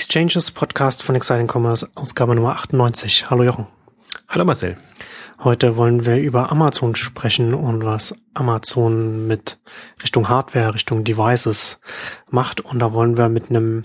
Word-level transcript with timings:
Exchanges 0.00 0.50
Podcast 0.50 1.02
von 1.02 1.14
Exciting 1.14 1.46
Commerce, 1.46 1.86
Ausgabe 1.94 2.34
Nummer 2.34 2.52
98. 2.52 3.28
Hallo 3.28 3.42
Jochen. 3.42 3.66
Hallo 4.28 4.46
Marcel. 4.46 4.78
Heute 5.44 5.76
wollen 5.76 6.06
wir 6.06 6.16
über 6.16 6.50
Amazon 6.50 6.94
sprechen 6.94 7.52
und 7.52 7.84
was 7.84 8.14
Amazon 8.32 9.26
mit 9.26 9.58
Richtung 10.02 10.30
Hardware, 10.30 10.72
Richtung 10.72 11.04
Devices 11.04 11.80
macht. 12.30 12.62
Und 12.62 12.78
da 12.78 12.94
wollen 12.94 13.18
wir 13.18 13.28
mit 13.28 13.50
einem 13.50 13.84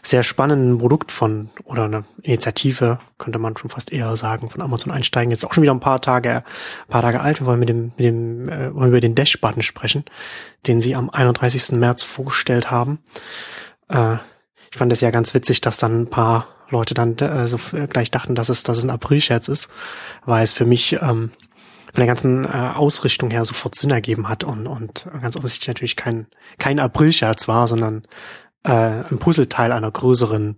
sehr 0.00 0.22
spannenden 0.22 0.78
Produkt 0.78 1.12
von 1.12 1.50
oder 1.64 1.84
eine 1.84 2.06
Initiative, 2.22 2.98
könnte 3.18 3.38
man 3.38 3.54
schon 3.54 3.68
fast 3.68 3.92
eher 3.92 4.16
sagen, 4.16 4.48
von 4.48 4.62
Amazon 4.62 4.90
einsteigen. 4.90 5.32
Jetzt 5.32 5.44
auch 5.44 5.52
schon 5.52 5.62
wieder 5.62 5.74
ein 5.74 5.80
paar 5.80 6.00
Tage, 6.00 6.36
ein 6.36 6.88
paar 6.88 7.02
Tage 7.02 7.20
alt. 7.20 7.42
Wir 7.42 7.46
wollen 7.46 7.60
mit 7.60 7.68
dem, 7.68 7.92
mit 7.98 8.06
dem, 8.06 8.48
äh, 8.48 8.74
wollen 8.74 8.88
über 8.88 9.00
den 9.02 9.14
Dash-Button 9.14 9.62
sprechen, 9.62 10.06
den 10.66 10.80
sie 10.80 10.96
am 10.96 11.10
31. 11.10 11.72
März 11.72 12.04
vorgestellt 12.04 12.70
haben. 12.70 13.00
Äh, 13.90 14.16
ich 14.72 14.78
fand 14.78 14.90
es 14.90 15.02
ja 15.02 15.10
ganz 15.10 15.34
witzig, 15.34 15.60
dass 15.60 15.76
dann 15.76 16.02
ein 16.02 16.10
paar 16.10 16.48
Leute 16.70 16.94
dann 16.94 17.16
äh, 17.18 17.46
so 17.46 17.58
gleich 17.88 18.10
dachten, 18.10 18.34
dass 18.34 18.48
es, 18.48 18.62
dass 18.62 18.78
es 18.78 18.84
ein 18.84 18.90
April-Scherz 18.90 19.48
ist, 19.48 19.70
weil 20.24 20.42
es 20.42 20.54
für 20.54 20.64
mich 20.64 20.94
ähm, 20.94 21.30
von 21.92 21.98
der 21.98 22.06
ganzen 22.06 22.46
äh, 22.46 22.70
Ausrichtung 22.74 23.30
her 23.30 23.44
sofort 23.44 23.74
Sinn 23.74 23.90
ergeben 23.90 24.30
hat 24.30 24.44
und, 24.44 24.66
und 24.66 25.06
ganz 25.20 25.36
offensichtlich 25.36 25.68
natürlich 25.68 25.96
kein, 25.96 26.26
kein 26.58 26.80
April-Scherz 26.80 27.48
war, 27.48 27.66
sondern 27.66 28.04
äh, 28.64 28.72
ein 28.72 29.18
Puzzleteil 29.18 29.72
einer 29.72 29.90
größeren 29.90 30.56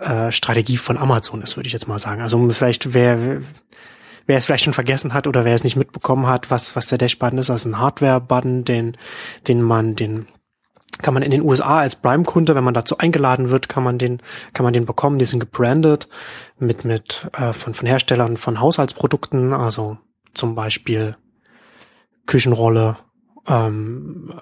äh, 0.00 0.32
Strategie 0.32 0.78
von 0.78 0.96
Amazon 0.96 1.42
ist, 1.42 1.56
würde 1.56 1.66
ich 1.66 1.74
jetzt 1.74 1.86
mal 1.86 1.98
sagen. 1.98 2.22
Also 2.22 2.48
vielleicht 2.48 2.94
wer 2.94 3.42
wer 4.26 4.38
es 4.38 4.46
vielleicht 4.46 4.64
schon 4.64 4.74
vergessen 4.74 5.12
hat 5.12 5.26
oder 5.26 5.44
wer 5.44 5.54
es 5.54 5.64
nicht 5.64 5.76
mitbekommen 5.76 6.26
hat, 6.26 6.50
was 6.50 6.76
was 6.76 6.86
der 6.86 6.96
Dash-Button 6.96 7.38
ist, 7.38 7.50
also 7.50 7.68
ein 7.68 7.78
Hardware-Button, 7.78 8.64
den 8.64 8.96
den 9.46 9.60
man 9.60 9.96
den 9.96 10.26
kann 11.02 11.14
man 11.14 11.22
in 11.22 11.30
den 11.30 11.42
USA 11.42 11.78
als 11.78 11.96
Prime-Kunde, 11.96 12.54
wenn 12.54 12.64
man 12.64 12.74
dazu 12.74 12.98
eingeladen 12.98 13.50
wird, 13.50 13.68
kann 13.68 13.82
man 13.82 13.98
den, 13.98 14.20
kann 14.52 14.64
man 14.64 14.72
den 14.72 14.86
bekommen. 14.86 15.18
Die 15.18 15.24
sind 15.24 15.40
gebrandet 15.40 16.08
mit, 16.58 16.84
mit, 16.84 17.28
äh, 17.34 17.52
von, 17.52 17.74
von 17.74 17.86
Herstellern 17.86 18.36
von 18.36 18.60
Haushaltsprodukten, 18.60 19.52
also 19.52 19.98
zum 20.34 20.54
Beispiel 20.54 21.16
Küchenrolle, 22.26 22.96
ähm, 23.46 24.34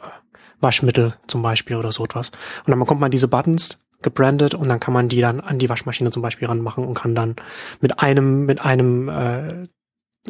Waschmittel 0.61 1.15
zum 1.27 1.43
Beispiel 1.43 1.77
oder 1.77 1.93
so 1.93 2.05
etwas. 2.05 2.31
Und 2.65 2.71
dann 2.71 2.79
bekommt 2.79 3.01
man 3.01 3.11
diese 3.11 3.29
Buttons 3.29 3.79
gebrandet 4.03 4.55
und 4.55 4.69
dann 4.69 4.81
kann 4.81 4.95
man 4.95 5.09
die 5.09 5.21
dann 5.21 5.41
an 5.41 5.59
die 5.59 5.69
Waschmaschine 5.69 6.11
zum 6.11 6.23
Beispiel 6.23 6.49
ranmachen 6.49 6.85
und 6.85 6.95
kann 6.95 7.15
dann 7.15 7.37
mit 7.81 8.01
einem, 8.01 8.47
mit 8.47 8.61
einem 8.61 9.09
äh, 9.09 9.67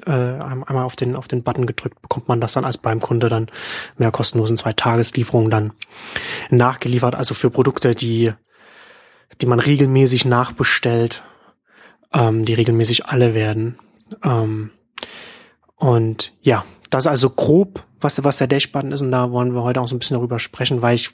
äh, 0.06 0.10
einmal 0.10 0.84
auf 0.84 0.96
den 0.96 1.16
auf 1.16 1.28
den 1.28 1.42
Button 1.42 1.66
gedrückt, 1.66 2.00
bekommt 2.02 2.28
man 2.28 2.40
das 2.40 2.52
dann 2.52 2.64
als 2.64 2.78
Prime-Kunde 2.78 3.28
dann 3.28 3.46
mit 3.96 4.04
der 4.04 4.10
kostenlosen 4.10 4.58
zwei 4.58 4.72
Tageslieferung 4.72 5.50
dann 5.50 5.72
nachgeliefert. 6.50 7.14
Also 7.14 7.34
für 7.34 7.50
Produkte, 7.50 7.94
die 7.94 8.32
die 9.40 9.46
man 9.46 9.60
regelmäßig 9.60 10.24
nachbestellt, 10.24 11.22
ähm, 12.12 12.44
die 12.44 12.54
regelmäßig 12.54 13.06
alle 13.06 13.34
werden. 13.34 13.78
Ähm, 14.22 14.70
und 15.76 16.32
ja, 16.40 16.64
das 16.90 17.04
ist 17.04 17.10
also 17.10 17.30
grob, 17.30 17.84
was 18.00 18.22
was 18.24 18.38
der 18.38 18.46
Dash-Button 18.46 18.92
ist. 18.92 19.02
Und 19.02 19.10
da 19.10 19.30
wollen 19.30 19.54
wir 19.54 19.62
heute 19.62 19.80
auch 19.80 19.88
so 19.88 19.94
ein 19.94 19.98
bisschen 19.98 20.16
darüber 20.16 20.38
sprechen, 20.38 20.82
weil 20.82 20.94
ich 20.94 21.10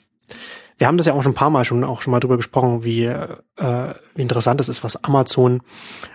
wir 0.77 0.87
haben 0.87 0.97
das 0.97 1.07
ja 1.07 1.13
auch 1.13 1.23
schon 1.23 1.31
ein 1.31 1.35
paar 1.35 1.49
Mal 1.49 1.65
schon 1.65 1.83
auch 1.83 2.01
schon 2.01 2.11
mal 2.11 2.19
drüber 2.19 2.37
gesprochen, 2.37 2.83
wie, 2.83 3.05
äh, 3.05 3.37
wie 4.15 4.21
interessant 4.21 4.59
es 4.59 4.69
ist, 4.69 4.83
was 4.83 5.03
Amazon 5.03 5.61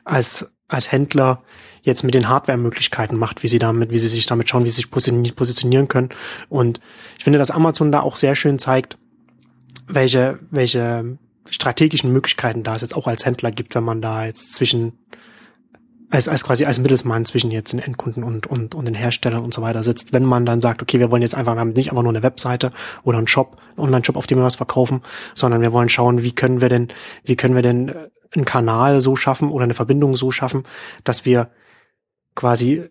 als 0.04 0.46
als 0.68 0.92
Händler 0.92 1.42
jetzt 1.82 2.04
mit 2.04 2.14
den 2.14 2.28
Hardware-Möglichkeiten 2.28 3.16
macht, 3.16 3.42
wie 3.42 3.48
sie 3.48 3.58
damit, 3.58 3.90
wie 3.90 3.98
sie 3.98 4.08
sich 4.08 4.26
damit 4.26 4.48
schauen, 4.48 4.64
wie 4.64 4.70
sie 4.70 4.82
sich 4.82 4.90
positionieren 4.90 5.88
können. 5.88 6.10
Und 6.50 6.80
ich 7.16 7.24
finde, 7.24 7.38
dass 7.38 7.50
Amazon 7.50 7.90
da 7.90 8.00
auch 8.00 8.16
sehr 8.16 8.34
schön 8.34 8.58
zeigt, 8.58 8.98
welche, 9.86 10.38
welche 10.50 11.16
strategischen 11.48 12.12
Möglichkeiten 12.12 12.62
da 12.62 12.76
es 12.76 12.82
jetzt 12.82 12.94
auch 12.94 13.06
als 13.06 13.24
Händler 13.24 13.50
gibt, 13.50 13.74
wenn 13.74 13.84
man 13.84 14.02
da 14.02 14.26
jetzt 14.26 14.54
zwischen 14.54 14.98
als, 16.10 16.28
als 16.28 16.44
quasi 16.44 16.64
als 16.64 16.78
Mittelsmann 16.78 17.24
zwischen 17.24 17.50
jetzt 17.50 17.72
den 17.72 17.80
Endkunden 17.80 18.24
und, 18.24 18.46
und, 18.46 18.74
und 18.74 18.84
den 18.86 18.94
Herstellern 18.94 19.44
und 19.44 19.52
so 19.52 19.60
weiter 19.60 19.82
sitzt. 19.82 20.12
Wenn 20.12 20.24
man 20.24 20.46
dann 20.46 20.60
sagt, 20.60 20.80
okay, 20.80 20.98
wir 20.98 21.10
wollen 21.10 21.22
jetzt 21.22 21.34
einfach, 21.34 21.54
wir 21.54 21.60
haben 21.60 21.72
nicht 21.72 21.90
einfach 21.90 22.02
nur 22.02 22.12
eine 22.12 22.22
Webseite 22.22 22.70
oder 23.02 23.18
einen 23.18 23.26
Shop, 23.26 23.56
einen 23.76 23.86
Online-Shop, 23.86 24.16
auf 24.16 24.26
dem 24.26 24.38
wir 24.38 24.44
was 24.44 24.56
verkaufen, 24.56 25.02
sondern 25.34 25.60
wir 25.60 25.72
wollen 25.72 25.88
schauen, 25.88 26.22
wie 26.22 26.32
können 26.32 26.60
wir 26.60 26.68
denn, 26.68 26.88
wie 27.24 27.36
können 27.36 27.54
wir 27.54 27.62
denn 27.62 27.88
äh, 27.90 28.08
einen 28.34 28.44
Kanal 28.44 29.00
so 29.00 29.16
schaffen 29.16 29.50
oder 29.50 29.64
eine 29.64 29.74
Verbindung 29.74 30.14
so 30.16 30.30
schaffen, 30.30 30.64
dass 31.04 31.24
wir 31.24 31.50
quasi 32.34 32.84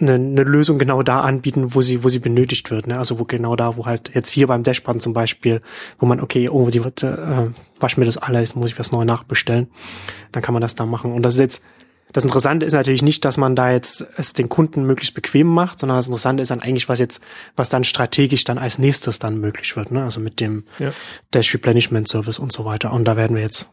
eine, 0.00 0.14
eine 0.14 0.42
Lösung 0.42 0.78
genau 0.78 1.02
da 1.02 1.20
anbieten, 1.20 1.74
wo 1.74 1.82
sie, 1.82 2.04
wo 2.04 2.08
sie 2.08 2.18
benötigt 2.18 2.70
wird. 2.70 2.86
Ne? 2.86 2.98
Also 2.98 3.18
wo 3.18 3.24
genau 3.24 3.56
da, 3.56 3.76
wo 3.76 3.86
halt 3.86 4.14
jetzt 4.14 4.30
hier 4.30 4.46
beim 4.46 4.62
Dashboard 4.62 5.02
zum 5.02 5.12
Beispiel, 5.12 5.60
wo 5.98 6.06
man, 6.06 6.20
okay, 6.20 6.48
oh, 6.48 6.70
die 6.70 6.78
äh, 6.78 7.50
wasch 7.80 7.96
mir 7.96 8.04
das 8.04 8.16
alles, 8.16 8.54
muss 8.54 8.70
ich 8.70 8.78
was 8.78 8.92
neu 8.92 9.04
nachbestellen. 9.04 9.68
Dann 10.32 10.42
kann 10.42 10.52
man 10.52 10.62
das 10.62 10.74
da 10.74 10.86
machen. 10.86 11.12
Und 11.12 11.22
das 11.22 11.34
ist 11.34 11.40
jetzt 11.40 11.62
das 12.12 12.24
Interessante 12.24 12.64
ist 12.64 12.72
natürlich 12.72 13.02
nicht, 13.02 13.24
dass 13.24 13.36
man 13.36 13.54
da 13.54 13.70
jetzt 13.70 14.04
es 14.16 14.32
den 14.32 14.48
Kunden 14.48 14.84
möglichst 14.84 15.14
bequem 15.14 15.46
macht, 15.46 15.80
sondern 15.80 15.98
das 15.98 16.06
Interessante 16.06 16.42
ist 16.42 16.50
dann 16.50 16.60
eigentlich, 16.60 16.88
was 16.88 16.98
jetzt, 16.98 17.22
was 17.56 17.68
dann 17.68 17.84
strategisch 17.84 18.44
dann 18.44 18.58
als 18.58 18.78
nächstes 18.78 19.18
dann 19.18 19.38
möglich 19.40 19.76
wird, 19.76 19.90
ne? 19.90 20.04
Also 20.04 20.20
mit 20.20 20.40
dem 20.40 20.64
ja. 20.78 20.92
Dash 21.32 21.52
Replenishment 21.52 22.08
Service 22.08 22.38
und 22.38 22.52
so 22.52 22.64
weiter. 22.64 22.92
Und 22.92 23.04
da 23.04 23.16
werden 23.16 23.36
wir 23.36 23.42
jetzt 23.42 23.68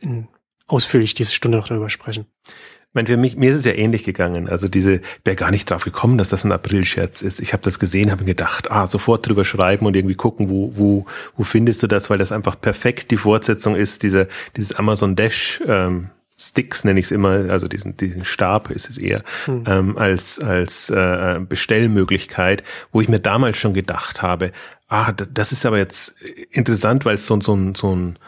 in, 0.00 0.28
ausführlich 0.66 1.14
diese 1.14 1.32
Stunde 1.32 1.58
noch 1.58 1.68
darüber 1.68 1.90
sprechen. 1.90 2.26
Ich 2.46 2.94
meine, 2.94 3.06
für 3.06 3.18
mich, 3.18 3.36
mir 3.36 3.50
ist 3.50 3.58
es 3.58 3.64
ja 3.66 3.72
ähnlich 3.72 4.02
gegangen. 4.02 4.48
Also 4.48 4.66
diese, 4.66 5.02
wäre 5.22 5.36
gar 5.36 5.50
nicht 5.50 5.70
drauf 5.70 5.84
gekommen, 5.84 6.16
dass 6.16 6.30
das 6.30 6.44
ein 6.44 6.52
April-Scherz 6.52 7.20
ist. 7.20 7.38
Ich 7.38 7.52
habe 7.52 7.62
das 7.62 7.78
gesehen, 7.78 8.10
habe 8.10 8.22
mir 8.22 8.28
gedacht, 8.28 8.70
ah, 8.70 8.86
sofort 8.86 9.28
drüber 9.28 9.44
schreiben 9.44 9.84
und 9.84 9.94
irgendwie 9.94 10.14
gucken, 10.14 10.48
wo, 10.48 10.72
wo, 10.74 11.06
wo 11.36 11.42
findest 11.44 11.82
du 11.82 11.86
das, 11.86 12.08
weil 12.08 12.16
das 12.16 12.32
einfach 12.32 12.58
perfekt 12.58 13.10
die 13.10 13.18
Fortsetzung 13.18 13.76
ist, 13.76 14.02
diese, 14.04 14.26
dieses 14.56 14.72
Amazon 14.72 15.16
Dash 15.16 15.62
ähm, 15.66 16.10
Sticks 16.40 16.84
nenne 16.84 17.00
ich 17.00 17.06
es 17.06 17.10
immer, 17.10 17.50
also 17.50 17.66
diesen, 17.66 17.96
diesen 17.96 18.24
Stab 18.24 18.70
ist 18.70 18.88
es 18.88 18.96
eher, 18.96 19.24
hm. 19.46 19.64
ähm, 19.66 19.98
als, 19.98 20.38
als 20.38 20.88
äh, 20.88 21.40
Bestellmöglichkeit, 21.40 22.62
wo 22.92 23.00
ich 23.00 23.08
mir 23.08 23.18
damals 23.18 23.58
schon 23.58 23.74
gedacht 23.74 24.22
habe, 24.22 24.52
ah, 24.88 25.12
das 25.12 25.52
ist 25.52 25.66
aber 25.66 25.78
jetzt 25.78 26.14
interessant, 26.50 27.04
weil 27.04 27.16
es 27.16 27.26
so, 27.26 27.40
so, 27.40 27.42
so 27.42 27.56
ein 27.56 27.74
so 27.74 27.94
ein 27.94 28.18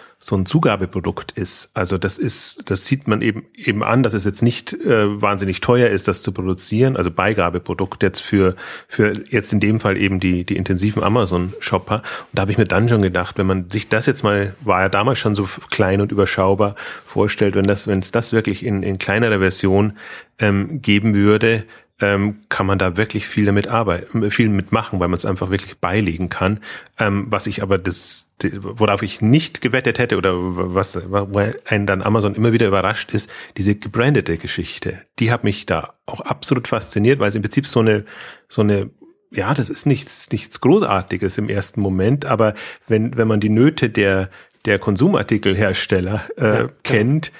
Zugabeprodukt 0.44 1.32
ist. 1.32 1.70
Also 1.72 1.96
das 1.96 2.18
ist, 2.18 2.70
das 2.70 2.84
sieht 2.84 3.08
man 3.08 3.22
eben 3.22 3.46
eben 3.54 3.82
an, 3.82 4.02
dass 4.02 4.12
es 4.12 4.26
jetzt 4.26 4.42
nicht 4.42 4.74
äh, 4.74 5.20
wahnsinnig 5.20 5.60
teuer 5.60 5.88
ist, 5.88 6.08
das 6.08 6.20
zu 6.20 6.32
produzieren. 6.32 6.98
Also 6.98 7.10
Beigabeprodukt 7.10 8.02
jetzt 8.02 8.20
für 8.20 8.54
für 8.86 9.14
jetzt 9.30 9.52
in 9.54 9.60
dem 9.60 9.80
Fall 9.80 9.96
eben 9.96 10.20
die 10.20 10.44
die 10.44 10.56
intensiven 10.56 11.02
Amazon 11.02 11.54
Shopper. 11.58 11.96
Und 11.96 12.28
da 12.34 12.42
habe 12.42 12.52
ich 12.52 12.58
mir 12.58 12.66
dann 12.66 12.88
schon 12.88 13.00
gedacht, 13.00 13.38
wenn 13.38 13.46
man 13.46 13.70
sich 13.70 13.88
das 13.88 14.04
jetzt 14.04 14.22
mal 14.22 14.54
war 14.60 14.82
ja 14.82 14.88
damals 14.90 15.18
schon 15.18 15.34
so 15.34 15.48
klein 15.70 16.02
und 16.02 16.12
überschaubar 16.12 16.74
vorstellt, 17.06 17.54
wenn 17.54 17.66
das 17.66 17.86
wenn 17.86 18.00
es 18.00 18.12
das 18.12 18.34
wirklich 18.34 18.64
in 18.64 18.82
in 18.82 18.98
kleinerer 18.98 19.38
Version 19.38 19.94
ähm, 20.38 20.82
geben 20.82 21.14
würde, 21.14 21.64
ähm, 22.00 22.40
kann 22.48 22.66
man 22.66 22.78
da 22.78 22.96
wirklich 22.96 23.26
viel 23.26 23.44
damit 23.44 23.68
arbeiten, 23.68 24.30
viel 24.30 24.48
mitmachen, 24.48 25.00
weil 25.00 25.08
man 25.08 25.16
es 25.16 25.26
einfach 25.26 25.50
wirklich 25.50 25.78
beilegen 25.78 26.28
kann. 26.28 26.60
Ähm, 26.98 27.26
was 27.28 27.46
ich 27.46 27.62
aber 27.62 27.78
das, 27.78 28.32
worauf 28.42 29.02
ich 29.02 29.20
nicht 29.20 29.60
gewettet 29.60 29.98
hätte 29.98 30.16
oder 30.16 30.32
was 30.34 30.98
wo 31.10 31.50
einen 31.66 31.86
dann 31.86 32.02
Amazon 32.02 32.34
immer 32.34 32.52
wieder 32.52 32.68
überrascht 32.68 33.12
ist, 33.12 33.30
diese 33.56 33.74
gebrandete 33.74 34.38
Geschichte. 34.38 35.02
Die 35.18 35.30
hat 35.30 35.44
mich 35.44 35.66
da 35.66 35.94
auch 36.06 36.22
absolut 36.22 36.68
fasziniert, 36.68 37.18
weil 37.20 37.28
es 37.28 37.34
im 37.34 37.42
Prinzip 37.42 37.66
so 37.66 37.80
eine 37.80 38.04
so 38.48 38.62
eine 38.62 38.90
ja, 39.32 39.54
das 39.54 39.68
ist 39.68 39.86
nichts 39.86 40.30
nichts 40.32 40.60
Großartiges 40.60 41.38
im 41.38 41.48
ersten 41.48 41.80
Moment, 41.80 42.24
aber 42.24 42.54
wenn 42.88 43.16
wenn 43.16 43.28
man 43.28 43.40
die 43.40 43.50
Nöte 43.50 43.90
der 43.90 44.30
der 44.64 44.78
Konsumartikelhersteller 44.78 46.24
äh, 46.36 46.44
ja, 46.44 46.68
kennt 46.82 47.28
ja. 47.28 47.32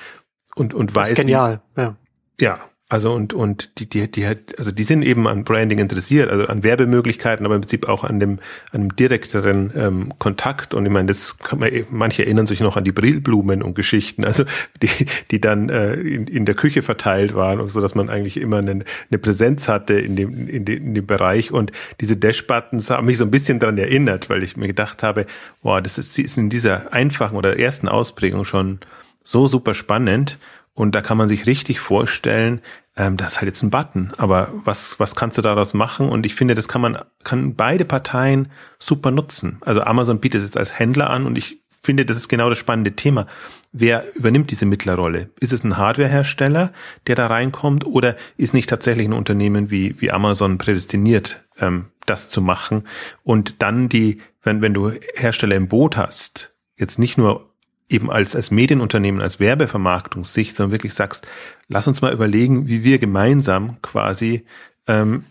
und 0.56 0.74
und 0.74 0.94
weiß, 0.94 1.10
das 1.10 1.12
ist 1.12 1.16
genial, 1.16 1.62
ja. 1.76 1.96
Ja, 2.40 2.60
also 2.90 3.12
und 3.12 3.32
und 3.32 3.78
die 3.78 3.88
die 3.88 4.10
die 4.10 4.26
hat 4.26 4.38
also 4.58 4.72
die 4.72 4.82
sind 4.82 5.02
eben 5.02 5.28
an 5.28 5.44
Branding 5.44 5.78
interessiert, 5.78 6.28
also 6.28 6.46
an 6.46 6.64
Werbemöglichkeiten, 6.64 7.46
aber 7.46 7.54
im 7.54 7.60
Prinzip 7.60 7.88
auch 7.88 8.02
an 8.02 8.18
dem 8.18 8.40
an 8.72 8.82
dem 8.82 8.96
direkteren 8.96 9.72
ähm, 9.76 10.12
Kontakt. 10.18 10.74
Und 10.74 10.84
ich 10.84 10.92
meine, 10.92 11.06
das 11.06 11.38
kann 11.38 11.60
man 11.60 11.70
manche 11.88 12.24
erinnern 12.24 12.46
sich 12.46 12.60
noch 12.60 12.76
an 12.76 12.82
die 12.82 12.92
Brillblumen 12.92 13.62
und 13.62 13.74
Geschichten, 13.74 14.24
also 14.24 14.44
die 14.82 15.06
die 15.30 15.40
dann 15.40 15.68
äh, 15.68 15.94
in, 15.94 16.26
in 16.26 16.44
der 16.44 16.56
Küche 16.56 16.82
verteilt 16.82 17.34
waren 17.34 17.60
und 17.60 17.68
so, 17.68 17.80
dass 17.80 17.94
man 17.94 18.10
eigentlich 18.10 18.36
immer 18.36 18.58
eine, 18.58 18.72
eine 19.10 19.18
Präsenz 19.18 19.68
hatte 19.68 19.94
in 19.94 20.16
dem 20.16 20.48
in 20.48 20.64
dem, 20.64 20.86
in 20.88 20.94
dem 20.94 21.06
Bereich. 21.06 21.52
Und 21.52 21.70
diese 22.00 22.16
Dash 22.16 22.46
Buttons 22.46 22.90
haben 22.90 23.06
mich 23.06 23.18
so 23.18 23.24
ein 23.24 23.30
bisschen 23.30 23.60
daran 23.60 23.78
erinnert, 23.78 24.28
weil 24.28 24.42
ich 24.42 24.56
mir 24.56 24.66
gedacht 24.66 25.04
habe, 25.04 25.26
wow, 25.62 25.80
das 25.80 25.96
ist, 25.96 26.18
ist 26.18 26.36
in 26.38 26.50
dieser 26.50 26.92
einfachen 26.92 27.36
oder 27.36 27.58
ersten 27.58 27.88
Ausprägung 27.88 28.44
schon 28.44 28.80
so 29.22 29.46
super 29.46 29.74
spannend. 29.74 30.38
Und 30.74 30.94
da 30.94 31.02
kann 31.02 31.18
man 31.18 31.28
sich 31.28 31.46
richtig 31.46 31.78
vorstellen, 31.78 32.60
ähm, 32.96 33.16
das 33.16 33.32
ist 33.32 33.36
halt 33.38 33.48
jetzt 33.48 33.62
ein 33.62 33.70
Button, 33.70 34.12
aber 34.16 34.48
was, 34.64 34.98
was 34.98 35.14
kannst 35.14 35.38
du 35.38 35.42
daraus 35.42 35.74
machen? 35.74 36.08
Und 36.08 36.26
ich 36.26 36.34
finde, 36.34 36.54
das 36.54 36.68
kann 36.68 36.80
man, 36.80 36.98
kann 37.24 37.54
beide 37.54 37.84
Parteien 37.84 38.50
super 38.78 39.10
nutzen. 39.10 39.58
Also 39.62 39.82
Amazon 39.82 40.20
bietet 40.20 40.40
es 40.40 40.48
jetzt 40.48 40.56
als 40.56 40.78
Händler 40.78 41.10
an 41.10 41.26
und 41.26 41.38
ich 41.38 41.60
finde, 41.82 42.04
das 42.04 42.16
ist 42.16 42.28
genau 42.28 42.48
das 42.48 42.58
spannende 42.58 42.92
Thema. 42.92 43.26
Wer 43.72 44.04
übernimmt 44.14 44.50
diese 44.50 44.66
Mittlerrolle? 44.66 45.30
Ist 45.40 45.52
es 45.52 45.64
ein 45.64 45.76
Hardwarehersteller, 45.76 46.72
der 47.06 47.14
da 47.14 47.28
reinkommt, 47.28 47.86
oder 47.86 48.16
ist 48.36 48.54
nicht 48.54 48.68
tatsächlich 48.68 49.08
ein 49.08 49.12
Unternehmen 49.12 49.70
wie, 49.70 50.00
wie 50.00 50.10
Amazon 50.10 50.58
prädestiniert, 50.58 51.44
ähm, 51.58 51.86
das 52.06 52.28
zu 52.28 52.42
machen? 52.42 52.86
Und 53.22 53.62
dann 53.62 53.88
die, 53.88 54.20
wenn, 54.42 54.60
wenn 54.60 54.74
du 54.74 54.90
Hersteller 55.14 55.56
im 55.56 55.68
Boot 55.68 55.96
hast, 55.96 56.52
jetzt 56.76 56.98
nicht 56.98 57.16
nur 57.16 57.50
eben 57.88 58.10
als, 58.10 58.36
als 58.36 58.50
Medienunternehmen, 58.50 59.20
als 59.20 59.40
Werbevermarktungssicht, 59.40 60.56
sondern 60.56 60.72
wirklich 60.72 60.94
sagst, 60.94 61.26
lass 61.70 61.88
uns 61.88 62.02
mal 62.02 62.12
überlegen, 62.12 62.68
wie 62.68 62.84
wir 62.84 62.98
gemeinsam 62.98 63.80
quasi 63.80 64.44
ähm, 64.86 65.24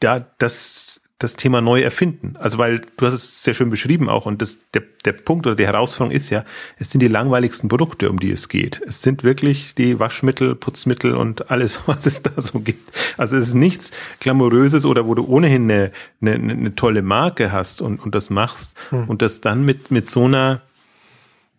da 0.00 0.26
das 0.38 1.02
das 1.20 1.36
Thema 1.36 1.60
neu 1.60 1.82
erfinden. 1.82 2.34
Also 2.38 2.56
weil 2.56 2.80
du 2.96 3.06
hast 3.06 3.12
es 3.12 3.44
sehr 3.44 3.52
schön 3.52 3.68
beschrieben 3.68 4.08
auch 4.08 4.24
und 4.24 4.40
das, 4.40 4.58
der, 4.72 4.82
der 5.04 5.12
Punkt 5.12 5.46
oder 5.46 5.54
die 5.54 5.66
Herausforderung 5.66 6.16
ist 6.16 6.30
ja, 6.30 6.44
es 6.78 6.90
sind 6.90 7.00
die 7.00 7.08
langweiligsten 7.08 7.68
Produkte, 7.68 8.08
um 8.08 8.18
die 8.18 8.32
es 8.32 8.48
geht. 8.48 8.80
Es 8.86 9.02
sind 9.02 9.22
wirklich 9.22 9.74
die 9.74 10.00
Waschmittel, 10.00 10.54
Putzmittel 10.54 11.14
und 11.14 11.50
alles, 11.50 11.80
was 11.86 12.06
es 12.06 12.22
da 12.22 12.32
so 12.40 12.60
gibt. 12.60 12.90
Also 13.18 13.36
es 13.36 13.48
ist 13.48 13.54
nichts 13.54 13.92
Glamouröses 14.18 14.86
oder 14.86 15.06
wo 15.06 15.14
du 15.14 15.26
ohnehin 15.26 15.70
eine, 15.70 15.92
eine, 16.22 16.52
eine 16.52 16.74
tolle 16.74 17.02
Marke 17.02 17.52
hast 17.52 17.82
und, 17.82 18.00
und 18.00 18.14
das 18.14 18.30
machst 18.30 18.76
hm. 18.88 19.08
und 19.08 19.20
das 19.20 19.42
dann 19.42 19.64
mit, 19.64 19.90
mit 19.90 20.08
so 20.08 20.24
einer 20.24 20.62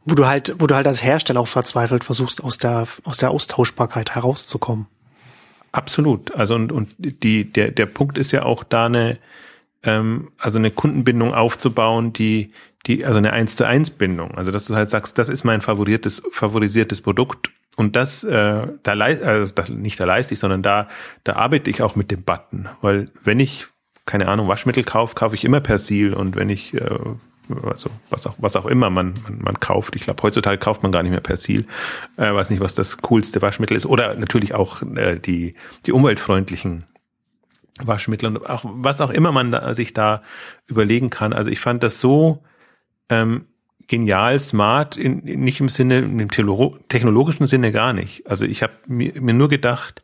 wo 0.05 0.15
du 0.15 0.25
halt, 0.25 0.55
wo 0.59 0.67
du 0.67 0.75
halt 0.75 0.87
als 0.87 1.03
Hersteller 1.03 1.39
auch 1.39 1.47
verzweifelt 1.47 2.03
versuchst, 2.03 2.43
aus 2.43 2.57
der, 2.57 2.87
aus 3.03 3.17
der 3.17 3.31
Austauschbarkeit 3.31 4.15
herauszukommen. 4.15 4.87
Absolut. 5.71 6.33
Also 6.35 6.55
und, 6.55 6.71
und 6.71 6.89
die, 6.97 7.51
der, 7.51 7.71
der 7.71 7.85
Punkt 7.85 8.17
ist 8.17 8.31
ja 8.31 8.43
auch 8.43 8.63
da 8.63 8.87
eine, 8.87 9.17
ähm, 9.83 10.31
also 10.37 10.59
eine 10.59 10.71
Kundenbindung 10.71 11.33
aufzubauen, 11.33 12.13
die, 12.13 12.51
die, 12.87 13.05
also 13.05 13.19
eine 13.19 13.31
eins 13.31 13.55
zu 13.55 13.65
eins 13.65 13.89
Bindung. 13.89 14.35
Also 14.35 14.51
dass 14.51 14.65
du 14.65 14.75
halt 14.75 14.89
sagst, 14.89 15.17
das 15.17 15.29
ist 15.29 15.43
mein 15.43 15.61
favoriertes, 15.61 16.23
favorisiertes 16.31 17.01
Produkt 17.01 17.51
und 17.77 17.95
das, 17.95 18.23
äh, 18.23 18.67
da 18.83 18.93
leist, 18.93 19.23
also 19.23 19.51
das, 19.53 19.69
nicht 19.69 19.99
da 19.99 20.05
leiste 20.05 20.33
ich, 20.33 20.39
sondern 20.39 20.61
da, 20.61 20.89
da 21.23 21.33
arbeite 21.33 21.69
ich 21.69 21.81
auch 21.81 21.95
mit 21.95 22.11
dem 22.11 22.23
Button. 22.23 22.67
Weil 22.81 23.09
wenn 23.23 23.39
ich, 23.39 23.67
keine 24.05 24.27
Ahnung, 24.27 24.47
Waschmittel 24.47 24.83
kaufe, 24.83 25.15
kaufe 25.15 25.35
ich 25.35 25.45
immer 25.45 25.61
Persil 25.61 26.13
und 26.13 26.35
wenn 26.35 26.49
ich 26.49 26.73
äh, 26.73 26.99
also 27.63 27.89
was 28.09 28.27
auch, 28.27 28.35
was 28.37 28.55
auch 28.55 28.65
immer 28.65 28.89
man, 28.89 29.13
man, 29.23 29.39
man 29.39 29.59
kauft. 29.59 29.95
Ich 29.95 30.03
glaube, 30.03 30.21
heutzutage 30.23 30.57
kauft 30.57 30.83
man 30.83 30.91
gar 30.91 31.03
nicht 31.03 31.11
mehr 31.11 31.21
Persil. 31.21 31.65
Äh, 32.17 32.33
weiß 32.33 32.49
nicht, 32.49 32.59
was 32.59 32.73
das 32.73 32.97
coolste 32.99 33.41
Waschmittel 33.41 33.77
ist. 33.77 33.85
Oder 33.85 34.15
natürlich 34.15 34.53
auch 34.53 34.81
äh, 34.95 35.19
die, 35.19 35.55
die 35.85 35.91
umweltfreundlichen 35.91 36.85
Waschmittel 37.83 38.27
und 38.27 38.49
auch 38.49 38.63
was 38.65 39.01
auch 39.01 39.09
immer 39.09 39.31
man 39.31 39.51
da, 39.51 39.73
sich 39.73 39.93
da 39.93 40.23
überlegen 40.67 41.09
kann. 41.09 41.33
Also 41.33 41.49
ich 41.49 41.59
fand 41.59 41.83
das 41.83 41.99
so 41.99 42.43
ähm, 43.09 43.45
genial, 43.87 44.39
smart, 44.39 44.97
in, 44.97 45.19
nicht 45.19 45.59
im 45.59 45.69
Sinne, 45.69 45.99
im 45.99 46.29
technologischen 46.29 47.47
Sinne 47.47 47.71
gar 47.71 47.93
nicht. 47.93 48.27
Also 48.27 48.45
ich 48.45 48.63
habe 48.63 48.73
mir, 48.87 49.19
mir 49.21 49.33
nur 49.33 49.49
gedacht, 49.49 50.01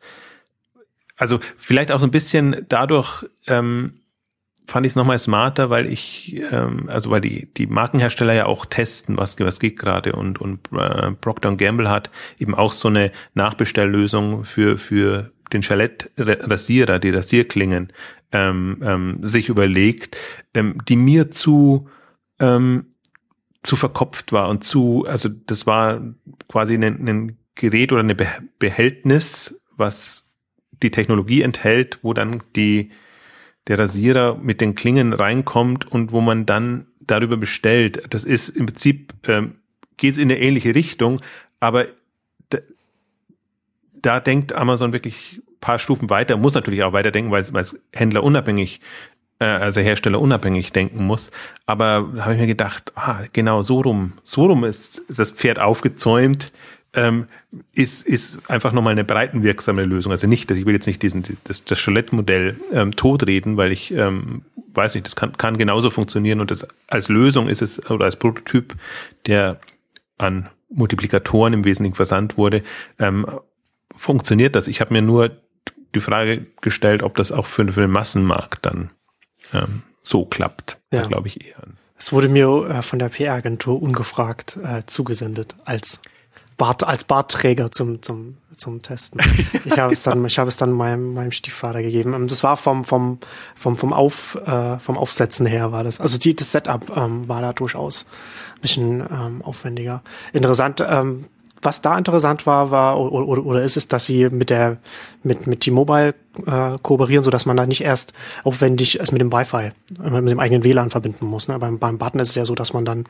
also 1.16 1.40
vielleicht 1.56 1.90
auch 1.90 2.00
so 2.00 2.06
ein 2.06 2.10
bisschen 2.12 2.64
dadurch 2.68 3.26
ähm, 3.46 3.94
fand 4.68 4.84
ich 4.84 4.92
es 4.92 4.96
nochmal 4.96 5.18
smarter, 5.18 5.70
weil 5.70 5.86
ich, 5.86 6.42
ähm, 6.52 6.88
also 6.88 7.10
weil 7.10 7.22
die, 7.22 7.52
die 7.54 7.66
Markenhersteller 7.66 8.34
ja 8.34 8.46
auch 8.46 8.66
testen, 8.66 9.16
was, 9.16 9.40
was 9.40 9.60
geht 9.60 9.78
gerade 9.78 10.12
und, 10.12 10.40
und 10.40 10.60
äh, 10.72 11.12
Procter 11.12 11.56
Gamble 11.56 11.90
hat 11.90 12.10
eben 12.38 12.54
auch 12.54 12.72
so 12.72 12.88
eine 12.88 13.10
Nachbestelllösung 13.34 14.44
für, 14.44 14.76
für 14.76 15.32
den 15.54 15.62
Chalet-Rasierer, 15.62 16.98
die 16.98 17.10
Rasierklingen, 17.10 17.92
ähm, 18.30 18.82
ähm, 18.84 19.18
sich 19.22 19.48
überlegt, 19.48 20.18
ähm, 20.52 20.76
die 20.86 20.96
mir 20.96 21.30
zu, 21.30 21.88
ähm, 22.38 22.86
zu 23.62 23.74
verkopft 23.74 24.32
war 24.32 24.50
und 24.50 24.64
zu, 24.64 25.06
also 25.08 25.30
das 25.30 25.66
war 25.66 26.02
quasi 26.48 26.74
ein, 26.74 27.08
ein 27.08 27.38
Gerät 27.54 27.90
oder 27.90 28.02
ein 28.02 28.16
Behältnis, 28.58 29.62
was 29.78 30.30
die 30.82 30.90
Technologie 30.90 31.40
enthält, 31.40 32.00
wo 32.02 32.12
dann 32.12 32.42
die, 32.54 32.90
der 33.68 33.78
Rasierer 33.78 34.36
mit 34.40 34.60
den 34.60 34.74
Klingen 34.74 35.12
reinkommt 35.12 35.90
und 35.90 36.12
wo 36.12 36.20
man 36.20 36.46
dann 36.46 36.86
darüber 37.00 37.36
bestellt. 37.36 38.02
Das 38.10 38.24
ist 38.24 38.50
im 38.50 38.66
Prinzip, 38.66 39.12
ähm, 39.28 39.56
geht 39.96 40.12
es 40.12 40.18
in 40.18 40.30
eine 40.30 40.40
ähnliche 40.40 40.74
Richtung, 40.74 41.20
aber 41.60 41.86
da 44.02 44.20
denkt 44.20 44.52
Amazon 44.52 44.92
wirklich 44.92 45.42
paar 45.60 45.78
Stufen 45.78 46.10
weiter, 46.10 46.36
muss 46.36 46.54
natürlich 46.54 46.82
auch 46.82 46.92
weiterdenken, 46.92 47.30
weil, 47.30 47.44
weil 47.52 47.62
es 47.62 47.78
Händler 47.92 48.22
unabhängig, 48.22 48.80
äh, 49.40 49.44
also 49.44 49.80
Hersteller 49.80 50.20
unabhängig 50.20 50.72
denken 50.72 51.04
muss. 51.04 51.30
Aber 51.66 52.10
da 52.14 52.24
habe 52.24 52.34
ich 52.34 52.40
mir 52.40 52.46
gedacht, 52.46 52.92
ah, 52.94 53.22
genau 53.32 53.62
so 53.62 53.80
rum, 53.80 54.12
so 54.24 54.46
rum 54.46 54.64
ist, 54.64 54.98
ist 54.98 55.18
das 55.18 55.30
Pferd 55.30 55.58
aufgezäumt, 55.58 56.52
ähm, 56.98 57.28
ist, 57.74 58.06
ist 58.06 58.50
einfach 58.50 58.72
nochmal 58.72 58.92
eine 58.92 59.04
breitenwirksame 59.04 59.84
Lösung. 59.84 60.12
Also 60.12 60.26
nicht, 60.26 60.50
dass 60.50 60.58
ich 60.58 60.66
will 60.66 60.74
jetzt 60.74 60.86
nicht 60.86 61.02
diesen, 61.02 61.22
das, 61.44 61.64
das 61.64 61.82
Cholet-Modell 61.82 62.56
ähm, 62.72 62.96
totreden, 62.96 63.56
weil 63.56 63.72
ich 63.72 63.92
ähm, 63.92 64.42
weiß 64.74 64.94
nicht, 64.94 65.06
das 65.06 65.16
kann, 65.16 65.36
kann 65.36 65.58
genauso 65.58 65.90
funktionieren 65.90 66.40
und 66.40 66.50
das 66.50 66.66
als 66.88 67.08
Lösung 67.08 67.48
ist 67.48 67.62
es, 67.62 67.90
oder 67.90 68.04
als 68.04 68.16
Prototyp, 68.16 68.74
der 69.26 69.60
an 70.18 70.48
Multiplikatoren 70.70 71.52
im 71.52 71.64
Wesentlichen 71.64 71.94
versandt 71.94 72.36
wurde, 72.36 72.62
ähm, 72.98 73.26
funktioniert 73.94 74.56
das. 74.56 74.68
Ich 74.68 74.80
habe 74.80 74.92
mir 74.92 75.02
nur 75.02 75.30
die 75.94 76.00
Frage 76.00 76.46
gestellt, 76.60 77.02
ob 77.02 77.16
das 77.16 77.32
auch 77.32 77.46
für, 77.46 77.66
für 77.72 77.80
den 77.80 77.90
Massenmarkt 77.90 78.66
dann 78.66 78.90
ähm, 79.52 79.82
so 80.02 80.24
klappt. 80.24 80.80
Ja. 80.92 81.02
Da 81.02 81.06
glaube 81.06 81.28
ich 81.28 81.46
eher. 81.46 81.62
Es 81.96 82.12
wurde 82.12 82.28
mir 82.28 82.68
äh, 82.68 82.82
von 82.82 82.98
der 82.98 83.08
PR-Agentur 83.08 83.80
ungefragt 83.80 84.58
äh, 84.62 84.84
zugesendet 84.86 85.56
als 85.64 86.02
Bart, 86.58 86.84
als 86.84 87.04
Bartträger 87.04 87.70
zum, 87.70 88.02
zum, 88.02 88.36
zum 88.56 88.82
Testen. 88.82 89.20
Ich 89.64 89.78
habe 89.78 89.92
es 89.92 90.02
dann, 90.04 90.24
ich 90.26 90.38
habe 90.38 90.48
es 90.48 90.56
dann 90.58 90.72
meinem, 90.72 91.14
meinem 91.14 91.30
Stiefvater 91.30 91.82
gegeben. 91.82 92.12
Ähm, 92.12 92.28
das 92.28 92.42
war 92.44 92.56
vom, 92.56 92.84
vom, 92.84 93.18
vom, 93.54 93.76
vom 93.78 93.92
Auf, 93.94 94.34
äh, 94.34 94.78
vom 94.78 94.98
Aufsetzen 94.98 95.46
her 95.46 95.72
war 95.72 95.84
das. 95.84 96.00
Also 96.00 96.18
die, 96.18 96.36
das 96.36 96.52
Setup 96.52 96.94
ähm, 96.94 97.28
war 97.28 97.40
da 97.40 97.52
durchaus 97.52 98.06
ein 98.56 98.60
bisschen 98.60 99.00
ähm, 99.00 99.40
aufwendiger. 99.42 100.02
Interessant, 100.32 100.84
ähm, 100.86 101.26
was 101.62 101.82
da 101.82 101.96
interessant 101.96 102.46
war, 102.46 102.70
war 102.70 103.00
oder, 103.00 103.44
oder, 103.44 103.62
ist 103.62 103.76
es, 103.76 103.88
dass 103.88 104.06
sie 104.06 104.28
mit 104.28 104.50
der 104.50 104.78
mit 105.22 105.46
mit 105.46 105.60
T-Mobile 105.60 106.14
äh, 106.46 106.78
kooperieren, 106.82 107.24
so 107.24 107.30
dass 107.30 107.46
man 107.46 107.56
da 107.56 107.66
nicht 107.66 107.82
erst 107.82 108.12
aufwendig 108.44 109.00
es 109.00 109.12
mit 109.12 109.20
dem 109.20 109.32
Wi-Fi, 109.32 109.72
äh, 110.02 110.20
mit 110.20 110.30
dem 110.30 110.38
eigenen 110.38 110.64
WLAN 110.64 110.90
verbinden 110.90 111.26
muss. 111.26 111.48
Ne? 111.48 111.58
Beim 111.58 111.78
beim 111.78 111.98
Button 111.98 112.20
ist 112.20 112.30
es 112.30 112.34
ja 112.34 112.44
so, 112.44 112.54
dass 112.54 112.72
man 112.72 112.84
dann 112.84 113.04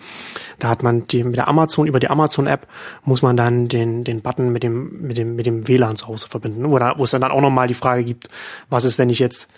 da 0.59 0.69
hat 0.69 0.83
man 0.83 1.07
die 1.07 1.25
mit 1.25 1.37
der 1.37 1.49
Amazon 1.49 1.87
über 1.87 2.01
die 2.01 2.11
Amazon 2.11 2.47
App 2.47 2.67
muss 3.05 3.23
man 3.23 3.37
dann 3.37 3.69
den 3.69 4.05
den 4.05 4.23
Button 4.23 4.51
mit 4.51 4.63
dem 4.63 5.03
mit 5.03 5.19
dem 5.19 5.37
mit 5.37 5.47
dem 5.47 5.69
WLAN 5.69 5.97
zu 5.97 6.09
Hause 6.09 6.29
verbinden, 6.29 6.71
wo, 6.71 6.79
da, 6.79 6.95
wo 6.97 7.05
es 7.05 7.11
dann 7.11 7.25
auch 7.25 7.41
noch 7.41 7.51
mal 7.51 7.69
die 7.69 7.75
Frage 7.75 8.05
gibt, 8.05 8.29
was 8.71 8.85
ist, 8.85 8.99
wenn 8.99 9.11
ich 9.11 9.19
jetzt 9.19 9.49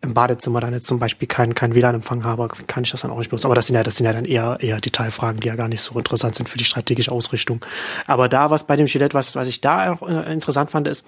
im 0.00 0.14
Badezimmer 0.14 0.60
dann 0.60 0.72
jetzt 0.72 0.86
zum 0.86 0.98
Beispiel 0.98 1.26
keinen 1.26 1.54
kein 1.54 1.74
WLAN-Empfang 1.74 2.24
habe, 2.24 2.48
kann 2.66 2.84
ich 2.84 2.90
das 2.90 3.02
dann 3.02 3.10
auch 3.10 3.18
nicht 3.18 3.30
benutzen. 3.30 3.46
Aber 3.46 3.54
das 3.54 3.66
sind 3.66 3.76
ja, 3.76 3.82
das 3.82 3.96
sind 3.96 4.06
ja 4.06 4.12
dann 4.12 4.24
eher, 4.24 4.58
eher 4.60 4.80
Detailfragen, 4.80 5.40
die 5.40 5.48
ja 5.48 5.56
gar 5.56 5.68
nicht 5.68 5.82
so 5.82 5.98
interessant 5.98 6.36
sind 6.36 6.48
für 6.48 6.58
die 6.58 6.64
strategische 6.64 7.10
Ausrichtung. 7.10 7.64
Aber 8.06 8.28
da, 8.28 8.50
was 8.50 8.64
bei 8.64 8.76
dem 8.76 8.86
Gillette, 8.86 9.14
was, 9.14 9.34
was 9.34 9.48
ich 9.48 9.60
da 9.60 9.92
auch 9.92 10.08
äh, 10.08 10.32
interessant 10.32 10.70
fand, 10.70 10.86
ist, 10.86 11.04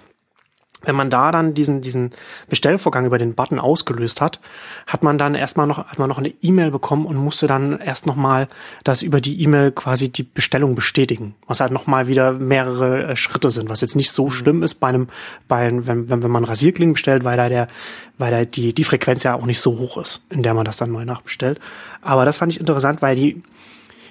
wenn 0.83 0.95
man 0.95 1.09
da 1.09 1.31
dann 1.31 1.53
diesen, 1.53 1.81
diesen 1.81 2.11
Bestellvorgang 2.49 3.05
über 3.05 3.17
den 3.17 3.35
Button 3.35 3.59
ausgelöst 3.59 4.21
hat, 4.21 4.39
hat 4.87 5.03
man 5.03 5.17
dann 5.17 5.35
erstmal 5.35 5.67
noch, 5.67 5.77
hat 5.77 5.99
man 5.99 6.09
noch 6.09 6.17
eine 6.17 6.33
E-Mail 6.41 6.71
bekommen 6.71 7.05
und 7.05 7.15
musste 7.17 7.47
dann 7.47 7.79
erst 7.79 8.05
nochmal 8.05 8.47
das 8.83 9.01
über 9.01 9.21
die 9.21 9.41
E-Mail 9.41 9.71
quasi 9.71 10.11
die 10.11 10.23
Bestellung 10.23 10.75
bestätigen. 10.75 11.35
Was 11.47 11.59
halt 11.59 11.71
nochmal 11.71 12.07
wieder 12.07 12.33
mehrere 12.33 13.03
äh, 13.03 13.15
Schritte 13.15 13.51
sind, 13.51 13.69
was 13.69 13.81
jetzt 13.81 13.95
nicht 13.95 14.11
so 14.11 14.25
mhm. 14.25 14.31
schlimm 14.31 14.63
ist 14.63 14.75
bei 14.75 14.87
einem, 14.87 15.07
bei, 15.47 15.71
wenn, 15.71 16.09
wenn, 16.09 16.23
wenn 16.23 16.31
man 16.31 16.43
Rasierklingen 16.43 16.93
bestellt, 16.93 17.23
weil 17.23 17.37
da 17.37 17.49
der, 17.49 17.67
weil 18.17 18.31
da 18.31 18.45
die, 18.45 18.73
die 18.73 18.83
Frequenz 18.83 19.23
ja 19.23 19.35
auch 19.35 19.45
nicht 19.45 19.59
so 19.59 19.77
hoch 19.77 19.97
ist, 19.97 20.25
in 20.29 20.43
der 20.43 20.53
man 20.53 20.65
das 20.65 20.77
dann 20.77 20.91
neu 20.91 21.05
nachbestellt. 21.05 21.59
Aber 22.01 22.25
das 22.25 22.37
fand 22.37 22.51
ich 22.51 22.59
interessant, 22.59 23.01
weil 23.01 23.15
die 23.15 23.43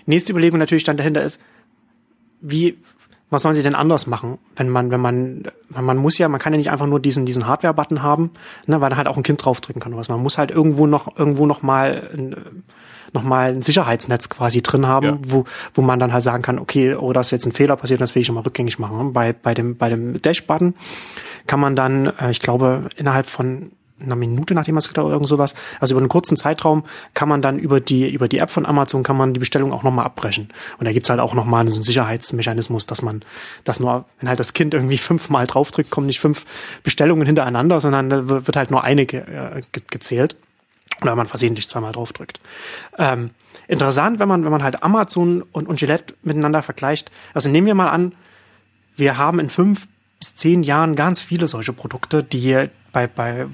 nächste 0.06 0.32
Überlegung 0.32 0.58
natürlich 0.58 0.84
dann 0.84 0.96
dahinter 0.96 1.22
ist, 1.22 1.40
wie, 2.40 2.78
was 3.30 3.42
sollen 3.42 3.54
sie 3.54 3.62
denn 3.62 3.76
anders 3.76 4.06
machen, 4.06 4.38
wenn 4.56 4.68
man, 4.68 4.90
wenn 4.90 5.00
man, 5.00 5.42
man 5.68 5.96
muss 5.96 6.18
ja, 6.18 6.28
man 6.28 6.40
kann 6.40 6.52
ja 6.52 6.58
nicht 6.58 6.70
einfach 6.70 6.86
nur 6.86 7.00
diesen, 7.00 7.26
diesen 7.26 7.46
Hardware-Button 7.46 8.02
haben, 8.02 8.30
ne, 8.66 8.80
weil 8.80 8.90
da 8.90 8.96
halt 8.96 9.06
auch 9.06 9.16
ein 9.16 9.22
Kind 9.22 9.44
draufdrücken 9.44 9.80
kann 9.80 9.92
oder 9.92 10.00
was. 10.00 10.08
Man 10.08 10.20
muss 10.20 10.36
halt 10.36 10.50
irgendwo 10.50 10.86
noch, 10.86 11.16
irgendwo 11.16 11.46
noch 11.46 11.62
mal, 11.62 12.36
noch 13.12 13.22
mal 13.22 13.52
ein 13.52 13.62
Sicherheitsnetz 13.62 14.28
quasi 14.28 14.62
drin 14.62 14.86
haben, 14.86 15.06
ja. 15.06 15.18
wo, 15.22 15.44
wo 15.74 15.82
man 15.82 16.00
dann 16.00 16.12
halt 16.12 16.24
sagen 16.24 16.42
kann, 16.42 16.58
okay, 16.58 16.94
oh, 16.94 17.12
da 17.12 17.20
ist 17.20 17.30
jetzt 17.30 17.46
ein 17.46 17.52
Fehler 17.52 17.76
passiert, 17.76 18.00
das 18.00 18.14
will 18.14 18.20
ich 18.20 18.26
schon 18.26 18.34
mal 18.34 18.42
rückgängig 18.42 18.78
machen. 18.78 19.12
Bei, 19.12 19.32
bei 19.32 19.54
dem, 19.54 19.76
bei 19.76 19.88
dem 19.88 20.20
Dash-Button 20.20 20.74
kann 21.46 21.60
man 21.60 21.76
dann, 21.76 22.06
äh, 22.18 22.30
ich 22.30 22.40
glaube, 22.40 22.88
innerhalb 22.96 23.26
von 23.26 23.70
einer 24.02 24.16
Minute, 24.16 24.54
nachdem 24.54 24.74
man 24.74 24.80
es 24.80 24.90
oder 24.90 25.02
irgend 25.02 25.28
sowas. 25.28 25.54
Also 25.78 25.94
über 25.94 26.00
einen 26.00 26.08
kurzen 26.08 26.36
Zeitraum 26.36 26.84
kann 27.14 27.28
man 27.28 27.42
dann 27.42 27.58
über 27.58 27.80
die, 27.80 28.10
über 28.10 28.28
die 28.28 28.38
App 28.38 28.50
von 28.50 28.66
Amazon 28.66 29.02
kann 29.02 29.16
man 29.16 29.34
die 29.34 29.40
Bestellung 29.40 29.72
auch 29.72 29.82
nochmal 29.82 30.04
abbrechen. 30.04 30.48
Und 30.78 30.86
da 30.86 30.92
gibt's 30.92 31.10
halt 31.10 31.20
auch 31.20 31.34
nochmal 31.34 31.66
so 31.68 31.74
einen 31.74 31.82
Sicherheitsmechanismus, 31.82 32.86
dass 32.86 33.02
man, 33.02 33.22
dass 33.64 33.80
nur, 33.80 34.04
wenn 34.18 34.28
halt 34.28 34.40
das 34.40 34.52
Kind 34.52 34.74
irgendwie 34.74 34.98
fünfmal 34.98 35.46
draufdrückt, 35.46 35.90
kommen 35.90 36.06
nicht 36.06 36.20
fünf 36.20 36.44
Bestellungen 36.82 37.26
hintereinander, 37.26 37.80
sondern 37.80 38.10
da 38.10 38.28
wird 38.28 38.56
halt 38.56 38.70
nur 38.70 38.84
eine 38.84 39.06
ge, 39.06 39.20
äh, 39.20 39.62
gezählt. 39.90 40.36
Oder 41.02 41.16
man 41.16 41.26
versehentlich 41.26 41.66
zweimal 41.68 41.92
draufdrückt. 41.92 42.40
Ähm, 42.98 43.30
interessant, 43.68 44.18
wenn 44.18 44.28
man, 44.28 44.44
wenn 44.44 44.50
man 44.50 44.62
halt 44.62 44.82
Amazon 44.82 45.42
und, 45.52 45.66
und 45.66 45.78
Gillette 45.78 46.14
miteinander 46.22 46.62
vergleicht. 46.62 47.10
Also 47.32 47.48
nehmen 47.48 47.66
wir 47.66 47.74
mal 47.74 47.88
an, 47.88 48.12
wir 48.96 49.16
haben 49.16 49.38
in 49.38 49.48
fünf 49.48 49.88
bis 50.20 50.36
zehn 50.36 50.62
Jahren 50.62 50.94
ganz 50.94 51.22
viele 51.22 51.48
solche 51.48 51.72
Produkte, 51.72 52.22
die, 52.22 52.68
bei, 52.92 53.06
bei 53.06 53.46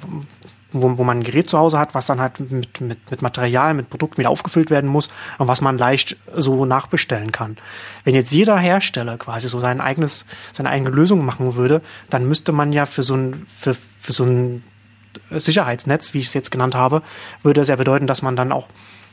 wo, 0.72 0.98
wo 0.98 1.04
man 1.04 1.18
ein 1.18 1.22
Gerät 1.22 1.48
zu 1.48 1.58
Hause 1.58 1.78
hat, 1.78 1.94
was 1.94 2.06
dann 2.06 2.20
halt 2.20 2.40
mit, 2.40 2.80
mit, 2.80 3.10
mit 3.10 3.22
Material, 3.22 3.74
mit 3.74 3.90
Produkten 3.90 4.18
wieder 4.18 4.30
aufgefüllt 4.30 4.70
werden 4.70 4.90
muss 4.90 5.08
und 5.38 5.48
was 5.48 5.60
man 5.60 5.78
leicht 5.78 6.16
so 6.34 6.64
nachbestellen 6.64 7.32
kann. 7.32 7.56
Wenn 8.04 8.14
jetzt 8.14 8.32
jeder 8.32 8.58
Hersteller 8.58 9.16
quasi 9.18 9.48
so 9.48 9.60
sein 9.60 9.80
eigenes, 9.80 10.26
seine 10.52 10.70
eigene 10.70 10.90
Lösung 10.90 11.24
machen 11.24 11.56
würde, 11.56 11.82
dann 12.10 12.26
müsste 12.28 12.52
man 12.52 12.72
ja 12.72 12.86
für 12.86 13.02
so 13.02 13.14
ein, 13.14 13.46
für, 13.46 13.74
für 13.74 14.12
so 14.12 14.24
ein 14.24 14.62
Sicherheitsnetz, 15.30 16.14
wie 16.14 16.18
ich 16.18 16.26
es 16.26 16.34
jetzt 16.34 16.50
genannt 16.50 16.74
habe, 16.74 17.02
würde 17.42 17.60
es 17.60 17.68
ja 17.68 17.76
bedeuten, 17.76 18.06
dass 18.06 18.22
man 18.22 18.36
dann 18.36 18.52
auch 18.52 18.68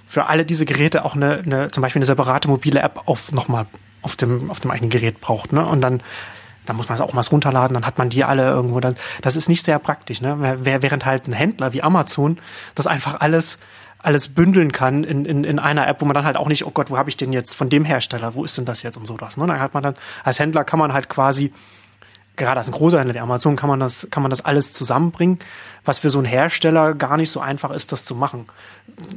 für 0.05 0.25
alle 0.25 0.45
diese 0.45 0.65
Geräte 0.65 1.05
auch 1.05 1.15
eine, 1.15 1.39
eine 1.39 1.71
zum 1.71 1.81
Beispiel 1.81 1.99
eine 1.99 2.05
separate 2.05 2.47
mobile 2.47 2.81
App 2.81 3.01
auf 3.05 3.31
nochmal 3.31 3.67
auf 4.01 4.17
dem, 4.17 4.51
auf 4.51 4.59
dem 4.59 4.69
eigenen 4.69 4.89
Gerät 4.89 5.21
braucht. 5.21 5.53
Ne? 5.53 5.65
Und 5.65 5.81
dann 5.81 6.03
da 6.65 6.73
muss 6.73 6.89
man 6.89 6.95
es 6.95 7.01
auch 7.01 7.13
mal 7.13 7.21
runterladen, 7.21 7.73
dann 7.73 7.85
hat 7.85 7.97
man 7.97 8.09
die 8.09 8.23
alle 8.23 8.49
irgendwo. 8.49 8.79
Das, 8.79 8.95
das 9.21 9.35
ist 9.35 9.49
nicht 9.49 9.65
sehr 9.65 9.79
praktisch, 9.79 10.21
ne? 10.21 10.57
Während 10.61 11.05
halt 11.05 11.27
ein 11.27 11.33
Händler 11.33 11.73
wie 11.73 11.83
Amazon 11.83 12.37
das 12.75 12.87
einfach 12.87 13.19
alles 13.19 13.59
alles 14.03 14.27
bündeln 14.27 14.73
kann 14.73 15.05
in, 15.05 15.23
in, 15.23 15.45
in 15.45 15.59
einer 15.59 15.87
App, 15.87 16.01
wo 16.01 16.05
man 16.05 16.13
dann 16.13 16.25
halt 16.25 16.35
auch 16.35 16.49
nicht, 16.49 16.65
oh 16.65 16.71
Gott, 16.71 16.91
wo 16.91 16.97
habe 16.97 17.09
ich 17.09 17.15
den 17.15 17.31
jetzt 17.31 17.55
von 17.55 17.69
dem 17.69 17.85
Hersteller, 17.85 18.35
wo 18.35 18.43
ist 18.43 18.57
denn 18.57 18.65
das 18.65 18.83
jetzt 18.83 18.97
und 18.97 19.07
so 19.07 19.15
das. 19.15 19.37
Ne? 19.37 19.47
Dann 19.47 19.61
hat 19.61 19.73
man 19.73 19.81
dann, 19.81 19.95
als 20.25 20.39
Händler 20.39 20.65
kann 20.65 20.77
man 20.77 20.91
halt 20.91 21.07
quasi 21.07 21.53
gerade 22.35 22.57
als 22.57 22.67
ein 22.67 22.73
großer 22.73 22.99
Händler 22.99 23.15
wie 23.15 23.19
Amazon 23.19 23.55
kann 23.55 23.69
man 23.69 23.79
das, 23.79 24.07
kann 24.09 24.23
man 24.23 24.29
das 24.29 24.43
alles 24.43 24.73
zusammenbringen, 24.73 25.39
was 25.85 25.99
für 25.99 26.09
so 26.09 26.19
einen 26.19 26.27
Hersteller 26.27 26.93
gar 26.93 27.17
nicht 27.17 27.29
so 27.29 27.39
einfach 27.39 27.71
ist, 27.71 27.91
das 27.91 28.05
zu 28.05 28.15
machen. 28.15 28.47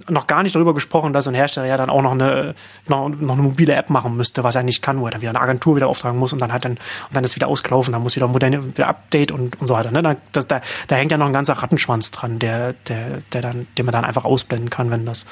Noch 0.08 0.26
gar 0.26 0.42
nicht 0.42 0.54
darüber 0.54 0.74
gesprochen, 0.74 1.12
dass 1.12 1.24
so 1.24 1.30
ein 1.30 1.34
Hersteller 1.34 1.66
ja 1.66 1.76
dann 1.76 1.88
auch 1.88 2.02
noch 2.02 2.12
eine, 2.12 2.54
noch, 2.88 3.08
noch 3.08 3.34
eine 3.34 3.42
mobile 3.42 3.74
App 3.74 3.88
machen 3.90 4.16
müsste, 4.16 4.44
was 4.44 4.54
er 4.54 4.62
nicht 4.62 4.82
kann, 4.82 5.00
wo 5.00 5.06
er 5.06 5.12
dann 5.12 5.20
wieder 5.20 5.30
eine 5.30 5.40
Agentur 5.40 5.76
wieder 5.76 5.88
auftragen 5.88 6.18
muss 6.18 6.32
und 6.32 6.40
dann 6.40 6.52
hat 6.52 6.64
dann, 6.64 6.72
und 6.72 7.16
dann 7.16 7.24
ist 7.24 7.36
wieder 7.36 7.48
ausgelaufen, 7.48 7.92
dann 7.92 8.02
muss 8.02 8.16
wieder 8.16 8.28
moderne, 8.28 8.64
wieder 8.64 8.88
Update 8.88 9.32
und, 9.32 9.58
und 9.60 9.66
so 9.66 9.74
weiter. 9.74 9.90
Ne? 9.90 10.02
Da, 10.02 10.16
da, 10.42 10.60
da 10.86 10.96
hängt 10.96 11.10
ja 11.10 11.18
noch 11.18 11.26
ein 11.26 11.32
ganzer 11.32 11.54
Rattenschwanz 11.54 12.10
dran, 12.10 12.38
der, 12.38 12.74
der, 12.88 13.18
der 13.32 13.42
dann, 13.42 13.66
den 13.78 13.86
man 13.86 13.92
dann 13.92 14.04
einfach 14.04 14.24
ausblenden 14.24 14.68
kann, 14.68 14.90
wenn 14.90 15.06
das 15.06 15.24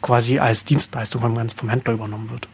quasi 0.00 0.38
als 0.38 0.64
Dienstleistung 0.64 1.20
vom, 1.20 1.48
vom 1.50 1.68
Händler 1.68 1.94
übernommen 1.94 2.30
wird. 2.30 2.48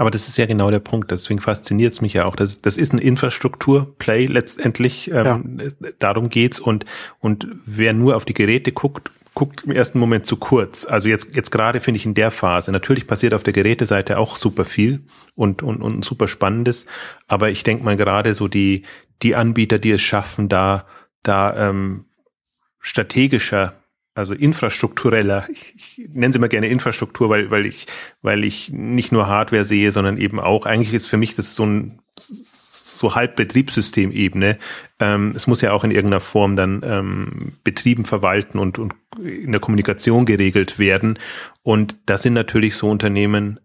Aber 0.00 0.10
das 0.10 0.28
ist 0.28 0.38
ja 0.38 0.46
genau 0.46 0.70
der 0.70 0.78
Punkt. 0.78 1.10
Deswegen 1.10 1.40
fasziniert 1.40 1.92
es 1.92 2.00
mich 2.00 2.14
ja 2.14 2.24
auch. 2.24 2.34
Das, 2.34 2.62
das 2.62 2.78
ist 2.78 2.94
ein 2.94 2.98
Infrastruktur-Play 2.98 4.28
letztendlich. 4.28 5.10
Ähm, 5.10 5.60
ja. 5.60 5.90
Darum 5.98 6.30
geht's. 6.30 6.58
Und, 6.58 6.86
und 7.18 7.46
wer 7.66 7.92
nur 7.92 8.16
auf 8.16 8.24
die 8.24 8.32
Geräte 8.32 8.72
guckt, 8.72 9.10
guckt 9.34 9.64
im 9.64 9.72
ersten 9.72 9.98
Moment 9.98 10.24
zu 10.24 10.38
kurz. 10.38 10.86
Also 10.86 11.10
jetzt, 11.10 11.36
jetzt 11.36 11.50
gerade 11.50 11.80
finde 11.80 11.98
ich 11.98 12.06
in 12.06 12.14
der 12.14 12.30
Phase. 12.30 12.72
Natürlich 12.72 13.06
passiert 13.06 13.34
auf 13.34 13.42
der 13.42 13.52
Geräteseite 13.52 14.16
auch 14.16 14.36
super 14.36 14.64
viel 14.64 15.04
und, 15.34 15.62
und, 15.62 15.82
und 15.82 16.02
super 16.02 16.28
Spannendes. 16.28 16.86
Aber 17.28 17.50
ich 17.50 17.62
denke 17.62 17.84
mal 17.84 17.98
gerade 17.98 18.32
so 18.32 18.48
die, 18.48 18.86
die 19.20 19.36
Anbieter, 19.36 19.78
die 19.78 19.90
es 19.90 20.00
schaffen, 20.00 20.48
da, 20.48 20.86
da 21.22 21.68
ähm, 21.68 22.06
strategischer 22.78 23.74
also 24.20 24.34
infrastruktureller, 24.34 25.46
ich, 25.50 25.74
ich 25.76 26.08
nenne 26.12 26.32
sie 26.32 26.38
mal 26.38 26.48
gerne 26.48 26.68
Infrastruktur, 26.68 27.28
weil, 27.28 27.50
weil 27.50 27.66
ich, 27.66 27.86
weil 28.22 28.44
ich 28.44 28.70
nicht 28.70 29.10
nur 29.10 29.26
Hardware 29.26 29.64
sehe, 29.64 29.90
sondern 29.90 30.16
eben 30.16 30.38
auch, 30.38 30.66
eigentlich 30.66 30.94
ist 30.94 31.08
für 31.08 31.16
mich 31.16 31.34
das 31.34 31.54
so 31.54 31.64
ein 31.64 31.98
so 32.16 33.14
halb 33.14 33.34
Betriebssystemebene. 33.36 34.58
Ähm, 35.00 35.32
es 35.34 35.46
muss 35.46 35.62
ja 35.62 35.72
auch 35.72 35.84
in 35.84 35.90
irgendeiner 35.90 36.20
Form 36.20 36.54
dann 36.54 36.82
ähm, 36.84 37.52
betrieben, 37.64 38.04
verwalten 38.04 38.58
und, 38.58 38.78
und 38.78 38.94
in 39.18 39.52
der 39.52 39.60
Kommunikation 39.60 40.26
geregelt 40.26 40.78
werden. 40.78 41.18
Und 41.62 41.96
das 42.06 42.22
sind 42.22 42.34
natürlich 42.34 42.76
so 42.76 42.90
Unternehmen 42.90 43.58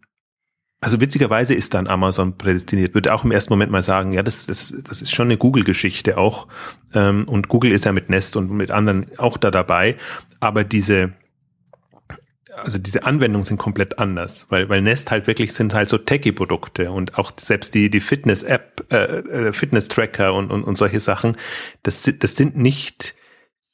also 0.82 1.01
witzigerweise 1.01 1.55
ist 1.55 1.74
dann 1.74 1.88
Amazon 1.88 2.38
prädestiniert. 2.38 2.94
Würde 2.94 3.13
auch 3.13 3.24
im 3.24 3.32
ersten 3.32 3.53
Moment 3.53 3.72
mal 3.72 3.82
sagen, 3.82 4.13
ja, 4.13 4.24
das, 4.24 4.46
das, 4.46 4.74
das 4.88 5.01
ist 5.01 5.13
schon 5.13 5.27
eine 5.27 5.38
Google-Geschichte 5.38 6.17
auch. 6.17 6.48
Ähm, 6.94 7.27
und 7.27 7.48
Google 7.48 7.72
ist 7.72 7.86
ja 7.86 7.91
mit 7.91 8.10
Nest 8.10 8.36
und 8.36 8.51
mit 8.51 8.72
anderen 8.72 9.08
auch 9.17 9.38
da 9.38 9.51
dabei. 9.51 9.98
Aber 10.39 10.63
diese, 10.63 11.13
also 12.55 12.77
diese 12.77 13.03
Anwendungen 13.03 13.46
sind 13.46 13.58
komplett 13.58 14.00
anders, 14.00 14.48
weil, 14.50 14.70
weil 14.70 14.82
Nest 14.82 15.12
halt 15.12 15.27
wirklich 15.27 15.53
sind 15.53 15.74
halt 15.74 15.89
so 15.89 15.98
Techie-Produkte 15.98 16.91
und 16.91 17.17
auch 17.17 17.32
selbst 17.39 17.74
die, 17.74 17.89
die 17.89 18.00
Fitness-App, 18.00 18.86
äh, 18.91 18.98
äh, 18.98 19.53
Fitness-Tracker 19.53 20.34
und, 20.34 20.51
und, 20.51 20.63
und 20.63 20.75
solche 20.75 21.00
Sachen, 21.00 21.38
das, 21.84 22.10
das 22.20 22.36
sind 22.36 22.58
nicht, 22.58 23.15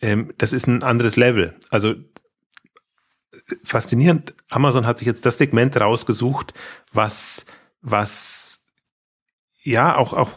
ähm, 0.02 0.34
das 0.38 0.54
ist 0.54 0.68
ein 0.68 0.84
anderes 0.84 1.16
Level. 1.16 1.56
Also 1.70 1.96
faszinierend. 3.64 4.36
Amazon 4.50 4.86
hat 4.86 4.98
sich 5.00 5.08
jetzt 5.08 5.26
das 5.26 5.38
Segment 5.38 5.80
rausgesucht, 5.80 6.54
was, 6.92 7.46
was, 7.82 8.64
ja, 9.64 9.96
auch, 9.96 10.14
auch, 10.14 10.32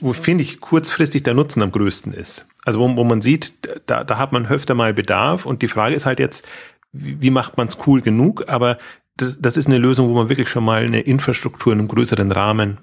wo 0.00 0.12
finde 0.12 0.42
ich 0.42 0.60
kurzfristig 0.60 1.22
der 1.22 1.34
Nutzen 1.34 1.62
am 1.62 1.72
größten 1.72 2.12
ist. 2.12 2.46
Also 2.64 2.80
wo, 2.80 2.96
wo 2.96 3.04
man 3.04 3.20
sieht, 3.20 3.54
da, 3.86 4.04
da 4.04 4.18
hat 4.18 4.32
man 4.32 4.46
öfter 4.46 4.74
mal 4.74 4.94
Bedarf 4.94 5.46
und 5.46 5.62
die 5.62 5.68
Frage 5.68 5.94
ist 5.94 6.06
halt 6.06 6.20
jetzt, 6.20 6.46
wie, 6.92 7.20
wie 7.20 7.30
macht 7.30 7.56
man 7.56 7.66
es 7.66 7.78
cool 7.86 8.00
genug? 8.00 8.48
Aber 8.48 8.78
das, 9.16 9.40
das 9.40 9.56
ist 9.56 9.66
eine 9.66 9.78
Lösung, 9.78 10.08
wo 10.08 10.14
man 10.14 10.28
wirklich 10.28 10.48
schon 10.48 10.64
mal 10.64 10.84
eine 10.84 11.00
Infrastruktur 11.00 11.72
in 11.72 11.80
einem 11.80 11.88
größeren 11.88 12.32
Rahmen 12.32 12.78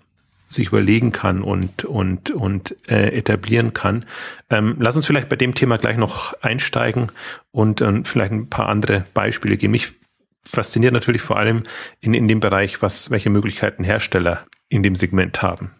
sich 0.47 0.67
überlegen 0.67 1.11
kann 1.11 1.43
und 1.43 1.85
und 1.85 2.31
und 2.31 2.75
äh, 2.89 3.17
etablieren 3.17 3.73
kann. 3.73 4.05
Ähm, 4.49 4.75
lass 4.79 4.97
uns 4.97 5.05
vielleicht 5.05 5.29
bei 5.29 5.37
dem 5.37 5.55
Thema 5.55 5.77
gleich 5.77 5.97
noch 5.97 6.33
einsteigen 6.41 7.11
und 7.51 7.81
ähm, 7.81 8.03
vielleicht 8.03 8.33
ein 8.33 8.49
paar 8.49 8.67
andere 8.67 9.05
Beispiele 9.13 9.55
geben. 9.55 9.71
Mich 9.71 9.93
fasziniert 10.43 10.93
natürlich 10.93 11.21
vor 11.21 11.37
allem 11.37 11.63
in, 11.99 12.13
in 12.13 12.27
dem 12.27 12.39
Bereich, 12.39 12.81
was 12.81 13.11
welche 13.11 13.29
Möglichkeiten 13.29 13.83
Hersteller 13.83 14.45
in 14.69 14.83
dem 14.83 14.95
Segment 14.95 15.41
haben. 15.41 15.71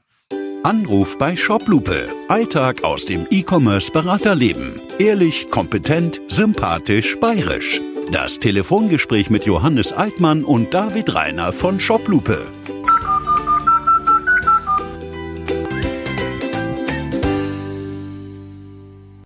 Anruf 0.63 1.17
bei 1.17 1.35
Shoplupe. 1.35 2.07
Alltag 2.27 2.83
aus 2.83 3.05
dem 3.05 3.25
E-Commerce-Beraterleben. 3.31 4.79
Ehrlich, 4.99 5.49
kompetent, 5.49 6.21
sympathisch, 6.27 7.19
bayerisch. 7.19 7.81
Das 8.11 8.37
Telefongespräch 8.37 9.29
mit 9.31 9.45
Johannes 9.45 9.91
Altmann 9.91 10.43
und 10.43 10.73
David 10.73 11.15
Reiner 11.15 11.51
von 11.51 11.79
Shoplupe. 11.79 12.51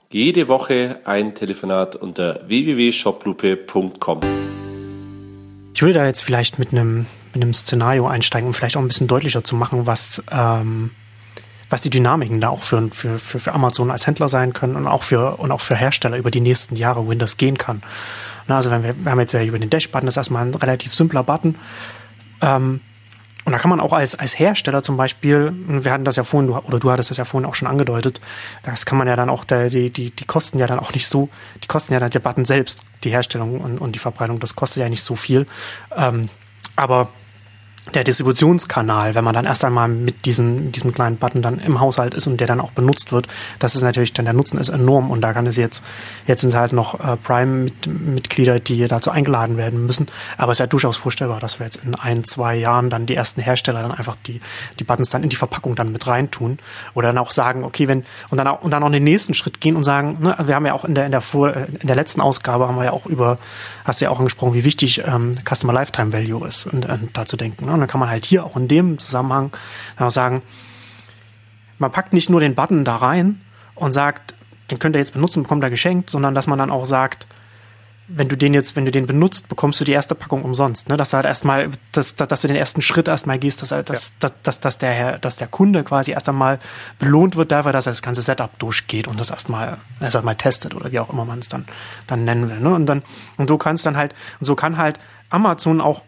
Jede 0.10 0.48
Woche 0.48 1.02
ein 1.04 1.36
Telefonat 1.36 1.98
unter 1.98 2.48
www.shoplupe.com. 2.48 4.22
Ich 5.76 5.82
würde 5.82 5.96
da 5.96 6.06
jetzt 6.06 6.22
vielleicht 6.22 6.58
mit 6.58 6.72
einem, 6.72 7.06
mit 7.34 7.44
einem 7.44 7.54
Szenario 7.54 8.08
einsteigen, 8.08 8.48
um 8.48 8.54
vielleicht 8.54 8.78
auch 8.78 8.82
ein 8.82 8.88
bisschen 8.88 9.08
deutlicher 9.08 9.44
zu 9.44 9.58
machen, 9.58 9.86
was, 9.86 10.24
ähm, 10.32 10.92
was 11.70 11.82
die 11.82 11.90
Dynamiken 11.90 12.40
da 12.40 12.48
auch 12.48 12.64
für, 12.64 12.90
für, 12.92 13.20
für, 13.20 13.52
Amazon 13.52 13.92
als 13.92 14.08
Händler 14.08 14.30
sein 14.30 14.54
können 14.54 14.78
und 14.78 14.88
auch 14.88 15.04
für, 15.04 15.36
und 15.36 15.52
auch 15.52 15.60
für 15.60 15.76
Hersteller 15.76 16.16
über 16.16 16.32
die 16.32 16.40
nächsten 16.40 16.78
Jahre, 16.78 17.06
wohin 17.06 17.20
das 17.20 17.36
gehen 17.36 17.58
kann. 17.58 17.84
Na, 18.48 18.56
also 18.56 18.72
wenn 18.72 18.84
wir, 18.84 18.96
wir 19.04 19.12
haben 19.12 19.20
jetzt 19.20 19.34
ja 19.34 19.44
über 19.44 19.60
den 19.60 19.70
Dash-Button, 19.70 20.06
das 20.06 20.14
ist 20.14 20.18
erstmal 20.18 20.46
ein 20.46 20.54
relativ 20.54 20.96
simpler 20.96 21.24
Button. 21.24 21.56
Ähm, 22.40 22.80
und 23.46 23.52
da 23.52 23.60
kann 23.60 23.70
man 23.70 23.80
auch 23.80 23.94
als, 23.94 24.16
als 24.16 24.38
Hersteller 24.38 24.82
zum 24.82 24.98
Beispiel, 24.98 25.54
wir 25.56 25.92
hatten 25.92 26.04
das 26.04 26.16
ja 26.16 26.24
vorhin, 26.24 26.50
oder 26.50 26.80
du 26.80 26.92
hattest 26.92 27.12
das 27.12 27.18
ja 27.18 27.26
vorhin 27.26 27.48
auch 27.48 27.54
schon 27.54 27.68
angedeutet, 27.68 28.20
das 28.64 28.86
kann 28.86 28.98
man 28.98 29.08
ja 29.08 29.16
dann 29.16 29.30
auch, 29.30 29.44
die, 29.44 29.92
die, 29.92 30.10
die 30.10 30.26
kosten 30.26 30.58
ja 30.58 30.66
dann 30.66 30.80
auch 30.80 30.94
nicht 30.94 31.08
so, 31.08 31.30
die 31.64 31.68
kosten 31.68 31.94
ja 31.94 32.00
dann 32.00 32.10
der 32.10 32.20
Button 32.20 32.44
selbst, 32.44 32.84
die 33.04 33.12
Herstellung 33.12 33.62
und, 33.62 33.80
und 33.80 33.94
die 33.94 34.00
Verbreitung, 34.00 34.40
das 34.40 34.56
kostet 34.56 34.82
ja 34.82 34.90
nicht 34.90 35.04
so 35.04 35.16
viel. 35.16 35.46
Ähm, 35.96 36.30
aber 36.76 37.10
der 37.94 38.04
Distributionskanal, 38.04 39.14
wenn 39.14 39.24
man 39.24 39.34
dann 39.34 39.46
erst 39.46 39.64
einmal 39.64 39.88
mit 39.88 40.26
diesem, 40.26 40.72
diesem 40.72 40.94
kleinen 40.94 41.18
Button 41.18 41.42
dann 41.42 41.60
im 41.60 41.80
Haushalt 41.80 42.16
ist 42.16 42.26
und 42.26 42.40
der 42.40 42.48
dann 42.48 42.60
auch 42.60 42.72
benutzt 42.72 43.12
wird, 43.12 43.28
das 43.60 43.76
ist 43.76 43.84
natürlich 43.84 44.12
dann 44.14 44.26
der 44.26 44.34
Nutzen 44.34 44.58
ist 44.58 44.70
enorm 44.70 45.12
und 45.12 45.22
da 45.22 45.34
kann 45.34 45.46
es 45.46 45.56
jetzt, 45.56 45.84
jetzt 46.26 46.42
sind 46.42 46.50
es 46.50 46.56
halt 46.56 46.74
noch 46.74 47.00
äh, 47.00 47.16
Prime-Mitglieder, 47.18 48.60
die 48.60 48.88
dazu 48.88 49.12
eingeladen 49.12 49.58
werden 49.58 49.86
müssen, 49.86 50.08
aber 50.38 50.52
es 50.52 50.56
ist 50.56 50.62
ja 50.62 50.68
durchaus 50.68 50.98
vorstellbar, 50.98 51.40
dass 51.40 51.60
wir 51.60 51.66
jetzt 51.66 51.84
in 51.84 51.94
ein, 51.96 52.24
zwei 52.24 52.56
Jahren 52.56 52.90
dann 52.90 53.06
die 53.06 53.16
ersten 53.16 53.42
Hersteller 53.42 53.84
dann 53.84 53.92
einfach 53.92 54.16
die, 54.26 54.42
die 54.80 54.84
Buttons 54.84 55.10
dann 55.10 55.22
in 55.22 55.30
die 55.30 55.36
Verpackung 55.36 55.76
dann 55.76 55.92
mit 55.92 56.08
reintun 56.08 56.58
oder 56.96 57.10
dann 57.10 57.20
auch 57.20 57.32
sagen, 57.32 57.64
okay, 57.64 57.88
wenn, 57.88 58.04
und 58.30 58.38
dann 58.38 58.48
auch, 58.48 58.64
und 58.64 58.72
dann 58.72 58.82
auch 58.84 58.90
den 58.90 59.04
nächsten 59.04 59.36
Schritt 59.36 59.62
gehen 59.62 59.76
und 59.76 59.84
sagen, 59.84 60.18
ne, 60.22 60.36
wir 60.44 60.56
haben 60.56 60.66
ja 60.66 60.74
auch 60.74 60.86
in 60.86 60.96
der, 60.96 61.06
in 61.06 61.12
der 61.12 61.22
Vor, 61.22 61.54
in 61.56 61.88
der 61.88 61.96
letzten 61.96 62.22
Ausgabe 62.22 62.68
haben 62.68 62.78
wir 62.78 62.86
ja 62.86 62.94
auch 62.94 63.06
über, 63.06 63.38
hast 63.84 64.02
du 64.02 64.06
ja 64.06 64.12
auch 64.12 64.20
angesprochen, 64.20 64.54
wie 64.56 64.64
wichtig 64.64 65.04
ähm, 65.06 65.34
Customer 65.48 65.74
Lifetime 65.74 66.14
Value 66.14 66.48
ist 66.48 66.66
und, 66.66 66.88
und 66.88 67.10
da 67.14 67.26
zu 67.26 67.38
denken, 67.38 67.66
ne? 67.66 67.75
Und 67.76 67.82
dann 67.82 67.90
kann 67.90 68.00
man 68.00 68.10
halt 68.10 68.26
hier 68.26 68.46
auch 68.46 68.58
in 68.58 68.68
dem 68.68 68.98
Zusammenhang 68.98 69.52
sagen, 70.08 70.42
man 71.78 71.92
packt 71.92 72.14
nicht 72.14 72.30
nur 72.30 72.40
den 72.40 72.56
Button 72.56 72.86
da 72.86 72.96
rein 72.96 73.42
und 73.76 73.92
sagt, 73.92 74.34
den 74.72 74.80
könnt 74.80 74.96
ihr 74.96 75.00
jetzt 75.00 75.14
benutzen, 75.14 75.44
bekommt 75.44 75.64
er 75.64 75.70
geschenkt, 75.70 76.10
sondern 76.10 76.34
dass 76.34 76.48
man 76.48 76.58
dann 76.58 76.72
auch 76.72 76.86
sagt, 76.86 77.28
wenn 78.08 78.28
du 78.28 78.38
den 78.38 78.54
jetzt, 78.54 78.76
wenn 78.76 78.86
du 78.86 78.92
den 78.92 79.08
benutzt, 79.08 79.50
bekommst 79.50 79.80
du 79.80 79.84
die 79.84 79.92
erste 79.92 80.14
Packung 80.14 80.44
umsonst. 80.44 80.90
Ne? 80.90 80.98
Dass 80.98 81.10
du 81.10 81.16
halt 81.16 81.26
erstmal, 81.26 81.70
dass, 81.92 82.16
dass 82.16 82.42
du 82.42 82.48
den 82.48 82.56
ersten 82.56 82.82
Schritt 82.82 83.08
erstmal 83.08 83.40
gehst, 83.40 83.62
dass, 83.62 83.72
halt, 83.72 83.90
dass, 83.90 84.10
ja. 84.10 84.16
dass, 84.20 84.42
dass, 84.44 84.60
dass, 84.60 84.78
der, 84.78 85.18
dass 85.18 85.38
der 85.38 85.48
Kunde 85.48 85.84
quasi 85.84 86.12
erst 86.12 86.30
einmal 86.30 86.60
belohnt 87.00 87.36
wird 87.36 87.52
dafür, 87.52 87.72
dass 87.72 87.88
er 87.88 87.92
das 87.92 88.04
ganze 88.04 88.22
Setup 88.22 88.58
durchgeht 88.60 89.08
und 89.08 89.20
das 89.20 89.32
erstmal, 89.32 89.78
erst 90.00 90.18
einmal 90.18 90.36
testet 90.36 90.76
oder 90.76 90.92
wie 90.92 91.00
auch 91.00 91.10
immer 91.10 91.26
man 91.26 91.40
es 91.40 91.50
dann, 91.50 91.66
dann 92.06 92.26
nennen 92.26 92.50
will. 92.50 92.60
Ne? 92.60 92.76
Und 92.76 92.86
dann, 92.86 93.02
und 93.38 93.48
so 93.48 93.58
kannst 93.58 93.88
dann 93.88 93.98
halt, 93.98 94.14
und 94.40 94.46
so 94.46 94.56
kann 94.56 94.78
halt 94.78 95.00
Amazon 95.32 95.82
auch 95.82 96.04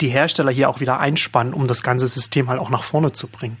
die 0.00 0.08
Hersteller 0.08 0.50
hier 0.50 0.68
auch 0.68 0.80
wieder 0.80 1.00
einspannen, 1.00 1.52
um 1.52 1.66
das 1.66 1.82
ganze 1.82 2.08
System 2.08 2.48
halt 2.48 2.60
auch 2.60 2.70
nach 2.70 2.82
vorne 2.82 3.12
zu 3.12 3.28
bringen. 3.28 3.56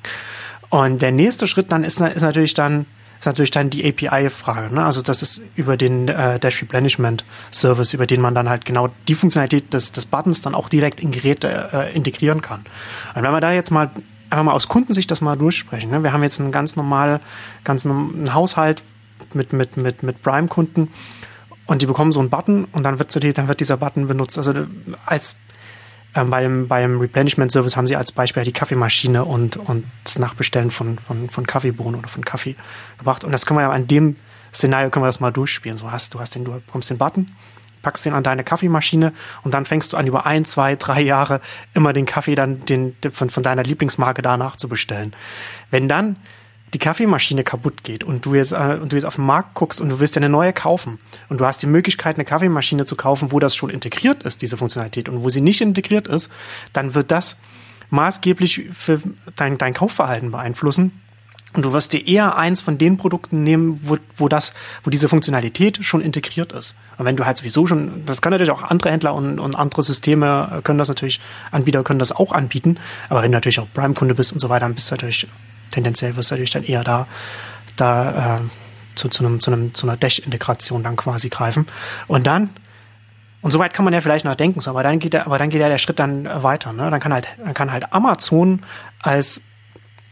Und 0.70 1.02
der 1.02 1.12
nächste 1.12 1.46
Schritt 1.46 1.72
dann 1.72 1.84
ist, 1.84 2.00
ist 2.00 2.22
natürlich 2.22 2.54
dann, 2.54 2.86
ist 3.18 3.26
natürlich 3.26 3.50
dann 3.50 3.70
die 3.70 3.86
API-Frage. 3.88 4.74
Ne? 4.74 4.84
Also 4.84 5.02
das 5.02 5.22
ist 5.22 5.40
über 5.56 5.76
den 5.76 6.08
äh, 6.08 6.38
Dash 6.38 6.60
Replenishment 6.62 7.24
Service, 7.52 7.94
über 7.94 8.06
den 8.06 8.20
man 8.20 8.34
dann 8.34 8.48
halt 8.48 8.64
genau 8.64 8.88
die 9.08 9.14
Funktionalität 9.14 9.72
des, 9.72 9.92
des 9.92 10.06
Buttons 10.06 10.42
dann 10.42 10.54
auch 10.54 10.68
direkt 10.68 11.00
in 11.00 11.10
Geräte 11.10 11.70
äh, 11.72 11.94
integrieren 11.94 12.42
kann. 12.42 12.66
Und 13.14 13.22
wenn 13.22 13.32
wir 13.32 13.40
da 13.40 13.52
jetzt 13.52 13.70
mal 13.70 13.90
einfach 14.30 14.44
mal 14.44 14.52
aus 14.52 14.68
Kundensicht 14.68 15.10
das 15.10 15.20
mal 15.20 15.36
durchsprechen. 15.36 15.90
Ne? 15.90 16.02
Wir 16.02 16.12
haben 16.12 16.22
jetzt 16.22 16.40
einen 16.40 16.52
ganz 16.52 16.76
normal, 16.76 17.20
ganz 17.64 17.86
einen 17.86 18.34
Haushalt 18.34 18.82
mit, 19.34 19.52
mit, 19.52 19.76
mit, 19.76 20.02
mit 20.02 20.22
Prime-Kunden 20.22 20.90
und 21.66 21.82
die 21.82 21.86
bekommen 21.86 22.12
so 22.12 22.20
einen 22.20 22.30
Button 22.30 22.66
und 22.72 22.82
dann 22.82 22.98
wird, 22.98 23.10
so 23.10 23.20
die, 23.20 23.32
dann 23.32 23.48
wird 23.48 23.60
dieser 23.60 23.76
Button 23.76 24.08
benutzt. 24.08 24.38
Also 24.38 24.52
als 25.06 25.36
ähm, 26.18 26.30
beim, 26.30 26.68
beim 26.68 27.00
Replenishment 27.00 27.52
Service 27.52 27.76
haben 27.76 27.86
sie 27.86 27.96
als 27.96 28.12
Beispiel 28.12 28.42
die 28.42 28.52
Kaffeemaschine 28.52 29.24
und, 29.24 29.56
und 29.56 29.84
das 30.04 30.18
Nachbestellen 30.18 30.70
von, 30.70 30.98
von, 30.98 31.30
von 31.30 31.46
Kaffeebohnen 31.46 31.98
oder 31.98 32.08
von 32.08 32.24
Kaffee 32.24 32.54
gebracht. 32.98 33.24
Und 33.24 33.32
das 33.32 33.46
können 33.46 33.58
wir 33.58 33.62
ja 33.62 33.70
an 33.70 33.86
dem 33.86 34.16
Szenario 34.52 34.90
können 34.90 35.04
wir 35.04 35.08
das 35.08 35.20
mal 35.20 35.32
durchspielen. 35.32 35.78
So 35.78 35.90
hast 35.90 36.14
du 36.14 36.20
hast 36.20 36.34
den, 36.34 36.44
du 36.44 36.52
bekommst 36.52 36.90
den 36.90 36.98
Button, 36.98 37.30
packst 37.82 38.06
den 38.06 38.14
an 38.14 38.22
deine 38.22 38.44
Kaffeemaschine 38.44 39.12
und 39.44 39.54
dann 39.54 39.64
fängst 39.64 39.92
du 39.92 39.96
an, 39.96 40.06
über 40.06 40.26
ein, 40.26 40.44
zwei, 40.44 40.76
drei 40.76 41.00
Jahre 41.00 41.40
immer 41.74 41.92
den 41.92 42.06
Kaffee 42.06 42.34
dann 42.34 42.64
den, 42.64 42.96
von, 43.10 43.30
von 43.30 43.42
deiner 43.42 43.62
Lieblingsmarke 43.62 44.22
danach 44.22 44.56
zu 44.56 44.68
bestellen. 44.68 45.14
Wenn 45.70 45.88
dann 45.88 46.16
die 46.74 46.78
Kaffeemaschine 46.78 47.44
kaputt 47.44 47.82
geht 47.82 48.04
und 48.04 48.24
du 48.24 48.34
jetzt 48.34 48.52
äh, 48.52 48.78
und 48.80 48.92
du 48.92 48.96
jetzt 48.96 49.04
auf 49.04 49.16
den 49.16 49.26
Markt 49.26 49.54
guckst 49.54 49.80
und 49.80 49.88
du 49.88 50.00
willst 50.00 50.16
dir 50.16 50.20
eine 50.20 50.28
neue 50.28 50.52
kaufen 50.52 50.98
und 51.28 51.40
du 51.40 51.46
hast 51.46 51.62
die 51.62 51.66
Möglichkeit 51.66 52.16
eine 52.16 52.24
Kaffeemaschine 52.24 52.84
zu 52.84 52.96
kaufen, 52.96 53.32
wo 53.32 53.38
das 53.38 53.56
schon 53.56 53.70
integriert 53.70 54.22
ist 54.22 54.42
diese 54.42 54.56
Funktionalität 54.56 55.08
und 55.08 55.22
wo 55.22 55.28
sie 55.30 55.40
nicht 55.40 55.60
integriert 55.60 56.08
ist, 56.08 56.30
dann 56.72 56.94
wird 56.94 57.10
das 57.10 57.38
maßgeblich 57.90 58.68
für 58.72 59.00
dein 59.36 59.58
dein 59.58 59.74
Kaufverhalten 59.74 60.30
beeinflussen. 60.30 60.92
Und 61.54 61.64
du 61.64 61.72
wirst 61.72 61.94
dir 61.94 62.06
eher 62.06 62.36
eins 62.36 62.60
von 62.60 62.76
den 62.76 62.98
Produkten 62.98 63.42
nehmen, 63.42 63.80
wo, 63.82 63.96
wo 64.16 64.28
das, 64.28 64.52
wo 64.84 64.90
diese 64.90 65.08
Funktionalität 65.08 65.82
schon 65.82 66.02
integriert 66.02 66.52
ist. 66.52 66.76
Und 66.98 67.06
wenn 67.06 67.16
du 67.16 67.24
halt 67.24 67.38
sowieso 67.38 67.66
schon, 67.66 68.04
das 68.04 68.20
können 68.20 68.32
natürlich 68.32 68.52
auch 68.52 68.62
andere 68.62 68.90
Händler 68.90 69.14
und, 69.14 69.38
und 69.40 69.56
andere 69.56 69.82
Systeme 69.82 70.60
können 70.62 70.78
das 70.78 70.88
natürlich, 70.88 71.20
Anbieter 71.50 71.82
können 71.84 71.98
das 71.98 72.12
auch 72.12 72.32
anbieten. 72.32 72.76
Aber 73.08 73.22
wenn 73.22 73.32
du 73.32 73.36
natürlich 73.36 73.60
auch 73.60 73.66
Prime-Kunde 73.72 74.14
bist 74.14 74.34
und 74.34 74.40
so 74.40 74.50
weiter, 74.50 74.66
dann 74.66 74.74
bist 74.74 74.90
du 74.90 74.94
natürlich 74.96 75.26
tendenziell 75.78 76.16
wirst 76.16 76.30
du 76.30 76.34
natürlich 76.34 76.50
dann 76.50 76.64
eher 76.64 76.82
da, 76.82 77.06
da 77.76 78.36
äh, 78.36 78.40
zu, 78.94 79.08
zu, 79.08 79.24
einem, 79.24 79.40
zu, 79.40 79.52
einem, 79.52 79.72
zu 79.72 79.86
einer 79.86 79.96
Dash-Integration 79.96 80.82
dann 80.82 80.96
quasi 80.96 81.28
greifen. 81.28 81.66
Und 82.08 82.26
dann, 82.26 82.50
und 83.40 83.52
soweit 83.52 83.72
kann 83.72 83.84
man 83.84 83.94
ja 83.94 84.00
vielleicht 84.00 84.24
noch 84.24 84.34
denken, 84.34 84.60
so, 84.60 84.70
aber 84.70 84.82
dann 84.82 84.98
geht 84.98 85.12
der, 85.12 85.26
aber 85.26 85.38
dann 85.38 85.50
geht 85.50 85.60
ja 85.60 85.68
der 85.68 85.78
Schritt 85.78 85.98
dann 85.98 86.28
weiter. 86.42 86.72
Ne? 86.72 86.90
Dann 86.90 87.00
kann 87.00 87.12
halt, 87.12 87.28
dann 87.42 87.54
kann 87.54 87.72
halt 87.72 87.92
Amazon 87.92 88.62
als 89.00 89.42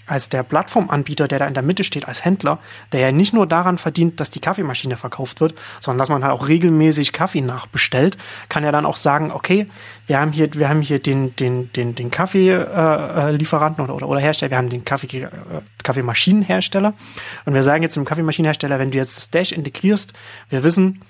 als 0.06 0.28
der 0.28 0.42
Plattformanbieter, 0.42 1.28
der 1.28 1.40
da 1.40 1.46
in 1.46 1.54
der 1.54 1.62
Mitte 1.62 1.84
steht, 1.84 2.06
als 2.06 2.24
Händler, 2.24 2.58
der 2.92 3.00
ja 3.00 3.12
nicht 3.12 3.32
nur 3.32 3.46
daran 3.46 3.78
verdient, 3.78 4.20
dass 4.20 4.30
die 4.30 4.40
Kaffeemaschine 4.40 4.96
verkauft 4.96 5.40
wird, 5.40 5.54
sondern 5.80 5.98
dass 5.98 6.08
man 6.08 6.22
halt 6.22 6.32
auch 6.32 6.48
regelmäßig 6.48 7.12
Kaffee 7.12 7.40
nachbestellt, 7.40 8.16
kann 8.48 8.64
ja 8.64 8.72
dann 8.72 8.86
auch 8.86 8.96
sagen, 8.96 9.32
okay, 9.32 9.68
wir 10.06 10.20
haben 10.20 10.32
hier, 10.32 10.52
wir 10.54 10.68
haben 10.68 10.82
hier 10.82 11.00
den, 11.00 11.34
den, 11.36 11.72
den, 11.72 11.94
den 11.94 12.10
Kaffeelieferanten 12.10 13.84
äh, 13.84 13.88
oder, 13.88 13.96
oder, 13.96 14.08
oder 14.08 14.20
Hersteller, 14.20 14.50
wir 14.50 14.58
haben 14.58 14.68
den 14.68 14.84
Kaffee, 14.84 15.22
äh, 15.22 15.28
Kaffeemaschinenhersteller 15.82 16.94
und 17.44 17.54
wir 17.54 17.62
sagen 17.62 17.82
jetzt 17.82 17.96
dem 17.96 18.04
Kaffeemaschinenhersteller, 18.04 18.78
wenn 18.78 18.90
du 18.90 18.98
jetzt 18.98 19.16
das 19.16 19.30
Dash 19.30 19.52
integrierst, 19.52 20.12
wir 20.48 20.62
wissen, 20.62 21.02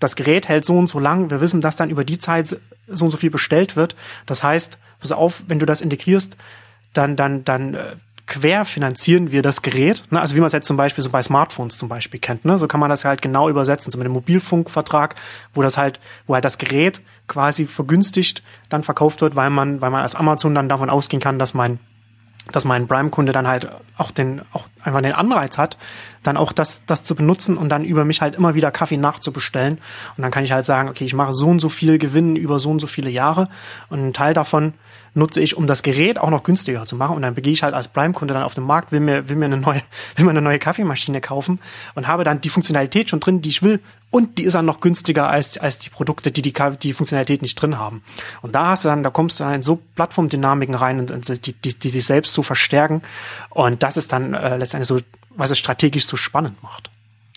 das 0.00 0.16
Gerät 0.16 0.48
hält 0.48 0.64
so 0.64 0.76
und 0.76 0.86
so 0.86 0.98
lang, 0.98 1.30
wir 1.30 1.40
wissen, 1.40 1.60
dass 1.60 1.76
dann 1.76 1.90
über 1.90 2.04
die 2.04 2.18
Zeit 2.18 2.56
so 2.86 3.04
und 3.04 3.10
so 3.10 3.16
viel 3.16 3.30
bestellt 3.30 3.76
wird. 3.76 3.96
Das 4.26 4.42
heißt, 4.42 4.78
pass 5.00 5.12
auf, 5.12 5.44
wenn 5.48 5.58
du 5.58 5.66
das 5.66 5.80
integrierst, 5.80 6.36
dann, 6.94 7.16
dann, 7.16 7.44
dann 7.44 7.74
äh, 7.74 7.96
querfinanzieren 8.26 9.32
wir 9.32 9.42
das 9.42 9.62
Gerät. 9.62 10.04
Ne? 10.10 10.20
Also 10.20 10.34
wie 10.34 10.40
man 10.40 10.46
es 10.46 10.52
jetzt 10.52 10.66
zum 10.66 10.76
Beispiel 10.76 11.04
so 11.04 11.10
bei 11.10 11.22
Smartphones 11.22 11.76
zum 11.76 11.88
Beispiel 11.88 12.20
kennt. 12.20 12.44
Ne? 12.44 12.58
So 12.58 12.66
kann 12.66 12.80
man 12.80 12.90
das 12.90 13.04
halt 13.04 13.20
genau 13.20 13.48
übersetzen. 13.48 13.90
So 13.90 13.98
mit 13.98 14.06
einem 14.06 14.14
Mobilfunkvertrag, 14.14 15.14
wo 15.52 15.62
das 15.62 15.76
halt, 15.76 16.00
wo 16.26 16.34
halt 16.34 16.44
das 16.44 16.58
Gerät 16.58 17.02
quasi 17.28 17.66
vergünstigt 17.66 18.42
dann 18.68 18.82
verkauft 18.82 19.20
wird, 19.20 19.36
weil 19.36 19.50
man, 19.50 19.82
weil 19.82 19.90
man 19.90 20.02
als 20.02 20.14
Amazon 20.14 20.54
dann 20.54 20.68
davon 20.68 20.90
ausgehen 20.90 21.20
kann, 21.20 21.38
dass 21.38 21.54
mein 21.54 21.78
dass 22.52 22.64
mein 22.66 22.86
Prime-Kunde 22.86 23.32
dann 23.32 23.46
halt 23.46 23.68
auch 23.96 24.10
den, 24.10 24.42
auch 24.52 24.66
einfach 24.82 25.00
den 25.00 25.14
Anreiz 25.14 25.56
hat, 25.56 25.78
dann 26.24 26.36
auch 26.36 26.52
das, 26.52 26.82
das 26.86 27.04
zu 27.04 27.14
benutzen 27.14 27.56
und 27.56 27.68
dann 27.68 27.84
über 27.84 28.04
mich 28.04 28.20
halt 28.20 28.34
immer 28.34 28.54
wieder 28.54 28.70
Kaffee 28.70 28.96
nachzubestellen. 28.96 29.78
Und 30.16 30.22
dann 30.22 30.30
kann 30.30 30.44
ich 30.44 30.52
halt 30.52 30.66
sagen, 30.66 30.88
okay, 30.88 31.04
ich 31.04 31.14
mache 31.14 31.32
so 31.32 31.46
und 31.46 31.60
so 31.60 31.68
viel 31.68 31.98
Gewinn 31.98 32.36
über 32.36 32.58
so 32.58 32.70
und 32.70 32.80
so 32.80 32.86
viele 32.86 33.10
Jahre 33.10 33.48
und 33.88 34.00
einen 34.00 34.12
Teil 34.12 34.34
davon 34.34 34.74
nutze 35.14 35.40
ich, 35.40 35.56
um 35.56 35.66
das 35.66 35.82
Gerät 35.82 36.18
auch 36.18 36.30
noch 36.30 36.42
günstiger 36.42 36.84
zu 36.86 36.96
machen. 36.96 37.16
Und 37.16 37.22
dann 37.22 37.34
begehe 37.34 37.52
ich 37.52 37.62
halt 37.62 37.74
als 37.74 37.88
Prime-Kunde 37.88 38.34
dann 38.34 38.42
auf 38.42 38.54
den 38.54 38.64
Markt, 38.64 38.92
will 38.92 39.00
mir, 39.00 39.28
will 39.28 39.36
mir 39.36 39.46
eine 39.46 39.56
neue, 39.56 39.80
will 40.16 40.24
mir 40.24 40.30
eine 40.30 40.42
neue 40.42 40.58
Kaffeemaschine 40.58 41.20
kaufen 41.20 41.60
und 41.94 42.06
habe 42.06 42.24
dann 42.24 42.40
die 42.40 42.50
Funktionalität 42.50 43.10
schon 43.10 43.20
drin, 43.20 43.40
die 43.40 43.48
ich 43.48 43.62
will. 43.62 43.80
Und 44.10 44.38
die 44.38 44.44
ist 44.44 44.54
dann 44.54 44.66
noch 44.66 44.80
günstiger 44.80 45.28
als, 45.28 45.58
als 45.58 45.78
die 45.78 45.90
Produkte, 45.90 46.30
die, 46.30 46.42
die 46.42 46.52
die 46.52 46.92
Funktionalität 46.92 47.42
nicht 47.42 47.60
drin 47.60 47.78
haben. 47.78 48.02
Und 48.42 48.54
da 48.54 48.68
hast 48.68 48.84
du 48.84 48.88
dann, 48.88 49.02
da 49.02 49.10
kommst 49.10 49.40
du 49.40 49.44
dann 49.44 49.54
in 49.54 49.62
so 49.62 49.80
Plattformdynamiken 49.94 50.74
rein, 50.74 51.00
und, 51.00 51.46
die, 51.46 51.52
die, 51.52 51.78
die 51.78 51.90
sich 51.90 52.04
selbst 52.04 52.34
zu 52.34 52.42
verstärken. 52.42 53.02
Und 53.50 53.82
das 53.82 53.96
ist 53.96 54.12
dann 54.12 54.34
äh, 54.34 54.56
letztendlich 54.56 54.88
so, 54.88 54.98
was 55.36 55.50
es 55.50 55.58
strategisch 55.58 56.06
so 56.06 56.16
spannend 56.16 56.62
macht. 56.62 56.90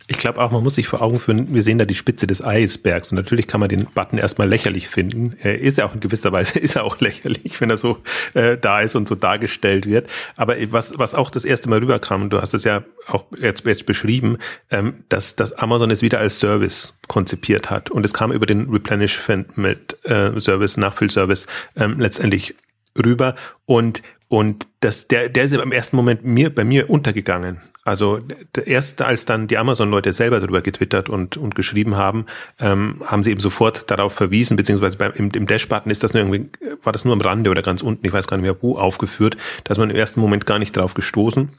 Ich 0.10 0.18
glaube 0.18 0.42
auch, 0.42 0.52
man 0.52 0.64
muss 0.64 0.76
sich 0.76 0.88
vor 0.88 1.02
Augen 1.02 1.20
führen, 1.20 1.54
wir 1.54 1.62
sehen 1.62 1.78
da 1.78 1.84
die 1.84 1.94
Spitze 1.94 2.28
des 2.28 2.42
Eisbergs 2.42 3.12
und 3.12 3.18
natürlich 3.18 3.46
kann 3.46 3.60
man 3.60 3.68
den 3.68 3.88
Button 3.88 4.18
erstmal 4.18 4.48
lächerlich 4.48 4.88
finden. 4.88 5.36
Er 5.42 5.60
ist 5.60 5.78
ja 5.78 5.86
auch 5.86 5.94
in 5.94 6.00
gewisser 6.00 6.32
Weise 6.32 6.60
ist 6.60 6.78
er 6.78 6.86
auch 6.86 7.02
lächerlich, 7.02 7.60
wenn 7.60 7.70
er 7.70 7.76
so 7.76 7.98
äh, 8.34 8.58
da 8.58 8.80
ist 8.80 8.96
und 8.96 9.10
so 9.10 9.16
dargestellt 9.16 9.86
wird. 9.86 10.10
Aber 10.38 10.56
was, 10.72 10.98
was 10.98 11.14
auch 11.14 11.30
das 11.30 11.44
erste 11.44 11.70
Mal 11.70 11.80
rüberkam, 11.80 12.30
du 12.30 12.42
hast 12.42 12.54
es 12.54 12.64
ja 12.64 12.84
auch 13.08 13.26
jetzt, 13.38 13.66
jetzt 13.66 13.86
beschrieben, 13.86 14.38
ähm, 14.72 15.04
dass, 15.10 15.36
dass 15.36 15.52
Amazon 15.52 15.92
es 15.92 16.02
wieder 16.02 16.20
als 16.20 16.40
Service 16.40 16.98
konzipiert 17.10 17.70
hat. 17.70 17.92
Und 17.92 18.06
es 18.06 18.14
kam 18.14 18.32
über 18.32 18.46
den 18.46 18.70
Replenishment 18.70 19.58
mit 19.58 19.98
äh, 20.06 20.40
Service, 20.40 20.78
Nachfüllservice 20.78 21.48
ähm, 21.76 22.00
letztendlich 22.00 22.56
rüber 22.98 23.36
und 23.66 24.02
und 24.30 24.68
das, 24.82 25.08
der, 25.08 25.30
der 25.30 25.46
ist 25.46 25.54
im 25.54 25.72
ersten 25.72 25.96
Moment 25.96 26.26
mir, 26.26 26.54
bei 26.54 26.64
mir 26.64 26.90
untergegangen. 26.90 27.62
Also 27.84 28.20
erst 28.66 29.02
als 29.02 29.24
dann 29.24 29.48
die 29.48 29.58
Amazon-Leute 29.58 30.12
selber 30.12 30.42
darüber 30.42 30.62
getwittert 30.62 31.08
und, 31.08 31.38
und 31.38 31.56
geschrieben 31.56 31.96
haben, 31.96 32.26
ähm, 32.60 33.02
haben 33.06 33.24
sie 33.24 33.32
eben 33.32 33.40
sofort 33.40 33.90
darauf 33.90 34.14
verwiesen, 34.14 34.58
beziehungsweise 34.58 34.98
beim, 34.98 35.14
im, 35.14 35.30
im 35.30 35.48
Dash-Button 35.48 35.90
ist 35.90 36.04
das 36.04 36.14
nur 36.14 36.24
irgendwie, 36.24 36.50
war 36.84 36.92
das 36.92 37.06
nur 37.06 37.14
am 37.14 37.22
Rande 37.22 37.50
oder 37.50 37.62
ganz 37.62 37.82
unten, 37.82 38.06
ich 38.06 38.12
weiß 38.12 38.28
gar 38.28 38.36
nicht 38.36 38.44
mehr 38.44 38.58
wo, 38.62 38.78
aufgeführt, 38.78 39.38
dass 39.64 39.78
man 39.78 39.90
im 39.90 39.96
ersten 39.96 40.20
Moment 40.20 40.46
gar 40.46 40.60
nicht 40.60 40.76
drauf 40.76 40.96
gestoßen. 40.96 41.50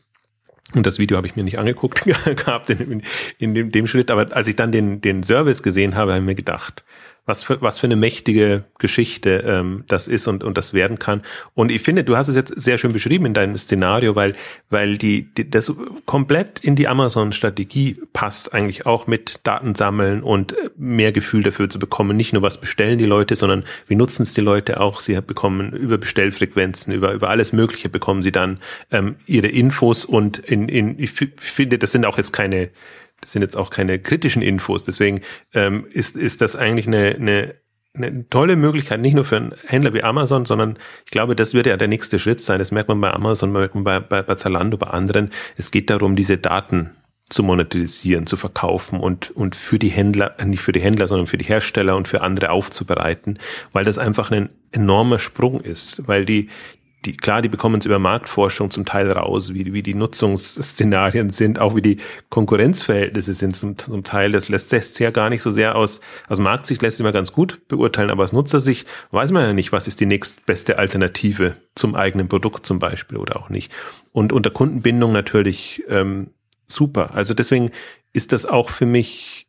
Und 0.75 0.87
das 0.87 0.99
Video 0.99 1.17
habe 1.17 1.27
ich 1.27 1.35
mir 1.35 1.45
nicht 1.45 1.59
angeguckt 1.59 2.05
gehabt 2.25 2.69
in, 2.69 3.03
in 3.39 3.55
dem, 3.55 3.71
dem 3.73 3.87
Schritt, 3.87 4.11
aber 4.11 4.37
als 4.37 4.47
ich 4.49 4.57
dann 4.57 4.71
den, 4.71 5.01
den 5.01 5.23
Service 5.23 5.63
gesehen 5.63 5.97
habe, 5.97 6.13
habe 6.13 6.21
ich 6.21 6.27
mir 6.27 6.35
gedacht, 6.35 6.85
was 7.29 7.45
für, 7.45 7.61
was 7.61 7.79
für 7.79 7.87
eine 7.87 7.95
mächtige 7.95 8.65
Geschichte 8.79 9.45
ähm, 9.47 9.85
das 9.87 10.09
ist 10.09 10.27
und, 10.29 10.43
und 10.43 10.57
das 10.57 10.73
werden 10.73 10.99
kann. 10.99 11.23
Und 11.55 11.71
ich 11.71 11.83
finde, 11.83 12.03
du 12.03 12.17
hast 12.17 12.29
es 12.29 12.37
jetzt 12.37 12.59
sehr 12.59 12.79
schön 12.79 12.95
beschrieben 12.95 13.27
in 13.27 13.35
deinem 13.35 13.59
Szenario, 13.59 14.17
weil, 14.17 14.35
weil 14.71 14.97
die, 14.97 15.25
die 15.35 15.49
das 15.49 15.71
komplett 16.07 16.59
in 16.61 16.75
die 16.75 16.89
Amazon-Strategie 16.89 18.01
passt, 18.15 18.55
eigentlich 18.55 18.87
auch 18.87 19.07
mit 19.07 19.41
Daten 19.45 19.75
sammeln 19.75 20.23
und 20.23 20.55
mehr 20.79 21.13
Gefühl 21.13 21.43
dafür 21.43 21.69
zu 21.69 21.79
bekommen. 21.79 22.17
Nicht 22.17 22.33
nur, 22.33 22.41
was 22.41 22.59
bestellen 22.59 22.99
die 22.99 23.05
Leute, 23.05 23.37
sondern 23.37 23.65
wie 23.89 23.95
nutzen 23.95 24.23
es 24.23 24.33
die 24.33 24.41
Leute 24.41 24.81
auch. 24.81 25.01
Sie 25.01 25.21
bekommen 25.21 25.75
über 25.75 25.99
Bestellfrequenzen, 25.99 26.95
über, 26.95 27.13
über 27.13 27.29
alles 27.29 27.53
Mögliche 27.53 27.91
bekommen 27.91 28.23
sie 28.23 28.33
dann 28.33 28.59
ähm, 28.91 29.17
ihre 29.27 29.49
Infos 29.49 30.07
und 30.07 30.39
in, 30.39 30.71
in, 30.71 30.99
ich 30.99 31.11
finde, 31.11 31.77
das 31.77 31.93
sind 31.93 32.07
auch 32.07 32.17
jetzt 32.17 32.33
keine 32.33 32.71
das 33.21 33.33
sind 33.33 33.43
jetzt 33.43 33.57
auch 33.57 33.71
keine 33.71 33.99
kritischen 33.99 34.43
Infos. 34.43 34.83
Deswegen 34.83 35.21
ähm, 35.55 35.87
ist, 35.91 36.17
ist 36.17 36.41
das 36.41 36.57
eigentlich 36.57 36.87
eine, 36.87 37.17
eine, 37.17 37.55
eine 37.95 38.29
tolle 38.29 38.57
Möglichkeit, 38.57 39.01
nicht 39.01 39.15
nur 39.15 39.25
für 39.25 39.37
einen 39.37 39.55
Händler 39.67 39.95
wie 39.95 40.05
Amazon, 40.05 40.45
sondern 40.45 40.79
ich 41.05 41.11
glaube, 41.11 41.35
das 41.35 41.55
wird 41.55 41.67
ja 41.67 41.77
der 41.77 41.89
nächste 41.89 42.19
Schritt 42.19 42.41
sein. 42.41 42.59
Das 42.59 42.73
merkt 42.73 42.89
man 42.89 43.01
bei 43.01 43.13
Amazon, 43.13 43.53
merkt 43.53 43.75
man 43.75 43.85
bei, 43.85 44.01
bei, 44.01 44.23
bei 44.23 44.35
Zalando, 44.37 44.77
bei 44.77 44.89
anderen. 44.89 45.31
Es 45.57 45.71
geht 45.71 45.91
darum, 45.91 46.17
diese 46.17 46.39
Daten 46.39 46.91
zu 47.29 47.43
monetarisieren, 47.43 48.27
zu 48.27 48.37
verkaufen 48.37 49.01
und, 49.01 49.31
und 49.33 49.55
für 49.55 49.79
die 49.79 49.91
Händler, 49.91 50.35
nicht 50.45 50.63
für 50.63 50.73
die 50.73 50.81
Händler, 50.81 51.09
sondern 51.09 51.27
für 51.27 51.37
die 51.37 51.45
Hersteller 51.45 51.95
und 51.95 52.09
für 52.09 52.23
andere 52.23 52.51
aufzubereiten, 52.51 53.39
weil 53.73 53.85
das 53.85 53.99
einfach 53.99 54.31
ein 54.31 54.49
enormer 54.73 55.19
Sprung 55.19 55.61
ist, 55.61 56.09
weil 56.09 56.25
die, 56.25 56.49
die, 57.05 57.17
klar, 57.17 57.43
die 57.43 57.49
bekommen 57.49 57.79
es 57.79 57.87
über 57.87 57.99
Marktforschung 57.99 58.71
zum 58.71 58.85
Teil 58.85 59.11
raus, 59.13 59.55
wie, 59.55 59.73
wie 59.73 59.83
die 59.83 59.95
Nutzungsszenarien 59.95 61.31
sind, 61.31 61.61
auch 61.61 61.77
wie 61.77 61.83
die 61.83 61.99
Konkurrenzverhältnisse 62.29 63.35
sind 63.35 63.55
zum, 63.55 63.79
zum 63.79 64.03
Teil. 64.03 64.33
Das 64.33 64.49
lässt 64.49 64.71
sich 64.71 64.99
ja 64.99 65.11
gar 65.11 65.31
nicht 65.31 65.43
so 65.43 65.51
sehr 65.51 65.77
aus, 65.77 66.01
aus 66.29 66.41
Marktsicht 66.41 66.83
lässt 66.83 66.97
sich 66.97 67.05
mal 67.05 67.13
ganz 67.13 67.33
gut 67.33 67.69
beurteilen, 67.69 68.11
aber 68.11 68.25
aus 68.25 68.33
Nutzersicht 68.33 68.87
weiß 69.13 69.31
man 69.31 69.45
ja 69.45 69.53
nicht, 69.53 69.71
was 69.71 69.87
ist 69.87 70.01
die 70.01 70.07
nächstbeste 70.07 70.79
Alternative 70.79 71.57
zum 71.77 71.95
eigenen 71.95 72.29
Produkt 72.29 72.67
zum 72.67 72.81
Beispiel 72.81 73.19
oder 73.19 73.37
auch 73.37 73.49
nicht. 73.49 73.73
Und 74.13 74.33
unter 74.33 74.51
Kundenbindung 74.51 75.13
natürlich 75.13 75.85
ähm, 75.89 76.31
super. 76.67 77.15
Also 77.15 77.33
deswegen 77.33 77.71
ist 78.13 78.33
das 78.33 78.45
auch 78.45 78.71
für 78.71 78.87
mich, 78.87 79.47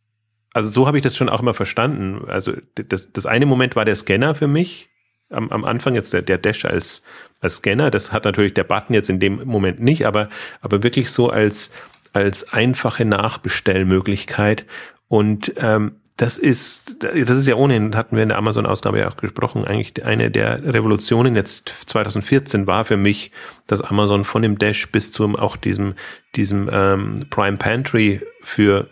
also 0.53 0.69
so 0.69 0.85
habe 0.85 0.97
ich 0.97 1.03
das 1.03 1.17
schon 1.17 1.29
auch 1.29 1.41
immer 1.41 1.55
verstanden. 1.55 2.25
Also 2.27 2.53
das, 2.75 3.11
das 3.11 3.25
eine 3.25 3.47
Moment 3.47 3.75
war 3.75 3.85
der 3.85 3.95
Scanner 3.95 4.35
für 4.35 4.47
mich, 4.47 4.89
am, 5.29 5.49
am 5.51 5.65
Anfang 5.65 5.95
jetzt 5.95 6.13
der, 6.13 6.21
der 6.21 6.37
Dash 6.37 6.65
als, 6.65 7.03
als 7.41 7.57
Scanner. 7.57 7.91
Das 7.91 8.11
hat 8.11 8.25
natürlich 8.25 8.53
der 8.53 8.63
Button 8.63 8.93
jetzt 8.93 9.09
in 9.09 9.19
dem 9.19 9.45
Moment 9.45 9.79
nicht, 9.79 10.05
aber, 10.05 10.29
aber 10.61 10.83
wirklich 10.83 11.11
so 11.11 11.29
als, 11.29 11.71
als 12.13 12.51
einfache 12.53 13.05
Nachbestellmöglichkeit. 13.05 14.65
Und 15.07 15.53
ähm, 15.57 15.93
das 16.19 16.37
ist, 16.37 17.01
das 17.01 17.37
ist 17.37 17.47
ja 17.47 17.55
ohnehin, 17.55 17.95
hatten 17.95 18.17
wir 18.17 18.23
in 18.23 18.29
der 18.29 18.37
Amazon-Ausgabe 18.37 18.99
ja 18.99 19.09
auch 19.09 19.15
gesprochen, 19.15 19.63
eigentlich 19.63 20.03
eine 20.03 20.29
der 20.29 20.73
Revolutionen 20.73 21.33
jetzt 21.33 21.73
2014 21.85 22.67
war 22.67 22.83
für 22.83 22.97
mich, 22.97 23.31
dass 23.67 23.79
Amazon 23.79 24.25
von 24.25 24.41
dem 24.41 24.57
Dash 24.57 24.91
bis 24.91 25.13
zum 25.13 25.37
auch 25.37 25.55
diesem, 25.55 25.93
diesem 26.35 26.69
ähm, 26.73 27.25
Prime 27.29 27.55
Pantry 27.55 28.19
für 28.41 28.89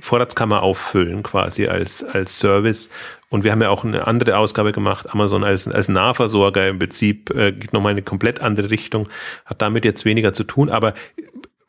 Vorratskammer 0.00 0.62
auffüllen 0.62 1.24
quasi 1.24 1.66
als, 1.66 2.04
als 2.04 2.38
Service. 2.38 2.90
Und 3.30 3.44
wir 3.44 3.52
haben 3.52 3.60
ja 3.60 3.68
auch 3.68 3.84
eine 3.84 4.06
andere 4.06 4.38
Ausgabe 4.38 4.72
gemacht, 4.72 5.06
Amazon 5.10 5.44
als, 5.44 5.68
als 5.68 5.88
Nahversorger 5.88 6.68
im 6.68 6.78
Prinzip, 6.78 7.30
äh, 7.30 7.52
geht 7.52 7.72
nochmal 7.72 7.92
in 7.92 7.98
eine 7.98 8.04
komplett 8.04 8.40
andere 8.40 8.70
Richtung, 8.70 9.08
hat 9.44 9.60
damit 9.60 9.84
jetzt 9.84 10.04
weniger 10.04 10.32
zu 10.32 10.44
tun, 10.44 10.70
aber 10.70 10.94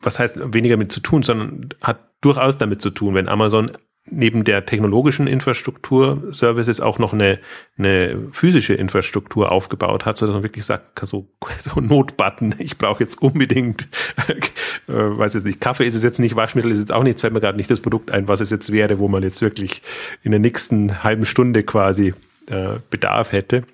was 0.00 0.18
heißt 0.18 0.54
weniger 0.54 0.76
mit 0.78 0.90
zu 0.90 1.00
tun, 1.00 1.22
sondern 1.22 1.68
hat 1.82 1.98
durchaus 2.22 2.56
damit 2.56 2.80
zu 2.80 2.90
tun, 2.90 3.14
wenn 3.14 3.28
Amazon 3.28 3.72
neben 4.10 4.44
der 4.44 4.66
technologischen 4.66 5.26
Infrastruktur 5.26 6.22
Services 6.32 6.80
auch 6.80 6.98
noch 6.98 7.12
eine, 7.12 7.38
eine 7.78 8.16
physische 8.32 8.74
Infrastruktur 8.74 9.52
aufgebaut 9.52 10.06
hat, 10.06 10.16
so 10.16 10.26
dass 10.26 10.32
man 10.32 10.42
wirklich 10.42 10.64
sagt, 10.64 10.98
so, 11.06 11.26
so 11.58 11.80
Notbutton, 11.80 12.54
ich 12.58 12.78
brauche 12.78 13.02
jetzt 13.02 13.20
unbedingt, 13.22 13.88
äh, 14.28 14.92
weiß 14.92 15.34
jetzt 15.34 15.46
nicht, 15.46 15.60
Kaffee 15.60 15.86
ist 15.86 15.94
es 15.94 16.02
jetzt 16.02 16.18
nicht, 16.18 16.36
Waschmittel 16.36 16.70
ist 16.70 16.78
jetzt 16.78 16.92
auch 16.92 17.02
nichts, 17.02 17.20
fällt 17.20 17.32
mir 17.32 17.40
gerade 17.40 17.56
nicht 17.56 17.70
das 17.70 17.80
Produkt 17.80 18.10
ein, 18.10 18.28
was 18.28 18.40
es 18.40 18.50
jetzt 18.50 18.72
wäre, 18.72 18.98
wo 18.98 19.08
man 19.08 19.22
jetzt 19.22 19.42
wirklich 19.42 19.82
in 20.22 20.30
der 20.30 20.40
nächsten 20.40 21.02
halben 21.02 21.26
Stunde 21.26 21.62
quasi 21.62 22.14
äh, 22.48 22.76
Bedarf 22.90 23.32
hätte 23.32 23.64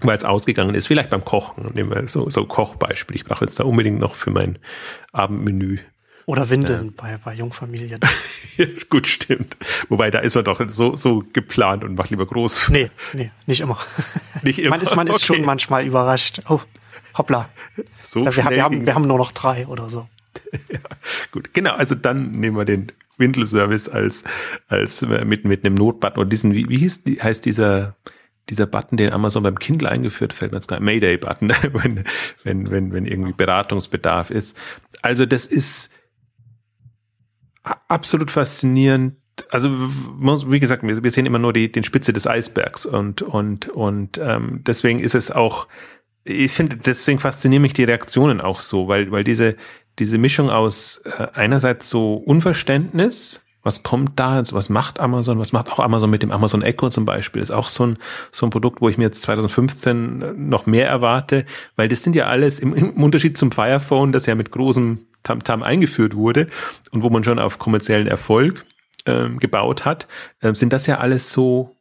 weil 0.00 0.16
es 0.16 0.24
ausgegangen 0.24 0.74
ist, 0.74 0.86
vielleicht 0.86 1.10
beim 1.10 1.24
Kochen, 1.24 1.70
nehmen 1.72 1.90
wir 1.90 2.06
so, 2.08 2.28
so 2.28 2.44
Kochbeispiel. 2.44 3.16
Ich 3.16 3.24
brauche 3.24 3.44
jetzt 3.44 3.58
da 3.58 3.64
unbedingt 3.64 3.98
noch 3.98 4.14
für 4.14 4.30
mein 4.30 4.58
Abendmenü 5.12 5.78
oder 6.26 6.50
Windeln 6.50 6.86
ja. 6.86 6.92
bei, 6.96 7.18
bei 7.24 7.34
Jungfamilien. 7.34 8.00
gut, 8.90 9.06
stimmt. 9.06 9.56
Wobei, 9.88 10.10
da 10.10 10.18
ist 10.18 10.34
man 10.34 10.44
doch 10.44 10.60
so, 10.68 10.96
so 10.96 11.24
geplant 11.32 11.84
und 11.84 11.94
macht 11.94 12.10
lieber 12.10 12.26
groß. 12.26 12.68
Nee, 12.70 12.90
nee, 13.12 13.30
nicht 13.46 13.60
immer. 13.60 13.78
Nicht 14.42 14.58
immer. 14.58 14.70
man 14.70 14.80
ist, 14.80 14.96
man 14.96 15.06
ist 15.06 15.16
okay. 15.16 15.38
schon 15.38 15.46
manchmal 15.46 15.86
überrascht. 15.86 16.40
Oh, 16.48 16.60
hoppla. 17.16 17.48
So 18.02 18.22
da, 18.22 18.36
wir, 18.36 18.50
wir, 18.50 18.62
haben, 18.62 18.86
wir 18.86 18.94
haben 18.94 19.06
nur 19.06 19.18
noch 19.18 19.32
drei 19.32 19.66
oder 19.66 19.88
so. 19.88 20.08
ja, 20.52 20.80
gut, 21.30 21.54
genau. 21.54 21.74
Also 21.74 21.94
dann 21.94 22.32
nehmen 22.32 22.56
wir 22.56 22.64
den 22.64 22.88
Windelservice 23.18 23.88
als, 23.88 24.24
als 24.68 25.02
äh, 25.02 25.24
mit, 25.24 25.44
mit 25.44 25.64
einem 25.64 25.76
Notbutton 25.76 26.20
oder 26.20 26.28
diesen, 26.28 26.54
wie, 26.54 26.68
wie 26.68 26.76
hieß, 26.76 27.04
heißt 27.22 27.44
dieser, 27.44 27.96
dieser 28.48 28.66
Button, 28.66 28.96
den 28.96 29.12
Amazon 29.12 29.44
beim 29.44 29.58
Kindle 29.58 29.88
eingeführt, 29.88 30.32
fällt 30.32 30.52
mir 30.52 30.58
jetzt 30.58 30.68
gerade 30.68 30.82
Mayday-Button, 30.82 31.52
wenn, 31.72 32.04
wenn, 32.42 32.70
wenn, 32.70 32.92
wenn 32.92 33.06
irgendwie 33.06 33.32
Beratungsbedarf 33.32 34.30
ist. 34.30 34.56
Also 35.02 35.24
das 35.24 35.46
ist, 35.46 35.90
absolut 37.88 38.30
faszinierend. 38.30 39.16
Also 39.50 39.70
wie 39.70 40.60
gesagt, 40.60 40.82
wir 40.82 41.10
sehen 41.10 41.26
immer 41.26 41.38
nur 41.38 41.52
die, 41.52 41.70
den 41.70 41.84
Spitze 41.84 42.12
des 42.12 42.26
Eisbergs 42.26 42.86
und 42.86 43.20
und 43.20 43.68
und 43.68 44.18
ähm, 44.18 44.62
deswegen 44.66 44.98
ist 44.98 45.14
es 45.14 45.30
auch, 45.30 45.68
ich 46.24 46.52
finde, 46.52 46.78
deswegen 46.78 47.18
faszinieren 47.18 47.62
mich 47.62 47.74
die 47.74 47.84
Reaktionen 47.84 48.40
auch 48.40 48.60
so, 48.60 48.88
weil 48.88 49.10
weil 49.10 49.24
diese 49.24 49.56
diese 49.98 50.16
Mischung 50.16 50.48
aus 50.48 51.02
äh, 51.04 51.26
einerseits 51.34 51.90
so 51.90 52.14
Unverständnis, 52.14 53.42
was 53.62 53.82
kommt 53.82 54.12
da, 54.18 54.36
also 54.36 54.54
was 54.54 54.68
macht 54.68 55.00
Amazon, 55.00 55.38
was 55.38 55.52
macht 55.52 55.72
auch 55.72 55.80
Amazon 55.80 56.08
mit 56.08 56.22
dem 56.22 56.30
Amazon 56.30 56.62
Echo 56.62 56.88
zum 56.88 57.04
Beispiel, 57.04 57.42
ist 57.42 57.50
auch 57.50 57.68
so 57.68 57.84
ein, 57.84 57.98
so 58.30 58.46
ein 58.46 58.50
Produkt, 58.50 58.80
wo 58.80 58.88
ich 58.88 58.96
mir 58.96 59.04
jetzt 59.04 59.22
2015 59.22 60.48
noch 60.48 60.66
mehr 60.66 60.88
erwarte, 60.88 61.44
weil 61.74 61.88
das 61.88 62.02
sind 62.02 62.14
ja 62.14 62.26
alles 62.26 62.60
im, 62.60 62.74
im 62.74 63.02
Unterschied 63.02 63.36
zum 63.36 63.50
Fire 63.50 63.80
Phone, 63.80 64.12
das 64.12 64.26
ja 64.26 64.36
mit 64.36 64.52
großem 64.52 65.00
Tamtam 65.26 65.62
eingeführt 65.62 66.14
wurde 66.14 66.48
und 66.90 67.02
wo 67.02 67.10
man 67.10 67.24
schon 67.24 67.38
auf 67.38 67.58
kommerziellen 67.58 68.06
Erfolg 68.06 68.64
äh, 69.04 69.28
gebaut 69.30 69.84
hat, 69.84 70.08
äh, 70.40 70.54
sind 70.54 70.72
das 70.72 70.86
ja 70.86 70.98
alles 70.98 71.32
so 71.32 71.76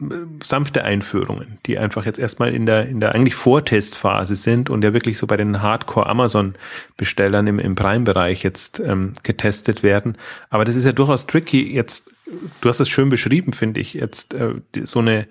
äh, 0.00 0.04
sanfte 0.42 0.84
Einführungen, 0.84 1.58
die 1.66 1.78
einfach 1.78 2.06
jetzt 2.06 2.18
erstmal 2.18 2.54
in 2.54 2.66
der, 2.66 2.86
in 2.86 3.00
der 3.00 3.14
eigentlich 3.14 3.34
Vortestphase 3.34 4.36
sind 4.36 4.70
und 4.70 4.84
ja 4.84 4.92
wirklich 4.92 5.18
so 5.18 5.26
bei 5.26 5.36
den 5.36 5.62
Hardcore-Amazon-Bestellern 5.62 7.46
im, 7.46 7.58
im 7.58 7.74
Prime-Bereich 7.74 8.42
jetzt 8.42 8.80
ähm, 8.80 9.12
getestet 9.22 9.82
werden. 9.82 10.16
Aber 10.48 10.64
das 10.64 10.76
ist 10.76 10.84
ja 10.84 10.92
durchaus 10.92 11.26
tricky. 11.26 11.72
Jetzt, 11.74 12.12
du 12.60 12.68
hast 12.68 12.80
es 12.80 12.88
schön 12.88 13.08
beschrieben, 13.08 13.52
finde 13.52 13.80
ich, 13.80 13.94
jetzt 13.94 14.34
äh, 14.34 14.54
so 14.84 15.00
eine 15.00 15.26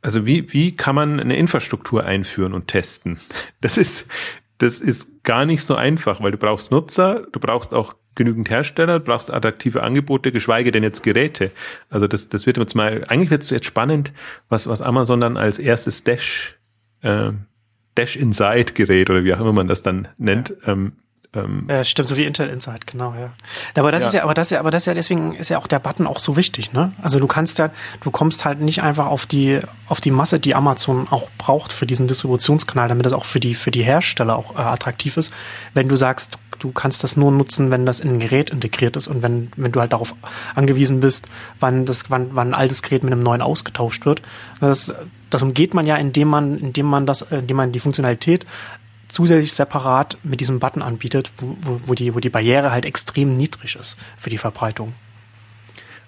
also 0.00 0.26
wie, 0.26 0.52
wie 0.52 0.74
kann 0.74 0.94
man 0.94 1.20
eine 1.20 1.36
Infrastruktur 1.36 2.04
einführen 2.04 2.54
und 2.54 2.68
testen? 2.68 3.18
Das 3.60 3.76
ist, 3.76 4.06
das 4.58 4.80
ist 4.80 5.22
gar 5.24 5.44
nicht 5.44 5.62
so 5.62 5.74
einfach, 5.74 6.22
weil 6.22 6.30
du 6.30 6.38
brauchst 6.38 6.70
Nutzer, 6.70 7.26
du 7.32 7.40
brauchst 7.40 7.74
auch 7.74 7.94
genügend 8.14 8.48
Hersteller, 8.48 8.98
du 8.98 9.04
brauchst 9.04 9.32
attraktive 9.32 9.82
Angebote, 9.82 10.32
geschweige 10.32 10.70
denn 10.70 10.82
jetzt 10.82 11.02
Geräte. 11.02 11.50
Also 11.90 12.06
das, 12.06 12.28
das 12.28 12.46
wird 12.46 12.56
jetzt 12.56 12.74
mal, 12.74 13.04
eigentlich 13.08 13.30
wird 13.30 13.42
es 13.42 13.50
jetzt 13.50 13.66
spannend, 13.66 14.12
was, 14.48 14.66
was 14.66 14.82
Amazon 14.82 15.20
dann 15.20 15.36
als 15.36 15.58
erstes 15.58 16.04
Dash, 16.04 16.58
äh, 17.02 17.32
Dash 17.96 18.16
Inside 18.16 18.72
Gerät 18.74 19.10
oder 19.10 19.24
wie 19.24 19.34
auch 19.34 19.40
immer 19.40 19.52
man 19.52 19.68
das 19.68 19.82
dann 19.82 20.08
nennt, 20.16 20.54
ja. 20.66 20.72
ähm, 20.72 20.92
ähm, 21.34 21.66
ja, 21.68 21.84
stimmt, 21.84 22.08
so 22.08 22.16
wie 22.16 22.24
Intel 22.24 22.48
Insight, 22.48 22.86
genau, 22.86 23.14
ja. 23.14 23.32
Aber 23.74 23.92
das 23.92 24.02
ja. 24.02 24.06
ist 24.08 24.14
ja, 24.14 24.22
aber 24.22 24.34
das 24.34 24.46
ist 24.48 24.50
ja, 24.52 24.60
aber 24.60 24.70
das 24.70 24.82
ist 24.82 24.86
ja 24.86 24.94
deswegen 24.94 25.34
ist 25.34 25.48
ja 25.48 25.58
auch 25.58 25.66
der 25.66 25.78
Button 25.78 26.06
auch 26.06 26.18
so 26.18 26.36
wichtig, 26.36 26.72
ne? 26.72 26.92
Also 27.02 27.18
du 27.18 27.26
kannst 27.26 27.58
ja, 27.58 27.70
du 28.02 28.10
kommst 28.10 28.44
halt 28.44 28.60
nicht 28.60 28.82
einfach 28.82 29.06
auf 29.06 29.26
die, 29.26 29.60
auf 29.88 30.00
die 30.00 30.10
Masse, 30.10 30.38
die 30.38 30.54
Amazon 30.54 31.08
auch 31.10 31.28
braucht 31.38 31.72
für 31.72 31.86
diesen 31.86 32.06
Distributionskanal, 32.06 32.88
damit 32.88 33.06
das 33.06 33.12
auch 33.12 33.24
für 33.24 33.40
die, 33.40 33.54
für 33.54 33.70
die 33.70 33.82
Hersteller 33.82 34.36
auch 34.36 34.54
äh, 34.54 34.62
attraktiv 34.62 35.16
ist, 35.16 35.32
wenn 35.74 35.88
du 35.88 35.96
sagst, 35.96 36.38
du 36.58 36.72
kannst 36.72 37.04
das 37.04 37.16
nur 37.16 37.30
nutzen, 37.30 37.70
wenn 37.70 37.86
das 37.86 38.00
in 38.00 38.14
ein 38.14 38.20
Gerät 38.20 38.50
integriert 38.50 38.96
ist 38.96 39.08
und 39.08 39.22
wenn, 39.22 39.50
wenn 39.56 39.72
du 39.72 39.80
halt 39.80 39.92
darauf 39.92 40.14
angewiesen 40.54 41.00
bist, 41.00 41.28
wann 41.60 41.84
das, 41.84 42.10
wann, 42.10 42.30
wann 42.32 42.48
ein 42.48 42.54
altes 42.54 42.82
Gerät 42.82 43.02
mit 43.02 43.12
einem 43.12 43.22
neuen 43.22 43.42
ausgetauscht 43.42 44.06
wird. 44.06 44.22
Das, 44.60 44.92
das 45.30 45.42
umgeht 45.42 45.74
man 45.74 45.86
ja, 45.86 45.96
indem 45.96 46.28
man, 46.28 46.58
indem 46.58 46.86
man 46.86 47.06
das, 47.06 47.22
indem 47.22 47.56
man 47.56 47.72
die 47.72 47.80
Funktionalität 47.80 48.46
zusätzlich 49.08 49.52
separat 49.52 50.18
mit 50.22 50.40
diesem 50.40 50.58
Button 50.58 50.82
anbietet, 50.82 51.32
wo, 51.38 51.80
wo, 51.86 51.94
die, 51.94 52.14
wo 52.14 52.20
die 52.20 52.30
Barriere 52.30 52.70
halt 52.70 52.84
extrem 52.84 53.36
niedrig 53.36 53.76
ist 53.76 53.96
für 54.16 54.30
die 54.30 54.38
Verbreitung. 54.38 54.94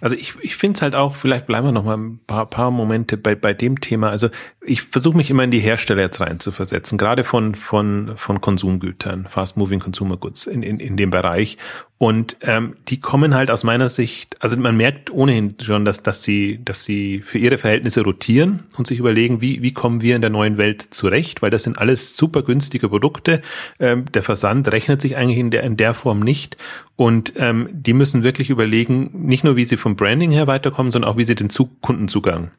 Also 0.00 0.14
ich, 0.14 0.34
ich 0.42 0.56
finde 0.56 0.76
es 0.76 0.82
halt 0.82 0.94
auch, 0.94 1.16
vielleicht 1.16 1.46
bleiben 1.46 1.66
wir 1.66 1.72
noch 1.72 1.84
mal 1.84 1.96
ein 1.96 2.20
paar, 2.26 2.46
paar 2.46 2.70
Momente 2.70 3.16
bei, 3.16 3.34
bei 3.34 3.52
dem 3.52 3.80
Thema. 3.80 4.10
Also 4.10 4.28
ich 4.64 4.82
versuche 4.82 5.16
mich 5.16 5.30
immer 5.30 5.42
in 5.42 5.50
die 5.50 5.58
Hersteller 5.58 6.02
jetzt 6.02 6.20
rein 6.20 6.38
zu 6.38 6.52
versetzen, 6.52 6.98
gerade 6.98 7.24
von, 7.24 7.54
von, 7.54 8.12
von 8.16 8.40
Konsumgütern, 8.40 9.26
Fast 9.28 9.56
Moving 9.56 9.80
Consumer 9.80 10.16
Goods 10.16 10.46
in, 10.46 10.62
in, 10.62 10.78
in 10.78 10.96
dem 10.96 11.10
Bereich. 11.10 11.58
Und 12.00 12.36
ähm, 12.42 12.76
die 12.86 13.00
kommen 13.00 13.34
halt 13.34 13.50
aus 13.50 13.64
meiner 13.64 13.88
Sicht, 13.88 14.36
also 14.38 14.56
man 14.56 14.76
merkt 14.76 15.10
ohnehin 15.10 15.56
schon, 15.60 15.84
dass, 15.84 16.04
dass 16.04 16.22
sie, 16.22 16.60
dass 16.64 16.84
sie 16.84 17.22
für 17.22 17.38
ihre 17.38 17.58
Verhältnisse 17.58 18.04
rotieren 18.04 18.60
und 18.76 18.86
sich 18.86 19.00
überlegen, 19.00 19.40
wie, 19.40 19.62
wie 19.62 19.72
kommen 19.72 20.00
wir 20.00 20.14
in 20.14 20.20
der 20.20 20.30
neuen 20.30 20.58
Welt 20.58 20.80
zurecht, 20.94 21.42
weil 21.42 21.50
das 21.50 21.64
sind 21.64 21.76
alles 21.76 22.16
super 22.16 22.42
günstige 22.42 22.88
Produkte. 22.88 23.42
Ähm, 23.80 24.04
der 24.12 24.22
Versand 24.22 24.70
rechnet 24.70 25.00
sich 25.00 25.16
eigentlich 25.16 25.38
in 25.38 25.50
der, 25.50 25.64
in 25.64 25.76
der 25.76 25.92
Form 25.92 26.20
nicht. 26.20 26.56
Und 26.94 27.32
ähm, 27.36 27.68
die 27.72 27.94
müssen 27.94 28.22
wirklich 28.22 28.48
überlegen, 28.48 29.10
nicht 29.12 29.42
nur, 29.42 29.56
wie 29.56 29.64
sie 29.64 29.76
vom 29.76 29.96
Branding 29.96 30.30
her 30.30 30.46
weiterkommen, 30.46 30.92
sondern 30.92 31.10
auch, 31.10 31.16
wie 31.16 31.24
sie 31.24 31.34
den 31.34 31.48
Kundenzugang 31.80 32.52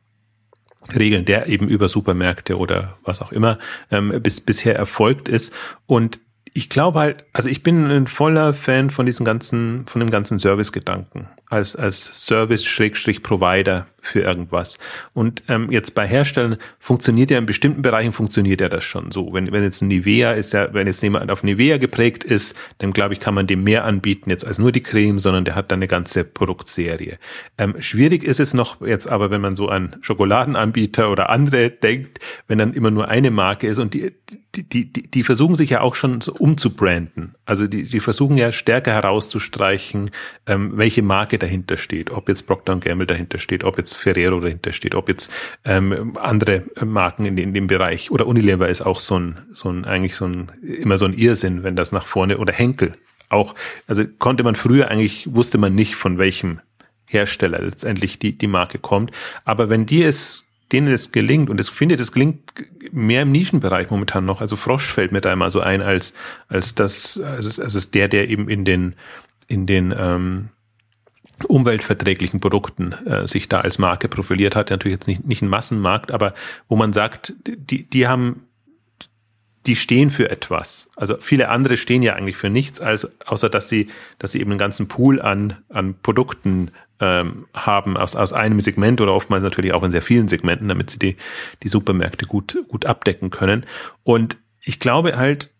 regeln, 0.94 1.24
der 1.24 1.48
eben 1.48 1.70
über 1.70 1.88
Supermärkte 1.88 2.58
oder 2.58 2.98
was 3.06 3.22
auch 3.22 3.32
immer 3.32 3.58
ähm, 3.90 4.14
bis, 4.22 4.42
bisher 4.42 4.76
erfolgt 4.76 5.30
ist. 5.30 5.54
Und 5.86 6.20
ich 6.54 6.70
glaube 6.70 7.00
halt, 7.00 7.26
also 7.34 7.50
ich 7.50 7.64
bin 7.64 7.90
ein 7.90 8.08
voller 8.08 8.54
Fan 8.54 8.90
von 8.90 9.06
diesem 9.06 9.26
ganzen, 9.26 9.86
von 9.88 10.00
dem 10.00 10.10
ganzen 10.10 10.40
Service-Gedanken. 10.40 11.30
Als, 11.50 11.76
als 11.76 12.26
Service-Provider 12.26 13.88
für 14.02 14.22
irgendwas. 14.22 14.78
Und 15.14 15.44
ähm, 15.48 15.72
jetzt 15.72 15.96
bei 15.96 16.08
Herstellern 16.08 16.58
funktioniert 16.80 17.32
ja 17.32 17.38
in 17.38 17.46
bestimmten 17.46 17.82
Bereichen 17.82 18.14
funktioniert 18.14 18.62
ja 18.62 18.70
das 18.70 18.84
schon 18.84 19.12
so. 19.12 19.34
Wenn, 19.34 19.52
wenn 19.52 19.64
jetzt 19.64 19.82
Nivea 19.82 20.32
ist 20.32 20.54
ja, 20.54 20.74
wenn 20.74 20.88
jetzt 20.88 21.04
jemand 21.04 21.32
auf 21.32 21.44
Nivea 21.44 21.78
geprägt 21.78 22.24
ist, 22.24 22.56
dann 22.80 22.94
glaube 22.94 23.14
ich, 23.14 23.20
kann 23.20 23.34
man 23.34 23.48
dem 23.48 23.64
mehr 23.64 23.86
anbieten 23.86 24.30
jetzt 24.30 24.46
als 24.46 24.60
nur 24.60 24.72
die 24.72 24.82
Creme, 24.82 25.20
sondern 25.20 25.46
der 25.46 25.56
hat 25.56 25.72
dann 25.72 25.80
eine 25.80 25.88
ganze 25.88 26.24
Produktserie. 26.24 27.18
Ähm, 27.58 27.76
schwierig 27.80 28.24
ist 28.24 28.40
es 28.40 28.54
noch 28.54 28.82
jetzt 28.82 29.08
aber, 29.08 29.32
wenn 29.32 29.42
man 29.42 29.56
so 29.56 29.68
an 29.68 29.96
Schokoladenanbieter 30.02 31.12
oder 31.12 31.30
andere 31.30 31.70
denkt, 31.70 32.20
wenn 32.48 32.58
dann 32.58 32.74
immer 32.74 32.92
nur 32.92 33.08
eine 33.08 33.32
Marke 33.32 33.68
ist 33.68 33.80
und 33.80 33.94
die, 33.94 34.12
die, 34.56 34.64
die, 34.64 34.92
die 34.92 35.24
versuchen 35.24 35.56
sich 35.56 35.70
ja 35.70 35.82
auch 35.82 35.96
schon 35.96 36.22
so 36.22 36.34
umzubranden. 36.34 37.36
Also 37.46 37.68
die, 37.68 37.84
die 37.84 38.00
versuchen 38.00 38.38
ja 38.38 38.52
stärker 38.52 38.94
herauszustreichen, 38.94 40.10
ähm, 40.48 40.72
welche 40.76 41.02
Marke 41.02 41.38
dahinter 41.38 41.78
steht, 41.78 42.12
ob 42.12 42.30
jetzt 42.30 42.48
Procter 42.48 42.78
Gamble 42.78 43.08
dahinter 43.08 43.38
steht, 43.38 43.64
ob 43.64 43.78
jetzt 43.78 43.89
Ferrero 43.94 44.40
dahinter 44.40 44.74
steht, 44.74 44.96
ob 44.96 45.10
jetzt 45.10 45.32
ähm, 45.66 46.18
andere 46.18 46.64
Marken 46.84 47.26
in, 47.26 47.38
in 47.38 47.54
dem 47.54 47.68
Bereich 47.68 48.12
oder 48.12 48.28
Unilever 48.28 48.68
ist 48.68 48.82
auch 48.82 49.00
so 49.00 49.20
ein, 49.20 49.38
so 49.52 49.70
ein 49.70 49.86
eigentlich 49.86 50.16
so 50.16 50.26
ein 50.26 50.52
immer 50.62 50.98
so 50.98 51.06
ein 51.06 51.14
Irrsinn, 51.14 51.64
wenn 51.64 51.76
das 51.76 51.92
nach 51.92 52.06
vorne 52.06 52.38
oder 52.38 52.54
Henkel 52.54 52.94
auch, 53.30 53.54
also 53.88 54.04
konnte 54.18 54.44
man 54.44 54.56
früher 54.56 54.88
eigentlich 54.88 55.34
wusste 55.34 55.58
man 55.58 55.76
nicht 55.76 55.96
von 55.96 56.18
welchem 56.18 56.60
Hersteller 57.06 57.62
letztendlich 57.62 58.20
die 58.20 58.38
die 58.38 58.48
Marke 58.48 58.80
kommt, 58.80 59.12
aber 59.46 59.70
wenn 59.70 59.86
die 59.86 60.04
es 60.04 60.50
denen 60.72 60.92
es 60.92 61.12
gelingt, 61.12 61.50
und 61.50 61.60
ich 61.60 61.70
finde, 61.70 61.96
das 61.96 62.12
gelingt 62.12 62.40
mehr 62.92 63.24
im 63.24 63.32
Nischenbereich 63.32 63.90
momentan 63.90 64.26
noch. 64.26 64.42
Also 64.42 64.56
Frosch 64.56 64.92
fällt 64.92 65.12
mir 65.12 65.22
da 65.22 65.34
immer 65.34 65.50
so 65.52 65.62
ein 65.62 65.82
als, 65.82 66.14
als 66.48 66.76
das, 66.76 67.20
also, 67.20 67.62
also 67.62 67.80
der, 67.90 68.08
der 68.08 68.30
eben 68.30 68.50
in 68.50 68.66
den, 68.66 68.96
in 69.48 69.66
den, 69.66 69.94
ähm, 69.98 70.50
umweltverträglichen 71.48 72.40
Produkten 72.40 72.94
äh, 73.06 73.28
sich 73.28 73.50
da 73.50 73.62
als 73.62 73.78
Marke 73.78 74.08
profiliert 74.08 74.56
hat, 74.56 74.70
natürlich 74.70 74.96
jetzt 74.96 75.08
nicht, 75.08 75.26
nicht 75.26 75.42
ein 75.42 75.50
Massenmarkt, 75.50 76.12
aber 76.12 76.34
wo 76.68 76.76
man 76.76 76.94
sagt, 76.94 77.34
die, 77.46 77.90
die 77.90 78.08
haben 78.08 78.48
die 79.66 79.76
stehen 79.76 80.10
für 80.10 80.30
etwas. 80.32 80.90
Also 80.96 81.18
viele 81.20 81.50
andere 81.50 81.78
stehen 81.78 82.02
ja 82.02 82.14
eigentlich 82.14 82.38
für 82.38 82.50
nichts, 82.50 82.80
als, 82.80 83.08
außer 83.28 83.50
dass 83.50 83.70
sie, 83.70 83.88
dass 84.18 84.32
sie 84.32 84.40
eben 84.40 84.52
einen 84.52 84.58
ganzen 84.58 84.88
Pool 84.88 85.22
an, 85.22 85.58
an 85.70 85.96
Produkten 86.02 86.72
ähm, 87.00 87.46
haben 87.54 87.98
aus, 87.98 88.16
aus 88.16 88.34
einem 88.34 88.62
Segment 88.62 89.02
oder 89.02 89.14
oftmals 89.14 89.44
natürlich 89.44 89.74
auch 89.74 89.84
in 89.84 89.92
sehr 89.92 90.02
vielen 90.02 90.28
Segmenten, 90.28 90.70
damit 90.70 90.90
sie 90.90 91.00
die, 91.00 91.18
die 91.62 91.68
Supermärkte 91.68 92.26
gut, 92.26 92.58
gut 92.68 92.86
abdecken 92.86 93.30
können. 93.30 93.66
Und 94.04 94.38
ich 94.62 94.80
glaube 94.80 95.14
halt, 95.18 95.52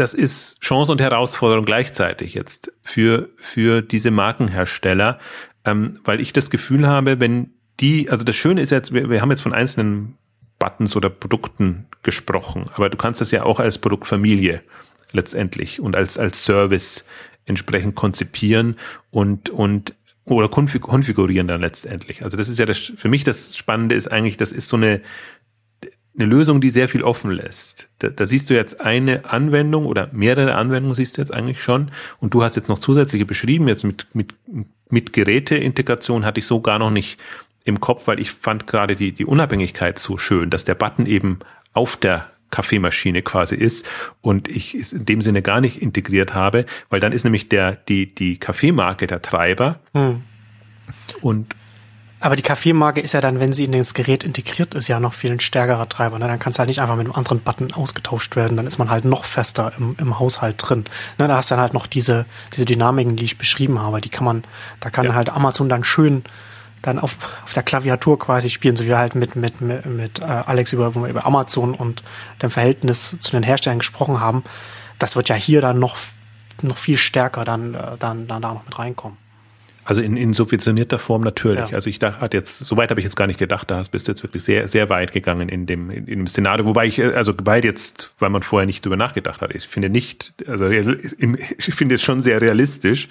das 0.00 0.14
ist 0.14 0.60
Chance 0.60 0.92
und 0.92 1.00
Herausforderung 1.00 1.64
gleichzeitig 1.64 2.34
jetzt 2.34 2.72
für, 2.82 3.28
für 3.36 3.82
diese 3.82 4.10
Markenhersteller, 4.10 5.18
ähm, 5.64 5.98
weil 6.04 6.20
ich 6.20 6.32
das 6.32 6.50
Gefühl 6.50 6.88
habe, 6.88 7.20
wenn 7.20 7.52
die, 7.80 8.08
also 8.08 8.24
das 8.24 8.34
Schöne 8.34 8.62
ist 8.62 8.70
jetzt, 8.70 8.92
wir, 8.92 9.10
wir 9.10 9.20
haben 9.20 9.30
jetzt 9.30 9.42
von 9.42 9.52
einzelnen 9.52 10.16
Buttons 10.58 10.96
oder 10.96 11.10
Produkten 11.10 11.86
gesprochen. 12.02 12.70
Aber 12.74 12.88
du 12.88 12.96
kannst 12.96 13.20
das 13.20 13.30
ja 13.30 13.42
auch 13.42 13.60
als 13.60 13.78
Produktfamilie 13.78 14.62
letztendlich 15.12 15.80
und 15.80 15.96
als, 15.96 16.18
als 16.18 16.44
Service 16.44 17.04
entsprechend 17.46 17.94
konzipieren 17.94 18.76
und, 19.10 19.50
und 19.50 19.94
oder 20.24 20.48
konfigurieren 20.48 21.48
dann 21.48 21.60
letztendlich. 21.60 22.22
Also 22.22 22.36
das 22.36 22.48
ist 22.48 22.58
ja 22.58 22.66
das, 22.66 22.78
für 22.78 23.08
mich 23.08 23.24
das 23.24 23.56
Spannende 23.56 23.94
ist 23.94 24.08
eigentlich, 24.08 24.36
das 24.36 24.52
ist 24.52 24.68
so 24.68 24.76
eine, 24.76 25.00
eine 26.16 26.26
Lösung, 26.26 26.60
die 26.60 26.70
sehr 26.70 26.88
viel 26.88 27.02
offen 27.02 27.30
lässt. 27.30 27.88
Da, 28.00 28.08
da 28.08 28.26
siehst 28.26 28.50
du 28.50 28.54
jetzt 28.54 28.80
eine 28.80 29.30
Anwendung 29.30 29.86
oder 29.86 30.08
mehrere 30.12 30.54
Anwendungen 30.56 30.94
siehst 30.94 31.16
du 31.16 31.22
jetzt 31.22 31.32
eigentlich 31.32 31.62
schon 31.62 31.90
und 32.18 32.34
du 32.34 32.42
hast 32.42 32.56
jetzt 32.56 32.68
noch 32.68 32.78
zusätzliche 32.78 33.26
beschrieben, 33.26 33.68
jetzt 33.68 33.84
mit, 33.84 34.06
mit, 34.12 34.34
mit 34.88 35.12
Geräteintegration 35.12 36.24
hatte 36.24 36.40
ich 36.40 36.46
so 36.46 36.60
gar 36.60 36.78
noch 36.78 36.90
nicht 36.90 37.18
im 37.64 37.80
Kopf, 37.80 38.06
weil 38.06 38.18
ich 38.18 38.32
fand 38.32 38.66
gerade 38.66 38.96
die, 38.96 39.12
die 39.12 39.26
Unabhängigkeit 39.26 39.98
so 39.98 40.18
schön, 40.18 40.50
dass 40.50 40.64
der 40.64 40.74
Button 40.74 41.06
eben 41.06 41.38
auf 41.72 41.96
der 41.96 42.26
Kaffeemaschine 42.50 43.22
quasi 43.22 43.54
ist 43.54 43.88
und 44.20 44.48
ich 44.48 44.74
es 44.74 44.92
in 44.92 45.04
dem 45.04 45.20
Sinne 45.20 45.42
gar 45.42 45.60
nicht 45.60 45.80
integriert 45.80 46.34
habe, 46.34 46.66
weil 46.88 46.98
dann 46.98 47.12
ist 47.12 47.24
nämlich 47.24 47.48
der, 47.48 47.76
die, 47.76 48.12
die 48.12 48.38
Kaffeemarke 48.38 49.06
der 49.06 49.22
Treiber 49.22 49.78
hm. 49.92 50.22
und 51.20 51.54
aber 52.20 52.36
die 52.36 52.42
Kaffeemarke 52.42 53.00
ist 53.00 53.12
ja 53.12 53.22
dann, 53.22 53.40
wenn 53.40 53.54
sie 53.54 53.64
in 53.64 53.72
das 53.72 53.94
Gerät 53.94 54.24
integriert 54.24 54.74
ist, 54.74 54.88
ja 54.88 55.00
noch 55.00 55.14
viel 55.14 55.32
ein 55.32 55.40
stärkerer 55.40 55.88
Treiber. 55.88 56.18
Ne? 56.18 56.28
Dann 56.28 56.38
kann 56.38 56.52
es 56.52 56.58
halt 56.58 56.68
nicht 56.68 56.82
einfach 56.82 56.96
mit 56.96 57.06
einem 57.06 57.14
anderen 57.14 57.40
Button 57.40 57.72
ausgetauscht 57.72 58.36
werden. 58.36 58.58
Dann 58.58 58.66
ist 58.66 58.78
man 58.78 58.90
halt 58.90 59.06
noch 59.06 59.24
fester 59.24 59.72
im, 59.78 59.96
im 59.98 60.18
Haushalt 60.18 60.56
drin. 60.58 60.84
Ne? 61.18 61.28
Da 61.28 61.36
hast 61.36 61.50
du 61.50 61.54
dann 61.54 61.62
halt 61.62 61.72
noch 61.72 61.86
diese, 61.86 62.26
diese 62.52 62.66
Dynamiken, 62.66 63.16
die 63.16 63.24
ich 63.24 63.38
beschrieben 63.38 63.80
habe. 63.80 64.02
Die 64.02 64.10
kann 64.10 64.24
man, 64.24 64.44
da 64.80 64.90
kann 64.90 65.06
ja. 65.06 65.14
halt 65.14 65.30
Amazon 65.30 65.70
dann 65.70 65.82
schön 65.82 66.22
dann 66.82 66.98
auf, 66.98 67.18
auf 67.42 67.52
der 67.54 67.62
Klaviatur 67.62 68.18
quasi 68.18 68.50
spielen, 68.50 68.76
so 68.76 68.84
wie 68.84 68.88
wir 68.88 68.98
halt 68.98 69.14
mit, 69.14 69.36
mit, 69.36 69.60
mit, 69.60 69.86
mit 69.86 70.20
äh, 70.20 70.24
Alex 70.24 70.72
über, 70.72 70.92
über 70.94 71.26
Amazon 71.26 71.74
und 71.74 72.02
dem 72.42 72.50
Verhältnis 72.50 73.16
zu 73.18 73.32
den 73.32 73.42
Herstellern 73.42 73.78
gesprochen 73.78 74.20
haben. 74.20 74.44
Das 74.98 75.16
wird 75.16 75.28
ja 75.28 75.34
hier 75.34 75.60
dann 75.60 75.78
noch, 75.78 75.96
noch 76.62 76.76
viel 76.76 76.96
stärker 76.96 77.44
dann, 77.44 77.74
äh, 77.74 77.96
dann, 77.98 78.26
dann 78.26 78.42
da 78.42 78.54
noch 78.54 78.64
mit 78.64 78.78
reinkommen. 78.78 79.16
Also 79.90 80.02
in, 80.02 80.16
in 80.16 80.32
subventionierter 80.32 81.00
Form 81.00 81.22
natürlich. 81.22 81.70
Ja. 81.70 81.74
Also 81.74 81.90
ich 81.90 81.98
dachte 81.98 82.36
jetzt, 82.36 82.64
so 82.64 82.76
weit 82.76 82.90
habe 82.90 83.00
ich 83.00 83.04
jetzt 83.04 83.16
gar 83.16 83.26
nicht 83.26 83.40
gedacht, 83.40 83.72
da 83.72 83.82
bist 83.90 84.06
du 84.06 84.12
jetzt 84.12 84.22
wirklich 84.22 84.44
sehr, 84.44 84.68
sehr 84.68 84.88
weit 84.88 85.12
gegangen 85.12 85.48
in 85.48 85.66
dem, 85.66 85.90
in, 85.90 86.06
dem 86.06 86.28
Szenario. 86.28 86.64
Wobei 86.64 86.86
ich, 86.86 87.02
also 87.02 87.34
weit 87.42 87.64
jetzt, 87.64 88.12
weil 88.20 88.30
man 88.30 88.44
vorher 88.44 88.66
nicht 88.66 88.84
drüber 88.84 88.94
nachgedacht 88.94 89.40
hat. 89.40 89.52
Ich 89.52 89.66
finde 89.66 89.90
nicht, 89.90 90.32
also 90.46 90.68
ich 90.68 91.74
finde 91.74 91.96
es 91.96 92.02
schon 92.02 92.20
sehr 92.20 92.40
realistisch. 92.40 93.08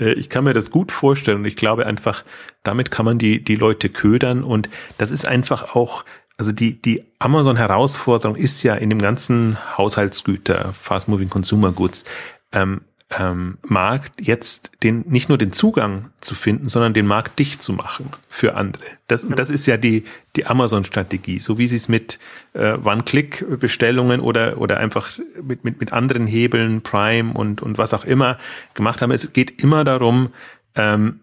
Äh, 0.00 0.14
ich 0.14 0.30
kann 0.30 0.44
mir 0.44 0.54
das 0.54 0.70
gut 0.70 0.90
vorstellen 0.90 1.36
und 1.36 1.44
ich 1.44 1.56
glaube 1.56 1.84
einfach, 1.84 2.24
damit 2.62 2.90
kann 2.90 3.04
man 3.04 3.18
die, 3.18 3.44
die 3.44 3.56
Leute 3.56 3.90
ködern 3.90 4.42
und 4.42 4.70
das 4.96 5.10
ist 5.10 5.26
einfach 5.26 5.74
auch, 5.74 6.02
also 6.38 6.52
die, 6.52 6.80
die 6.80 7.04
Amazon-Herausforderung 7.18 8.36
ist 8.36 8.62
ja 8.62 8.74
in 8.74 8.88
dem 8.88 9.00
ganzen 9.00 9.58
Haushaltsgüter, 9.76 10.72
Fast-Moving 10.72 11.28
Consumer 11.28 11.72
Goods, 11.72 12.06
ähm, 12.52 12.80
ähm, 13.18 13.58
Markt 13.62 14.20
jetzt 14.20 14.72
den 14.82 15.04
nicht 15.08 15.28
nur 15.28 15.38
den 15.38 15.52
Zugang 15.52 16.10
zu 16.20 16.34
finden, 16.34 16.68
sondern 16.68 16.94
den 16.94 17.06
Markt 17.06 17.38
dicht 17.38 17.62
zu 17.62 17.72
machen 17.72 18.10
für 18.28 18.54
andere. 18.54 18.84
Das, 19.08 19.24
und 19.24 19.38
das 19.38 19.50
ist 19.50 19.66
ja 19.66 19.76
die, 19.76 20.04
die 20.36 20.46
Amazon-Strategie, 20.46 21.38
so 21.38 21.58
wie 21.58 21.66
sie 21.66 21.76
es 21.76 21.88
mit 21.88 22.18
äh, 22.54 22.74
One-Click-Bestellungen 22.74 24.20
oder, 24.20 24.58
oder 24.58 24.78
einfach 24.78 25.10
mit, 25.42 25.64
mit, 25.64 25.80
mit 25.80 25.92
anderen 25.92 26.26
Hebeln, 26.26 26.82
Prime 26.82 27.32
und, 27.32 27.62
und 27.62 27.78
was 27.78 27.94
auch 27.94 28.04
immer 28.04 28.38
gemacht 28.74 29.02
haben. 29.02 29.10
Es 29.10 29.32
geht 29.32 29.62
immer 29.62 29.84
darum, 29.84 30.28
ähm, 30.74 31.20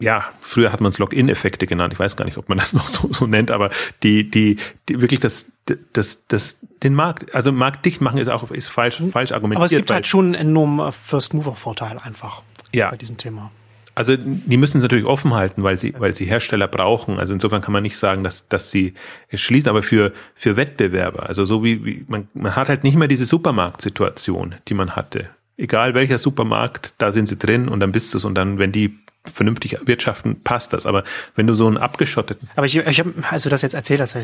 ja, 0.00 0.24
früher 0.40 0.72
hat 0.72 0.80
man 0.80 0.90
es 0.90 0.98
Login-Effekte 0.98 1.66
genannt. 1.66 1.92
Ich 1.92 1.98
weiß 1.98 2.16
gar 2.16 2.24
nicht, 2.24 2.36
ob 2.36 2.48
man 2.48 2.58
das 2.58 2.72
noch 2.72 2.88
so, 2.88 3.12
so 3.12 3.26
nennt, 3.26 3.50
aber 3.50 3.70
die, 4.02 4.28
die, 4.28 4.56
die 4.88 5.00
wirklich 5.00 5.20
das, 5.20 5.52
das, 5.92 6.26
das, 6.26 6.60
den 6.82 6.94
Markt, 6.94 7.34
also 7.34 7.52
Markt 7.52 7.86
dicht 7.86 8.00
machen 8.00 8.18
ist 8.18 8.28
auch 8.28 8.50
ist 8.50 8.68
falsch, 8.68 9.02
falsch 9.10 9.32
argumentiert. 9.32 9.58
Aber 9.58 9.66
es 9.66 9.72
gibt 9.72 9.90
halt 9.90 10.06
schon 10.06 10.26
einen 10.26 10.48
enormen 10.48 10.92
First-Mover-Vorteil 10.92 11.98
einfach 11.98 12.42
ja. 12.72 12.90
bei 12.90 12.96
diesem 12.96 13.16
Thema. 13.16 13.50
Also 13.96 14.16
die 14.16 14.56
müssen 14.56 14.78
es 14.78 14.82
natürlich 14.82 15.04
offen 15.04 15.34
halten, 15.34 15.62
weil 15.62 15.78
sie, 15.78 15.94
weil 15.96 16.14
sie 16.14 16.24
Hersteller 16.24 16.66
brauchen. 16.66 17.20
Also 17.20 17.32
insofern 17.32 17.62
kann 17.62 17.72
man 17.72 17.84
nicht 17.84 17.96
sagen, 17.96 18.24
dass, 18.24 18.48
dass 18.48 18.70
sie 18.70 18.94
es 19.28 19.40
schließen, 19.40 19.70
aber 19.70 19.82
für, 19.82 20.12
für 20.34 20.56
Wettbewerber, 20.56 21.28
also 21.28 21.44
so 21.44 21.62
wie, 21.62 21.84
wie 21.84 22.04
man, 22.08 22.26
man 22.34 22.56
hat 22.56 22.68
halt 22.68 22.82
nicht 22.82 22.96
mehr 22.96 23.06
diese 23.06 23.24
Supermarktsituation, 23.24 24.56
die 24.66 24.74
man 24.74 24.96
hatte. 24.96 25.30
Egal 25.56 25.94
welcher 25.94 26.18
Supermarkt, 26.18 26.94
da 26.98 27.12
sind 27.12 27.28
sie 27.28 27.38
drin 27.38 27.68
und 27.68 27.78
dann 27.78 27.92
bist 27.92 28.12
du 28.12 28.18
es 28.18 28.24
und 28.24 28.34
dann, 28.34 28.58
wenn 28.58 28.72
die 28.72 28.98
vernünftig 29.32 29.78
wirtschaften, 29.86 30.40
passt 30.42 30.72
das. 30.72 30.86
Aber 30.86 31.04
wenn 31.34 31.46
du 31.46 31.54
so 31.54 31.66
einen 31.66 31.78
abgeschotteten. 31.78 32.48
Aber 32.56 32.66
ich, 32.66 32.76
ich 32.76 33.00
habe, 33.00 33.14
also 33.30 33.48
das 33.48 33.62
jetzt 33.62 33.74
erzählt 33.74 34.00
hast, 34.00 34.16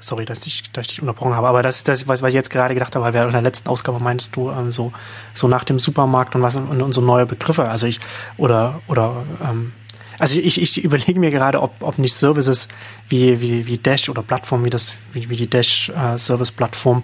sorry, 0.00 0.24
dass 0.24 0.46
ich, 0.46 0.70
dass 0.72 0.86
ich 0.86 0.88
dich 0.88 1.00
unterbrochen 1.00 1.34
habe, 1.34 1.48
aber 1.48 1.62
das 1.62 1.78
ist 1.78 1.88
das, 1.88 2.06
was, 2.06 2.22
was 2.22 2.28
ich 2.28 2.34
jetzt 2.34 2.50
gerade 2.50 2.74
gedacht 2.74 2.94
habe, 2.94 3.12
weil 3.12 3.26
in 3.26 3.32
der 3.32 3.42
letzten 3.42 3.68
Ausgabe 3.68 3.98
meinst 3.98 4.36
du 4.36 4.50
ähm, 4.50 4.70
so, 4.70 4.92
so 5.32 5.48
nach 5.48 5.64
dem 5.64 5.78
Supermarkt 5.78 6.34
und 6.34 6.42
was 6.42 6.56
und, 6.56 6.82
und 6.82 6.92
so 6.92 7.00
neue 7.00 7.26
Begriffe. 7.26 7.68
Also 7.68 7.86
ich, 7.86 7.98
oder, 8.36 8.80
oder, 8.88 9.24
ähm, 9.42 9.72
also 10.18 10.38
ich, 10.38 10.60
ich 10.60 10.84
überlege 10.84 11.18
mir 11.18 11.30
gerade, 11.30 11.60
ob, 11.60 11.82
ob 11.82 11.98
nicht 11.98 12.14
Services 12.14 12.68
wie, 13.08 13.40
wie, 13.40 13.66
wie 13.66 13.78
Dash 13.78 14.08
oder 14.08 14.22
Plattformen 14.22 14.64
wie 14.64 14.70
das, 14.70 14.94
wie, 15.12 15.30
wie 15.30 15.36
die 15.36 15.48
Dash 15.48 15.88
äh, 15.88 16.18
Service 16.18 16.52
Plattform 16.52 17.02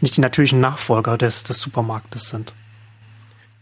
nicht 0.00 0.16
die 0.16 0.20
natürlichen 0.20 0.60
Nachfolger 0.60 1.16
des, 1.16 1.44
des 1.44 1.60
Supermarktes 1.60 2.28
sind. 2.28 2.54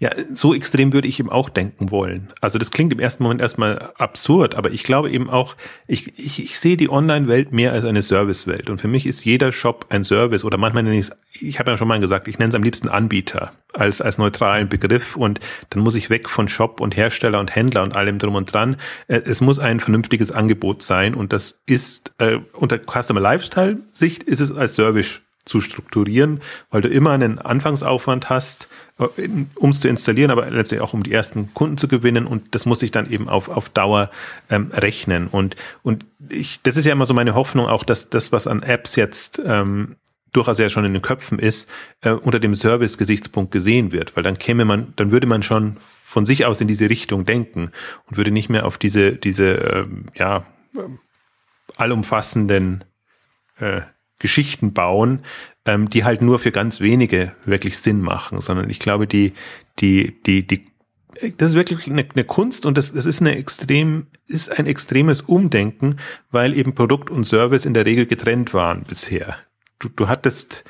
Ja, 0.00 0.10
so 0.32 0.54
extrem 0.54 0.94
würde 0.94 1.08
ich 1.08 1.20
eben 1.20 1.28
auch 1.28 1.50
denken 1.50 1.90
wollen. 1.90 2.28
Also 2.40 2.58
das 2.58 2.70
klingt 2.70 2.90
im 2.90 3.00
ersten 3.00 3.22
Moment 3.22 3.42
erstmal 3.42 3.90
absurd, 3.98 4.54
aber 4.54 4.70
ich 4.70 4.82
glaube 4.82 5.10
eben 5.10 5.28
auch, 5.28 5.56
ich, 5.86 6.18
ich, 6.18 6.42
ich 6.42 6.58
sehe 6.58 6.78
die 6.78 6.88
Online-Welt 6.88 7.52
mehr 7.52 7.74
als 7.74 7.84
eine 7.84 8.00
Service-Welt. 8.00 8.70
Und 8.70 8.80
für 8.80 8.88
mich 8.88 9.06
ist 9.06 9.26
jeder 9.26 9.52
Shop 9.52 9.84
ein 9.90 10.02
Service 10.02 10.42
oder 10.42 10.56
manchmal 10.56 10.84
nenne 10.84 10.98
ich 10.98 11.08
es, 11.10 11.12
ich 11.38 11.58
habe 11.58 11.70
ja 11.70 11.76
schon 11.76 11.86
mal 11.86 12.00
gesagt, 12.00 12.28
ich 12.28 12.38
nenne 12.38 12.48
es 12.48 12.54
am 12.54 12.62
liebsten 12.62 12.88
Anbieter 12.88 13.52
als, 13.74 14.00
als 14.00 14.16
neutralen 14.16 14.70
Begriff 14.70 15.16
und 15.16 15.38
dann 15.68 15.82
muss 15.82 15.96
ich 15.96 16.08
weg 16.08 16.30
von 16.30 16.48
Shop 16.48 16.80
und 16.80 16.96
Hersteller 16.96 17.38
und 17.38 17.54
Händler 17.54 17.82
und 17.82 17.94
allem 17.94 18.18
drum 18.18 18.36
und 18.36 18.50
dran. 18.54 18.76
Äh, 19.06 19.20
es 19.26 19.42
muss 19.42 19.58
ein 19.58 19.80
vernünftiges 19.80 20.32
Angebot 20.32 20.82
sein 20.82 21.14
und 21.14 21.34
das 21.34 21.60
ist 21.66 22.12
äh, 22.16 22.38
unter 22.54 22.78
Customer 22.78 23.20
Lifestyle-Sicht 23.20 24.22
ist 24.22 24.40
es 24.40 24.50
als 24.50 24.76
Service 24.76 25.20
zu 25.44 25.60
strukturieren, 25.60 26.40
weil 26.70 26.82
du 26.82 26.88
immer 26.88 27.12
einen 27.12 27.38
Anfangsaufwand 27.38 28.28
hast, 28.30 28.68
äh, 28.98 29.28
um 29.54 29.70
es 29.70 29.80
zu 29.80 29.88
installieren, 29.88 30.30
aber 30.30 30.50
letztlich 30.50 30.80
auch 30.80 30.92
um 30.94 31.02
die 31.02 31.12
ersten 31.12 31.54
Kunden 31.54 31.78
zu 31.78 31.88
gewinnen 31.88 32.26
und 32.26 32.54
das 32.54 32.66
muss 32.66 32.80
sich 32.80 32.90
dann 32.90 33.10
eben 33.10 33.28
auf, 33.28 33.48
auf 33.48 33.68
Dauer 33.68 34.10
ähm, 34.50 34.70
rechnen. 34.72 35.26
Und, 35.26 35.56
und 35.82 36.04
ich, 36.28 36.62
das 36.62 36.76
ist 36.76 36.84
ja 36.84 36.92
immer 36.92 37.06
so 37.06 37.14
meine 37.14 37.34
Hoffnung 37.34 37.66
auch, 37.66 37.84
dass 37.84 38.10
das, 38.10 38.32
was 38.32 38.46
an 38.46 38.62
Apps 38.62 38.96
jetzt 38.96 39.40
ähm, 39.44 39.96
durchaus 40.32 40.58
ja 40.58 40.68
schon 40.68 40.84
in 40.84 40.92
den 40.92 41.02
Köpfen 41.02 41.38
ist, 41.38 41.68
äh, 42.02 42.10
unter 42.10 42.38
dem 42.38 42.54
Service-Gesichtspunkt 42.54 43.50
gesehen 43.50 43.92
wird, 43.92 44.16
weil 44.16 44.22
dann 44.22 44.38
käme 44.38 44.64
man, 44.64 44.92
dann 44.96 45.10
würde 45.10 45.26
man 45.26 45.42
schon 45.42 45.78
von 45.80 46.24
sich 46.24 46.46
aus 46.46 46.60
in 46.60 46.68
diese 46.68 46.88
Richtung 46.88 47.24
denken 47.24 47.72
und 48.06 48.16
würde 48.16 48.30
nicht 48.30 48.48
mehr 48.48 48.66
auf 48.66 48.78
diese, 48.78 49.12
diese, 49.12 49.54
ähm, 49.54 50.06
ja, 50.14 50.44
allumfassenden 51.76 52.84
äh, 53.58 53.82
Geschichten 54.20 54.72
bauen, 54.72 55.24
ähm, 55.64 55.90
die 55.90 56.04
halt 56.04 56.22
nur 56.22 56.38
für 56.38 56.52
ganz 56.52 56.80
wenige 56.80 57.32
wirklich 57.44 57.78
Sinn 57.78 58.00
machen, 58.00 58.40
sondern 58.40 58.70
ich 58.70 58.78
glaube, 58.78 59.08
die, 59.08 59.32
die, 59.80 60.22
die, 60.24 60.46
die, 60.46 60.66
das 61.36 61.50
ist 61.50 61.56
wirklich 61.56 61.86
eine, 61.88 62.06
eine 62.14 62.24
Kunst 62.24 62.66
und 62.66 62.78
das, 62.78 62.92
das 62.92 63.06
ist 63.06 63.20
eine 63.20 63.36
extrem, 63.36 64.06
ist 64.26 64.56
ein 64.56 64.66
extremes 64.66 65.22
Umdenken, 65.22 65.96
weil 66.30 66.56
eben 66.56 66.74
Produkt 66.74 67.10
und 67.10 67.24
Service 67.24 67.66
in 67.66 67.74
der 67.74 67.86
Regel 67.86 68.06
getrennt 68.06 68.54
waren 68.54 68.84
bisher. 68.84 69.36
Du, 69.78 69.88
du 69.88 70.06
hattest, 70.08 70.64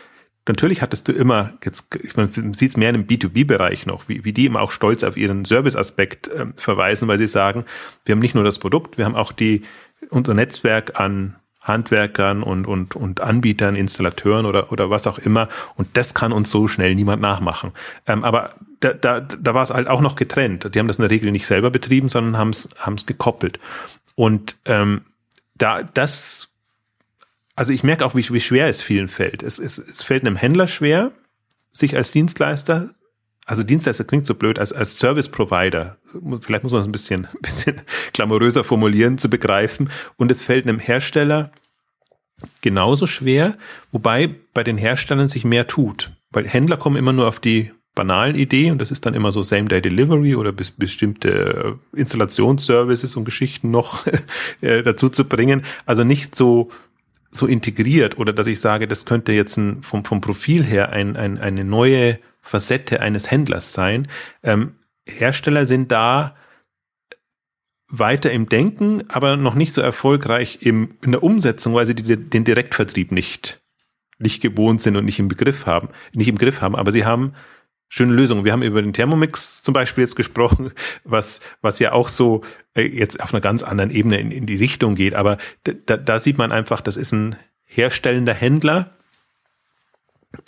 natürlich 0.46 0.80
hattest 0.80 1.08
du 1.08 1.12
immer, 1.12 1.58
jetzt, 1.64 1.88
man 2.16 2.28
sieht 2.54 2.70
es 2.70 2.76
mehr 2.76 2.90
im 2.90 3.06
B2B-Bereich 3.06 3.84
noch, 3.84 4.08
wie, 4.08 4.24
wie 4.24 4.32
die 4.32 4.46
immer 4.46 4.60
auch 4.60 4.70
stolz 4.70 5.02
auf 5.02 5.16
ihren 5.16 5.44
Service-Aspekt 5.44 6.28
äh, 6.28 6.46
verweisen, 6.54 7.08
weil 7.08 7.18
sie 7.18 7.26
sagen, 7.26 7.64
wir 8.04 8.12
haben 8.12 8.20
nicht 8.20 8.36
nur 8.36 8.44
das 8.44 8.60
Produkt, 8.60 8.96
wir 8.96 9.04
haben 9.04 9.16
auch 9.16 9.32
die, 9.32 9.62
unser 10.10 10.34
Netzwerk 10.34 11.00
an 11.00 11.39
Handwerkern 11.60 12.42
und, 12.42 12.66
und, 12.66 12.96
und 12.96 13.20
Anbietern, 13.20 13.76
Installateuren 13.76 14.46
oder, 14.46 14.72
oder 14.72 14.88
was 14.90 15.06
auch 15.06 15.18
immer. 15.18 15.48
Und 15.76 15.88
das 15.94 16.14
kann 16.14 16.32
uns 16.32 16.50
so 16.50 16.68
schnell 16.68 16.94
niemand 16.94 17.20
nachmachen. 17.20 17.72
Ähm, 18.06 18.24
aber 18.24 18.54
da, 18.80 18.94
da, 18.94 19.20
da 19.20 19.54
war 19.54 19.62
es 19.62 19.70
halt 19.70 19.86
auch 19.86 20.00
noch 20.00 20.16
getrennt. 20.16 20.74
Die 20.74 20.78
haben 20.78 20.88
das 20.88 20.98
in 20.98 21.02
der 21.02 21.10
Regel 21.10 21.30
nicht 21.30 21.46
selber 21.46 21.70
betrieben, 21.70 22.08
sondern 22.08 22.38
haben 22.38 22.50
es 22.50 23.06
gekoppelt. 23.06 23.60
Und 24.14 24.56
ähm, 24.64 25.02
da 25.54 25.82
das, 25.82 26.48
also 27.54 27.72
ich 27.72 27.84
merke 27.84 28.06
auch, 28.06 28.14
wie, 28.14 28.28
wie 28.30 28.40
schwer 28.40 28.68
es 28.68 28.82
vielen 28.82 29.08
fällt. 29.08 29.42
Es, 29.42 29.58
es, 29.58 29.78
es 29.78 30.02
fällt 30.02 30.26
einem 30.26 30.36
Händler 30.36 30.66
schwer, 30.66 31.12
sich 31.72 31.96
als 31.96 32.10
Dienstleister 32.10 32.90
also 33.50 33.64
Dienstleister 33.64 34.04
klingt 34.04 34.26
so 34.26 34.36
blöd, 34.36 34.60
als, 34.60 34.72
als 34.72 34.96
Service 34.96 35.28
Provider, 35.28 35.96
vielleicht 36.40 36.62
muss 36.62 36.70
man 36.70 36.82
es 36.82 36.86
ein 36.86 36.92
bisschen, 36.92 37.26
ein 37.26 37.32
bisschen 37.42 37.80
glamouröser 38.12 38.62
formulieren, 38.62 39.18
zu 39.18 39.28
begreifen. 39.28 39.90
Und 40.16 40.30
es 40.30 40.44
fällt 40.44 40.68
einem 40.68 40.78
Hersteller 40.78 41.50
genauso 42.60 43.08
schwer, 43.08 43.58
wobei 43.90 44.32
bei 44.54 44.62
den 44.62 44.76
Herstellern 44.76 45.28
sich 45.28 45.44
mehr 45.44 45.66
tut. 45.66 46.12
Weil 46.30 46.46
Händler 46.46 46.76
kommen 46.76 46.94
immer 46.94 47.12
nur 47.12 47.26
auf 47.26 47.40
die 47.40 47.72
banalen 47.96 48.36
Idee 48.36 48.70
und 48.70 48.78
das 48.78 48.92
ist 48.92 49.04
dann 49.04 49.14
immer 49.14 49.32
so 49.32 49.42
Same-Day-Delivery 49.42 50.36
oder 50.36 50.52
bis, 50.52 50.70
bestimmte 50.70 51.76
Installationsservices 51.92 53.16
und 53.16 53.24
Geschichten 53.24 53.72
noch 53.72 54.06
äh, 54.60 54.84
dazu 54.84 55.08
zu 55.08 55.24
bringen. 55.24 55.64
Also 55.86 56.04
nicht 56.04 56.36
so 56.36 56.70
so 57.32 57.46
integriert 57.46 58.18
oder 58.18 58.32
dass 58.32 58.48
ich 58.48 58.60
sage, 58.60 58.88
das 58.88 59.06
könnte 59.06 59.32
jetzt 59.32 59.56
ein, 59.56 59.82
vom, 59.82 60.04
vom 60.04 60.20
Profil 60.20 60.64
her 60.64 60.90
ein, 60.90 61.16
ein, 61.16 61.38
eine 61.38 61.64
neue 61.64 62.18
Facette 62.40 63.00
eines 63.00 63.30
Händlers 63.30 63.72
sein. 63.72 64.08
Ähm, 64.42 64.76
Hersteller 65.06 65.66
sind 65.66 65.92
da 65.92 66.36
weiter 67.88 68.30
im 68.30 68.48
Denken, 68.48 69.02
aber 69.08 69.36
noch 69.36 69.54
nicht 69.54 69.74
so 69.74 69.80
erfolgreich 69.80 70.58
im, 70.62 70.96
in 71.02 71.10
der 71.12 71.22
Umsetzung, 71.22 71.74
weil 71.74 71.86
sie 71.86 71.94
die, 71.94 72.16
den 72.16 72.44
Direktvertrieb 72.44 73.10
nicht, 73.10 73.60
nicht 74.18 74.40
gewohnt 74.40 74.80
sind 74.80 74.96
und 74.96 75.04
nicht 75.04 75.18
im 75.18 75.28
Begriff 75.28 75.66
haben, 75.66 75.88
nicht 76.12 76.28
im 76.28 76.38
Griff 76.38 76.62
haben. 76.62 76.76
Aber 76.76 76.92
sie 76.92 77.04
haben 77.04 77.34
schöne 77.88 78.12
Lösungen. 78.12 78.44
Wir 78.44 78.52
haben 78.52 78.62
über 78.62 78.80
den 78.80 78.92
Thermomix 78.92 79.62
zum 79.62 79.74
Beispiel 79.74 80.02
jetzt 80.02 80.14
gesprochen, 80.14 80.70
was, 81.04 81.40
was 81.60 81.80
ja 81.80 81.92
auch 81.92 82.08
so 82.08 82.42
äh, 82.74 82.82
jetzt 82.82 83.20
auf 83.20 83.34
einer 83.34 83.40
ganz 83.40 83.62
anderen 83.62 83.90
Ebene 83.90 84.20
in, 84.20 84.30
in 84.30 84.46
die 84.46 84.56
Richtung 84.56 84.94
geht. 84.94 85.14
Aber 85.14 85.38
da, 85.64 85.96
da 85.96 86.18
sieht 86.20 86.38
man 86.38 86.52
einfach, 86.52 86.80
das 86.80 86.96
ist 86.96 87.12
ein 87.12 87.36
herstellender 87.64 88.34
Händler, 88.34 88.96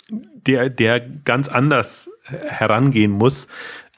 der, 0.09 0.69
der 0.69 0.99
ganz 0.99 1.49
anders 1.49 2.09
herangehen 2.29 3.11
muss 3.11 3.47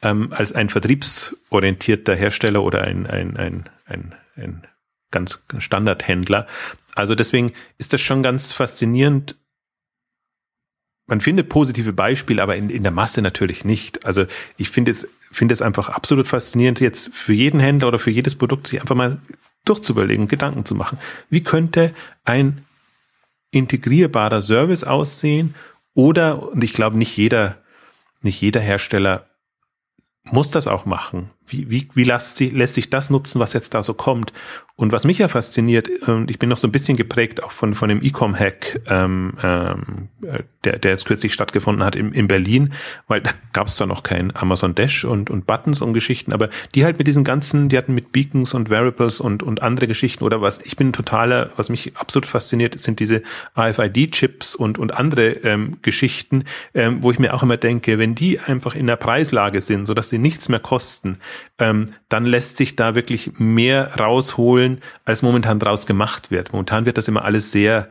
ähm, 0.01 0.31
als 0.31 0.53
ein 0.53 0.69
vertriebsorientierter 0.69 2.15
Hersteller 2.15 2.63
oder 2.63 2.83
ein, 2.83 3.07
ein, 3.07 3.37
ein, 3.37 3.69
ein, 3.85 4.15
ein 4.35 4.67
ganz 5.11 5.39
Standardhändler. 5.57 6.47
Also 6.95 7.15
deswegen 7.15 7.53
ist 7.77 7.93
das 7.93 8.01
schon 8.01 8.23
ganz 8.23 8.51
faszinierend. 8.51 9.35
Man 11.07 11.21
findet 11.21 11.49
positive 11.49 11.93
Beispiele, 11.93 12.41
aber 12.41 12.55
in, 12.55 12.69
in 12.69 12.83
der 12.83 12.91
Masse 12.91 13.21
natürlich 13.21 13.63
nicht. 13.63 14.05
Also 14.05 14.25
ich 14.57 14.69
finde 14.69 14.91
es, 14.91 15.07
finde 15.31 15.53
es 15.53 15.61
einfach 15.61 15.89
absolut 15.89 16.27
faszinierend, 16.27 16.79
jetzt 16.79 17.13
für 17.13 17.33
jeden 17.33 17.59
Händler 17.59 17.89
oder 17.89 17.99
für 17.99 18.11
jedes 18.11 18.35
Produkt 18.35 18.67
sich 18.67 18.81
einfach 18.81 18.95
mal 18.95 19.19
durchzuüberlegen, 19.65 20.27
Gedanken 20.27 20.65
zu 20.65 20.75
machen. 20.75 20.97
Wie 21.29 21.43
könnte 21.43 21.93
ein 22.23 22.65
integrierbarer 23.51 24.41
Service 24.41 24.83
aussehen 24.83 25.55
oder, 25.95 26.49
und 26.51 26.63
ich 26.63 26.73
glaube, 26.73 26.97
nicht 26.97 27.17
jeder, 27.17 27.57
nicht 28.21 28.39
jeder 28.41 28.59
Hersteller 28.59 29.25
muss 30.23 30.51
das 30.51 30.67
auch 30.67 30.85
machen. 30.85 31.29
Wie, 31.47 31.69
wie, 31.69 31.87
wie 31.93 32.03
lässt, 32.03 32.37
sich, 32.37 32.51
lässt 32.51 32.75
sich 32.75 32.89
das 32.89 33.09
nutzen, 33.09 33.39
was 33.39 33.53
jetzt 33.53 33.73
da 33.73 33.83
so 33.83 33.93
kommt? 33.93 34.33
Und 34.77 34.91
was 34.91 35.05
mich 35.05 35.19
ja 35.19 35.29
fasziniert, 35.29 35.89
und 36.05 36.29
ich 36.29 36.37
bin 36.37 36.49
noch 36.49 36.57
so 36.57 36.67
ein 36.67 36.71
bisschen 36.71 36.97
geprägt 36.97 37.41
auch 37.41 37.51
von, 37.51 37.75
von 37.75 37.87
dem 37.87 38.03
E-Com-Hack, 38.03 38.81
ähm, 38.87 39.33
ähm, 39.41 40.09
der, 40.65 40.79
der 40.79 40.91
jetzt 40.91 41.05
kürzlich 41.05 41.33
stattgefunden 41.33 41.85
hat 41.85 41.95
in, 41.95 42.11
in 42.11 42.27
Berlin, 42.27 42.73
weil 43.07 43.21
da 43.21 43.31
gab 43.53 43.67
es 43.67 43.77
zwar 43.77 43.87
noch 43.87 44.03
kein 44.03 44.35
Amazon 44.35 44.75
Dash 44.75 45.05
und, 45.05 45.29
und 45.29 45.47
Buttons 45.47 45.81
und 45.81 45.93
Geschichten, 45.93 46.33
aber 46.33 46.49
die 46.73 46.83
halt 46.83 46.97
mit 46.97 47.07
diesen 47.07 47.23
ganzen, 47.23 47.69
die 47.69 47.77
hatten 47.77 47.93
mit 47.93 48.11
Beacons 48.11 48.53
und 48.53 48.69
Variables 48.69 49.21
und, 49.21 49.43
und 49.43 49.61
andere 49.61 49.87
Geschichten 49.87 50.25
oder 50.25 50.41
was, 50.41 50.59
ich 50.59 50.75
bin 50.75 50.91
totaler, 50.91 51.51
was 51.55 51.69
mich 51.69 51.95
absolut 51.95 52.25
fasziniert, 52.25 52.77
sind 52.77 52.99
diese 52.99 53.23
RFID-Chips 53.57 54.55
und, 54.55 54.77
und 54.77 54.93
andere 54.93 55.27
ähm, 55.43 55.77
Geschichten, 55.83 56.43
ähm, 56.73 57.01
wo 57.01 57.11
ich 57.11 57.19
mir 57.19 57.33
auch 57.33 57.43
immer 57.43 57.55
denke, 57.55 57.97
wenn 57.97 58.13
die 58.13 58.41
einfach 58.41 58.75
in 58.75 58.87
der 58.87 58.97
Preislage 58.97 59.61
sind, 59.61 59.85
sodass 59.85 60.09
sie 60.09 60.17
nichts 60.17 60.49
mehr 60.49 60.59
kosten, 60.59 61.17
ähm, 61.59 61.91
dann 62.09 62.25
lässt 62.25 62.57
sich 62.57 62.75
da 62.75 62.95
wirklich 62.95 63.39
mehr 63.39 63.95
rausholen, 63.99 64.81
als 65.03 65.21
momentan 65.21 65.59
draus 65.59 65.85
gemacht 65.85 66.31
wird. 66.31 66.53
Momentan 66.53 66.85
wird 66.85 66.97
das 66.97 67.07
immer 67.07 67.25
alles 67.25 67.51
sehr, 67.51 67.89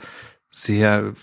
sehr 0.49 1.15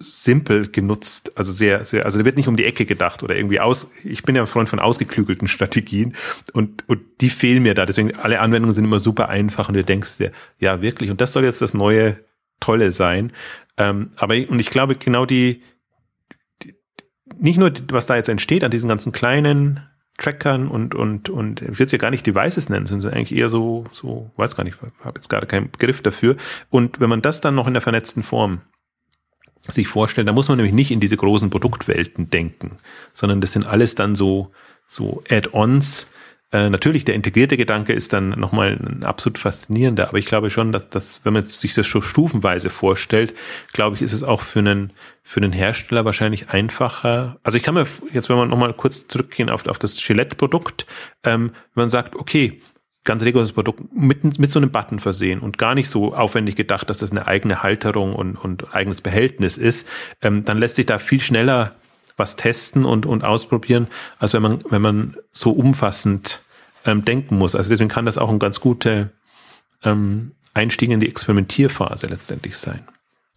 simpel 0.00 0.68
genutzt, 0.68 1.32
also 1.36 1.52
sehr, 1.52 1.84
sehr, 1.84 2.06
also 2.06 2.18
da 2.18 2.24
wird 2.24 2.38
nicht 2.38 2.48
um 2.48 2.56
die 2.56 2.64
Ecke 2.64 2.86
gedacht 2.86 3.22
oder 3.22 3.36
irgendwie 3.36 3.60
aus, 3.60 3.90
ich 4.02 4.22
bin 4.22 4.34
ja 4.34 4.40
ein 4.40 4.46
Freund 4.46 4.68
von 4.68 4.78
ausgeklügelten 4.78 5.46
Strategien 5.46 6.16
und, 6.54 6.88
und 6.88 7.02
die 7.20 7.28
fehlen 7.28 7.62
mir 7.62 7.74
da, 7.74 7.84
deswegen 7.84 8.16
alle 8.16 8.40
Anwendungen 8.40 8.74
sind 8.74 8.84
immer 8.84 8.98
super 8.98 9.28
einfach 9.28 9.68
und 9.68 9.74
du 9.74 9.84
denkst 9.84 10.16
dir, 10.16 10.32
ja 10.58 10.80
wirklich, 10.80 11.10
und 11.10 11.20
das 11.20 11.34
soll 11.34 11.44
jetzt 11.44 11.60
das 11.60 11.74
neue 11.74 12.16
Tolle 12.60 12.92
sein, 12.92 13.30
ähm, 13.76 14.12
aber, 14.16 14.36
und 14.48 14.58
ich 14.58 14.70
glaube 14.70 14.96
genau 14.96 15.26
die, 15.26 15.62
die, 16.62 16.74
nicht 17.38 17.58
nur, 17.58 17.70
was 17.90 18.06
da 18.06 18.16
jetzt 18.16 18.30
entsteht 18.30 18.64
an 18.64 18.70
diesen 18.70 18.88
ganzen 18.88 19.12
kleinen 19.12 19.86
Trackern 20.20 20.68
und, 20.68 20.94
und, 20.94 21.28
und 21.28 21.62
ich 21.62 21.78
will 21.78 21.86
es 21.86 21.92
ja 21.92 21.98
gar 21.98 22.10
nicht 22.10 22.26
Devices 22.26 22.68
nennen, 22.68 22.86
sondern 22.86 23.14
eigentlich 23.14 23.36
eher 23.36 23.48
so, 23.48 23.84
so, 23.90 24.30
weiß 24.36 24.54
gar 24.54 24.64
nicht, 24.64 24.78
habe 25.00 25.18
jetzt 25.18 25.28
gerade 25.28 25.46
keinen 25.46 25.70
Begriff 25.70 26.02
dafür. 26.02 26.36
Und 26.68 27.00
wenn 27.00 27.08
man 27.08 27.22
das 27.22 27.40
dann 27.40 27.54
noch 27.54 27.66
in 27.66 27.72
der 27.72 27.80
vernetzten 27.80 28.22
Form 28.22 28.60
sich 29.66 29.88
vorstellt, 29.88 30.28
da 30.28 30.32
muss 30.32 30.48
man 30.48 30.58
nämlich 30.58 30.74
nicht 30.74 30.90
in 30.90 31.00
diese 31.00 31.16
großen 31.16 31.50
Produktwelten 31.50 32.30
denken, 32.30 32.76
sondern 33.12 33.40
das 33.40 33.52
sind 33.52 33.66
alles 33.66 33.94
dann 33.94 34.14
so, 34.14 34.52
so 34.86 35.22
Add-ons, 35.28 36.06
äh, 36.52 36.68
natürlich, 36.68 37.04
der 37.04 37.14
integrierte 37.14 37.56
Gedanke 37.56 37.92
ist 37.92 38.12
dann 38.12 38.30
nochmal 38.30 38.72
ein 38.72 39.04
absolut 39.04 39.38
faszinierender, 39.38 40.08
aber 40.08 40.18
ich 40.18 40.26
glaube 40.26 40.50
schon, 40.50 40.72
dass 40.72 40.90
das, 40.90 41.20
wenn 41.22 41.32
man 41.32 41.44
sich 41.44 41.74
das 41.74 41.86
schon 41.86 42.02
stufenweise 42.02 42.70
vorstellt, 42.70 43.34
glaube 43.72 43.96
ich, 43.96 44.02
ist 44.02 44.12
es 44.12 44.24
auch 44.24 44.42
für 44.42 44.58
einen, 44.58 44.92
für 45.22 45.40
einen 45.40 45.52
Hersteller 45.52 46.04
wahrscheinlich 46.04 46.50
einfacher. 46.50 47.38
Also 47.44 47.56
ich 47.56 47.62
kann 47.62 47.74
mir 47.74 47.86
jetzt, 48.12 48.28
wenn 48.28 48.36
wir 48.36 48.46
nochmal 48.46 48.74
kurz 48.74 49.06
zurückgehen 49.06 49.48
auf, 49.48 49.66
auf 49.68 49.78
das 49.78 50.04
Gillette-Produkt, 50.04 50.86
ähm, 51.24 51.52
wenn 51.74 51.82
man 51.82 51.90
sagt, 51.90 52.16
okay, 52.16 52.60
ganz 53.04 53.22
reguläres 53.22 53.52
Produkt 53.52 53.80
mit, 53.94 54.38
mit 54.38 54.50
so 54.50 54.58
einem 54.58 54.70
Button 54.70 54.98
versehen 54.98 55.40
und 55.40 55.56
gar 55.56 55.74
nicht 55.74 55.88
so 55.88 56.14
aufwendig 56.14 56.56
gedacht, 56.56 56.90
dass 56.90 56.98
das 56.98 57.12
eine 57.12 57.26
eigene 57.26 57.62
Halterung 57.62 58.14
und, 58.14 58.36
und 58.36 58.74
eigenes 58.74 59.00
Behältnis 59.00 59.56
ist, 59.56 59.88
ähm, 60.20 60.44
dann 60.44 60.58
lässt 60.58 60.76
sich 60.76 60.86
da 60.86 60.98
viel 60.98 61.20
schneller 61.20 61.76
was 62.20 62.36
testen 62.36 62.84
und, 62.84 63.04
und 63.06 63.24
ausprobieren, 63.24 63.88
als 64.20 64.32
wenn 64.34 64.42
man, 64.42 64.60
wenn 64.68 64.82
man 64.82 65.16
so 65.32 65.50
umfassend 65.50 66.42
ähm, 66.84 67.04
denken 67.04 67.36
muss. 67.36 67.56
Also 67.56 67.70
deswegen 67.70 67.90
kann 67.90 68.06
das 68.06 68.18
auch 68.18 68.30
ein 68.30 68.38
ganz 68.38 68.60
guter 68.60 69.10
ähm, 69.82 70.32
Einstieg 70.54 70.90
in 70.90 71.00
die 71.00 71.08
Experimentierphase 71.08 72.06
letztendlich 72.06 72.56
sein. 72.56 72.84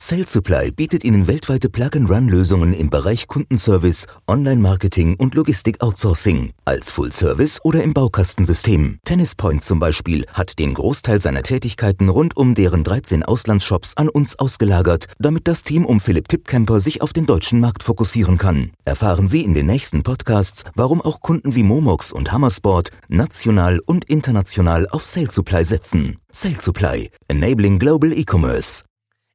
Sales 0.05 0.33
Supply 0.33 0.69
bietet 0.69 1.05
Ihnen 1.05 1.27
weltweite 1.27 1.69
Plug-and-Run-Lösungen 1.69 2.73
im 2.73 2.89
Bereich 2.89 3.25
Kundenservice, 3.27 4.05
Online-Marketing 4.27 5.15
und 5.15 5.33
Logistik-Outsourcing 5.33 6.51
als 6.65 6.91
Full-Service 6.91 7.61
oder 7.63 7.81
im 7.83 7.93
Baukastensystem. 7.93 8.99
Tennispoint 9.05 9.63
zum 9.63 9.79
Beispiel 9.79 10.25
hat 10.33 10.59
den 10.59 10.73
Großteil 10.73 11.21
seiner 11.21 11.41
Tätigkeiten 11.41 12.09
rund 12.09 12.35
um 12.35 12.53
deren 12.53 12.83
13 12.83 13.23
Auslandsshops 13.23 13.95
an 13.95 14.09
uns 14.09 14.37
ausgelagert, 14.37 15.05
damit 15.19 15.47
das 15.47 15.63
Team 15.63 15.85
um 15.85 16.01
Philipp 16.01 16.27
Tippkemper 16.27 16.81
sich 16.81 17.01
auf 17.01 17.13
den 17.13 17.25
deutschen 17.25 17.61
Markt 17.61 17.81
fokussieren 17.81 18.37
kann. 18.37 18.73
Erfahren 18.83 19.29
Sie 19.29 19.41
in 19.41 19.53
den 19.53 19.67
nächsten 19.67 20.03
Podcasts, 20.03 20.65
warum 20.75 21.01
auch 21.01 21.21
Kunden 21.21 21.55
wie 21.55 21.63
Momox 21.63 22.11
und 22.11 22.33
Hammersport 22.33 22.89
national 23.07 23.79
und 23.85 24.03
international 24.05 24.85
auf 24.89 25.05
Sales 25.05 25.33
Supply 25.33 25.63
setzen. 25.63 26.17
Sales 26.29 26.65
Supply, 26.65 27.09
enabling 27.29 27.79
global 27.79 28.11
e-commerce. 28.11 28.83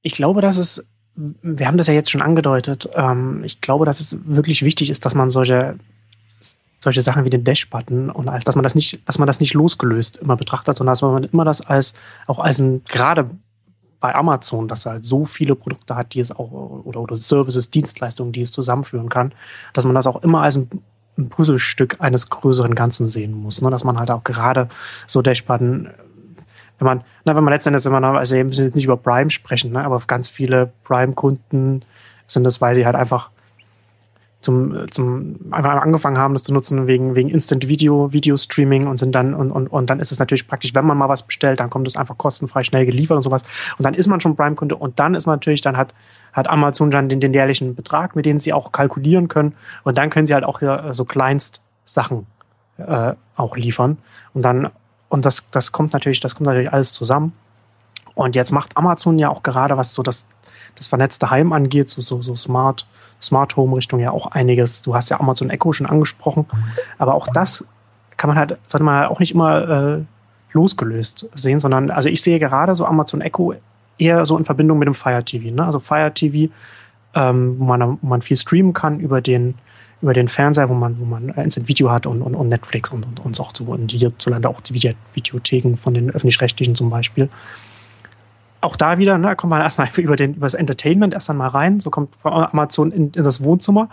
Ich 0.03 0.13
glaube, 0.13 0.41
dass 0.41 0.57
es, 0.57 0.87
wir 1.15 1.67
haben 1.67 1.79
das 1.79 1.87
ja 1.87 1.95
jetzt 1.95 2.11
schon 2.11 2.23
angedeutet, 2.23 2.89
ähm, 2.95 3.43
ich 3.45 3.61
glaube, 3.61 3.85
dass 3.85 4.01
es 4.01 4.19
wirklich 4.25 4.65
wichtig 4.65 4.91
ist, 4.91 5.05
dass 5.05 5.15
man 5.15 5.31
solche, 5.31 5.79
solche 6.81 7.03
Sachen 7.03 7.25
wie 7.25 7.31
den 7.31 7.45
Dash-Button 7.45 8.11
und 8.11 8.29
als, 8.29 8.45
dass 8.45 8.55
man 8.55 8.63
das 8.63 8.75
nicht, 8.75 9.07
dass 9.09 9.19
man 9.19 9.27
das 9.27 9.41
nicht 9.41 9.55
losgelöst 9.55 10.19
immer 10.19 10.37
betrachtet, 10.37 10.77
sondern 10.77 10.93
dass 10.93 11.03
man 11.03 11.25
immer 11.25 11.45
das 11.45 11.61
als, 11.61 11.95
auch 12.27 12.39
als 12.39 12.61
ein, 12.61 12.83
gerade 12.85 13.31
bei 14.01 14.15
Amazon, 14.15 14.69
dass 14.69 14.87
er 14.87 14.93
halt 14.93 15.05
so 15.05 15.25
viele 15.25 15.55
Produkte 15.55 15.97
hat, 15.97 16.15
die 16.15 16.21
es 16.21 16.31
auch, 16.31 16.51
oder, 16.85 17.01
oder 17.01 17.17
Services, 17.17 17.71
Dienstleistungen, 17.71 18.33
die 18.33 18.43
es 18.43 18.53
zusammenführen 18.53 19.09
kann, 19.09 19.33
dass 19.73 19.85
man 19.85 19.95
das 19.95 20.07
auch 20.07 20.23
immer 20.23 20.43
als 20.43 20.57
ein, 20.57 20.71
ein 21.17 21.29
Puzzlestück 21.29 22.01
eines 22.01 22.31
größeren 22.31 22.75
Ganzen 22.75 23.09
sehen 23.09 23.33
muss. 23.33 23.61
Ne? 23.61 23.71
Dass 23.71 23.85
man 23.85 23.99
halt 23.99 24.11
auch 24.11 24.23
gerade 24.23 24.69
so 25.07 25.21
Dashbutton 25.21 25.89
wenn 26.79 26.87
man, 26.87 27.05
na, 27.25 27.35
wenn 27.35 27.45
man 27.45 27.53
letztendlich, 27.53 27.85
wenn 27.85 27.93
man, 27.93 28.05
also 28.05 28.37
wir 28.37 28.45
müssen 28.45 28.67
jetzt 28.67 28.75
nicht 28.75 28.85
über 28.85 28.97
Prime 28.97 29.31
sprechen, 29.31 29.73
ne, 29.73 29.85
aber 29.85 30.01
ganz 30.07 30.29
viele 30.29 30.71
Prime-Kunden 30.85 31.83
sind 32.27 32.45
das, 32.45 32.61
weil 32.61 32.75
sie 32.75 32.87
halt 32.87 32.97
einfach 32.97 33.31
zum, 34.41 34.89
zum 34.91 35.37
einfach 35.51 35.83
angefangen 35.83 36.17
haben, 36.17 36.35
das 36.35 36.45
zu 36.45 36.55
nutzen 36.55 36.87
wegen, 36.87 37.17
wegen 37.17 37.29
Instant 37.29 37.67
Video, 37.67 38.13
Video 38.13 38.37
Streaming 38.37 38.87
und 38.87 38.97
sind 38.97 39.13
dann, 39.15 39.35
und, 39.35 39.51
und, 39.51 39.67
und 39.67 39.91
dann 39.91 39.99
ist 39.99 40.13
es 40.13 40.21
natürlich 40.21 40.47
praktisch, 40.47 40.75
wenn 40.75 40.87
man 40.87 40.97
mal 40.97 41.09
was 41.09 41.25
bestellt, 41.25 41.59
dann 41.59 41.71
kommt 41.71 41.89
es 41.89 41.97
einfach 41.97 42.17
kostenfrei 42.17 42.63
schnell 42.63 42.87
geliefert 42.87 43.17
und 43.17 43.23
sowas. 43.23 43.43
Und 43.79 43.85
dann 43.85 43.95
ist 43.95 44.07
man 44.07 44.21
schon 44.21 44.37
Prime-Kunde 44.37 44.77
und 44.77 45.01
dann 45.01 45.15
ist 45.15 45.27
man 45.27 45.35
natürlich, 45.35 45.61
dann 45.61 45.77
hat, 45.77 45.93
hat 46.33 46.49
Amazon 46.49 46.93
dann 46.93 47.09
den, 47.09 47.19
den 47.19 47.35
jährlichen 47.35 47.75
Betrag, 47.75 48.15
mit 48.15 48.27
dem 48.27 48.39
sie 48.39 48.53
auch 48.53 48.71
kalkulieren 48.71 49.27
können. 49.27 49.55
Und 49.83 49.99
dann 49.99 50.09
können 50.09 50.27
sie 50.27 50.35
halt 50.35 50.45
auch 50.45 50.61
hier 50.61 50.89
so 50.93 51.05
Kleinst-Sachen 51.05 52.27
äh, 52.77 53.15
auch 53.37 53.57
liefern. 53.57 53.99
Und 54.35 54.43
dann, 54.43 54.71
und 55.09 55.25
das, 55.25 55.49
das 55.51 55.73
kommt 55.73 55.93
natürlich, 55.93 56.21
das 56.21 56.35
kommt 56.35 56.47
natürlich 56.47 56.73
alles 56.73 56.93
zusammen. 56.93 57.33
Und 58.15 58.35
jetzt 58.37 58.53
macht 58.53 58.77
Amazon 58.77 59.19
ja 59.19 59.29
auch 59.29 59.43
gerade, 59.43 59.77
was 59.77 59.95
so 59.95 60.03
das, 60.03 60.27
das 60.75 60.89
vernetzte 60.89 61.31
Heim 61.31 61.53
angeht, 61.53 61.89
so, 61.89 62.03
so, 62.03 62.21
so 62.21 62.35
Smart, 62.35 62.87
Smart 63.23 63.57
Home 63.57 63.77
Richtung 63.77 64.01
ja 64.01 64.11
auch 64.11 64.27
einiges. 64.27 64.83
Du 64.83 64.95
hast 64.95 65.09
ja 65.11 65.21
Amazon 65.21 65.51
Echo 65.51 65.73
schon 65.73 65.87
angesprochen, 65.87 66.47
aber 66.99 67.15
auch 67.15 67.29
das 67.29 67.67
kann 68.17 68.29
man 68.29 68.37
halt, 68.37 68.59
sollte 68.67 68.85
man 68.85 68.97
halt 68.97 69.11
auch 69.11 69.21
nicht 69.21 69.33
immer 69.33 69.69
äh, 69.69 70.05
losgelöst 70.53 71.29
sehen, 71.35 71.61
sondern 71.61 71.91
also 71.91 72.09
ich 72.09 72.23
sehe 72.23 72.39
gerade 72.39 72.75
so 72.75 72.85
Amazon 72.85 73.21
Echo 73.21 73.55
eher 73.99 74.25
so 74.25 74.37
in 74.37 74.45
Verbindung 74.45 74.79
mit 74.79 74.87
dem 74.87 74.95
Fire 74.95 75.23
TV. 75.23 75.55
Ne? 75.55 75.65
Also 75.65 75.79
Fire 75.79 76.13
TV, 76.13 76.53
ähm, 77.15 77.57
wo, 77.59 77.65
man, 77.65 77.99
wo 78.01 78.07
man 78.07 78.23
viel 78.23 78.37
streamen 78.37 78.73
kann 78.73 79.01
über 79.01 79.21
den 79.21 79.55
über 80.01 80.13
den 80.13 80.29
Fernseher, 80.29 80.69
wo 80.69 80.75
man, 80.75 80.99
wo 81.01 81.05
man 81.05 81.31
Instant 81.31 81.69
Video 81.69 81.91
hat 81.91 82.07
und, 82.07 82.23
und, 82.23 82.35
und 82.35 82.49
Netflix 82.49 82.91
und, 82.91 83.05
und, 83.05 83.21
und 83.21 83.41
auch 83.41 83.53
zu, 83.53 83.65
und 83.67 83.91
hierzulande 83.91 84.49
auch 84.49 84.61
die 84.61 84.75
Videotheken 84.75 85.77
von 85.77 85.95
den 85.95 86.11
öffentlich-rechtlichen 86.11 86.75
zum 86.75 86.91
Beispiel 86.91 87.29
auch 88.61 88.77
da 88.77 88.99
wieder, 88.99 89.19
ne, 89.19 89.37
kommt 89.37 89.51
man 89.51 89.61
erstmal 89.61 89.89
über, 89.97 90.17
den, 90.17 90.35
über 90.35 90.47
das 90.47 90.55
Entertainment 90.55 91.15
erst 91.15 91.31
einmal 91.31 91.49
rein, 91.49 91.81
so 91.81 91.91
kommt 91.91 92.11
Amazon 92.25 92.91
in, 92.91 93.11
in, 93.13 93.25
das 93.25 93.43
Wohnzimmer. 93.43 93.89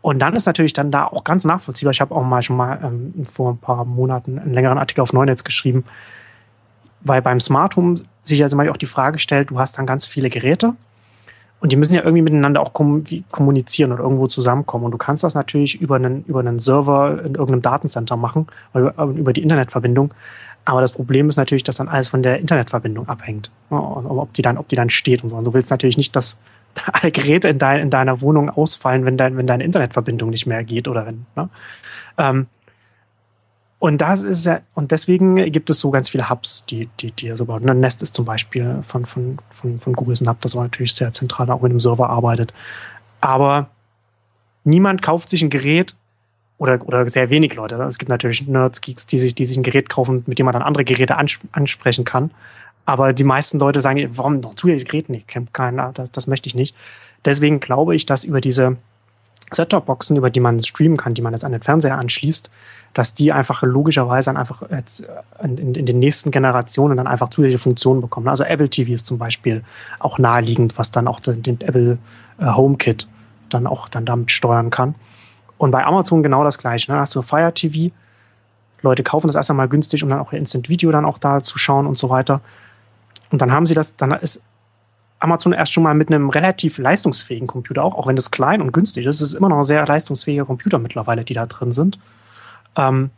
Und 0.00 0.18
dann 0.20 0.34
ist 0.34 0.46
natürlich 0.46 0.72
dann 0.72 0.90
da 0.90 1.04
auch 1.04 1.24
ganz 1.24 1.44
nachvollziehbar. 1.44 1.92
Ich 1.92 2.00
habe 2.00 2.14
auch 2.14 2.24
mal 2.24 2.42
schon 2.42 2.56
mal 2.56 2.78
ähm, 2.82 3.26
vor 3.26 3.52
ein 3.52 3.58
paar 3.58 3.84
Monaten 3.84 4.38
einen 4.38 4.54
längeren 4.54 4.78
Artikel 4.78 5.00
auf 5.00 5.12
Neunetz 5.12 5.44
geschrieben, 5.44 5.84
weil 7.00 7.20
beim 7.20 7.40
Smart 7.40 7.76
Home 7.76 7.96
sich 8.24 8.38
zum 8.48 8.58
Beispiel 8.58 8.70
auch 8.70 8.76
die 8.76 8.86
Frage 8.86 9.18
stellt, 9.18 9.50
du 9.50 9.58
hast 9.58 9.78
dann 9.78 9.86
ganz 9.86 10.06
viele 10.06 10.30
Geräte 10.30 10.74
und 11.60 11.72
die 11.72 11.76
müssen 11.76 11.94
ja 11.94 12.02
irgendwie 12.02 12.22
miteinander 12.22 12.60
auch 12.60 12.72
kommunizieren 12.72 13.92
oder 13.92 14.02
irgendwo 14.02 14.28
zusammenkommen. 14.28 14.84
Und 14.84 14.92
du 14.92 14.98
kannst 14.98 15.24
das 15.24 15.34
natürlich 15.34 15.80
über 15.80 15.96
einen, 15.96 16.24
über 16.24 16.40
einen 16.40 16.60
Server 16.60 17.18
in 17.24 17.34
irgendeinem 17.34 17.62
Datencenter 17.62 18.16
machen, 18.16 18.46
über, 18.74 18.94
über 19.04 19.32
die 19.32 19.42
Internetverbindung. 19.42 20.14
Aber 20.64 20.80
das 20.80 20.92
Problem 20.92 21.28
ist 21.28 21.36
natürlich, 21.36 21.64
dass 21.64 21.76
dann 21.76 21.88
alles 21.88 22.08
von 22.08 22.22
der 22.22 22.38
Internetverbindung 22.38 23.08
abhängt. 23.08 23.50
Und 23.70 24.06
ob 24.06 24.32
die 24.34 24.42
dann, 24.42 24.56
ob 24.56 24.68
die 24.68 24.76
dann 24.76 24.90
steht 24.90 25.22
und 25.22 25.30
so. 25.30 25.36
Und 25.36 25.44
du 25.44 25.54
willst 25.54 25.70
natürlich 25.70 25.96
nicht, 25.96 26.14
dass 26.14 26.38
alle 26.92 27.10
Geräte 27.10 27.48
in, 27.48 27.58
dein, 27.58 27.80
in 27.80 27.90
deiner 27.90 28.20
Wohnung 28.20 28.50
ausfallen, 28.50 29.04
wenn, 29.04 29.16
dein, 29.16 29.36
wenn 29.36 29.46
deine 29.46 29.64
Internetverbindung 29.64 30.30
nicht 30.30 30.46
mehr 30.46 30.62
geht 30.62 30.86
oder 30.86 31.06
wenn. 31.06 31.26
Ne? 31.34 31.48
Ähm, 32.18 32.46
und 33.80 34.00
das 34.00 34.24
ist 34.24 34.46
ja, 34.46 34.60
und 34.74 34.90
deswegen 34.90 35.36
gibt 35.52 35.70
es 35.70 35.78
so 35.78 35.90
ganz 35.90 36.08
viele 36.08 36.28
Hubs, 36.28 36.64
die, 36.66 36.88
die, 36.98 37.12
die 37.12 37.36
so 37.36 37.44
bauen. 37.44 37.62
Nest 37.78 38.02
ist 38.02 38.14
zum 38.14 38.24
Beispiel 38.24 38.80
von, 38.82 39.06
von, 39.06 39.38
von, 39.50 39.78
von 39.78 39.92
Google 39.92 40.16
ein 40.20 40.28
Hub, 40.28 40.40
das 40.40 40.56
war 40.56 40.64
natürlich 40.64 40.94
sehr 40.94 41.12
zentral 41.12 41.48
auch 41.50 41.62
mit 41.62 41.70
dem 41.70 41.78
Server 41.78 42.10
arbeitet. 42.10 42.52
Aber 43.20 43.68
niemand 44.64 45.02
kauft 45.02 45.28
sich 45.28 45.42
ein 45.42 45.50
Gerät 45.50 45.94
oder, 46.58 46.84
oder 46.86 47.08
sehr 47.08 47.30
wenig 47.30 47.54
Leute. 47.54 47.76
Es 47.82 47.98
gibt 47.98 48.08
natürlich 48.08 48.46
Nerds, 48.48 48.80
Geeks, 48.80 49.06
die 49.06 49.18
sich, 49.18 49.34
die 49.36 49.46
sich 49.46 49.56
ein 49.56 49.62
Gerät 49.62 49.88
kaufen, 49.88 50.24
mit 50.26 50.40
dem 50.40 50.46
man 50.46 50.54
dann 50.54 50.62
andere 50.62 50.84
Geräte 50.84 51.16
ansprechen 51.16 52.04
kann. 52.04 52.32
Aber 52.84 53.12
die 53.12 53.24
meisten 53.24 53.60
Leute 53.60 53.80
sagen, 53.80 54.08
warum 54.16 54.40
noch 54.40 54.56
zusätzliches 54.56 54.90
Gerät 54.90 55.08
nicht? 55.08 55.28
Kein, 55.52 55.76
das, 55.94 56.10
das 56.10 56.26
möchte 56.26 56.48
ich 56.48 56.54
nicht. 56.56 56.74
Deswegen 57.24 57.60
glaube 57.60 57.94
ich, 57.94 58.06
dass 58.06 58.24
über 58.24 58.40
diese 58.40 58.76
Set-Top-Boxen, 59.52 60.16
über 60.16 60.30
die 60.30 60.40
man 60.40 60.60
streamen 60.60 60.96
kann, 60.96 61.14
die 61.14 61.22
man 61.22 61.32
jetzt 61.32 61.44
an 61.44 61.52
den 61.52 61.62
Fernseher 61.62 61.98
anschließt, 61.98 62.50
dass 62.94 63.14
die 63.14 63.32
einfach 63.32 63.62
logischerweise 63.62 64.26
dann 64.26 64.36
einfach 64.36 64.62
jetzt 64.70 65.08
in, 65.42 65.58
in, 65.58 65.74
in, 65.74 65.86
den 65.86 65.98
nächsten 65.98 66.30
Generationen 66.30 66.96
dann 66.96 67.06
einfach 67.06 67.30
zusätzliche 67.30 67.58
Funktionen 67.58 68.00
bekommen. 68.00 68.28
Also 68.28 68.44
Apple 68.44 68.68
TV 68.68 68.92
ist 68.92 69.06
zum 69.06 69.18
Beispiel 69.18 69.62
auch 69.98 70.18
naheliegend, 70.18 70.78
was 70.78 70.90
dann 70.90 71.06
auch 71.06 71.20
den, 71.20 71.42
den 71.42 71.60
Apple 71.60 71.98
äh, 72.38 72.46
HomeKit 72.46 73.08
dann 73.50 73.66
auch 73.66 73.88
dann 73.88 74.04
damit 74.04 74.30
steuern 74.30 74.70
kann. 74.70 74.94
Und 75.58 75.70
bei 75.70 75.84
Amazon 75.84 76.22
genau 76.22 76.44
das 76.44 76.58
gleiche. 76.58 76.90
Ne? 76.92 76.98
Hast 76.98 77.14
du 77.14 77.22
Fire 77.22 77.52
TV, 77.52 77.92
Leute 78.82 79.02
kaufen 79.02 79.26
das 79.26 79.36
erst 79.36 79.50
einmal 79.50 79.68
günstig, 79.68 80.02
um 80.04 80.10
dann 80.10 80.20
auch 80.20 80.32
Instant 80.32 80.68
Video 80.68 80.90
dann 80.92 81.04
auch 81.04 81.18
da 81.18 81.42
zu 81.42 81.58
schauen 81.58 81.86
und 81.86 81.98
so 81.98 82.10
weiter. 82.10 82.40
Und 83.30 83.42
dann 83.42 83.52
haben 83.52 83.66
sie 83.66 83.74
das, 83.74 83.96
dann 83.96 84.12
ist 84.12 84.40
Amazon 85.20 85.52
erst 85.52 85.72
schon 85.72 85.82
mal 85.82 85.94
mit 85.94 86.10
einem 86.10 86.30
relativ 86.30 86.78
leistungsfähigen 86.78 87.46
Computer 87.46 87.82
auch, 87.84 87.94
auch 87.94 88.06
wenn 88.06 88.16
das 88.16 88.30
klein 88.30 88.62
und 88.62 88.72
günstig 88.72 89.06
ist, 89.06 89.20
ist 89.20 89.34
immer 89.34 89.48
noch 89.48 89.58
ein 89.58 89.64
sehr 89.64 89.84
leistungsfähiger 89.84 90.44
Computer 90.44 90.78
mittlerweile, 90.78 91.24
die 91.24 91.34
da 91.34 91.46
drin 91.46 91.72
sind. 91.72 91.98
Ähm, 92.76 93.10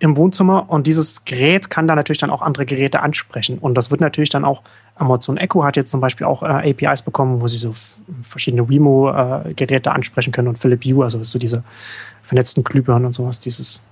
im 0.00 0.16
Wohnzimmer 0.16 0.68
und 0.68 0.86
dieses 0.86 1.24
Gerät 1.24 1.70
kann 1.70 1.86
da 1.86 1.94
natürlich 1.94 2.18
dann 2.18 2.30
auch 2.30 2.42
andere 2.42 2.66
Geräte 2.66 3.00
ansprechen. 3.00 3.58
Und 3.58 3.74
das 3.74 3.90
wird 3.90 4.00
natürlich 4.00 4.28
dann 4.28 4.44
auch, 4.44 4.62
Amazon 4.96 5.36
Echo 5.36 5.64
hat 5.64 5.76
jetzt 5.76 5.90
zum 5.90 6.00
Beispiel 6.00 6.26
auch 6.26 6.42
äh, 6.42 6.70
APIs 6.70 7.02
bekommen, 7.02 7.40
wo 7.40 7.46
sie 7.46 7.56
so 7.56 7.74
verschiedene 8.20 8.68
Wemo-Geräte 8.68 9.90
äh, 9.90 9.92
ansprechen 9.92 10.32
können 10.32 10.48
und 10.48 10.58
Philip 10.58 10.84
Hue, 10.84 11.04
also 11.04 11.22
so 11.22 11.38
diese 11.38 11.62
vernetzten 12.22 12.64
Glühbirnen 12.64 13.06
und 13.06 13.12
sowas, 13.12 13.38
dieses. 13.38 13.82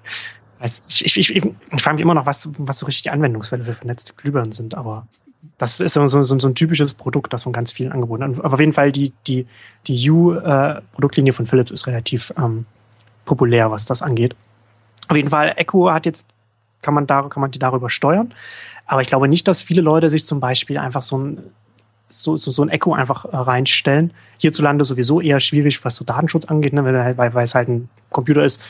ich, 0.62 1.04
ich, 1.04 1.18
ich, 1.18 1.34
ich 1.34 1.82
frage 1.82 1.96
mich 1.96 2.02
immer 2.02 2.14
noch, 2.14 2.26
was, 2.26 2.48
was 2.58 2.78
so 2.78 2.86
richtig 2.86 3.02
die 3.02 3.10
Anwendungsfälle 3.10 3.64
für 3.64 3.74
vernetzte 3.74 4.12
Glühbirnen 4.14 4.52
sind, 4.52 4.76
aber 4.76 5.06
das 5.58 5.80
ist 5.80 5.94
so, 5.94 6.06
so, 6.06 6.22
so 6.22 6.48
ein 6.48 6.54
typisches 6.54 6.94
Produkt, 6.94 7.32
das 7.32 7.42
von 7.44 7.52
ganz 7.52 7.72
vielen 7.72 7.92
angeboten 7.92 8.36
wird. 8.36 8.44
Aber 8.44 8.54
auf 8.54 8.60
jeden 8.60 8.72
Fall 8.72 8.92
die, 8.92 9.12
die, 9.26 9.46
die 9.86 10.10
U-Produktlinie 10.10 11.32
von 11.32 11.46
Philips 11.46 11.70
ist 11.70 11.86
relativ 11.86 12.32
ähm, 12.36 12.66
populär, 13.24 13.70
was 13.70 13.86
das 13.86 14.02
angeht. 14.02 14.34
Auf 15.08 15.16
jeden 15.16 15.30
Fall, 15.30 15.54
Echo 15.56 15.90
hat 15.90 16.06
jetzt, 16.06 16.26
kann 16.82 16.94
man, 16.94 17.06
da, 17.06 17.22
kann 17.22 17.40
man 17.40 17.50
die 17.50 17.58
darüber 17.58 17.90
steuern. 17.90 18.34
Aber 18.86 19.02
ich 19.02 19.08
glaube 19.08 19.28
nicht, 19.28 19.48
dass 19.48 19.62
viele 19.62 19.82
Leute 19.82 20.10
sich 20.10 20.26
zum 20.26 20.40
Beispiel 20.40 20.78
einfach 20.78 21.02
so 21.02 21.18
ein, 21.18 21.38
so, 22.08 22.36
so, 22.36 22.50
so 22.50 22.62
ein 22.62 22.68
Echo 22.68 22.92
einfach 22.92 23.24
äh, 23.26 23.36
reinstellen. 23.36 24.12
Hierzulande 24.38 24.84
sowieso 24.84 25.20
eher 25.20 25.40
schwierig, 25.40 25.84
was 25.84 25.96
so 25.96 26.04
Datenschutz 26.04 26.46
angeht, 26.46 26.72
ne, 26.72 26.84
weil, 26.84 27.16
weil, 27.16 27.34
weil 27.34 27.44
es 27.44 27.54
halt 27.54 27.68
ein 27.68 27.88
Computer 28.10 28.44
ist, 28.44 28.60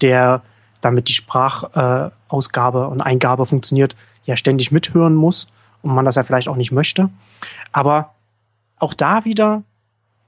der 0.00 0.42
damit 0.80 1.08
die 1.08 1.12
Sprachausgabe 1.12 2.78
äh, 2.78 2.86
und 2.86 3.00
Eingabe 3.00 3.46
funktioniert, 3.46 3.96
ja 4.24 4.36
ständig 4.36 4.72
mithören 4.72 5.14
muss 5.14 5.48
und 5.86 5.94
man 5.94 6.04
das 6.04 6.16
ja 6.16 6.22
vielleicht 6.22 6.48
auch 6.48 6.56
nicht 6.56 6.72
möchte. 6.72 7.08
Aber 7.72 8.14
auch 8.78 8.94
da 8.94 9.24
wieder 9.24 9.62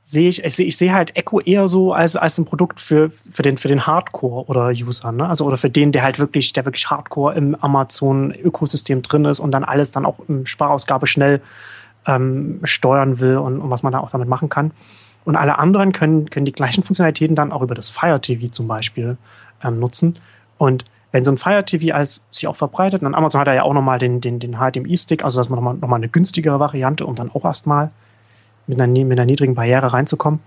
sehe 0.02 0.30
ich, 0.30 0.42
ich 0.42 0.54
sehe, 0.54 0.66
ich 0.66 0.76
sehe 0.76 0.94
halt 0.94 1.16
Echo 1.16 1.40
eher 1.40 1.68
so 1.68 1.92
als, 1.92 2.16
als 2.16 2.38
ein 2.38 2.46
Produkt 2.46 2.80
für, 2.80 3.10
für 3.30 3.42
den, 3.42 3.58
für 3.58 3.68
den 3.68 3.86
Hardcore 3.86 4.46
oder 4.46 4.68
User, 4.68 5.12
ne? 5.12 5.28
Also, 5.28 5.44
oder 5.44 5.58
für 5.58 5.68
den, 5.68 5.92
der 5.92 6.02
halt 6.02 6.18
wirklich, 6.18 6.54
der 6.54 6.64
wirklich 6.64 6.88
Hardcore 6.88 7.34
im 7.34 7.54
Amazon-Ökosystem 7.56 9.02
drin 9.02 9.26
ist 9.26 9.40
und 9.40 9.50
dann 9.50 9.64
alles 9.64 9.90
dann 9.90 10.06
auch 10.06 10.16
im 10.28 10.46
Sparausgabe 10.46 11.06
schnell 11.06 11.42
ähm, 12.06 12.60
steuern 12.64 13.20
will 13.20 13.36
und, 13.36 13.60
und 13.60 13.70
was 13.70 13.82
man 13.82 13.92
da 13.92 13.98
auch 13.98 14.10
damit 14.10 14.28
machen 14.28 14.48
kann. 14.48 14.70
Und 15.26 15.36
alle 15.36 15.58
anderen 15.58 15.92
können, 15.92 16.30
können 16.30 16.46
die 16.46 16.52
gleichen 16.52 16.82
Funktionalitäten 16.82 17.36
dann 17.36 17.52
auch 17.52 17.60
über 17.60 17.74
das 17.74 17.90
Fire 17.90 18.18
TV 18.18 18.50
zum 18.50 18.66
Beispiel 18.66 19.18
ähm, 19.62 19.78
nutzen. 19.78 20.16
Und 20.56 20.84
wenn 21.12 21.24
so 21.24 21.30
ein 21.30 21.36
Fire 21.36 21.64
TV 21.64 21.94
als 21.94 22.22
sich 22.30 22.46
auch 22.46 22.56
verbreitet, 22.56 23.02
und 23.02 23.14
Amazon 23.14 23.40
hat 23.40 23.48
ja 23.48 23.62
auch 23.62 23.72
nochmal 23.72 23.98
den, 23.98 24.20
den, 24.20 24.38
den 24.38 24.56
HDMI-Stick, 24.56 25.24
also 25.24 25.40
dass 25.40 25.48
man 25.48 25.56
nochmal 25.56 25.74
noch 25.74 25.88
mal 25.88 25.96
eine 25.96 26.08
günstigere 26.08 26.60
Variante 26.60 27.06
und 27.06 27.18
dann 27.18 27.30
auch 27.30 27.44
erstmal 27.44 27.90
mit 28.66 28.80
einer, 28.80 28.92
mit 28.92 29.18
einer 29.18 29.24
niedrigen 29.24 29.54
Barriere 29.54 29.92
reinzukommen. 29.92 30.40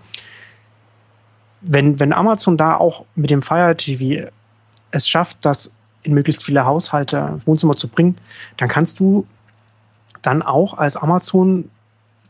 Wenn, 1.60 1.98
wenn 2.00 2.12
Amazon 2.12 2.56
da 2.56 2.76
auch 2.76 3.04
mit 3.14 3.30
dem 3.30 3.42
Fire 3.42 3.76
TV 3.76 4.30
es 4.90 5.08
schafft, 5.08 5.38
das 5.42 5.72
in 6.02 6.14
möglichst 6.14 6.44
viele 6.44 6.64
Haushalte, 6.64 7.40
Wohnzimmer 7.44 7.74
zu 7.74 7.88
bringen, 7.88 8.16
dann 8.56 8.68
kannst 8.68 9.00
du 9.00 9.26
dann 10.22 10.42
auch 10.42 10.74
als 10.74 10.96
Amazon, 10.96 11.70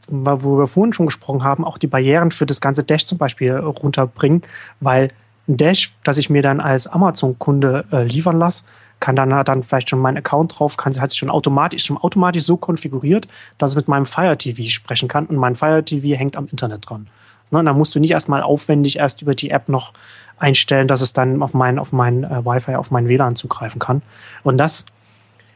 wo 0.08 0.58
wir 0.58 0.66
vorhin 0.66 0.92
schon 0.92 1.06
gesprochen 1.06 1.44
haben, 1.44 1.64
auch 1.64 1.78
die 1.78 1.86
Barrieren 1.86 2.30
für 2.30 2.46
das 2.46 2.60
ganze 2.60 2.84
Dash 2.84 3.06
zum 3.06 3.18
Beispiel 3.18 3.52
runterbringen, 3.52 4.42
weil 4.80 5.10
ein 5.52 5.56
Dash, 5.56 5.92
das 6.02 6.18
ich 6.18 6.30
mir 6.30 6.42
dann 6.42 6.60
als 6.60 6.86
Amazon-Kunde 6.86 7.84
äh, 7.92 8.02
liefern 8.04 8.38
lasse, 8.38 8.64
kann 9.00 9.16
dann, 9.16 9.30
dann 9.44 9.62
vielleicht 9.62 9.90
schon 9.90 9.98
meinen 9.98 10.18
Account 10.18 10.58
drauf, 10.58 10.76
kann, 10.76 10.98
hat 11.00 11.10
sich 11.10 11.18
schon 11.18 11.30
automatisch, 11.30 11.84
schon 11.84 11.98
automatisch 11.98 12.44
so 12.44 12.56
konfiguriert, 12.56 13.26
dass 13.58 13.72
es 13.72 13.76
mit 13.76 13.88
meinem 13.88 14.06
Fire 14.06 14.36
TV 14.36 14.68
sprechen 14.70 15.08
kann 15.08 15.26
und 15.26 15.36
mein 15.36 15.56
Fire 15.56 15.84
TV 15.84 16.16
hängt 16.16 16.36
am 16.36 16.46
Internet 16.46 16.88
dran. 16.88 17.08
Ne, 17.50 17.62
dann 17.62 17.76
musst 17.76 17.94
du 17.94 18.00
nicht 18.00 18.12
erstmal 18.12 18.42
aufwendig 18.42 18.98
erst 18.98 19.20
über 19.20 19.34
die 19.34 19.50
App 19.50 19.68
noch 19.68 19.92
einstellen, 20.38 20.88
dass 20.88 21.00
es 21.00 21.12
dann 21.12 21.42
auf 21.42 21.52
mein, 21.52 21.78
auf 21.78 21.92
mein 21.92 22.24
äh, 22.24 22.44
Wi-Fi, 22.44 22.76
auf 22.76 22.90
mein 22.90 23.08
WLAN 23.08 23.36
zugreifen 23.36 23.78
kann. 23.78 24.02
Und 24.42 24.56
das, 24.56 24.86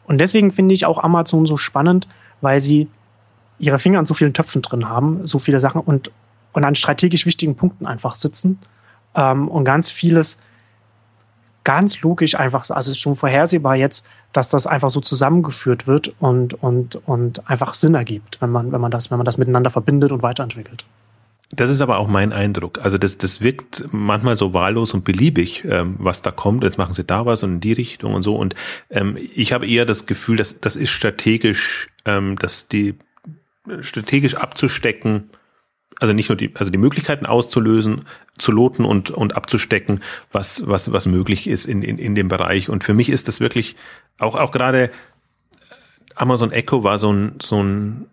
und 0.07 0.21
deswegen 0.21 0.53
finde 0.53 0.75
ich 0.75 0.85
auch 0.85 1.03
Amazon 1.03 1.47
so 1.47 1.57
spannend, 1.57 2.09
weil 2.41 2.61
sie 2.61 2.89
ihre 3.59 3.79
Finger 3.79 4.01
an 4.01 4.07
so 4.07 4.13
vielen 4.13 4.35
Töpfen 4.35 4.61
drin 4.61 4.89
haben, 4.89 5.25
so 5.25 5.39
viele 5.39 5.61
Sachen 5.61 5.81
und, 5.81 6.11
und 6.53 6.65
an 6.65 6.75
strategisch 6.75 7.25
wichtigen 7.25 7.55
Punkten 7.55 7.87
einfach 7.87 8.15
sitzen 8.15 8.59
ähm, 9.17 9.49
und 9.49 9.65
ganz 9.65 9.91
vieles 9.91 10.39
ganz 11.67 12.01
logisch 12.03 12.37
einfach, 12.37 12.71
also 12.71 12.93
ist 12.93 13.01
schon 13.01 13.17
vorhersehbar 13.17 13.75
jetzt, 13.75 14.07
dass 14.33 14.51
das 14.51 14.69
einfach 14.69 14.89
so 14.89 15.01
zusammengeführt 15.01 15.89
wird 15.89 16.15
und, 16.21 16.55
und, 16.63 16.95
und 17.09 17.51
einfach 17.51 17.75
Sinn 17.75 17.97
ergibt, 17.97 18.41
wenn 18.41 18.51
man, 18.51 18.71
wenn 18.71 18.81
man 18.81 18.93
das, 18.93 19.11
wenn 19.11 19.19
man 19.19 19.25
das 19.25 19.37
miteinander 19.37 19.71
verbindet 19.71 20.13
und 20.13 20.23
weiterentwickelt. 20.23 20.87
Das 21.51 21.69
ist 21.69 21.81
aber 21.81 21.99
auch 21.99 22.07
mein 22.07 22.33
Eindruck. 22.33 22.79
Also 22.85 22.99
das, 22.99 23.19
das 23.19 23.41
wirkt 23.41 23.85
manchmal 23.91 24.37
so 24.37 24.53
wahllos 24.53 24.95
und 24.95 25.05
beliebig, 25.05 25.65
ähm, 25.65 25.97
was 25.99 26.23
da 26.23 26.31
kommt. 26.31 26.63
Jetzt 26.63 26.79
machen 26.79 26.95
sie 26.95 27.05
da 27.05 27.27
was 27.27 27.43
und 27.43 27.55
in 27.55 27.61
die 27.61 27.73
Richtung 27.73 28.15
und 28.15 28.23
so. 28.23 28.37
Und 28.37 28.55
ähm, 28.91 29.17
ich 29.35 29.53
habe 29.53 29.67
eher 29.67 29.87
das 29.87 30.07
Gefühl, 30.07 30.37
dass 30.37 30.61
das 30.61 30.77
ist 30.77 30.91
strategisch, 30.91 31.91
ähm, 32.05 32.37
dass 32.37 32.69
die 32.69 32.95
strategisch 33.81 34.37
abzustecken, 34.37 35.31
also 36.01 36.13
nicht 36.13 36.29
nur 36.29 36.37
die, 36.37 36.51
also 36.55 36.71
die 36.71 36.79
Möglichkeiten 36.79 37.27
auszulösen, 37.27 38.07
zu 38.37 38.53
loten 38.53 38.85
und, 38.85 39.11
und 39.11 39.37
abzustecken, 39.37 40.03
was, 40.33 40.67
was, 40.67 40.93
was 40.93 41.07
möglich 41.07 41.47
ist 41.47 41.67
in, 41.67 41.83
in, 41.83 41.99
in 41.99 42.15
dem 42.15 42.29
Bereich. 42.29 42.69
Und 42.69 42.85
für 42.85 42.95
mich 42.95 43.09
ist 43.09 43.29
das 43.29 43.41
wirklich 43.41 43.77
auch, 44.19 44.35
auch 44.35 44.53
gerade 44.53 44.91
Amazon 46.15 46.53
Echo 46.53 46.85
war 46.85 46.99
so 46.99 47.13
ein, 47.13 47.35
so 47.41 47.63
ein 47.63 48.07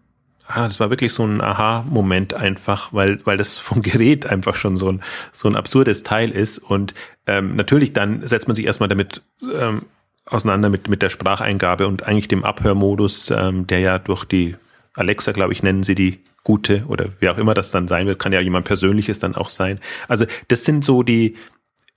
ah, 0.48 0.68
das 0.68 0.80
war 0.80 0.90
wirklich 0.90 1.14
so 1.14 1.26
ein 1.26 1.42
Aha-Moment 1.42 2.34
einfach, 2.34 2.94
weil, 2.94 3.20
weil 3.26 3.38
das 3.38 3.58
vom 3.58 3.82
Gerät 3.82 4.26
einfach 4.26 4.56
schon 4.56 4.78
so 4.78 4.90
ein, 4.92 5.02
so 5.32 5.48
ein 5.48 5.56
absurdes 5.56 6.04
Teil 6.04 6.32
ist. 6.32 6.60
Und 6.60 6.94
ähm, 7.28 7.56
natürlich 7.56 7.94
dann 7.94 8.26
setzt 8.26 8.48
man 8.48 8.56
sich 8.56 8.66
erstmal 8.66 8.90
damit 8.90 9.22
ähm, 9.60 9.84
auseinander 10.26 10.70
mit, 10.70 10.88
mit 10.88 11.02
der 11.02 11.10
Spracheingabe 11.10 11.88
und 11.88 12.04
eigentlich 12.04 12.28
dem 12.28 12.44
Abhörmodus, 12.44 13.32
ähm, 13.32 13.68
der 13.68 13.80
ja 13.80 14.00
durch 14.00 14.26
die 14.26 14.56
Alexa, 14.94 15.32
glaube 15.32 15.54
ich, 15.54 15.64
nennen 15.64 15.84
sie 15.84 15.96
die 15.96 16.20
gute 16.44 16.86
oder 16.88 17.08
wer 17.20 17.32
auch 17.32 17.38
immer 17.38 17.54
das 17.54 17.72
dann 17.72 17.88
sein 17.88 18.08
wird, 18.08 18.20
kann 18.20 18.34
ja 18.34 18.42
jemand 18.42 18.66
Persönliches 18.66 19.20
dann 19.20 19.36
auch 19.36 19.50
sein. 19.50 19.80
Also 20.08 20.26
das 20.50 20.66
sind 20.66 20.84
so 20.84 21.04
die, 21.04 21.36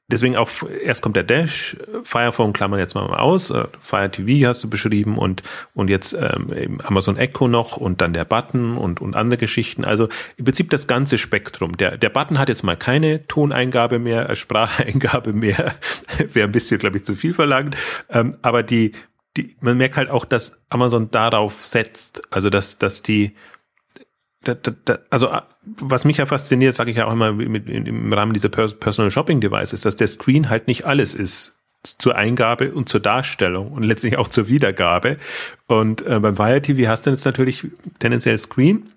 deswegen 0.08 0.36
auch 0.36 0.48
erst 0.84 1.02
kommt 1.02 1.16
der 1.16 1.24
Dash, 1.24 1.76
Firephone 2.04 2.52
klammern 2.52 2.78
jetzt 2.78 2.94
mal 2.94 3.06
aus, 3.06 3.50
äh, 3.50 3.64
Fire 3.80 4.10
TV 4.10 4.48
hast 4.48 4.62
du 4.62 4.70
beschrieben 4.70 5.18
und 5.18 5.42
und 5.74 5.90
jetzt 5.90 6.12
ähm, 6.14 6.80
Amazon 6.84 7.16
Echo 7.16 7.48
noch 7.48 7.76
und 7.76 8.00
dann 8.00 8.12
der 8.12 8.24
Button 8.24 8.76
und 8.78 9.00
und 9.00 9.16
andere 9.16 9.38
Geschichten. 9.38 9.84
Also 9.84 10.08
im 10.36 10.44
Prinzip 10.44 10.70
das 10.70 10.86
ganze 10.86 11.18
Spektrum. 11.18 11.76
Der 11.76 11.98
der 11.98 12.10
Button 12.10 12.38
hat 12.38 12.48
jetzt 12.48 12.62
mal 12.62 12.76
keine 12.76 13.26
Toneingabe 13.26 13.98
mehr, 13.98 14.30
äh, 14.30 14.36
Spracheingabe 14.36 15.32
mehr, 15.32 15.74
wäre 16.32 16.48
ein 16.48 16.52
bisschen 16.52 16.78
glaube 16.78 16.98
ich 16.98 17.04
zu 17.04 17.16
viel 17.16 17.34
verlangt. 17.34 17.76
Ähm, 18.08 18.36
aber 18.42 18.62
die 18.62 18.92
die 19.36 19.56
man 19.60 19.76
merkt 19.76 19.96
halt 19.96 20.10
auch, 20.10 20.24
dass 20.24 20.60
Amazon 20.68 21.10
darauf 21.10 21.64
setzt, 21.64 22.22
also 22.30 22.50
dass 22.50 22.78
dass 22.78 23.02
die 23.02 23.34
da, 24.42 24.54
da, 24.54 24.72
da, 24.84 24.98
also 25.10 25.28
äh, 25.28 25.42
was 25.64 26.04
mich 26.04 26.18
ja 26.18 26.26
fasziniert, 26.26 26.74
sage 26.74 26.90
ich 26.90 26.96
ja 26.96 27.06
auch 27.06 27.12
immer 27.12 27.32
mit, 27.32 27.68
im 27.68 28.12
Rahmen 28.12 28.32
dieser 28.32 28.48
Personal 28.48 29.10
Shopping 29.10 29.40
Devices, 29.40 29.80
dass 29.80 29.96
der 29.96 30.08
Screen 30.08 30.48
halt 30.48 30.68
nicht 30.68 30.84
alles 30.84 31.14
ist 31.14 31.54
zur 31.82 32.16
Eingabe 32.16 32.72
und 32.72 32.88
zur 32.88 33.00
Darstellung 33.00 33.72
und 33.72 33.82
letztlich 33.82 34.16
auch 34.16 34.28
zur 34.28 34.48
Wiedergabe. 34.48 35.18
Und 35.66 36.02
äh, 36.02 36.18
beim 36.18 36.36
Fire 36.36 36.60
TV 36.60 36.88
hast 36.88 37.06
du 37.06 37.10
jetzt 37.10 37.24
natürlich 37.24 37.66
tendenziell 37.98 38.38
Screen, 38.38 38.92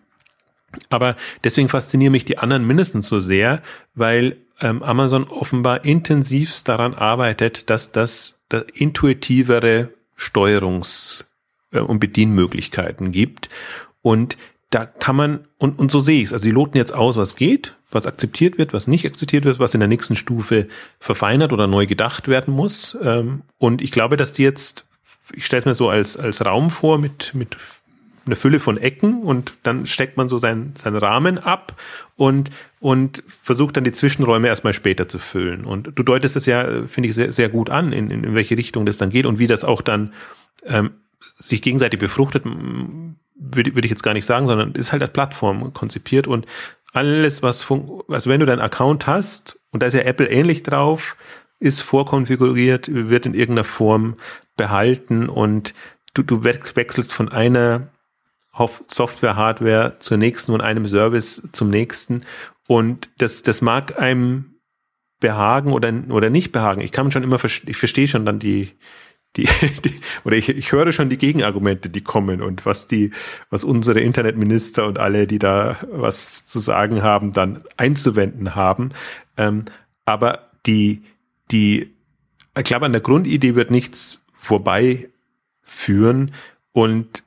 aber 0.89 1.15
deswegen 1.43 1.69
faszinieren 1.69 2.11
mich 2.11 2.25
die 2.25 2.37
anderen 2.37 2.65
mindestens 2.65 3.07
so 3.07 3.19
sehr, 3.19 3.61
weil 3.95 4.37
ähm, 4.61 4.83
Amazon 4.83 5.25
offenbar 5.25 5.85
intensivst 5.85 6.67
daran 6.67 6.93
arbeitet, 6.93 7.69
dass 7.69 7.91
das, 7.91 8.41
das 8.49 8.63
intuitivere 8.73 9.89
Steuerungs- 10.19 11.25
äh, 11.71 11.79
und 11.79 11.99
Bedienmöglichkeiten 11.99 13.11
gibt. 13.11 13.49
Und 14.01 14.37
da 14.69 14.85
kann 14.85 15.15
man, 15.15 15.47
und, 15.57 15.79
und 15.79 15.89
so 15.89 15.99
sehe 15.99 16.19
ich 16.19 16.25
es, 16.25 16.33
also 16.33 16.45
die 16.45 16.51
loten 16.51 16.77
jetzt 16.77 16.93
aus, 16.93 17.15
was 17.15 17.35
geht, 17.35 17.75
was 17.91 18.05
akzeptiert 18.05 18.57
wird, 18.57 18.71
was 18.73 18.87
nicht 18.87 19.05
akzeptiert 19.05 19.45
wird, 19.45 19.59
was 19.59 19.73
in 19.73 19.79
der 19.79 19.89
nächsten 19.89 20.15
Stufe 20.15 20.67
verfeinert 20.99 21.53
oder 21.53 21.65
neu 21.65 21.87
gedacht 21.87 22.27
werden 22.27 22.53
muss. 22.53 22.97
Ähm, 23.01 23.41
und 23.57 23.81
ich 23.81 23.91
glaube, 23.91 24.15
dass 24.15 24.31
die 24.31 24.43
jetzt, 24.43 24.85
ich 25.33 25.45
stelle 25.45 25.61
es 25.61 25.65
mir 25.65 25.73
so 25.73 25.89
als, 25.89 26.17
als 26.17 26.45
Raum 26.45 26.69
vor 26.69 26.99
mit, 26.99 27.33
mit 27.33 27.57
einer 28.29 28.35
Fülle 28.35 28.59
von 28.59 28.77
Ecken 28.77 29.23
und 29.23 29.53
dann 29.63 29.85
steckt 29.85 30.17
man 30.17 30.27
so 30.29 30.37
seinen, 30.37 30.75
seinen 30.75 30.97
Rahmen 30.97 31.37
ab 31.37 31.75
und, 32.15 32.49
und 32.79 33.23
versucht 33.27 33.77
dann 33.77 33.83
die 33.83 33.91
Zwischenräume 33.91 34.47
erstmal 34.47 34.73
später 34.73 35.07
zu 35.07 35.19
füllen. 35.19 35.65
Und 35.65 35.91
du 35.95 36.03
deutest 36.03 36.35
es 36.35 36.45
ja, 36.45 36.83
finde 36.87 37.09
ich, 37.09 37.15
sehr, 37.15 37.31
sehr 37.31 37.49
gut 37.49 37.69
an, 37.69 37.91
in, 37.91 38.11
in 38.11 38.35
welche 38.35 38.57
Richtung 38.57 38.85
das 38.85 38.97
dann 38.97 39.09
geht 39.09 39.25
und 39.25 39.39
wie 39.39 39.47
das 39.47 39.63
auch 39.63 39.81
dann 39.81 40.13
ähm, 40.65 40.91
sich 41.37 41.61
gegenseitig 41.61 41.99
befruchtet 41.99 42.43
würde, 43.39 43.73
würde 43.73 43.85
ich 43.85 43.91
jetzt 43.91 44.03
gar 44.03 44.13
nicht 44.13 44.25
sagen, 44.25 44.47
sondern 44.47 44.73
ist 44.73 44.91
halt 44.91 45.01
als 45.01 45.13
Plattform 45.13 45.73
konzipiert 45.73 46.27
und 46.27 46.45
alles, 46.93 47.43
was, 47.43 47.69
also 47.69 48.29
wenn 48.29 48.39
du 48.39 48.45
deinen 48.45 48.61
Account 48.61 49.07
hast, 49.07 49.59
und 49.71 49.83
da 49.83 49.87
ist 49.87 49.93
ja 49.93 50.01
Apple 50.01 50.27
ähnlich 50.27 50.63
drauf, 50.63 51.15
ist 51.59 51.81
vorkonfiguriert, 51.81 52.89
wird 52.91 53.25
in 53.25 53.33
irgendeiner 53.33 53.65
Form 53.65 54.15
behalten 54.55 55.29
und 55.29 55.73
du, 56.13 56.23
du 56.23 56.43
wechselst 56.43 57.13
von 57.13 57.29
einer 57.29 57.87
Software, 58.87 59.35
Hardware 59.35 59.97
zur 59.99 60.17
nächsten 60.17 60.51
und 60.51 60.61
einem 60.61 60.87
Service 60.87 61.49
zum 61.51 61.69
nächsten. 61.69 62.21
Und 62.67 63.09
das, 63.17 63.41
das 63.41 63.61
mag 63.61 63.99
einem 63.99 64.55
behagen 65.19 65.73
oder, 65.73 65.93
oder 66.09 66.29
nicht 66.29 66.51
behagen. 66.51 66.81
Ich 66.81 66.91
kann 66.91 67.11
schon 67.11 67.23
immer, 67.23 67.43
ich 67.43 67.77
verstehe 67.77 68.07
schon 68.07 68.25
dann 68.25 68.39
die, 68.39 68.71
die, 69.35 69.47
die 69.85 69.99
oder 70.23 70.35
ich, 70.35 70.49
ich 70.49 70.71
höre 70.71 70.91
schon 70.91 71.09
die 71.09 71.17
Gegenargumente, 71.17 71.89
die 71.89 72.01
kommen 72.01 72.41
und 72.41 72.65
was 72.65 72.87
die, 72.87 73.11
was 73.49 73.63
unsere 73.63 73.99
Internetminister 73.99 74.85
und 74.87 74.97
alle, 74.97 75.27
die 75.27 75.39
da 75.39 75.77
was 75.91 76.45
zu 76.45 76.59
sagen 76.59 77.03
haben, 77.03 77.31
dann 77.31 77.63
einzuwenden 77.77 78.55
haben. 78.55 78.89
Ähm, 79.37 79.65
aber 80.05 80.49
die, 80.65 81.03
die, 81.51 81.95
ich 82.57 82.63
glaube, 82.63 82.85
an 82.85 82.91
der 82.91 83.01
Grundidee 83.01 83.55
wird 83.55 83.71
nichts 83.71 84.25
vorbeiführen 84.33 85.11
und 86.71 87.23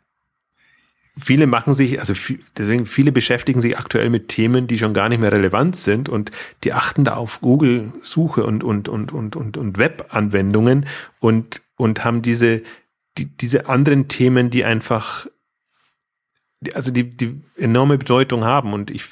viele 1.16 1.46
machen 1.46 1.74
sich, 1.74 2.00
also 2.00 2.14
deswegen 2.56 2.86
viele 2.86 3.12
beschäftigen 3.12 3.60
sich 3.60 3.78
aktuell 3.78 4.08
mit 4.08 4.28
Themen, 4.28 4.66
die 4.66 4.78
schon 4.78 4.94
gar 4.94 5.08
nicht 5.08 5.20
mehr 5.20 5.32
relevant 5.32 5.76
sind 5.76 6.08
und 6.08 6.30
die 6.64 6.72
achten 6.72 7.04
da 7.04 7.14
auf 7.14 7.40
Google 7.40 7.92
Suche 8.00 8.44
und 8.44 8.64
und 8.64 8.88
und 8.88 9.12
und 9.12 9.36
und, 9.36 9.56
und 9.56 9.78
Web-Anwendungen 9.78 10.86
und 11.20 11.60
und 11.76 12.04
haben 12.04 12.22
diese, 12.22 12.62
die, 13.18 13.26
diese 13.26 13.68
anderen 13.68 14.08
Themen, 14.08 14.50
die 14.50 14.64
einfach, 14.64 15.26
also 16.74 16.92
die, 16.92 17.04
die 17.04 17.42
enorme 17.56 17.98
Bedeutung 17.98 18.44
haben 18.44 18.72
und 18.72 18.90
ich 18.90 19.04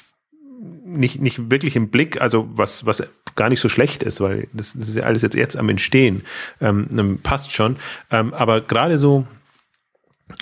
nicht, 0.85 1.21
nicht 1.21 1.51
wirklich 1.51 1.75
im 1.75 1.89
Blick, 1.89 2.21
also 2.21 2.49
was, 2.53 2.85
was 2.85 3.03
gar 3.35 3.49
nicht 3.49 3.59
so 3.59 3.69
schlecht 3.69 4.03
ist, 4.03 4.21
weil 4.21 4.47
das, 4.53 4.73
das 4.73 4.89
ist 4.89 4.95
ja 4.95 5.03
alles 5.03 5.21
jetzt 5.21 5.35
jetzt 5.35 5.57
am 5.57 5.69
Entstehen, 5.69 6.23
ähm 6.59 7.19
passt 7.23 7.51
schon. 7.53 7.77
Ähm, 8.09 8.33
aber 8.33 8.61
gerade 8.61 8.97
so, 8.97 9.25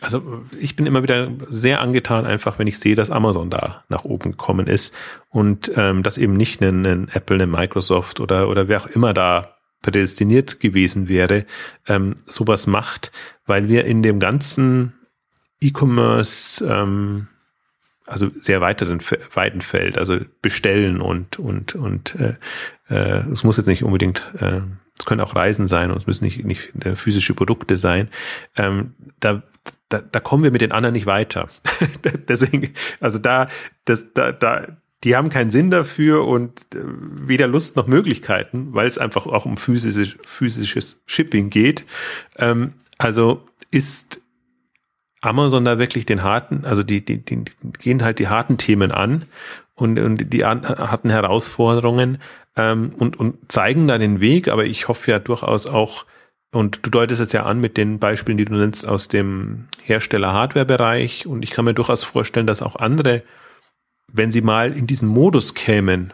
also 0.02 0.44
ich 0.60 0.76
bin 0.76 0.86
immer 0.86 1.04
wieder 1.04 1.32
sehr 1.48 1.82
angetan, 1.82 2.26
einfach 2.26 2.60
wenn 2.60 2.68
ich 2.68 2.80
sehe, 2.80 2.96
dass 2.96 3.12
Amazon 3.12 3.50
da 3.50 3.84
nach 3.90 4.04
oben 4.04 4.32
gekommen 4.32 4.68
ist 4.68 4.94
und 5.30 5.72
ähm, 5.76 6.04
dass 6.04 6.18
eben 6.18 6.34
nicht 6.34 6.62
ein, 6.62 6.86
ein 6.86 7.08
Apple, 7.14 7.42
ein 7.42 7.52
Microsoft 7.52 8.20
oder, 8.20 8.50
oder 8.50 8.68
wer 8.68 8.82
auch 8.82 8.88
immer 8.88 9.14
da 9.14 9.56
prädestiniert 9.82 10.60
gewesen 10.60 11.08
wäre, 11.08 11.46
ähm, 11.88 12.16
sowas 12.26 12.68
macht, 12.68 13.12
weil 13.46 13.68
wir 13.70 13.86
in 13.86 14.04
dem 14.04 14.20
ganzen 14.20 14.94
E-Commerce, 15.62 16.66
ähm, 16.66 17.28
also 18.06 18.30
sehr 18.40 18.60
weiteren, 18.62 19.00
weiten 19.34 19.62
Feld, 19.62 19.98
also 19.98 20.20
bestellen 20.42 21.00
und 21.00 21.38
und 21.38 21.76
und 21.76 22.16
äh, 22.16 22.36
äh, 22.90 23.30
es 23.32 23.44
muss 23.44 23.58
jetzt 23.58 23.68
nicht 23.68 23.84
unbedingt, 23.84 24.24
äh, 24.40 24.62
können 25.10 25.22
auch 25.22 25.36
Reisen 25.36 25.68
sein 25.68 25.92
und 25.92 25.98
es 25.98 26.08
müssen 26.08 26.26
nicht 26.26 26.46
nicht 26.46 26.74
äh, 26.86 26.96
physische 26.96 27.34
Produkte 27.34 27.76
sein. 27.76 28.10
Ähm, 28.56 28.94
da 29.20 29.44
da, 29.90 30.02
da 30.02 30.20
kommen 30.20 30.44
wir 30.44 30.52
mit 30.52 30.62
den 30.62 30.72
anderen 30.72 30.94
nicht 30.94 31.08
weiter. 31.08 31.48
Deswegen, 32.28 32.74
also 33.00 33.18
da, 33.18 33.48
das, 33.86 34.14
da, 34.14 34.32
da, 34.32 34.78
die 35.04 35.16
haben 35.16 35.30
keinen 35.30 35.50
Sinn 35.50 35.72
dafür 35.72 36.28
und 36.28 36.60
äh, 36.76 36.80
weder 36.84 37.48
Lust 37.48 37.76
noch 37.76 37.88
Möglichkeiten, 37.88 38.74
weil 38.74 38.88
es 38.88 38.98
einfach 38.98 39.26
auch 39.26 39.46
um 39.46 39.58
physisches, 39.58 40.16
physisches 40.26 41.02
Shipping 41.06 41.50
geht. 41.50 41.86
Ähm, 42.38 42.74
also 42.98 43.48
ist 43.72 44.22
Amazon 45.22 45.66
da 45.66 45.80
wirklich 45.80 46.06
den 46.06 46.24
harten, 46.24 46.66
also 46.66 46.84
die, 46.84 47.04
die, 47.04 47.24
die 47.24 47.44
gehen 47.80 48.04
halt 48.04 48.20
die 48.20 48.28
harten 48.28 48.58
Themen 48.58 48.92
an 48.92 49.26
und, 49.76 50.00
und 50.00 50.34
die 50.34 50.46
harten 50.46 51.10
Herausforderungen 51.10 52.20
ähm, 52.56 52.94
und, 52.98 53.20
und 53.20 53.52
zeigen 53.52 53.88
da 53.88 53.98
den 53.98 54.22
Weg, 54.22 54.48
aber 54.48 54.66
ich 54.66 54.88
hoffe 54.88 55.12
ja 55.12 55.20
durchaus 55.20 55.68
auch, 55.68 56.06
und 56.52 56.80
du 56.84 56.90
deutest 56.90 57.22
es 57.22 57.32
ja 57.32 57.44
an 57.44 57.60
mit 57.60 57.78
den 57.78 58.00
Beispielen, 58.00 58.38
die 58.38 58.46
du 58.46 58.56
nennst 58.56 58.88
aus 58.88 59.08
dem 59.08 59.68
Hersteller-Hardware-Bereich 59.84 61.28
und 61.28 61.44
ich 61.44 61.52
kann 61.52 61.66
mir 61.66 61.76
durchaus 61.76 62.04
vorstellen, 62.04 62.48
dass 62.48 62.64
auch 62.64 62.76
andere 62.76 63.24
wenn 64.14 64.32
sie 64.32 64.42
mal 64.42 64.76
in 64.76 64.88
diesen 64.88 65.10
Modus 65.10 65.54
kämen, 65.54 66.14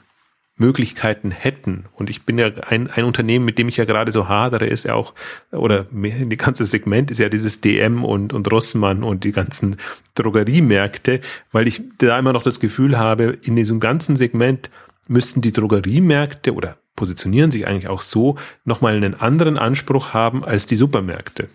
Möglichkeiten 0.58 1.32
hätten. 1.32 1.86
Und 1.94 2.10
ich 2.10 2.24
bin 2.24 2.38
ja 2.38 2.50
ein, 2.68 2.90
ein 2.90 3.04
Unternehmen, 3.04 3.44
mit 3.44 3.58
dem 3.58 3.68
ich 3.68 3.76
ja 3.76 3.84
gerade 3.84 4.14
so 4.14 4.30
hadere, 4.30 4.66
ist 4.66 4.86
ja 4.86 4.94
auch, 4.94 5.14
oder 5.52 5.86
die 5.92 6.38
ganze 6.38 6.64
Segment 6.64 7.12
ist 7.12 7.18
ja 7.18 7.28
dieses 7.28 7.60
DM 7.60 8.06
und, 8.06 8.32
und 8.32 8.50
Rossmann 8.50 9.04
und 9.04 9.26
die 9.26 9.34
ganzen 9.34 9.76
Drogeriemärkte, 10.16 11.20
weil 11.52 11.68
ich 11.68 11.82
da 11.98 12.18
immer 12.18 12.32
noch 12.32 12.44
das 12.44 12.62
Gefühl 12.62 12.98
habe, 12.98 13.38
in 13.42 13.58
diesem 13.58 13.82
ganzen 13.82 14.16
Segment 14.16 14.70
müssten 15.08 15.42
die 15.42 15.54
Drogeriemärkte 15.54 16.54
oder 16.54 16.78
positionieren 16.96 17.52
sich 17.52 17.68
eigentlich 17.68 17.88
auch 17.88 18.02
so, 18.02 18.38
nochmal 18.64 18.96
einen 18.96 19.16
anderen 19.16 19.58
Anspruch 19.58 20.14
haben 20.14 20.44
als 20.44 20.66
die 20.66 20.78
Supermärkte. 20.78 21.50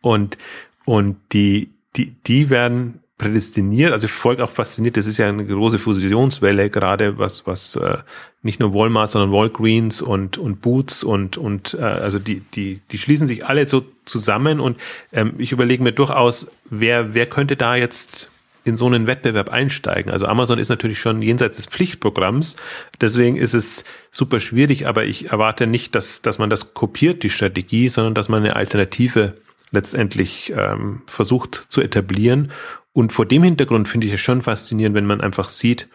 Und, 0.00 0.38
und 0.86 1.16
die, 1.32 1.70
die, 1.96 2.14
die 2.26 2.48
werden 2.48 3.00
prädestiniert, 3.18 3.92
also 3.92 4.06
ich 4.06 4.12
folge 4.12 4.42
auch 4.42 4.50
fasziniert, 4.50 4.96
das 4.96 5.06
ist 5.06 5.18
ja 5.18 5.28
eine 5.28 5.44
große 5.44 5.78
Fusionswelle, 5.78 6.70
gerade 6.70 7.18
was, 7.18 7.46
was 7.46 7.76
äh, 7.76 7.98
nicht 8.40 8.60
nur 8.60 8.72
Walmart, 8.72 9.10
sondern 9.10 9.30
Walgreens 9.30 10.00
und, 10.00 10.38
und 10.38 10.62
Boots 10.62 11.04
und, 11.04 11.36
und 11.36 11.74
äh, 11.74 11.82
also 11.82 12.18
die, 12.18 12.40
die, 12.40 12.80
die 12.90 12.96
schließen 12.96 13.26
sich 13.26 13.44
alle 13.44 13.68
so 13.68 13.84
zusammen 14.06 14.58
und 14.58 14.78
ähm, 15.12 15.34
ich 15.36 15.52
überlege 15.52 15.82
mir 15.82 15.92
durchaus, 15.92 16.50
wer, 16.64 17.12
wer 17.12 17.26
könnte 17.26 17.56
da 17.56 17.76
jetzt 17.76 18.30
in 18.70 18.76
so 18.76 18.86
einen 18.86 19.06
Wettbewerb 19.06 19.50
einsteigen. 19.50 20.10
Also 20.10 20.26
Amazon 20.26 20.58
ist 20.58 20.70
natürlich 20.70 20.98
schon 20.98 21.20
jenseits 21.20 21.56
des 21.56 21.66
Pflichtprogramms, 21.66 22.56
deswegen 23.00 23.36
ist 23.36 23.54
es 23.54 23.84
super 24.10 24.40
schwierig, 24.40 24.86
aber 24.86 25.04
ich 25.04 25.30
erwarte 25.30 25.66
nicht, 25.66 25.94
dass, 25.94 26.22
dass 26.22 26.38
man 26.38 26.48
das 26.48 26.72
kopiert, 26.72 27.22
die 27.22 27.30
Strategie, 27.30 27.88
sondern 27.88 28.14
dass 28.14 28.28
man 28.28 28.42
eine 28.42 28.56
Alternative 28.56 29.34
letztendlich 29.72 30.52
ähm, 30.56 31.02
versucht 31.06 31.54
zu 31.54 31.80
etablieren. 31.80 32.50
Und 32.92 33.12
vor 33.12 33.26
dem 33.26 33.42
Hintergrund 33.42 33.88
finde 33.88 34.06
ich 34.06 34.14
es 34.14 34.20
schon 34.20 34.42
faszinierend, 34.42 34.96
wenn 34.96 35.06
man 35.06 35.20
einfach 35.20 35.48
sieht, 35.48 35.88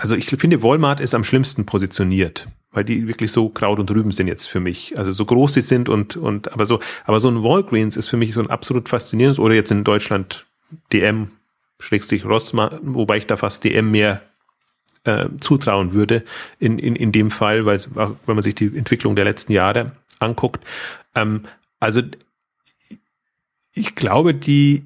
also 0.00 0.16
ich 0.16 0.26
finde, 0.26 0.62
Walmart 0.62 1.00
ist 1.00 1.14
am 1.14 1.24
schlimmsten 1.24 1.66
positioniert, 1.66 2.48
weil 2.70 2.84
die 2.84 3.06
wirklich 3.06 3.32
so 3.32 3.50
Kraut 3.50 3.78
und 3.78 3.90
Rüben 3.90 4.12
sind 4.12 4.28
jetzt 4.28 4.46
für 4.46 4.60
mich. 4.60 4.96
Also 4.96 5.12
so 5.12 5.26
groß 5.26 5.52
sie 5.52 5.60
sind 5.60 5.90
und, 5.90 6.16
und, 6.16 6.52
aber 6.52 6.64
so, 6.64 6.80
aber 7.04 7.20
so 7.20 7.28
ein 7.28 7.42
Walgreens 7.42 7.98
ist 7.98 8.08
für 8.08 8.16
mich 8.16 8.32
so 8.32 8.40
ein 8.40 8.48
absolut 8.48 8.88
faszinierendes, 8.88 9.38
oder 9.38 9.54
jetzt 9.54 9.70
in 9.70 9.84
Deutschland 9.84 10.46
DM, 10.90 11.32
Schrägstrich 11.80 12.24
Rossmann, 12.24 12.78
wobei 12.82 13.16
ich 13.16 13.26
da 13.26 13.36
fast 13.36 13.64
DM 13.64 13.90
mehr 13.90 14.22
äh, 15.04 15.28
zutrauen 15.40 15.92
würde 15.92 16.24
in, 16.58 16.78
in, 16.78 16.94
in 16.94 17.12
dem 17.12 17.30
Fall, 17.30 17.66
weil, 17.66 17.80
wenn 17.94 18.36
man 18.36 18.42
sich 18.42 18.54
die 18.54 18.66
Entwicklung 18.76 19.16
der 19.16 19.24
letzten 19.24 19.52
Jahre 19.52 19.92
anguckt. 20.18 20.64
Ähm, 21.14 21.46
also 21.78 22.02
ich 23.72 23.94
glaube, 23.94 24.34
die, 24.34 24.84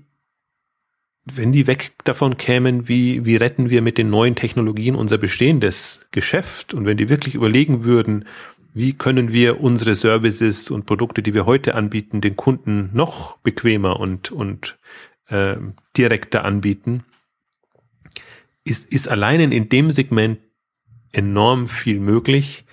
wenn 1.24 1.52
die 1.52 1.66
weg 1.66 1.92
davon 2.04 2.36
kämen, 2.36 2.88
wie, 2.88 3.24
wie 3.24 3.36
retten 3.36 3.70
wir 3.70 3.82
mit 3.82 3.98
den 3.98 4.10
neuen 4.10 4.36
Technologien 4.36 4.94
unser 4.94 5.18
bestehendes 5.18 6.06
Geschäft 6.12 6.74
und 6.74 6.86
wenn 6.86 6.96
die 6.96 7.08
wirklich 7.08 7.34
überlegen 7.34 7.84
würden, 7.84 8.26
wie 8.72 8.92
können 8.92 9.32
wir 9.32 9.60
unsere 9.60 9.94
Services 9.94 10.70
und 10.70 10.84
Produkte, 10.84 11.22
die 11.22 11.32
wir 11.32 11.46
heute 11.46 11.76
anbieten, 11.76 12.20
den 12.20 12.36
Kunden 12.36 12.90
noch 12.92 13.38
bequemer 13.38 14.00
und, 14.00 14.32
und 14.32 14.76
äh, 15.28 15.56
direkter 15.96 16.44
anbieten, 16.44 17.04
ist, 18.64 18.90
ist 18.92 19.08
allein 19.08 19.40
in 19.52 19.68
dem 19.68 19.90
Segment 19.90 20.38
enorm 21.12 21.68
viel 21.68 22.00
möglich. 22.00 22.64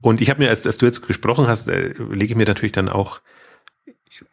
Und 0.00 0.20
ich 0.20 0.30
habe 0.30 0.42
mir, 0.42 0.50
als, 0.50 0.66
als 0.66 0.78
du 0.78 0.86
jetzt 0.86 1.06
gesprochen 1.06 1.46
hast, 1.46 1.68
äh, 1.68 1.94
lege 2.10 2.32
ich 2.32 2.36
mir 2.36 2.46
natürlich 2.46 2.72
dann 2.72 2.88
auch 2.88 3.20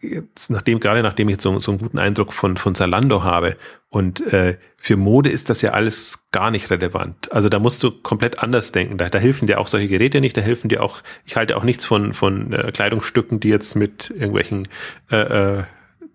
jetzt 0.01 0.49
nachdem, 0.49 0.79
gerade 0.79 1.03
nachdem 1.03 1.29
ich 1.29 1.33
jetzt 1.33 1.43
so, 1.43 1.59
so 1.59 1.71
einen 1.71 1.79
guten 1.79 1.99
Eindruck 1.99 2.33
von, 2.33 2.57
von 2.57 2.75
Zalando 2.75 3.23
habe 3.23 3.57
und 3.89 4.21
äh, 4.33 4.57
für 4.77 4.97
Mode 4.97 5.29
ist 5.29 5.49
das 5.49 5.61
ja 5.61 5.71
alles 5.71 6.19
gar 6.31 6.51
nicht 6.51 6.69
relevant. 6.69 7.31
Also 7.31 7.49
da 7.49 7.59
musst 7.59 7.81
du 7.81 7.91
komplett 7.91 8.39
anders 8.39 8.71
denken. 8.71 8.97
Da, 8.97 9.09
da 9.09 9.19
helfen 9.19 9.47
dir 9.47 9.59
auch 9.59 9.67
solche 9.67 9.87
Geräte 9.87 10.21
nicht, 10.21 10.35
da 10.37 10.41
helfen 10.41 10.69
dir 10.69 10.83
auch, 10.83 11.01
ich 11.25 11.35
halte 11.35 11.57
auch 11.57 11.63
nichts 11.63 11.85
von, 11.85 12.13
von 12.13 12.53
äh, 12.53 12.71
Kleidungsstücken, 12.71 13.39
die 13.39 13.49
jetzt 13.49 13.75
mit 13.75 14.09
irgendwelchen 14.09 14.67
äh, 15.11 15.59
äh, 15.59 15.63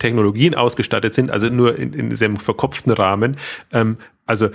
Technologien 0.01 0.57
ausgestattet 0.57 1.15
sind, 1.15 1.31
also 1.31 1.49
nur 1.49 1.79
in, 1.79 1.93
in 1.93 2.11
diesem 2.11 2.37
verkopften 2.37 2.93
Rahmen. 2.93 3.37
Ähm, 3.71 3.99
also 4.27 4.51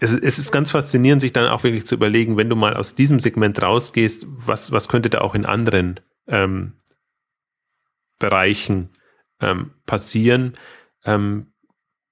es, 0.00 0.12
es 0.12 0.38
ist 0.38 0.52
ganz 0.52 0.70
faszinierend, 0.70 1.22
sich 1.22 1.32
dann 1.32 1.48
auch 1.48 1.64
wirklich 1.64 1.86
zu 1.86 1.94
überlegen, 1.94 2.36
wenn 2.36 2.50
du 2.50 2.56
mal 2.56 2.74
aus 2.74 2.94
diesem 2.94 3.20
Segment 3.20 3.62
rausgehst, 3.62 4.26
was, 4.28 4.72
was 4.72 4.88
könnte 4.88 5.08
da 5.08 5.20
auch 5.20 5.34
in 5.34 5.46
anderen 5.46 6.00
ähm, 6.26 6.72
Bereichen 8.18 8.90
ähm, 9.40 9.70
passieren, 9.86 10.54
ähm, 11.04 11.52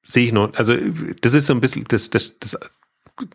sehe 0.02 0.26
ich 0.26 0.32
noch, 0.32 0.54
also 0.54 0.74
das 1.20 1.34
ist 1.34 1.46
so 1.46 1.54
ein 1.54 1.60
bisschen, 1.60 1.84
das, 1.88 2.10
das, 2.10 2.38
das, 2.38 2.58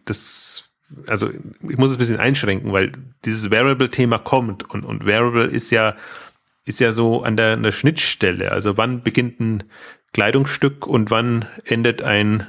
das, 0.06 0.72
also 1.08 1.30
ich 1.30 1.78
muss 1.78 1.92
es 1.92 1.98
ein 1.98 2.00
bisschen 2.00 2.20
einschränken, 2.20 2.72
weil 2.74 2.94
dieses 3.24 3.52
Variable-Thema 3.52 4.20
kommt 4.20 4.70
und, 4.70 4.84
und 4.84 5.06
Variable 5.06 5.46
ist 5.46 5.72
ja, 5.72 5.96
ist 6.66 6.80
ja 6.80 6.92
so 6.92 7.24
an 7.24 7.38
der, 7.38 7.54
an 7.54 7.64
der 7.64 7.72
Schnittstelle. 7.72 8.52
Also 8.52 8.78
wann 8.78 9.04
beginnt 9.04 9.40
ein 9.40 9.64
Kleidungsstück 10.14 10.88
und 10.88 11.12
wann 11.12 11.46
endet 11.64 12.02
ein 12.02 12.48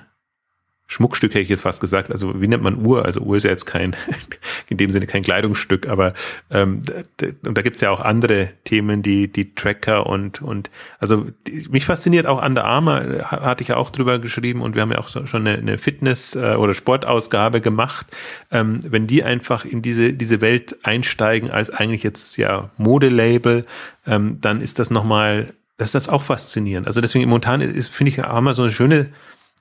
Schmuckstück 0.89 1.33
hätte 1.33 1.41
ich 1.41 1.49
jetzt 1.49 1.63
fast 1.63 1.81
gesagt. 1.81 2.13
Also 2.13 2.41
wie 2.41 2.47
nennt 2.47 2.63
man 2.63 2.85
Uhr? 2.85 3.05
Also 3.05 3.21
Uhr 3.21 3.37
ist 3.37 3.43
ja 3.43 3.51
jetzt 3.51 3.67
kein, 3.67 3.97
in 4.69 4.77
dem 4.77 4.91
Sinne 4.91 5.07
kein 5.07 5.23
Kleidungsstück, 5.23 5.89
aber 5.89 6.15
ähm, 6.51 6.83
und 7.45 7.59
da 7.59 7.63
gibt's 7.63 7.81
ja 7.81 7.91
auch 7.91 8.01
andere 8.01 8.51
Themen, 8.65 9.03
die 9.03 9.31
die 9.31 9.55
Tracker 9.55 10.07
und 10.07 10.43
und 10.43 10.71
also 11.01 11.27
die, 11.47 11.67
mich 11.71 11.87
fasziniert 11.87 12.27
auch 12.27 12.45
Under 12.45 12.65
Armour, 12.65 13.03
hatte 13.25 13.63
ich 13.63 13.69
ja 13.69 13.77
auch 13.77 13.91
drüber 13.91 14.21
geschrieben 14.21 14.63
und 14.63 14.75
wir 14.75 14.83
haben 14.83 14.93
ja 14.93 14.99
auch 14.99 15.09
so, 15.09 15.27
schon 15.27 15.47
eine, 15.47 15.59
eine 15.59 15.79
Fitness- 15.79 16.37
äh, 16.37 16.55
oder 16.55 16.73
Sportausgabe 16.73 17.61
gemacht. 17.61 18.07
Ähm, 18.53 18.81
wenn 18.89 19.07
die 19.09 19.25
einfach 19.25 19.65
in 19.65 19.83
diese 19.83 20.13
diese 20.13 20.41
Welt 20.41 20.77
einsteigen 20.85 21.51
als 21.51 21.71
eigentlich 21.71 22.05
jetzt 22.05 22.37
ja 22.37 22.71
Modelabel, 22.77 23.67
ähm, 24.07 24.39
dann 24.41 24.61
ist 24.61 24.79
das 24.79 24.91
nochmal 24.91 25.53
das 25.79 25.89
ist 25.89 25.95
das 25.95 26.09
auch 26.09 26.23
faszinierend. 26.23 26.87
Also 26.87 27.01
deswegen 27.01 27.29
momentan 27.29 27.61
ist, 27.61 27.93
finde 27.93 28.11
ich, 28.11 28.19
wir 28.19 28.55
so 28.55 28.63
eine 28.63 28.71
schöne 28.71 29.11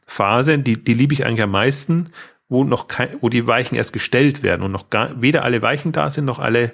Phase, 0.06 0.60
die, 0.60 0.84
die 0.84 0.94
liebe 0.94 1.14
ich 1.14 1.26
eigentlich 1.26 1.42
am 1.42 1.52
meisten, 1.52 2.12
wo 2.48 2.64
noch 2.64 2.88
kein, 2.88 3.10
wo 3.22 3.30
die 3.30 3.48
Weichen 3.48 3.76
erst 3.76 3.94
gestellt 3.94 4.44
werden 4.44 4.62
und 4.62 4.72
noch 4.72 4.90
gar, 4.90 5.22
weder 5.22 5.44
alle 5.44 5.62
Weichen 5.62 5.92
da 5.92 6.10
sind, 6.10 6.26
noch 6.26 6.40
alle 6.40 6.74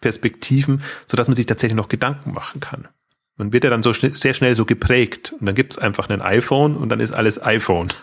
Perspektiven, 0.00 0.82
so 1.06 1.16
dass 1.16 1.28
man 1.28 1.34
sich 1.34 1.46
tatsächlich 1.46 1.76
noch 1.76 1.88
Gedanken 1.88 2.32
machen 2.32 2.60
kann. 2.60 2.88
Man 3.36 3.52
wird 3.52 3.64
ja 3.64 3.70
dann 3.70 3.82
so 3.82 3.92
schnell, 3.92 4.14
sehr 4.14 4.34
schnell 4.34 4.54
so 4.54 4.64
geprägt 4.64 5.34
und 5.38 5.46
dann 5.46 5.54
gibt's 5.54 5.78
einfach 5.78 6.08
ein 6.10 6.20
iPhone 6.20 6.76
und 6.76 6.90
dann 6.90 7.00
ist 7.00 7.12
alles 7.12 7.42
iPhone. 7.42 7.88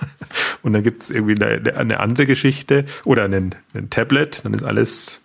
Und 0.61 0.73
dann 0.73 0.83
gibt's 0.83 1.09
irgendwie 1.09 1.41
eine, 1.41 1.77
eine 1.77 2.01
andere 2.01 2.25
Geschichte 2.25 2.83
oder 3.05 3.23
einen, 3.23 3.55
ein 3.73 3.89
Tablet, 3.89 4.43
dann 4.43 4.53
ist 4.53 4.63
alles 4.63 5.23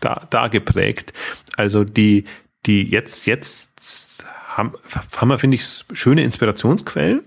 da, 0.00 0.24
da 0.30 0.46
geprägt. 0.46 1.12
Also 1.56 1.82
die, 1.82 2.26
die 2.64 2.88
jetzt, 2.88 3.26
jetzt 3.26 4.24
haben, 4.46 4.74
haben 5.16 5.28
wir, 5.28 5.40
finde 5.40 5.56
ich, 5.56 5.84
schöne 5.92 6.22
Inspirationsquellen 6.22 7.24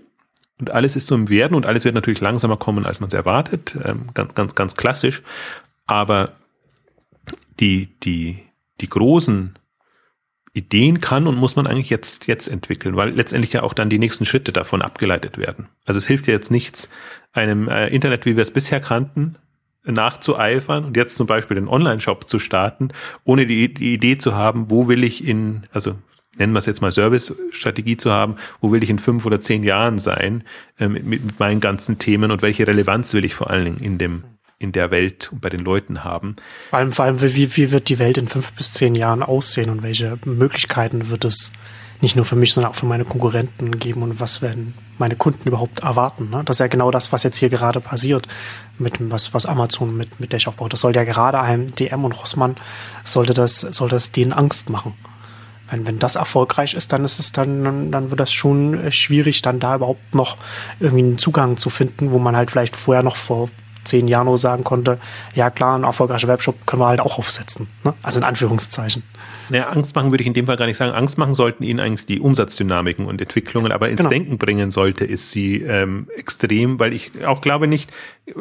und 0.60 0.70
alles 0.70 0.96
ist 0.96 1.06
so 1.06 1.14
im 1.14 1.28
Werden 1.28 1.54
und 1.54 1.66
alles 1.66 1.84
wird 1.84 1.94
natürlich 1.94 2.20
langsamer 2.20 2.56
kommen, 2.56 2.86
als 2.86 3.00
man 3.00 3.08
es 3.08 3.14
erwartet. 3.14 3.76
Ähm, 3.84 4.08
ganz, 4.14 4.34
ganz, 4.34 4.54
ganz 4.54 4.76
klassisch. 4.76 5.22
Aber 5.86 6.32
die, 7.58 7.88
die, 8.00 8.38
die 8.80 8.88
großen 8.88 9.58
Ideen 10.52 11.00
kann 11.00 11.26
und 11.26 11.36
muss 11.36 11.56
man 11.56 11.66
eigentlich 11.66 11.90
jetzt, 11.90 12.26
jetzt 12.26 12.48
entwickeln, 12.48 12.96
weil 12.96 13.10
letztendlich 13.10 13.52
ja 13.52 13.62
auch 13.62 13.74
dann 13.74 13.90
die 13.90 13.98
nächsten 13.98 14.24
Schritte 14.24 14.52
davon 14.52 14.82
abgeleitet 14.82 15.38
werden. 15.38 15.68
Also 15.84 15.98
es 15.98 16.06
hilft 16.06 16.26
ja 16.26 16.34
jetzt 16.34 16.50
nichts, 16.50 16.88
einem 17.32 17.68
äh, 17.68 17.88
Internet, 17.88 18.26
wie 18.26 18.36
wir 18.36 18.42
es 18.42 18.50
bisher 18.50 18.80
kannten, 18.80 19.36
nachzueifern 19.84 20.84
und 20.84 20.96
jetzt 20.96 21.16
zum 21.16 21.26
Beispiel 21.26 21.54
den 21.54 21.68
Online-Shop 21.68 22.28
zu 22.28 22.38
starten, 22.38 22.88
ohne 23.24 23.46
die, 23.46 23.72
die 23.72 23.94
Idee 23.94 24.18
zu 24.18 24.34
haben, 24.34 24.70
wo 24.70 24.88
will 24.88 25.04
ich 25.04 25.26
in, 25.26 25.66
also 25.72 25.94
nennen 26.40 26.52
wir 26.52 26.58
es 26.58 26.66
jetzt 26.66 26.80
mal 26.82 26.90
Service-Strategie 26.90 27.96
zu 27.96 28.10
haben, 28.10 28.36
wo 28.60 28.72
will 28.72 28.82
ich 28.82 28.90
in 28.90 28.98
fünf 28.98 29.24
oder 29.26 29.40
zehn 29.40 29.62
Jahren 29.62 29.98
sein 29.98 30.42
äh, 30.78 30.88
mit, 30.88 31.04
mit 31.04 31.38
meinen 31.38 31.60
ganzen 31.60 31.98
Themen 31.98 32.32
und 32.32 32.42
welche 32.42 32.66
Relevanz 32.66 33.14
will 33.14 33.24
ich 33.24 33.34
vor 33.34 33.50
allen 33.50 33.64
Dingen 33.64 33.80
in 33.80 33.98
dem 33.98 34.24
in 34.58 34.72
der 34.72 34.90
Welt 34.90 35.30
und 35.32 35.40
bei 35.40 35.48
den 35.48 35.60
Leuten 35.60 36.04
haben. 36.04 36.36
Vor 36.68 36.78
allem, 36.78 36.92
vor 36.92 37.06
allem 37.06 37.22
wie, 37.22 37.56
wie 37.56 37.70
wird 37.70 37.88
die 37.88 37.98
Welt 37.98 38.18
in 38.18 38.28
fünf 38.28 38.52
bis 38.52 38.72
zehn 38.72 38.94
Jahren 38.94 39.22
aussehen 39.22 39.70
und 39.70 39.82
welche 39.82 40.18
Möglichkeiten 40.26 41.08
wird 41.08 41.24
es 41.24 41.50
nicht 42.02 42.14
nur 42.14 42.26
für 42.26 42.36
mich, 42.36 42.52
sondern 42.52 42.72
auch 42.72 42.76
für 42.76 42.86
meine 42.86 43.06
Konkurrenten 43.06 43.78
geben 43.78 44.02
und 44.02 44.20
was 44.20 44.42
werden 44.42 44.74
meine 44.98 45.16
Kunden 45.16 45.48
überhaupt 45.48 45.80
erwarten. 45.80 46.28
Ne? 46.28 46.42
Das 46.44 46.56
ist 46.56 46.60
ja 46.60 46.66
genau 46.66 46.90
das, 46.90 47.10
was 47.10 47.22
jetzt 47.22 47.38
hier 47.38 47.48
gerade 47.48 47.80
passiert 47.80 48.28
mit 48.78 48.94
was, 49.10 49.32
was 49.32 49.46
Amazon 49.46 49.96
mit, 49.96 50.20
mit 50.20 50.32
Dash 50.32 50.46
aufbaut. 50.46 50.74
Das 50.74 50.80
sollte 50.80 50.98
ja 50.98 51.04
gerade 51.04 51.40
einem 51.40 51.74
DM 51.74 52.04
und 52.04 52.12
Rossmann 52.12 52.56
sollte 53.02 53.32
das, 53.32 53.60
sollte 53.60 53.96
das 53.96 54.12
denen 54.12 54.32
Angst 54.32 54.68
machen 54.68 54.94
wenn, 55.70 55.86
wenn 55.86 55.98
das 55.98 56.16
erfolgreich 56.16 56.74
ist, 56.74 56.92
dann 56.92 57.04
ist 57.04 57.18
es 57.18 57.32
dann, 57.32 57.90
dann 57.90 58.10
wird 58.10 58.20
das 58.20 58.32
schon 58.32 58.74
äh, 58.74 58.92
schwierig, 58.92 59.42
dann 59.42 59.60
da 59.60 59.76
überhaupt 59.76 60.14
noch 60.14 60.36
irgendwie 60.80 61.04
einen 61.04 61.18
Zugang 61.18 61.56
zu 61.56 61.70
finden, 61.70 62.10
wo 62.10 62.18
man 62.18 62.36
halt 62.36 62.50
vielleicht 62.50 62.76
vorher 62.76 63.02
noch 63.02 63.16
vor 63.16 63.48
zehn 63.84 64.08
Jahren 64.08 64.26
nur 64.26 64.38
sagen 64.38 64.64
konnte, 64.64 64.98
ja 65.34 65.50
klar, 65.50 65.78
ein 65.78 65.84
erfolgreicher 65.84 66.28
Webshop 66.28 66.66
können 66.66 66.82
wir 66.82 66.86
halt 66.86 67.00
auch 67.00 67.18
aufsetzen. 67.18 67.66
Ne? 67.84 67.94
Also 68.02 68.20
in 68.20 68.24
Anführungszeichen. 68.24 69.02
Naja, 69.48 69.68
Angst 69.68 69.94
machen 69.94 70.10
würde 70.10 70.22
ich 70.22 70.26
in 70.26 70.34
dem 70.34 70.46
Fall 70.46 70.56
gar 70.56 70.66
nicht 70.66 70.76
sagen. 70.76 70.92
Angst 70.92 71.18
machen 71.18 71.34
sollten 71.34 71.64
ihnen 71.64 71.80
eigentlich 71.80 72.06
die 72.06 72.20
Umsatzdynamiken 72.20 73.06
und 73.06 73.20
Entwicklungen, 73.20 73.72
aber 73.72 73.88
ins 73.88 73.98
genau. 73.98 74.10
Denken 74.10 74.38
bringen 74.38 74.70
sollte 74.70 75.04
ist 75.04 75.30
sie 75.30 75.62
ähm, 75.62 76.08
extrem, 76.16 76.78
weil 76.78 76.92
ich 76.92 77.10
auch 77.26 77.40
glaube 77.40 77.66
nicht, 77.66 77.90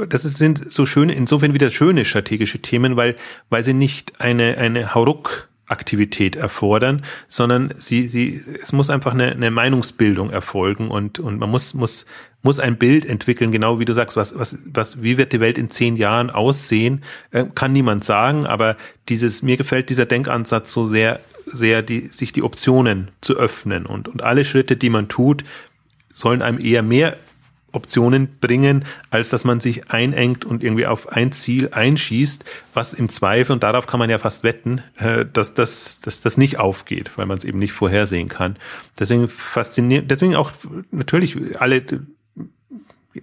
das 0.10 0.24
sind 0.24 0.72
so 0.72 0.86
schöne, 0.86 1.14
insofern 1.14 1.54
wieder 1.54 1.72
schöne 1.72 2.06
strategische 2.06 2.60
Themen, 2.60 2.96
weil, 2.96 3.16
weil 3.50 3.64
sie 3.64 3.74
nicht 3.74 4.20
eine, 4.20 4.58
eine 4.58 4.94
Hauruck 4.94 5.50
Aktivität 5.70 6.36
erfordern, 6.36 7.06
sondern 7.28 7.74
sie, 7.78 8.08
sie, 8.08 8.42
es 8.62 8.74
muss 8.74 8.90
einfach 8.90 9.14
eine, 9.14 9.32
eine 9.32 9.52
Meinungsbildung 9.52 10.30
erfolgen 10.30 10.90
und, 10.90 11.20
und 11.20 11.40
man 11.40 11.50
muss, 11.50 11.74
muss, 11.74 12.06
muss 12.42 12.60
ein 12.60 12.78
Bild 12.78 13.06
entwickeln, 13.06 13.52
genau 13.52 13.80
wie 13.80 13.86
du 13.86 13.94
sagst, 13.94 14.18
was, 14.18 14.38
was, 14.38 14.58
was, 14.66 15.02
wie 15.02 15.18
wird 15.18 15.32
die 15.34 15.40
Welt 15.40 15.58
in 15.58 15.70
zehn 15.70 15.96
Jahren 15.96 16.30
aussehen, 16.30 17.04
äh, 17.32 17.46
kann 17.54 17.72
niemand 17.72 18.04
sagen, 18.04 18.46
aber 18.46 18.78
dieses, 19.10 19.42
mir 19.44 19.58
gefällt 19.58 19.90
dieser 19.90 20.06
Denkansatz 20.06 20.72
so 20.72 20.86
sehr, 20.86 21.20
sehr, 21.46 21.82
die, 21.82 22.08
sich 22.08 22.32
die 22.32 22.44
Optionen 22.44 23.12
zu 23.22 23.36
öffnen 23.36 23.86
und, 23.86 24.08
und 24.08 24.24
alle 24.24 24.46
Schritte, 24.46 24.76
die 24.76 24.90
man 24.90 25.08
tut, 25.08 25.44
sollen 26.14 26.42
einem 26.42 26.60
eher 26.60 26.84
mehr 26.84 27.18
Optionen 27.72 28.40
bringen, 28.40 28.86
als 29.10 29.30
dass 29.30 29.46
man 29.46 29.60
sich 29.60 29.92
einengt 29.92 30.46
und 30.46 30.64
irgendwie 30.64 30.86
auf 30.86 31.10
ein 31.10 31.32
Ziel 31.32 31.70
einschießt, 31.72 32.46
was 32.74 32.94
im 32.94 33.10
Zweifel, 33.10 33.54
und 33.54 33.64
darauf 33.64 33.88
kann 33.88 34.00
man 34.00 34.10
ja 34.10 34.18
fast 34.18 34.44
wetten, 34.44 34.82
äh, 34.98 35.26
dass 35.32 35.54
das, 35.54 36.02
dass 36.02 36.22
das 36.22 36.38
nicht 36.38 36.60
aufgeht, 36.60 37.18
weil 37.18 37.26
man 37.26 37.38
es 37.38 37.44
eben 37.44 37.60
nicht 37.60 37.74
vorhersehen 37.74 38.30
kann. 38.30 38.58
Deswegen 39.00 39.28
fasziniert, 39.28 40.10
deswegen 40.10 40.36
auch 40.36 40.52
natürlich 40.92 41.38
alle 41.60 41.84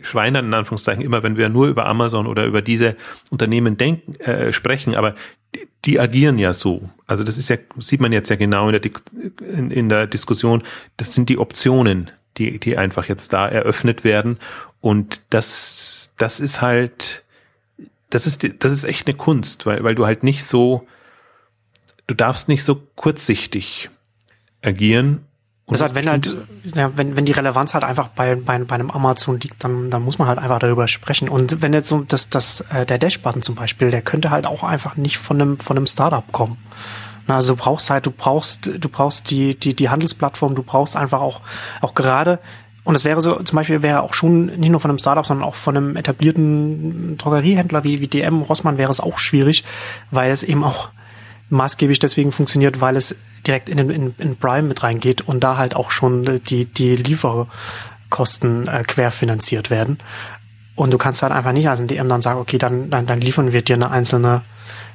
schreien 0.02 0.34
dann 0.34 0.46
in 0.46 0.54
Anführungszeichen 0.54 1.02
immer, 1.02 1.22
wenn 1.22 1.36
wir 1.36 1.48
nur 1.48 1.68
über 1.68 1.86
Amazon 1.86 2.26
oder 2.26 2.44
über 2.46 2.62
diese 2.62 2.96
Unternehmen 3.30 3.76
denken, 3.76 4.14
äh, 4.20 4.52
sprechen, 4.52 4.94
aber 4.94 5.14
die, 5.54 5.68
die 5.84 6.00
agieren 6.00 6.38
ja 6.38 6.52
so. 6.52 6.90
Also 7.06 7.24
das 7.24 7.38
ist 7.38 7.48
ja, 7.48 7.56
sieht 7.78 8.00
man 8.00 8.12
jetzt 8.12 8.28
ja 8.28 8.36
genau 8.36 8.68
in 8.68 8.80
der, 8.80 8.90
in, 9.40 9.70
in 9.70 9.88
der 9.88 10.06
Diskussion, 10.06 10.62
das 10.96 11.14
sind 11.14 11.28
die 11.28 11.38
Optionen, 11.38 12.10
die, 12.38 12.58
die 12.58 12.76
einfach 12.76 13.06
jetzt 13.06 13.32
da 13.32 13.48
eröffnet 13.48 14.04
werden. 14.04 14.38
Und 14.80 15.20
das, 15.30 16.12
das 16.18 16.40
ist 16.40 16.60
halt, 16.62 17.24
das 18.10 18.26
ist, 18.26 18.46
das 18.58 18.72
ist 18.72 18.84
echt 18.84 19.06
eine 19.06 19.16
Kunst, 19.16 19.66
weil, 19.66 19.82
weil 19.84 19.94
du 19.94 20.06
halt 20.06 20.22
nicht 20.22 20.44
so, 20.44 20.86
du 22.06 22.14
darfst 22.14 22.48
nicht 22.48 22.64
so 22.64 22.82
kurzsichtig 22.94 23.90
agieren. 24.62 25.24
Das 25.68 25.82
heißt, 25.82 25.96
wenn 25.96 26.08
halt, 26.08 26.32
ja, 26.62 26.96
wenn, 26.96 27.16
wenn 27.16 27.24
die 27.24 27.32
Relevanz 27.32 27.74
halt 27.74 27.82
einfach 27.82 28.06
bei, 28.08 28.36
bei, 28.36 28.56
bei 28.60 28.76
einem 28.76 28.92
Amazon 28.92 29.40
liegt, 29.40 29.64
dann, 29.64 29.90
dann 29.90 30.02
muss 30.02 30.18
man 30.18 30.28
halt 30.28 30.38
einfach 30.38 30.60
darüber 30.60 30.86
sprechen. 30.86 31.28
Und 31.28 31.60
wenn 31.60 31.72
jetzt 31.72 31.88
so 31.88 32.02
das, 32.06 32.30
das, 32.30 32.60
äh, 32.72 32.86
der 32.86 32.98
Dash-Button 32.98 33.42
zum 33.42 33.56
Beispiel, 33.56 33.90
der 33.90 34.02
könnte 34.02 34.30
halt 34.30 34.46
auch 34.46 34.62
einfach 34.62 34.96
nicht 34.96 35.18
von 35.18 35.40
einem, 35.40 35.58
von 35.58 35.76
einem 35.76 35.86
Startup 35.86 36.30
kommen. 36.30 36.56
Na, 37.26 37.36
also 37.36 37.54
du 37.54 37.62
brauchst 37.62 37.90
halt, 37.90 38.06
du 38.06 38.10
brauchst, 38.10 38.66
du 38.66 38.88
brauchst 38.88 39.30
die, 39.30 39.58
die, 39.58 39.74
die 39.74 39.88
Handelsplattform, 39.88 40.54
du 40.54 40.62
brauchst 40.62 40.96
einfach 40.96 41.20
auch, 41.20 41.40
auch 41.80 41.94
gerade, 41.94 42.38
und 42.86 42.94
es 42.94 43.04
wäre 43.04 43.20
so, 43.20 43.42
zum 43.42 43.56
Beispiel 43.56 43.82
wäre 43.82 44.02
auch 44.02 44.14
schon 44.14 44.46
nicht 44.46 44.70
nur 44.70 44.78
von 44.78 44.92
einem 44.92 44.98
Startup, 44.98 45.26
sondern 45.26 45.44
auch 45.44 45.56
von 45.56 45.76
einem 45.76 45.96
etablierten 45.96 47.16
Drogeriehändler 47.18 47.82
wie, 47.82 48.00
wie 48.00 48.06
DM, 48.06 48.42
Rossmann 48.42 48.78
wäre 48.78 48.92
es 48.92 49.00
auch 49.00 49.18
schwierig, 49.18 49.64
weil 50.12 50.30
es 50.30 50.44
eben 50.44 50.62
auch 50.62 50.90
maßgeblich 51.48 51.98
deswegen 51.98 52.30
funktioniert, 52.30 52.80
weil 52.80 52.96
es 52.96 53.16
direkt 53.44 53.68
in, 53.68 53.78
in, 53.90 54.14
in 54.18 54.36
Prime 54.36 54.68
mit 54.68 54.84
reingeht 54.84 55.22
und 55.22 55.42
da 55.42 55.56
halt 55.56 55.74
auch 55.74 55.90
schon 55.90 56.40
die, 56.44 56.66
die 56.66 56.94
Lieferkosten 56.94 58.68
äh, 58.68 58.84
querfinanziert 58.84 59.68
werden. 59.70 59.98
Und 60.76 60.92
du 60.92 60.98
kannst 60.98 61.22
halt 61.22 61.32
einfach 61.32 61.52
nicht 61.52 61.68
als 61.68 61.80
ein 61.80 61.88
DM 61.88 62.08
dann 62.08 62.22
sagen, 62.22 62.38
okay, 62.38 62.58
dann, 62.58 62.88
dann, 62.90 63.04
dann 63.04 63.20
liefern 63.20 63.52
wir 63.52 63.62
dir 63.62 63.74
eine 63.74 63.90
einzelne 63.90 64.42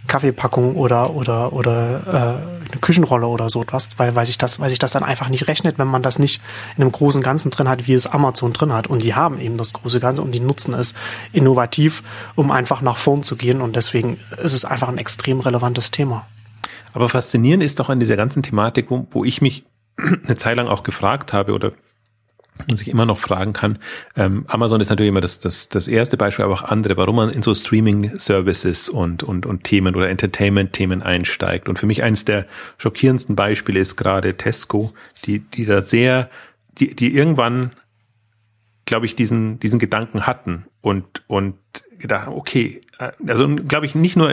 Kaffeepackung 0.08 0.76
oder 0.76 1.16
oder 1.16 1.54
oder 1.54 2.02
äh, 2.08 2.72
eine 2.72 2.80
Küchenrolle 2.82 3.28
oder 3.28 3.50
so 3.50 3.62
etwas, 3.62 3.90
weil 3.98 4.16
weil 4.16 4.26
sich 4.26 4.38
das 4.38 4.60
weil 4.60 4.70
sich 4.70 4.80
das 4.80 4.92
dann 4.92 5.04
einfach 5.04 5.30
nicht 5.30 5.48
rechnet, 5.48 5.78
wenn 5.78 5.88
man 5.88 6.04
das 6.04 6.20
nicht 6.20 6.42
in 6.76 6.84
einem 6.84 6.92
großen 6.92 7.22
Ganzen 7.22 7.52
drin 7.52 7.70
hat, 7.70 7.88
wie 7.88 7.94
es 7.94 8.08
Amazon 8.08 8.54
drin 8.54 8.74
hat 8.74 8.88
und 8.88 9.04
die 9.04 9.16
haben 9.16 9.40
eben 9.40 9.58
das 9.58 9.74
große 9.74 10.00
Ganze 10.00 10.22
und 10.22 10.34
die 10.34 10.40
nutzen 10.40 10.74
es 10.74 10.94
innovativ, 11.32 12.04
um 12.36 12.52
einfach 12.52 12.82
nach 12.82 12.98
vorn 12.98 13.24
zu 13.24 13.36
gehen 13.36 13.62
und 13.62 13.76
deswegen 13.76 14.20
ist 14.42 14.54
es 14.54 14.66
einfach 14.66 14.90
ein 14.90 14.98
extrem 14.98 15.40
relevantes 15.40 15.92
Thema. 15.92 16.26
Aber 16.94 17.08
faszinierend 17.08 17.64
ist 17.64 17.80
doch 17.80 17.90
an 17.90 18.00
dieser 18.00 18.18
ganzen 18.18 18.44
Thematik, 18.44 18.90
wo, 18.90 19.08
wo 19.12 19.24
ich 19.24 19.42
mich 19.42 19.66
eine 19.98 20.36
Zeit 20.36 20.58
lang 20.58 20.68
auch 20.68 20.84
gefragt 20.84 21.34
habe 21.34 21.54
oder 21.54 21.72
man 22.68 22.78
sich 22.78 22.90
immer 22.90 23.06
noch 23.06 23.20
fragen 23.20 23.54
kann. 23.54 23.80
Ähm, 24.16 24.46
Amazon 24.48 24.82
ist 24.82 24.90
natürlich 24.90 25.10
immer 25.10 25.22
das, 25.22 25.40
das, 25.40 25.70
das 25.70 25.88
erste 25.88 26.18
Beispiel, 26.18 26.46
aber 26.46 26.54
auch 26.54 26.64
andere, 26.64 26.98
warum 26.98 27.16
man 27.16 27.30
in 27.30 27.42
so 27.42 27.54
Streaming-Services 27.56 28.90
und, 28.90 29.24
und, 29.24 29.46
und 29.46 29.64
Themen 29.64 29.96
oder 29.96 30.10
Entertainment-Themen 30.10 31.02
einsteigt. 31.02 31.70
Und 31.70 31.80
für 31.80 31.86
mich 31.86 32.04
eines 32.04 32.26
der 32.26 32.46
schockierendsten 32.78 33.36
Beispiele 33.36 33.80
ist 33.80 33.96
gerade 33.96 34.36
Tesco, 34.36 34.94
die, 35.26 35.40
die 35.40 35.66
da 35.66 35.82
sehr, 35.82 36.30
die, 36.78 36.96
die 36.96 37.16
irgendwann, 37.16 37.72
glaube 38.86 39.06
ich, 39.06 39.16
diesen, 39.16 39.60
diesen 39.60 39.80
Gedanken 39.80 40.28
hatten 40.28 40.66
und, 40.82 41.24
und 41.28 41.56
gedacht, 41.98 42.28
okay, 42.28 42.82
äh, 43.00 43.12
also 43.28 43.48
glaube 43.48 43.86
ich 43.86 43.96
nicht 43.96 44.18
nur 44.18 44.32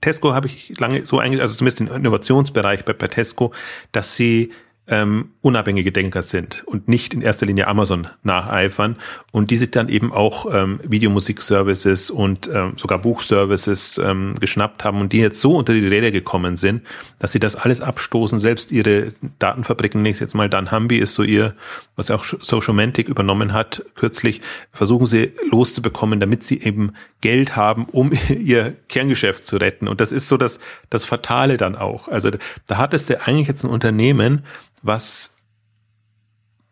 Tesco 0.00 0.34
habe 0.34 0.48
ich 0.48 0.78
lange 0.78 1.06
so 1.06 1.18
eingestellt, 1.18 1.42
also 1.42 1.54
zumindest 1.54 1.80
im 1.80 1.88
Innovationsbereich 1.88 2.84
bei, 2.84 2.92
bei 2.92 3.08
Tesco, 3.08 3.54
dass 3.90 4.16
sie 4.16 4.52
ähm, 4.86 5.30
unabhängige 5.40 5.92
Denker 5.92 6.22
sind 6.22 6.62
und 6.66 6.88
nicht 6.88 7.14
in 7.14 7.22
erster 7.22 7.46
Linie 7.46 7.68
Amazon 7.68 8.08
nacheifern 8.22 8.96
und 9.32 9.50
die 9.50 9.56
sich 9.56 9.70
dann 9.70 9.88
eben 9.88 10.12
auch 10.12 10.46
ähm, 10.54 10.78
Videomusik-Services 10.86 12.10
und 12.10 12.50
ähm, 12.52 12.74
sogar 12.76 12.98
Buchservices 12.98 13.98
ähm, 13.98 14.34
geschnappt 14.38 14.84
haben 14.84 15.00
und 15.00 15.12
die 15.14 15.20
jetzt 15.20 15.40
so 15.40 15.56
unter 15.56 15.72
die 15.72 15.86
Räder 15.86 16.10
gekommen 16.10 16.56
sind, 16.56 16.82
dass 17.18 17.32
sie 17.32 17.40
das 17.40 17.56
alles 17.56 17.80
abstoßen, 17.80 18.38
selbst 18.38 18.72
ihre 18.72 19.12
Datenfabriken, 19.38 20.02
nächstes 20.02 20.24
jetzt 20.24 20.34
mal 20.34 20.50
Dan 20.50 20.70
Hambi 20.70 20.98
ist 20.98 21.14
so 21.14 21.22
ihr, 21.22 21.54
was 21.96 22.10
auch 22.10 22.22
Socialmantic 22.24 23.08
übernommen 23.08 23.54
hat, 23.54 23.84
kürzlich, 23.94 24.42
versuchen 24.70 25.06
sie 25.06 25.32
loszubekommen, 25.50 26.20
damit 26.20 26.44
sie 26.44 26.60
eben 26.60 26.92
Geld 27.22 27.56
haben, 27.56 27.86
um 27.86 28.12
ihr 28.28 28.76
Kerngeschäft 28.88 29.46
zu 29.46 29.56
retten. 29.56 29.88
Und 29.88 30.02
das 30.02 30.12
ist 30.12 30.28
so 30.28 30.36
das, 30.36 30.58
das 30.90 31.06
Fatale 31.06 31.56
dann 31.56 31.74
auch. 31.74 32.08
Also 32.08 32.30
da 32.66 32.76
hattest 32.76 33.08
du 33.08 33.20
eigentlich 33.26 33.48
jetzt 33.48 33.64
ein 33.64 33.70
Unternehmen, 33.70 34.44
was, 34.84 35.36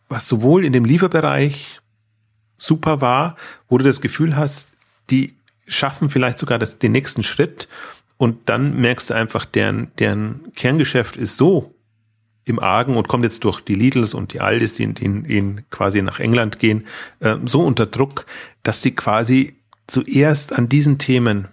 was 0.08 0.28
sowohl 0.28 0.64
in 0.64 0.72
dem 0.72 0.84
Lieferbereich 0.84 1.80
super 2.58 3.00
war, 3.00 3.36
wo 3.68 3.78
du 3.78 3.84
das 3.84 4.00
Gefühl 4.00 4.36
hast, 4.36 4.74
die 5.10 5.34
schaffen 5.66 6.10
vielleicht 6.10 6.38
sogar 6.38 6.58
das, 6.58 6.78
den 6.78 6.92
nächsten 6.92 7.22
Schritt 7.22 7.68
und 8.18 8.48
dann 8.48 8.80
merkst 8.80 9.10
du 9.10 9.14
einfach, 9.14 9.44
deren, 9.44 9.90
deren 9.98 10.52
Kerngeschäft 10.54 11.16
ist 11.16 11.36
so 11.36 11.74
im 12.44 12.58
Argen 12.58 12.96
und 12.96 13.08
kommt 13.08 13.24
jetzt 13.24 13.44
durch 13.44 13.60
die 13.60 13.74
Lidls 13.74 14.14
und 14.14 14.32
die 14.32 14.40
Aldis, 14.40 14.74
die, 14.74 14.92
die, 14.92 15.22
die 15.22 15.56
quasi 15.70 16.02
nach 16.02 16.20
England 16.20 16.58
gehen, 16.58 16.86
äh, 17.20 17.36
so 17.44 17.64
unter 17.64 17.86
Druck, 17.86 18.26
dass 18.62 18.82
sie 18.82 18.92
quasi 18.92 19.56
zuerst 19.86 20.52
an 20.52 20.68
diesen 20.68 20.98
Themen 20.98 21.48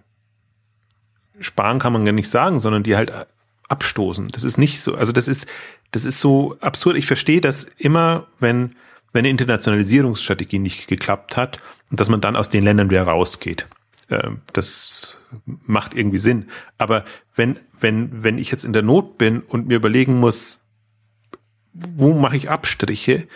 sparen 1.39 1.79
kann 1.79 1.93
man 1.93 2.05
gar 2.05 2.11
nicht 2.11 2.29
sagen, 2.29 2.59
sondern 2.59 2.83
die 2.83 2.95
halt 2.95 3.13
abstoßen. 3.69 4.27
Das 4.29 4.43
ist 4.43 4.57
nicht 4.57 4.81
so, 4.81 4.95
also 4.95 5.11
das 5.11 5.27
ist, 5.27 5.47
das 5.91 6.05
ist 6.05 6.19
so 6.19 6.57
absurd. 6.59 6.97
Ich 6.97 7.07
verstehe 7.07 7.41
das 7.41 7.65
immer, 7.77 8.27
wenn, 8.39 8.75
wenn 9.11 9.19
eine 9.19 9.29
Internationalisierungsstrategie 9.29 10.59
nicht 10.59 10.87
geklappt 10.87 11.37
hat 11.37 11.59
und 11.89 11.99
dass 11.99 12.09
man 12.09 12.21
dann 12.21 12.35
aus 12.35 12.49
den 12.49 12.63
Ländern 12.63 12.89
wieder 12.89 13.03
rausgeht. 13.03 13.67
Ähm, 14.09 14.41
das 14.53 15.17
macht 15.45 15.93
irgendwie 15.93 16.17
Sinn. 16.17 16.49
Aber 16.77 17.05
wenn, 17.35 17.59
wenn, 17.79 18.23
wenn 18.23 18.37
ich 18.37 18.51
jetzt 18.51 18.65
in 18.65 18.73
der 18.73 18.83
Not 18.83 19.17
bin 19.17 19.41
und 19.41 19.67
mir 19.67 19.77
überlegen 19.77 20.19
muss, 20.19 20.61
wo 21.73 22.13
mache 22.13 22.37
ich 22.37 22.49
Abstriche, 22.49 23.27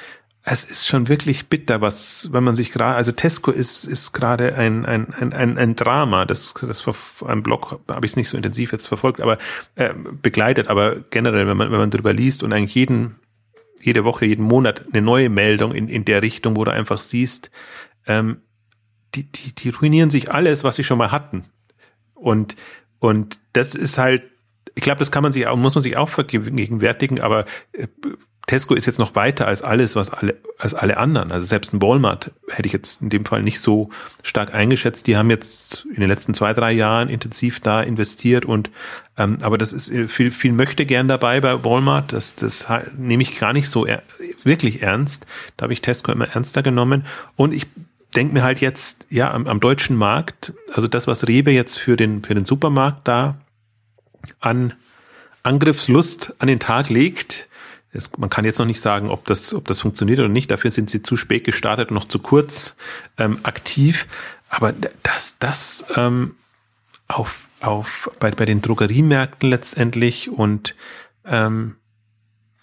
es 0.46 0.66
ist 0.66 0.88
schon 0.88 1.08
wirklich 1.08 1.48
bitter, 1.48 1.80
was, 1.80 2.30
wenn 2.34 2.44
man 2.44 2.54
sich 2.54 2.72
gerade, 2.72 2.96
also 2.96 3.14
Tesco 3.14 3.50
ist, 3.50 3.86
ist 3.86 4.12
gerade 4.12 4.56
ein, 4.56 4.86
ein, 4.86 5.14
ein, 5.14 5.58
ein, 5.58 5.76
Drama, 5.76 6.26
das, 6.26 6.54
das 6.54 6.84
ein 7.26 7.44
Blog 7.44 7.80
habe 7.90 8.06
ich 8.06 8.12
es 8.12 8.16
nicht 8.18 8.28
so 8.28 8.36
intensiv 8.36 8.74
jetzt 8.74 8.88
verfolgt, 8.88 9.22
aber 9.22 9.38
äh, 9.76 9.94
begleitet, 9.94 10.68
aber 10.68 10.98
generell, 11.12 11.48
wenn 11.48 11.56
man, 11.56 11.72
wenn 11.72 11.80
man 11.80 11.92
drüber 11.92 12.12
liest 12.12 12.44
und 12.44 12.52
eigentlich 12.52 12.76
jeden, 12.76 13.16
jede 13.82 14.04
Woche, 14.04 14.26
jeden 14.26 14.44
Monat 14.44 14.86
eine 14.92 15.02
neue 15.02 15.30
Meldung 15.30 15.74
in, 15.74 15.88
in 15.88 16.04
der 16.04 16.22
Richtung, 16.22 16.58
wo 16.58 16.66
du 16.66 16.72
einfach 16.72 17.00
siehst, 17.00 17.50
ähm, 18.06 18.42
die, 19.16 19.24
die, 19.24 19.56
die 19.56 19.70
ruinieren 19.70 20.10
sich 20.10 20.30
alles, 20.30 20.66
was 20.66 20.76
sie 20.76 20.84
schon 20.84 20.98
mal 20.98 21.12
hatten. 21.12 21.46
Und, 22.16 22.58
und 23.00 23.40
das 23.54 23.76
ist 23.76 23.98
halt, 23.98 24.24
ich 24.76 24.82
glaube, 24.82 25.00
das 25.00 25.12
kann 25.12 25.24
man 25.24 25.32
sich 25.32 25.48
auch, 25.48 25.56
muss 25.56 25.76
man 25.76 25.84
sich 25.84 25.96
auch 25.96 26.10
vergegenwärtigen, 26.10 27.22
aber 27.22 27.46
äh, 27.72 27.88
Tesco 28.46 28.74
ist 28.74 28.86
jetzt 28.86 29.00
noch 29.00 29.16
weiter 29.16 29.48
als 29.48 29.62
alles, 29.62 29.96
was 29.96 30.10
alle, 30.10 30.36
als 30.58 30.74
alle 30.74 30.98
anderen. 30.98 31.32
Also 31.32 31.46
selbst 31.46 31.74
ein 31.74 31.82
Walmart 31.82 32.32
hätte 32.50 32.68
ich 32.68 32.74
jetzt 32.74 33.02
in 33.02 33.10
dem 33.10 33.26
Fall 33.26 33.42
nicht 33.42 33.62
so 33.62 33.90
stark 34.22 34.54
eingeschätzt. 34.54 35.08
Die 35.08 35.16
haben 35.16 35.30
jetzt 35.30 35.86
in 35.94 36.02
den 36.02 36.10
letzten 36.10 36.34
zwei, 36.34 36.54
drei 36.54 36.74
Jahren 36.74 37.08
intensiv 37.08 37.62
da 37.62 37.82
investiert 37.82 38.44
und, 38.44 38.70
ähm, 39.18 39.38
aber 39.42 39.58
das 39.58 39.72
ist 39.72 39.90
äh, 39.92 40.10
viel, 40.10 40.30
viel 40.30 40.52
möchte 40.52 40.86
gern 40.86 41.08
dabei 41.08 41.40
bei 41.40 41.64
Walmart. 41.64 42.12
Das, 42.12 42.36
das 42.36 42.68
nehme 42.98 43.24
ich 43.24 43.40
gar 43.40 43.54
nicht 43.54 43.70
so 43.70 43.86
er, 43.86 44.04
wirklich 44.44 44.82
ernst. 44.82 45.26
Da 45.56 45.64
habe 45.64 45.74
ich 45.74 45.82
Tesco 45.82 46.12
immer 46.12 46.28
ernster 46.28 46.64
genommen 46.64 47.06
und 47.38 47.54
ich 47.54 47.68
denke 48.14 48.34
mir 48.34 48.44
halt 48.44 48.60
jetzt, 48.60 49.08
ja, 49.10 49.32
am, 49.32 49.48
am 49.48 49.62
deutschen 49.62 49.96
Markt, 49.96 50.54
also 50.74 50.90
das, 50.90 51.08
was 51.08 51.28
Rewe 51.30 51.52
jetzt 51.52 51.80
für 51.80 51.96
den, 51.96 52.24
für 52.24 52.36
den 52.36 52.46
Supermarkt 52.46 53.08
da 53.08 53.38
an 54.42 54.74
Angriffslust 55.44 56.36
an 56.40 56.48
den 56.48 56.60
Tag 56.60 56.90
legt, 56.90 57.48
es, 57.94 58.18
man 58.18 58.30
kann 58.30 58.44
jetzt 58.44 58.60
noch 58.60 58.66
nicht 58.66 58.82
sagen, 58.82 59.10
ob 59.10 59.26
das, 59.26 59.54
ob 59.54 59.66
das 59.68 59.80
funktioniert 59.80 60.20
oder 60.20 60.30
nicht. 60.30 60.50
Dafür 60.52 60.72
sind 60.72 60.90
sie 60.90 61.04
zu 61.04 61.16
spät 61.16 61.44
gestartet 61.44 61.90
und 61.90 61.96
noch 61.96 62.08
zu 62.08 62.20
kurz 62.20 62.76
ähm, 63.18 63.40
aktiv. 63.44 64.08
Aber 64.50 64.74
dass 65.04 65.38
das 65.40 65.86
ähm, 65.96 66.36
auf, 67.08 67.48
auf 67.62 68.12
bei, 68.20 68.32
bei 68.32 68.46
den 68.46 68.62
Drogeriemärkten 68.62 69.50
letztendlich 69.50 70.30
und 70.30 70.76
ähm, 71.26 71.76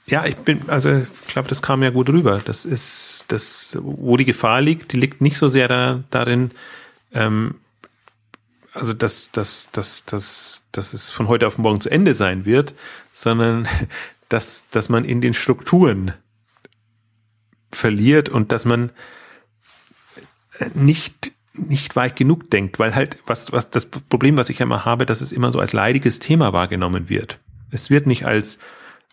ja, 0.07 0.27
ich 0.27 0.37
bin, 0.37 0.69
also 0.69 0.91
ich 0.93 1.33
glaube, 1.33 1.49
das 1.49 1.63
kam 1.63 1.85
ja 1.85 1.91
gut 1.91 2.09
rüber. 2.09 2.41
Das 2.45 2.65
ist 2.65 3.27
das, 3.29 3.79
wo 3.81 4.17
die 4.17 4.25
Gefahr 4.25 4.61
liegt, 4.61 4.93
die 4.93 4.97
liegt 4.97 5.21
nicht 5.21 5.37
so 5.37 5.49
sehr 5.49 5.69
da, 5.69 6.03
darin, 6.11 6.51
ähm, 7.13 7.55
also 8.73 8.93
dass, 8.93 9.31
dass, 9.31 9.71
dass, 9.71 10.05
dass, 10.05 10.65
dass 10.73 10.93
es 10.95 11.11
von 11.11 11.29
heute 11.29 11.47
auf 11.47 11.59
morgen 11.59 11.81
zu 11.81 11.91
Ende 11.91 12.15
sein 12.15 12.45
wird, 12.45 12.75
sondern 13.13 13.69
dass, 14.31 14.65
dass 14.71 14.89
man 14.89 15.05
in 15.05 15.21
den 15.21 15.35
Strukturen 15.35 16.15
verliert 17.71 18.31
und 18.31 18.53
dass 18.53 18.65
man 18.65 18.91
nicht 20.75 21.33
nicht 21.55 21.97
weit 21.97 22.17
genug 22.17 22.51
denkt, 22.51 22.79
weil 22.79 22.95
halt 22.95 23.19
was 23.27 23.53
was 23.53 23.71
das 23.71 23.87
Problem, 23.87 24.37
was 24.37 24.51
ich 24.51 24.61
immer 24.61 24.85
habe, 24.85 25.05
dass 25.05 25.21
es 25.21 25.33
immer 25.33 25.51
so 25.51 25.59
als 25.59 25.73
leidiges 25.73 26.19
Thema 26.19 26.53
wahrgenommen 26.53 27.09
wird. 27.09 27.39
Es 27.71 27.91
wird 27.91 28.07
nicht 28.07 28.25
als 28.25 28.59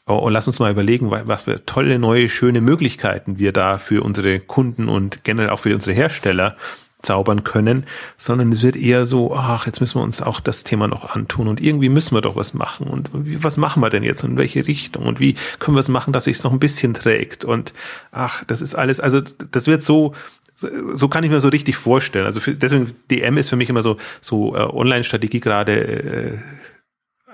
oh, 0.06 0.20
oh, 0.24 0.30
lass 0.30 0.48
uns 0.48 0.60
mal 0.60 0.72
überlegen, 0.72 1.12
was 1.12 1.44
für 1.44 1.66
tolle 1.66 2.00
neue 2.00 2.30
schöne 2.30 2.62
Möglichkeiten 2.62 3.38
wir 3.38 3.52
da 3.52 3.78
für 3.78 4.04
unsere 4.04 4.40
Kunden 4.40 4.88
und 4.88 5.24
generell 5.24 5.50
auch 5.50 5.60
für 5.60 5.74
unsere 5.74 5.96
Hersteller 5.96 6.56
zaubern 7.02 7.44
können, 7.44 7.86
sondern 8.18 8.52
es 8.52 8.64
wird 8.64 8.76
eher 8.76 9.06
so, 9.06 9.36
ach, 9.36 9.66
jetzt 9.66 9.80
müssen 9.80 10.00
wir 10.00 10.04
uns 10.04 10.22
auch 10.22 10.40
das 10.40 10.64
Thema 10.64 10.88
noch 10.88 11.16
antun 11.16 11.48
und 11.48 11.62
irgendwie 11.62 11.90
müssen 11.90 12.16
wir 12.16 12.22
doch 12.22 12.36
was 12.36 12.54
machen. 12.54 12.88
Und 12.88 13.10
was 13.14 13.58
machen 13.58 13.82
wir 13.82 13.90
denn 13.90 14.04
jetzt 14.04 14.24
und 14.24 14.32
in 14.32 14.38
welche 14.38 14.68
Richtung? 14.68 15.06
Und 15.06 15.20
wie 15.20 15.36
können 15.60 15.76
wir 15.76 15.82
es 15.82 15.90
machen, 15.90 16.12
dass 16.12 16.26
sich 16.26 16.38
es 16.38 16.44
noch 16.44 16.52
ein 16.52 16.60
bisschen 16.60 16.94
trägt? 16.94 17.46
Und 17.46 17.74
ach, 18.12 18.44
das 18.46 18.62
ist 18.62 18.76
alles, 18.76 19.00
also 19.00 19.22
das 19.52 19.68
wird 19.68 19.84
so, 19.84 20.14
so 20.56 21.08
kann 21.08 21.24
ich 21.24 21.30
mir 21.30 21.40
so 21.40 21.50
richtig 21.50 21.76
vorstellen. 21.76 22.26
Also 22.26 22.40
für, 22.40 22.56
deswegen 22.56 22.92
DM 23.12 23.38
ist 23.38 23.50
für 23.50 23.56
mich 23.56 23.70
immer 23.70 23.84
so 23.84 23.98
so 24.20 24.56
äh, 24.56 24.60
Online-Strategie 24.60 25.40
gerade 25.40 25.74
äh, 25.74 26.38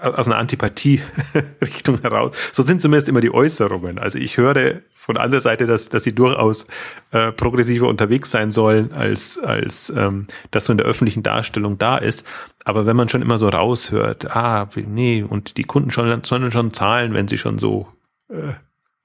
aus 0.04 0.28
einer 0.28 0.38
Antipathie-Richtung 0.38 2.00
heraus. 2.02 2.36
So 2.52 2.62
sind 2.62 2.82
zumindest 2.82 3.08
immer 3.08 3.22
die 3.22 3.34
Äußerungen. 3.34 4.00
Also 4.00 4.20
ich 4.20 4.38
höre 4.38 4.82
von 4.94 5.18
anderer 5.18 5.42
Seite, 5.42 5.66
dass, 5.66 5.90
dass 5.90 6.04
sie 6.04 6.14
durchaus 6.14 6.68
äh, 7.12 7.32
progressiver 7.32 7.88
unterwegs 7.88 8.30
sein 8.30 8.52
sollen, 8.52 8.92
als, 8.92 9.40
als 9.40 9.92
ähm, 9.96 10.28
das 10.52 10.66
so 10.66 10.74
in 10.74 10.78
der 10.78 10.88
öffentlichen 10.88 11.24
Darstellung 11.24 11.78
da 11.78 11.98
ist. 11.98 12.26
Aber 12.66 12.86
wenn 12.86 12.98
man 12.98 13.10
schon 13.10 13.22
immer 13.22 13.38
so 13.38 13.50
raushört, 13.50 14.36
ah, 14.36 14.70
nee, 14.76 15.24
und 15.24 15.58
die 15.58 15.64
Kunden 15.64 15.92
schon, 15.92 16.24
sollen 16.24 16.52
schon 16.52 16.72
zahlen, 16.72 17.14
wenn 17.14 17.28
sie 17.28 17.38
schon 17.38 17.58
so 17.58 17.88
äh, 18.30 18.54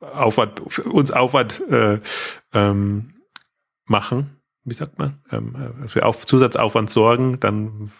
Aufwand, 0.00 0.60
uns 0.86 1.10
Aufwand 1.10 1.62
äh, 1.70 2.00
ähm, 2.52 3.10
machen, 3.86 4.38
wie 4.64 4.74
sagt 4.74 4.98
man, 4.98 5.18
ähm, 5.32 5.54
äh, 5.84 5.88
für 5.88 6.06
Auf 6.06 6.26
Zusatzaufwand 6.26 6.90
sorgen, 6.90 7.40
dann 7.40 7.90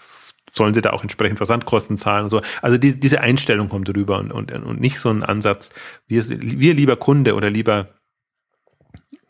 sollen 0.53 0.75
sie 0.75 0.83
da 0.83 0.91
auch 0.91 1.03
entsprechend 1.03 1.39
Versandkosten 1.39 1.97
zahlen 1.97 2.25
und 2.25 2.31
so. 2.31 2.41
Also 2.63 2.79
die, 2.79 2.99
diese 2.99 3.21
Einstellung 3.21 3.69
kommt 3.69 3.89
rüber 3.95 4.19
und, 4.19 4.33
und, 4.33 4.53
und 4.53 4.81
nicht 4.81 5.01
so 5.01 5.11
ein 5.11 5.23
Ansatz, 5.23 5.71
wir, 6.07 6.23
wir 6.29 6.75
lieber 6.75 6.97
Kunde 6.97 7.35
oder 7.35 7.51
lieber, 7.51 7.89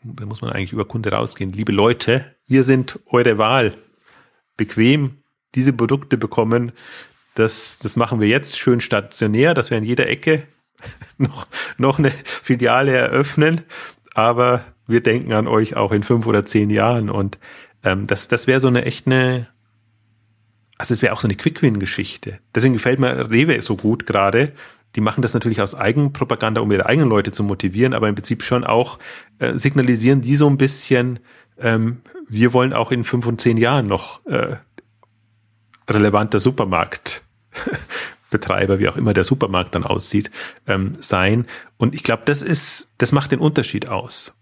da 0.03 0.25
muss 0.25 0.41
man 0.41 0.51
eigentlich 0.51 0.73
über 0.73 0.85
Kunde 0.85 1.11
rausgehen, 1.11 1.51
liebe 1.51 1.71
Leute, 1.71 2.35
wir 2.47 2.63
sind 2.63 2.99
eure 3.07 3.37
Wahl. 3.37 3.73
Bequem 4.57 5.23
diese 5.55 5.73
Produkte 5.73 6.17
bekommen, 6.17 6.71
das, 7.35 7.79
das 7.79 7.95
machen 7.95 8.19
wir 8.19 8.27
jetzt 8.27 8.59
schön 8.59 8.81
stationär, 8.81 9.53
dass 9.53 9.69
wir 9.69 9.77
in 9.77 9.85
jeder 9.85 10.07
Ecke 10.07 10.43
noch, 11.17 11.47
noch 11.77 11.99
eine 11.99 12.11
Filiale 12.11 12.91
eröffnen, 12.91 13.61
aber 14.13 14.65
wir 14.87 15.01
denken 15.01 15.33
an 15.33 15.47
euch 15.47 15.75
auch 15.75 15.91
in 15.91 16.03
fünf 16.03 16.27
oder 16.27 16.45
zehn 16.45 16.69
Jahren 16.69 17.09
und 17.09 17.39
ähm, 17.83 18.07
das, 18.07 18.27
das 18.27 18.47
wäre 18.47 18.59
so 18.59 18.67
eine 18.67 18.85
echt 18.85 19.07
eine, 19.07 19.47
also 20.79 20.93
es 20.93 21.03
wäre 21.03 21.13
auch 21.13 21.19
so 21.19 21.27
eine 21.27 21.35
Quick-Win-Geschichte. 21.35 22.39
Deswegen 22.55 22.73
gefällt 22.73 22.99
mir 22.99 23.29
Rewe 23.29 23.61
so 23.61 23.75
gut 23.75 24.07
gerade. 24.07 24.53
Die 24.95 25.01
machen 25.01 25.21
das 25.21 25.33
natürlich 25.33 25.59
aus 25.61 25.75
Eigenpropaganda, 25.75 26.61
um 26.61 26.71
ihre 26.71 26.85
eigenen 26.87 27.09
Leute 27.09 27.33
zu 27.33 27.43
motivieren, 27.43 27.93
aber 27.93 28.07
im 28.07 28.15
Prinzip 28.15 28.43
schon 28.43 28.63
auch 28.63 28.97
äh, 29.37 29.55
signalisieren 29.55 30.21
die 30.21 30.37
so 30.37 30.49
ein 30.49 30.57
bisschen, 30.57 31.19
ähm, 31.59 32.01
wir 32.27 32.53
wollen 32.53 32.73
auch 32.73 32.91
in 32.91 33.03
fünf 33.03 33.27
und 33.27 33.39
zehn 33.41 33.57
Jahren 33.57 33.87
noch 33.87 34.25
äh, 34.25 34.55
relevanter 35.89 36.39
Supermarktbetreiber, 36.39 38.79
wie 38.79 38.87
auch 38.87 38.95
immer 38.95 39.11
der 39.13 39.25
Supermarkt 39.25 39.75
dann 39.75 39.83
aussieht, 39.83 40.31
ähm, 40.65 40.93
sein. 40.97 41.45
Und 41.77 41.93
ich 41.93 42.03
glaube, 42.03 42.23
das 42.25 42.41
ist, 42.41 42.93
das 42.97 43.11
macht 43.11 43.33
den 43.33 43.39
Unterschied 43.39 43.89
aus. 43.89 44.38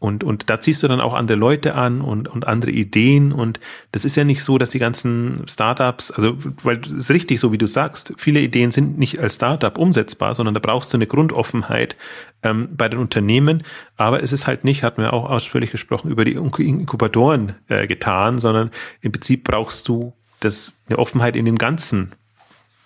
Und, 0.00 0.24
und 0.24 0.48
da 0.48 0.60
ziehst 0.60 0.82
du 0.82 0.88
dann 0.88 1.00
auch 1.00 1.12
andere 1.12 1.36
Leute 1.36 1.74
an 1.74 2.00
und, 2.00 2.26
und 2.26 2.48
andere 2.48 2.70
Ideen. 2.70 3.32
Und 3.32 3.60
das 3.92 4.06
ist 4.06 4.16
ja 4.16 4.24
nicht 4.24 4.42
so, 4.42 4.56
dass 4.56 4.70
die 4.70 4.78
ganzen 4.78 5.44
Startups, 5.46 6.10
also, 6.10 6.38
weil 6.62 6.80
es 6.80 6.90
ist 6.90 7.10
richtig 7.10 7.38
so, 7.38 7.52
wie 7.52 7.58
du 7.58 7.66
sagst, 7.66 8.14
viele 8.16 8.40
Ideen 8.40 8.70
sind 8.70 8.98
nicht 8.98 9.18
als 9.20 9.34
Startup 9.34 9.76
umsetzbar, 9.76 10.34
sondern 10.34 10.54
da 10.54 10.60
brauchst 10.60 10.90
du 10.92 10.96
eine 10.96 11.06
Grundoffenheit 11.06 11.96
ähm, 12.42 12.70
bei 12.74 12.88
den 12.88 12.98
Unternehmen. 12.98 13.62
Aber 13.98 14.22
es 14.22 14.32
ist 14.32 14.46
halt 14.46 14.64
nicht, 14.64 14.82
hatten 14.82 15.02
wir 15.02 15.12
auch 15.12 15.28
ausführlich 15.28 15.70
gesprochen, 15.70 16.10
über 16.10 16.24
die 16.24 16.32
Inkubatoren 16.32 17.56
äh, 17.68 17.86
getan, 17.86 18.38
sondern 18.38 18.70
im 19.02 19.12
Prinzip 19.12 19.44
brauchst 19.44 19.86
du 19.86 20.14
das, 20.40 20.80
eine 20.88 20.98
Offenheit 20.98 21.36
in 21.36 21.44
dem 21.44 21.56
ganzen 21.56 22.12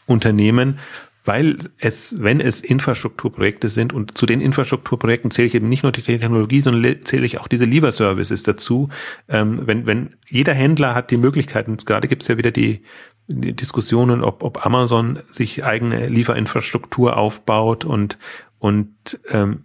Unternehmen, 0.07 0.81
weil 1.25 1.57
es, 1.79 2.23
wenn 2.23 2.41
es 2.41 2.61
Infrastrukturprojekte 2.61 3.69
sind 3.69 3.93
und 3.93 4.17
zu 4.17 4.27
den 4.27 4.43
Infrastrukturprojekten 4.43 5.31
zähle 5.31 5.49
ich 5.49 5.55
eben 5.55 5.69
nicht 5.69 5.83
nur 5.83 5.93
die 5.93 6.03
Technologie, 6.03 6.61
sondern 6.61 7.03
zähle 7.03 7.25
ich 7.25 7.41
auch 7.41 7.49
diese 7.49 7.65
Lieferservices 7.65 8.43
dazu. 8.43 8.91
Ähm, 9.29 9.63
wenn, 9.65 9.87
wenn 9.87 10.11
jeder 10.29 10.53
Händler 10.53 10.95
hat 10.95 11.11
die 11.11 11.17
Möglichkeiten, 11.17 11.77
gerade 11.79 12.09
gibt 12.09 12.23
es 12.23 12.29
ja 12.29 12.37
wieder 12.37 12.51
die, 12.51 12.83
die 13.27 13.55
Diskussionen, 13.55 14.23
ob, 14.23 14.43
ob 14.43 14.67
Amazon 14.67 15.19
sich 15.27 15.65
eigene 15.65 16.09
Lieferinfrastruktur 16.09 17.17
aufbaut 17.17 17.87
und, 17.87 18.19
und 18.59 19.19
ähm, 19.31 19.65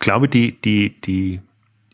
glaube, 0.00 0.28
die, 0.28 0.60
die, 0.60 1.00
die 1.00 1.40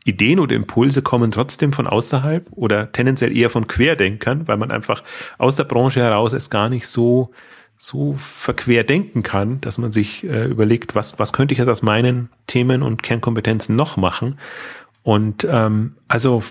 Ideen 0.05 0.41
oder 0.41 0.57
Impulse 0.57 1.03
kommen 1.03 1.31
trotzdem 1.31 1.75
von 1.75 1.87
außerhalb 1.87 2.47
oder 2.53 2.93
tendenziell 2.93 3.37
eher 3.37 3.51
von 3.51 3.67
Querdenkern, 3.67 4.49
weil 4.49 4.57
man 4.57 4.71
einfach 4.71 5.05
aus 5.37 5.57
der 5.57 5.65
Branche 5.65 6.01
heraus 6.01 6.33
es 6.33 6.49
gar 6.49 6.71
nicht 6.71 6.87
so 6.87 7.31
so 7.81 8.15
verquer 8.19 8.83
denken 8.83 9.23
kann, 9.23 9.61
dass 9.61 9.79
man 9.79 9.93
sich 9.93 10.25
äh, 10.25 10.47
überlegt, 10.47 10.97
was, 10.97 11.19
was 11.21 11.33
könnte 11.33 11.53
ich 11.53 11.59
jetzt 11.59 11.69
aus 11.69 11.81
meinen 11.81 12.29
Themen 12.49 12.83
und 12.83 13.05
Kernkompetenzen 13.05 13.77
noch 13.77 13.97
machen. 13.97 14.39
Und 15.05 15.47
ähm, 15.49 15.95
also 16.09 16.43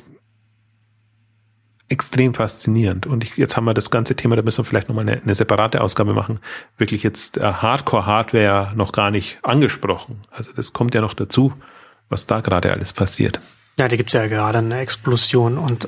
extrem 1.90 2.34
faszinierend. 2.34 3.06
Und 3.06 3.26
ich, 3.26 3.36
jetzt 3.36 3.58
haben 3.58 3.66
wir 3.66 3.74
das 3.74 3.92
ganze 3.92 4.16
Thema, 4.16 4.38
da 4.38 4.42
müssen 4.42 4.60
wir 4.60 4.66
vielleicht 4.66 4.88
nochmal 4.88 5.08
eine, 5.08 5.22
eine 5.22 5.36
separate 5.36 5.82
Ausgabe 5.82 6.14
machen, 6.14 6.40
wirklich 6.78 7.04
jetzt 7.04 7.38
äh, 7.38 7.42
Hardcore-Hardware 7.42 8.74
noch 8.76 8.94
gar 8.94 9.12
nicht 9.12 9.38
angesprochen. 9.44 10.22
Also 10.32 10.54
das 10.54 10.72
kommt 10.72 10.96
ja 10.96 11.02
noch 11.02 11.14
dazu, 11.14 11.54
was 12.10 12.26
da 12.26 12.40
gerade 12.40 12.72
alles 12.72 12.94
passiert. 12.94 13.42
Ja, 13.78 13.88
da 13.88 13.96
gibt's 13.96 14.14
ja 14.14 14.28
gerade 14.28 14.58
eine 14.60 14.80
Explosion 14.80 15.58
und 15.58 15.88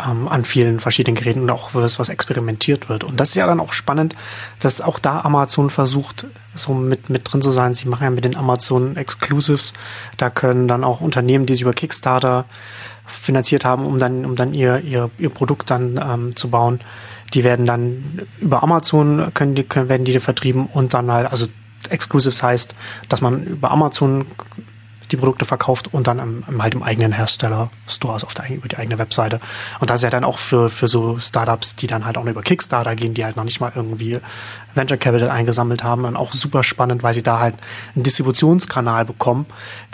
ähm, 0.00 0.28
an 0.28 0.44
vielen 0.44 0.80
verschiedenen 0.80 1.16
Geräten 1.16 1.42
und 1.42 1.50
auch 1.50 1.70
was, 1.74 1.98
was 1.98 2.08
experimentiert 2.08 2.88
wird. 2.88 3.04
Und 3.04 3.20
das 3.20 3.30
ist 3.30 3.34
ja 3.34 3.46
dann 3.46 3.60
auch 3.60 3.72
spannend, 3.72 4.14
dass 4.60 4.80
auch 4.80 4.98
da 4.98 5.20
Amazon 5.20 5.70
versucht, 5.70 6.26
so 6.54 6.74
mit, 6.74 7.10
mit 7.10 7.30
drin 7.30 7.42
zu 7.42 7.50
sein. 7.50 7.74
Sie 7.74 7.88
machen 7.88 8.04
ja 8.04 8.10
mit 8.10 8.24
den 8.24 8.36
Amazon 8.36 8.96
Exclusives, 8.96 9.72
da 10.16 10.30
können 10.30 10.68
dann 10.68 10.84
auch 10.84 11.00
Unternehmen, 11.00 11.46
die 11.46 11.54
sich 11.54 11.62
über 11.62 11.72
Kickstarter 11.72 12.44
finanziert 13.06 13.64
haben, 13.64 13.84
um 13.84 13.98
dann, 13.98 14.24
um 14.24 14.36
dann 14.36 14.54
ihr, 14.54 14.80
ihr, 14.80 15.10
ihr 15.18 15.30
Produkt 15.30 15.70
dann 15.70 16.00
ähm, 16.02 16.36
zu 16.36 16.50
bauen. 16.50 16.80
Die 17.34 17.44
werden 17.44 17.66
dann 17.66 18.20
über 18.40 18.62
Amazon 18.62 19.32
können 19.34 19.54
die, 19.54 19.64
können, 19.64 19.88
werden 19.88 20.04
die 20.04 20.18
vertrieben 20.20 20.66
und 20.66 20.94
dann 20.94 21.10
halt, 21.10 21.30
also 21.30 21.46
Exclusives 21.88 22.42
heißt, 22.42 22.74
dass 23.08 23.20
man 23.20 23.44
über 23.44 23.70
Amazon 23.70 24.26
die 25.12 25.16
Produkte 25.16 25.44
verkauft 25.44 25.92
und 25.92 26.06
dann 26.06 26.18
im, 26.18 26.44
im 26.48 26.62
halt 26.62 26.74
im 26.74 26.82
eigenen 26.82 27.12
Hersteller 27.12 27.70
Stores 27.86 28.24
auf 28.24 28.34
der, 28.34 28.50
über 28.50 28.68
die 28.68 28.76
eigene 28.76 28.98
Webseite. 28.98 29.40
Und 29.80 29.90
das 29.90 30.00
ist 30.00 30.04
ja 30.04 30.10
dann 30.10 30.24
auch 30.24 30.38
für, 30.38 30.68
für 30.68 30.88
so 30.88 31.18
Startups, 31.18 31.76
die 31.76 31.86
dann 31.86 32.04
halt 32.04 32.18
auch 32.18 32.24
über 32.24 32.42
Kickstarter 32.42 32.96
gehen, 32.96 33.14
die 33.14 33.24
halt 33.24 33.36
noch 33.36 33.44
nicht 33.44 33.60
mal 33.60 33.72
irgendwie 33.74 34.18
Venture 34.74 34.98
Capital 34.98 35.30
eingesammelt 35.30 35.82
haben, 35.82 36.02
dann 36.02 36.16
auch 36.16 36.32
super 36.32 36.62
spannend, 36.62 37.02
weil 37.02 37.14
sie 37.14 37.22
da 37.22 37.38
halt 37.38 37.54
einen 37.94 38.04
Distributionskanal 38.04 39.04
bekommen, 39.04 39.46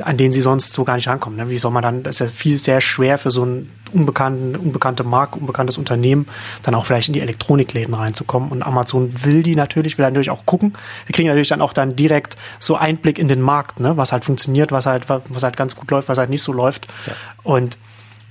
an 0.02 0.16
den 0.16 0.32
sie 0.32 0.40
sonst 0.40 0.72
so 0.72 0.84
gar 0.84 0.96
nicht 0.96 1.08
rankommen. 1.08 1.36
Ne? 1.36 1.50
Wie 1.50 1.58
soll 1.58 1.70
man 1.70 1.82
dann, 1.82 2.02
das 2.02 2.16
ist 2.16 2.20
ja 2.20 2.26
viel 2.26 2.58
sehr 2.58 2.80
schwer 2.80 3.18
für 3.18 3.30
so 3.30 3.42
einen 3.42 3.70
unbekannten, 3.92 4.56
unbekannte 4.56 5.04
Marke, 5.04 5.38
unbekanntes 5.38 5.78
Unternehmen, 5.78 6.26
dann 6.62 6.74
auch 6.74 6.86
vielleicht 6.86 7.08
in 7.08 7.14
die 7.14 7.20
Elektronikläden 7.20 7.94
reinzukommen. 7.94 8.50
Und 8.50 8.62
Amazon 8.62 9.24
will 9.24 9.42
die 9.42 9.56
natürlich, 9.56 9.98
will 9.98 10.06
natürlich 10.06 10.30
auch 10.30 10.46
gucken. 10.46 10.74
Die 11.08 11.12
kriegen 11.12 11.28
natürlich 11.28 11.48
dann 11.48 11.60
auch 11.60 11.72
dann 11.72 11.96
direkt 11.96 12.36
so 12.58 12.76
Einblick 12.76 13.18
in 13.18 13.28
den 13.28 13.40
Markt, 13.40 13.80
ne? 13.80 13.96
was 13.96 14.12
halt 14.12 14.24
funktioniert, 14.24 14.72
was 14.72 14.86
halt, 14.86 15.08
was 15.08 15.42
halt 15.42 15.56
ganz 15.56 15.76
gut 15.76 15.90
läuft, 15.90 16.08
was 16.08 16.18
halt 16.18 16.30
nicht 16.30 16.42
so 16.42 16.52
läuft. 16.52 16.86
Ja. 17.06 17.12
Und 17.42 17.78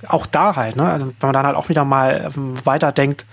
auch 0.06 0.26
da 0.26 0.54
halt, 0.56 0.76
ne? 0.76 0.90
also 0.90 1.06
wenn 1.06 1.14
man 1.28 1.32
dann 1.32 1.46
halt 1.46 1.56
auch 1.56 1.68
wieder 1.68 1.84
mal 1.84 2.30
ähm, 2.36 2.54
weiterdenkt, 2.64 3.26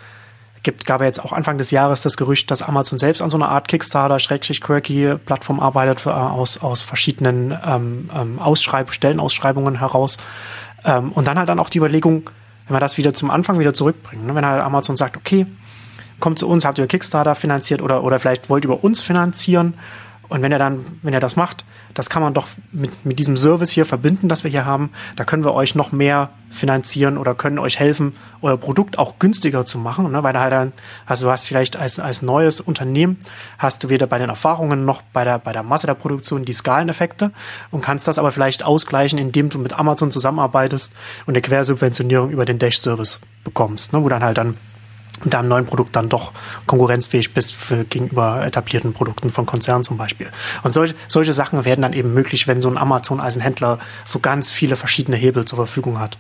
gibt, 0.66 0.86
gab 0.86 1.00
ja 1.00 1.08
jetzt 1.08 1.24
auch 1.24 1.32
Anfang 1.32 1.58
des 1.58 1.72
Jahres 1.72 2.02
das 2.02 2.18
Gerücht, 2.18 2.52
dass 2.52 2.62
Amazon 2.62 3.00
selbst 3.00 3.22
an 3.22 3.30
so 3.30 3.38
einer 3.38 3.48
Art 3.48 3.70
Kickstarter, 3.70 4.20
Schrägstrich 4.20 4.60
Quirky 4.60 5.16
Plattform 5.26 5.62
arbeitet, 5.62 6.06
äh, 6.06 6.10
aus, 6.10 6.58
aus 6.58 6.82
verschiedenen 6.82 7.58
ähm, 7.66 8.10
ähm, 8.14 8.40
Ausschreib 8.40 8.92
Stellenausschreibungen 8.92 9.80
heraus. 9.80 10.18
Ähm, 10.84 11.14
und 11.14 11.28
dann 11.28 11.40
halt 11.40 11.48
dann 11.48 11.60
auch 11.60 11.70
die 11.70 11.78
Überlegung, 11.78 12.30
wenn 12.68 12.76
wir 12.76 12.82
das 12.82 12.98
wieder 12.98 13.14
zum 13.14 13.32
Anfang 13.32 13.60
wieder 13.60 13.74
zurückbringen, 13.74 14.26
ne? 14.26 14.36
wenn 14.36 14.46
halt 14.46 14.62
Amazon 14.62 14.98
sagt, 14.98 15.16
okay, 15.16 15.46
kommt 16.20 16.40
zu 16.40 16.50
uns, 16.50 16.66
habt 16.66 16.78
ihr 16.78 16.88
Kickstarter 16.88 17.36
finanziert 17.36 17.82
oder, 17.82 18.04
oder 18.04 18.20
vielleicht 18.20 18.50
wollt 18.50 18.66
ihr 18.66 18.72
über 18.72 18.84
uns 18.84 19.02
finanzieren 19.02 19.76
Und 20.28 20.42
wenn 20.42 20.52
er 20.52 20.60
dann, 20.60 20.86
wenn 21.02 21.14
er 21.14 21.20
das 21.20 21.36
macht, 21.36 21.66
das 21.96 22.10
kann 22.10 22.22
man 22.22 22.34
doch 22.34 22.48
mit, 22.74 23.06
mit 23.06 23.20
diesem 23.20 23.38
Service 23.38 23.72
hier 23.72 23.86
verbinden, 23.86 24.28
das 24.28 24.44
wir 24.44 24.52
hier 24.52 24.66
haben. 24.66 24.92
Da 25.16 25.24
können 25.24 25.46
wir 25.46 25.54
euch 25.54 25.76
noch 25.76 25.94
mehr 25.94 26.30
finanzieren 26.52 27.18
oder 27.18 27.36
können 27.36 27.58
euch 27.58 27.80
helfen, 27.80 28.14
euer 28.42 28.58
Produkt 28.58 29.00
auch 29.00 29.18
günstiger 29.18 29.66
zu 29.66 29.78
machen. 29.78 30.12
Ne? 30.12 30.22
Weil 30.22 30.34
da 30.34 30.42
halt 30.42 30.52
dann, 30.52 30.74
also 31.06 31.26
du 31.26 31.32
hast 31.32 31.48
vielleicht 31.48 31.78
als, 31.78 32.00
als 32.00 32.22
neues 32.22 32.60
Unternehmen, 32.60 33.18
hast 33.58 33.84
du 33.84 33.90
weder 33.90 34.08
bei 34.08 34.20
den 34.20 34.30
Erfahrungen 34.30 34.84
noch 34.84 35.02
bei 35.14 35.24
der, 35.24 35.40
bei 35.40 35.54
der 35.54 35.64
Masse 35.64 35.88
der 35.88 35.94
Produktion 35.94 36.44
die 36.44 36.54
Skaleneffekte 36.54 37.32
und 37.72 37.82
kannst 37.82 38.10
das 38.10 38.20
aber 38.20 38.32
vielleicht 38.32 38.64
ausgleichen, 38.64 39.18
indem 39.18 39.48
du 39.48 39.58
mit 39.58 39.72
Amazon 39.72 40.12
zusammenarbeitest 40.12 40.92
und 41.26 41.34
eine 41.34 41.42
Quersubventionierung 41.42 42.30
über 42.30 42.44
den 42.44 42.60
Dash-Service 42.60 43.22
bekommst, 43.46 43.94
ne? 43.94 44.04
wo 44.04 44.10
dann 44.10 44.24
halt 44.24 44.38
dann 44.38 44.58
mit 45.26 45.34
deinem 45.34 45.50
neuen 45.50 45.66
Produkt 45.66 45.96
dann 45.96 46.10
doch 46.10 46.32
konkurrenzfähig 46.66 47.34
bist 47.34 47.54
für, 47.54 47.84
gegenüber 47.84 48.46
etablierten 48.46 48.94
Produkten 48.94 49.30
von 49.30 49.46
Konzernen 49.46 49.84
zum 49.84 49.98
Beispiel. 49.98 50.28
Und 50.64 50.74
solche, 50.74 50.96
solche 51.08 51.34
Sachen 51.34 51.66
werden 51.66 51.82
dann 51.82 51.94
eben 51.94 52.14
möglich, 52.14 52.48
wenn 52.48 52.62
so 52.62 52.70
ein 52.70 52.78
Amazon 52.78 53.20
als 53.20 53.36
ein 53.36 53.42
Händler 53.42 53.80
so 54.06 54.20
ganz 54.20 54.52
viele 54.52 54.76
verschiedene 54.76 55.18
Hebel 55.18 55.46
zur 55.46 55.58
Verfügung 55.58 56.00
hat. 56.00 56.18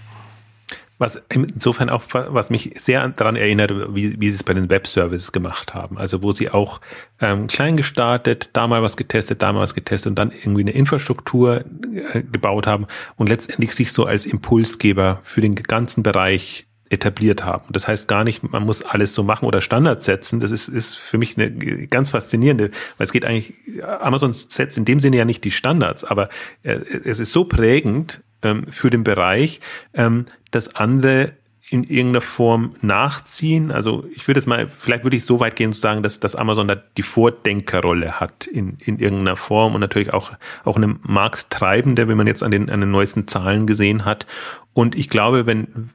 Was 0.97 1.21
insofern 1.27 1.89
auch, 1.89 2.03
was 2.13 2.49
mich 2.49 2.71
sehr 2.75 3.09
daran 3.09 3.35
erinnert, 3.35 3.73
wie, 3.93 4.19
wie 4.19 4.29
sie 4.29 4.35
es 4.35 4.43
bei 4.43 4.53
den 4.53 4.69
Webservices 4.69 5.33
gemacht 5.33 5.73
haben. 5.73 5.97
Also 5.97 6.23
wo 6.23 6.31
sie 6.31 6.49
auch 6.49 6.79
ähm, 7.19 7.47
klein 7.47 7.75
gestartet, 7.75 8.51
da 8.53 8.65
mal 8.67 8.81
was 8.81 8.95
getestet, 8.95 9.41
da 9.41 9.51
mal 9.51 9.59
was 9.59 9.75
getestet 9.75 10.11
und 10.11 10.15
dann 10.15 10.31
irgendwie 10.31 10.61
eine 10.61 10.71
Infrastruktur 10.71 11.65
äh, 12.13 12.21
gebaut 12.23 12.65
haben 12.65 12.87
und 13.17 13.27
letztendlich 13.27 13.73
sich 13.73 13.91
so 13.91 14.05
als 14.05 14.25
Impulsgeber 14.25 15.19
für 15.23 15.41
den 15.41 15.55
ganzen 15.55 16.01
Bereich 16.01 16.65
etabliert 16.89 17.43
haben. 17.43 17.65
Das 17.71 17.87
heißt 17.87 18.07
gar 18.07 18.23
nicht, 18.23 18.43
man 18.43 18.63
muss 18.63 18.83
alles 18.83 19.13
so 19.13 19.23
machen 19.23 19.45
oder 19.45 19.61
Standards 19.61 20.05
setzen. 20.05 20.39
Das 20.39 20.51
ist, 20.51 20.67
ist 20.67 20.95
für 20.95 21.17
mich 21.17 21.37
eine 21.37 21.51
ganz 21.87 22.11
faszinierende, 22.11 22.71
weil 22.97 23.05
es 23.05 23.11
geht 23.11 23.25
eigentlich, 23.25 23.53
Amazon 23.83 24.33
setzt 24.33 24.77
in 24.77 24.85
dem 24.85 24.99
Sinne 24.99 25.17
ja 25.17 25.25
nicht 25.25 25.43
die 25.43 25.51
Standards, 25.51 26.03
aber 26.03 26.29
äh, 26.63 26.73
es 26.73 27.19
ist 27.19 27.31
so 27.31 27.45
prägend 27.45 28.21
ähm, 28.43 28.65
für 28.67 28.89
den 28.89 29.03
Bereich, 29.03 29.61
ähm, 29.93 30.25
dass 30.51 30.75
andere 30.75 31.33
in 31.69 31.83
irgendeiner 31.83 32.21
Form 32.21 32.75
nachziehen. 32.81 33.71
Also 33.71 34.05
ich 34.13 34.27
würde 34.27 34.39
es 34.39 34.45
mal, 34.45 34.69
vielleicht 34.69 35.03
würde 35.03 35.17
ich 35.17 35.25
so 35.25 35.39
weit 35.39 35.55
gehen 35.55 35.73
zu 35.73 35.79
sagen, 35.79 36.03
dass, 36.03 36.19
dass 36.19 36.35
Amazon 36.35 36.67
da 36.67 36.75
die 36.75 37.01
Vordenkerrolle 37.01 38.19
hat 38.19 38.45
in, 38.45 38.77
in 38.85 38.99
irgendeiner 38.99 39.35
Form 39.35 39.73
und 39.73 39.81
natürlich 39.81 40.13
auch, 40.13 40.31
auch 40.63 40.77
eine 40.77 40.95
Markttreibende, 41.01 42.07
wenn 42.07 42.17
man 42.17 42.27
jetzt 42.27 42.43
an 42.43 42.51
den, 42.51 42.69
an 42.69 42.81
den 42.81 42.91
neuesten 42.91 43.27
Zahlen 43.27 43.65
gesehen 43.65 44.05
hat. 44.05 44.27
Und 44.73 44.95
ich 44.95 45.09
glaube, 45.09 45.47
wenn 45.47 45.89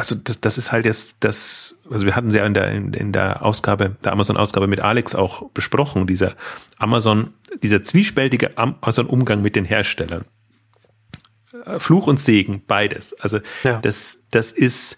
also 0.00 0.14
das, 0.14 0.40
das 0.40 0.56
ist 0.56 0.72
halt 0.72 0.86
jetzt 0.86 1.16
das, 1.20 1.76
also 1.90 2.06
wir 2.06 2.16
hatten 2.16 2.30
sie 2.30 2.38
ja 2.38 2.46
in 2.46 2.54
der, 2.54 2.72
in, 2.72 2.94
in 2.94 3.12
der 3.12 3.44
Ausgabe, 3.44 3.96
der 4.02 4.12
Amazon-Ausgabe 4.12 4.66
mit 4.66 4.80
Alex 4.80 5.14
auch 5.14 5.50
besprochen, 5.50 6.06
dieser 6.06 6.34
Amazon, 6.78 7.34
dieser 7.62 7.82
zwiespältige 7.82 8.56
Amazon-Umgang 8.56 9.42
mit 9.42 9.56
den 9.56 9.66
Herstellern. 9.66 10.24
Fluch 11.78 12.06
und 12.06 12.18
Segen, 12.18 12.62
beides. 12.66 13.12
Also 13.20 13.40
ja. 13.62 13.78
das, 13.80 14.20
das 14.30 14.52
ist, 14.52 14.96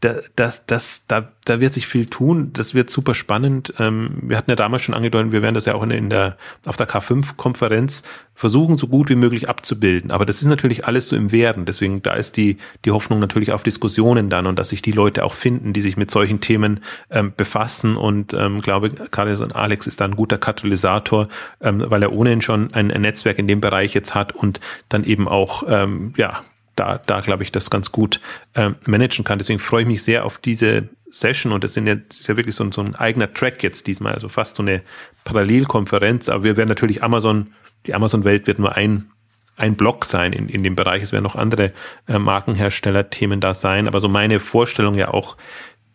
da, 0.00 0.14
das, 0.36 0.64
das, 0.66 1.06
da, 1.08 1.32
da 1.44 1.60
wird 1.60 1.72
sich 1.72 1.88
viel 1.88 2.06
tun. 2.06 2.50
Das 2.52 2.74
wird 2.74 2.88
super 2.88 3.14
spannend. 3.14 3.74
Ähm, 3.78 4.18
wir 4.22 4.36
hatten 4.36 4.50
ja 4.50 4.56
damals 4.56 4.82
schon 4.82 4.94
angedeutet, 4.94 5.32
wir 5.32 5.42
werden 5.42 5.56
das 5.56 5.64
ja 5.64 5.74
auch 5.74 5.82
in, 5.82 5.90
in 5.90 6.08
der, 6.08 6.36
auf 6.66 6.76
der 6.76 6.88
K5-Konferenz 6.88 8.04
versuchen, 8.34 8.76
so 8.76 8.86
gut 8.86 9.08
wie 9.08 9.16
möglich 9.16 9.48
abzubilden. 9.48 10.12
Aber 10.12 10.24
das 10.24 10.40
ist 10.40 10.46
natürlich 10.46 10.86
alles 10.86 11.08
so 11.08 11.16
im 11.16 11.32
Werden. 11.32 11.64
Deswegen, 11.64 12.00
da 12.02 12.14
ist 12.14 12.36
die, 12.36 12.58
die 12.84 12.92
Hoffnung 12.92 13.18
natürlich 13.18 13.50
auf 13.50 13.64
Diskussionen 13.64 14.30
dann 14.30 14.46
und 14.46 14.56
dass 14.58 14.68
sich 14.68 14.82
die 14.82 14.92
Leute 14.92 15.24
auch 15.24 15.34
finden, 15.34 15.72
die 15.72 15.80
sich 15.80 15.96
mit 15.96 16.12
solchen 16.12 16.40
Themen 16.40 16.80
ähm, 17.10 17.32
befassen. 17.36 17.96
Und 17.96 18.34
ähm, 18.34 18.60
glaube, 18.60 18.92
so 19.34 19.44
ein 19.44 19.52
Alex 19.52 19.88
ist 19.88 20.00
da 20.00 20.04
ein 20.04 20.14
guter 20.14 20.38
Katalysator, 20.38 21.28
ähm, 21.60 21.82
weil 21.86 22.02
er 22.02 22.12
ohnehin 22.12 22.40
schon 22.40 22.72
ein, 22.72 22.92
ein 22.92 23.02
Netzwerk 23.02 23.40
in 23.40 23.48
dem 23.48 23.60
Bereich 23.60 23.94
jetzt 23.94 24.14
hat 24.14 24.32
und 24.32 24.60
dann 24.88 25.02
eben 25.02 25.26
auch, 25.26 25.64
ähm, 25.66 26.14
ja, 26.16 26.42
da, 26.78 26.98
da 26.98 27.20
glaube 27.20 27.42
ich, 27.42 27.52
das 27.52 27.70
ganz 27.70 27.92
gut 27.92 28.20
äh, 28.54 28.70
managen 28.86 29.24
kann. 29.24 29.38
Deswegen 29.38 29.58
freue 29.58 29.82
ich 29.82 29.88
mich 29.88 30.02
sehr 30.02 30.24
auf 30.24 30.38
diese 30.38 30.88
Session 31.10 31.52
und 31.52 31.64
das, 31.64 31.74
sind 31.74 31.86
ja, 31.86 31.96
das 31.96 32.20
ist 32.20 32.28
ja 32.28 32.36
wirklich 32.36 32.54
so 32.54 32.64
ein, 32.64 32.72
so 32.72 32.82
ein 32.82 32.94
eigener 32.94 33.32
Track 33.32 33.62
jetzt 33.62 33.86
diesmal, 33.86 34.14
also 34.14 34.28
fast 34.28 34.56
so 34.56 34.62
eine 34.62 34.82
Parallelkonferenz. 35.24 36.28
Aber 36.28 36.44
wir 36.44 36.56
werden 36.56 36.68
natürlich 36.68 37.02
Amazon, 37.02 37.52
die 37.86 37.94
Amazon-Welt 37.94 38.46
wird 38.46 38.58
nur 38.58 38.76
ein 38.76 39.10
ein 39.58 39.74
Block 39.74 40.04
sein 40.04 40.32
in, 40.32 40.48
in 40.48 40.62
dem 40.62 40.76
Bereich. 40.76 41.02
Es 41.02 41.12
werden 41.12 41.24
noch 41.24 41.34
andere 41.34 41.72
äh, 42.06 42.18
Markenhersteller-Themen 42.18 43.40
da 43.40 43.54
sein. 43.54 43.88
Aber 43.88 44.00
so 44.00 44.08
meine 44.08 44.38
Vorstellung 44.38 44.94
ja 44.94 45.08
auch, 45.08 45.36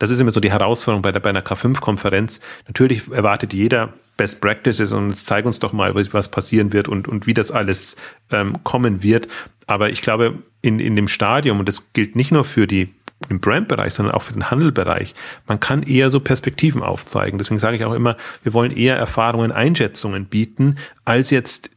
das 0.03 0.09
ist 0.09 0.19
immer 0.19 0.31
so 0.31 0.41
die 0.41 0.51
Herausforderung 0.51 1.01
bei, 1.01 1.13
der, 1.13 1.21
bei 1.21 1.29
einer 1.29 1.43
K5-Konferenz. 1.43 2.41
Natürlich 2.67 3.09
erwartet 3.09 3.53
jeder 3.53 3.93
Best 4.17 4.41
Practices 4.41 4.91
und 4.91 5.11
jetzt 5.11 5.25
zeig 5.25 5.45
uns 5.45 5.59
doch 5.59 5.71
mal, 5.71 5.95
was 5.95 6.27
passieren 6.27 6.73
wird 6.73 6.89
und, 6.89 7.07
und 7.07 7.25
wie 7.25 7.33
das 7.33 7.51
alles 7.51 7.95
ähm, 8.29 8.61
kommen 8.65 9.01
wird. 9.01 9.29
Aber 9.65 9.91
ich 9.91 10.01
glaube, 10.01 10.39
in, 10.61 10.81
in 10.81 10.97
dem 10.97 11.07
Stadium, 11.07 11.59
und 11.59 11.69
das 11.69 11.93
gilt 11.93 12.17
nicht 12.17 12.33
nur 12.33 12.43
für 12.43 12.67
die 12.67 12.89
im 13.29 13.39
Brandbereich, 13.39 13.93
sondern 13.93 14.13
auch 14.13 14.23
für 14.23 14.33
den 14.33 14.51
Handelbereich. 14.51 15.15
Man 15.47 15.61
kann 15.61 15.83
eher 15.83 16.09
so 16.09 16.19
Perspektiven 16.19 16.83
aufzeigen. 16.83 17.37
Deswegen 17.37 17.59
sage 17.59 17.77
ich 17.77 17.85
auch 17.85 17.93
immer, 17.93 18.17
wir 18.43 18.51
wollen 18.51 18.71
eher 18.71 18.97
Erfahrungen, 18.97 19.53
Einschätzungen 19.53 20.25
bieten, 20.25 20.77
als 21.05 21.29
jetzt, 21.29 21.69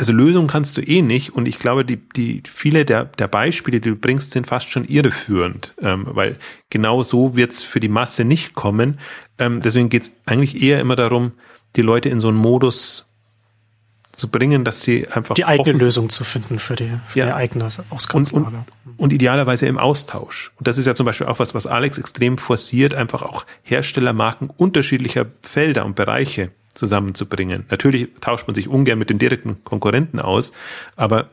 also 0.00 0.14
Lösungen 0.14 0.48
kannst 0.48 0.78
du 0.78 0.80
eh 0.80 1.02
nicht. 1.02 1.34
Und 1.34 1.46
ich 1.46 1.58
glaube, 1.58 1.84
die, 1.84 1.98
die 1.98 2.42
viele 2.50 2.84
der, 2.86 3.04
der 3.04 3.28
Beispiele, 3.28 3.80
die 3.80 3.90
du 3.90 3.96
bringst, 3.96 4.30
sind 4.30 4.46
fast 4.46 4.70
schon 4.70 4.86
irreführend, 4.86 5.74
ähm, 5.82 6.06
weil 6.08 6.38
genau 6.70 7.02
so 7.02 7.36
wird 7.36 7.52
es 7.52 7.62
für 7.62 7.80
die 7.80 7.88
Masse 7.88 8.24
nicht 8.24 8.54
kommen. 8.54 8.98
Ähm, 9.38 9.60
deswegen 9.60 9.90
geht 9.90 10.02
es 10.02 10.12
eigentlich 10.24 10.62
eher 10.62 10.80
immer 10.80 10.96
darum, 10.96 11.32
die 11.76 11.82
Leute 11.82 12.08
in 12.08 12.18
so 12.18 12.28
einen 12.28 12.38
Modus 12.38 13.04
zu 14.12 14.28
bringen, 14.28 14.64
dass 14.64 14.82
sie 14.82 15.06
einfach 15.08 15.34
die 15.34 15.44
eigene 15.44 15.78
Lösung 15.78 16.08
zu 16.08 16.24
finden 16.24 16.58
für 16.58 16.76
die, 16.76 16.90
für 17.06 17.18
ja. 17.18 17.26
die 17.26 17.32
eigene 17.34 17.64
Ausgangslage. 17.64 18.46
Und, 18.46 18.54
und, 18.54 18.98
und, 18.98 19.12
idealerweise 19.12 19.66
im 19.66 19.78
Austausch. 19.78 20.50
Und 20.56 20.66
das 20.66 20.78
ist 20.78 20.86
ja 20.86 20.94
zum 20.94 21.06
Beispiel 21.06 21.26
auch 21.26 21.38
was, 21.38 21.54
was 21.54 21.66
Alex 21.66 21.98
extrem 21.98 22.38
forciert, 22.38 22.94
einfach 22.94 23.22
auch 23.22 23.44
Herstellermarken 23.62 24.50
unterschiedlicher 24.50 25.26
Felder 25.42 25.84
und 25.84 25.94
Bereiche 25.94 26.52
zusammenzubringen. 26.74 27.66
Natürlich 27.70 28.08
tauscht 28.20 28.46
man 28.46 28.54
sich 28.54 28.68
ungern 28.68 28.98
mit 28.98 29.10
den 29.10 29.18
direkten 29.18 29.62
Konkurrenten 29.64 30.20
aus, 30.20 30.52
aber 30.96 31.30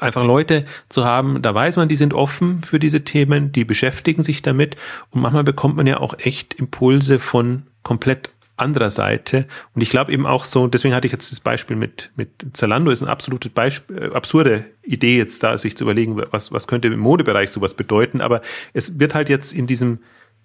einfach 0.00 0.24
Leute 0.24 0.64
zu 0.88 1.04
haben, 1.04 1.42
da 1.42 1.54
weiß 1.54 1.76
man, 1.76 1.88
die 1.88 1.96
sind 1.96 2.14
offen 2.14 2.62
für 2.62 2.78
diese 2.78 3.02
Themen, 3.02 3.50
die 3.50 3.64
beschäftigen 3.64 4.22
sich 4.22 4.42
damit 4.42 4.76
und 5.10 5.20
manchmal 5.20 5.44
bekommt 5.44 5.76
man 5.76 5.86
ja 5.86 5.98
auch 5.98 6.14
echt 6.18 6.54
Impulse 6.54 7.18
von 7.18 7.64
komplett 7.82 8.30
anderer 8.58 8.90
Seite. 8.90 9.46
Und 9.74 9.82
ich 9.82 9.90
glaube 9.90 10.12
eben 10.12 10.26
auch 10.26 10.44
so, 10.44 10.66
deswegen 10.66 10.94
hatte 10.94 11.06
ich 11.06 11.12
jetzt 11.12 11.30
das 11.30 11.40
Beispiel 11.40 11.76
mit, 11.76 12.10
mit 12.16 12.28
Zalando, 12.52 12.90
ist 12.90 13.02
eine 13.02 13.10
absolute 13.10 13.50
Beispiel, 13.50 14.02
äh, 14.02 14.14
absurde 14.14 14.64
Idee 14.82 15.16
jetzt 15.16 15.42
da, 15.42 15.56
sich 15.58 15.76
zu 15.76 15.84
überlegen, 15.84 16.20
was, 16.30 16.52
was 16.52 16.66
könnte 16.66 16.88
im 16.88 16.98
Modebereich 16.98 17.50
sowas 17.50 17.74
bedeuten. 17.74 18.20
Aber 18.20 18.42
es 18.72 18.98
wird 18.98 19.14
halt 19.14 19.28
jetzt 19.28 19.52
in 19.52 19.66
diesem 19.66 20.00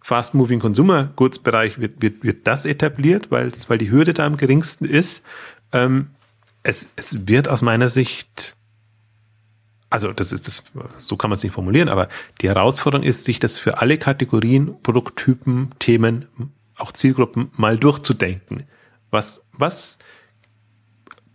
Fast 0.06 0.34
Moving 0.34 0.60
Consumer 0.60 1.12
Goods 1.16 1.40
Bereich 1.40 1.80
wird, 1.80 2.02
wird, 2.02 2.24
wird 2.24 2.46
das 2.46 2.66
etabliert, 2.66 3.32
weil, 3.32 3.52
weil 3.70 3.78
die 3.78 3.90
Hürde 3.90 4.14
da 4.14 4.26
am 4.26 4.36
geringsten 4.36 4.84
ist. 4.84 5.24
Ähm, 5.72 6.10
es, 6.62 6.90
es 6.98 7.28
wird 7.28 7.48
aus 7.48 7.62
meiner 7.62 7.88
Sicht 7.88 8.56
also 9.90 10.12
das 10.12 10.32
ist 10.32 10.48
das, 10.48 10.64
so 10.98 11.18
kann 11.18 11.30
man 11.30 11.38
es 11.38 11.44
nicht 11.44 11.54
formulieren, 11.54 11.88
aber 11.88 12.10
die 12.42 12.48
Herausforderung 12.50 13.06
ist, 13.06 13.26
sich 13.26 13.40
das 13.40 13.60
für 13.60 13.78
alle 13.78 14.00
Kategorien, 14.00 14.82
Produkttypen, 14.82 15.70
Themen 15.78 16.28
auch 16.78 16.92
Zielgruppen 16.92 17.52
mal 17.58 17.78
durchzudenken. 17.78 18.64
Was, 19.12 19.46
was 19.52 20.00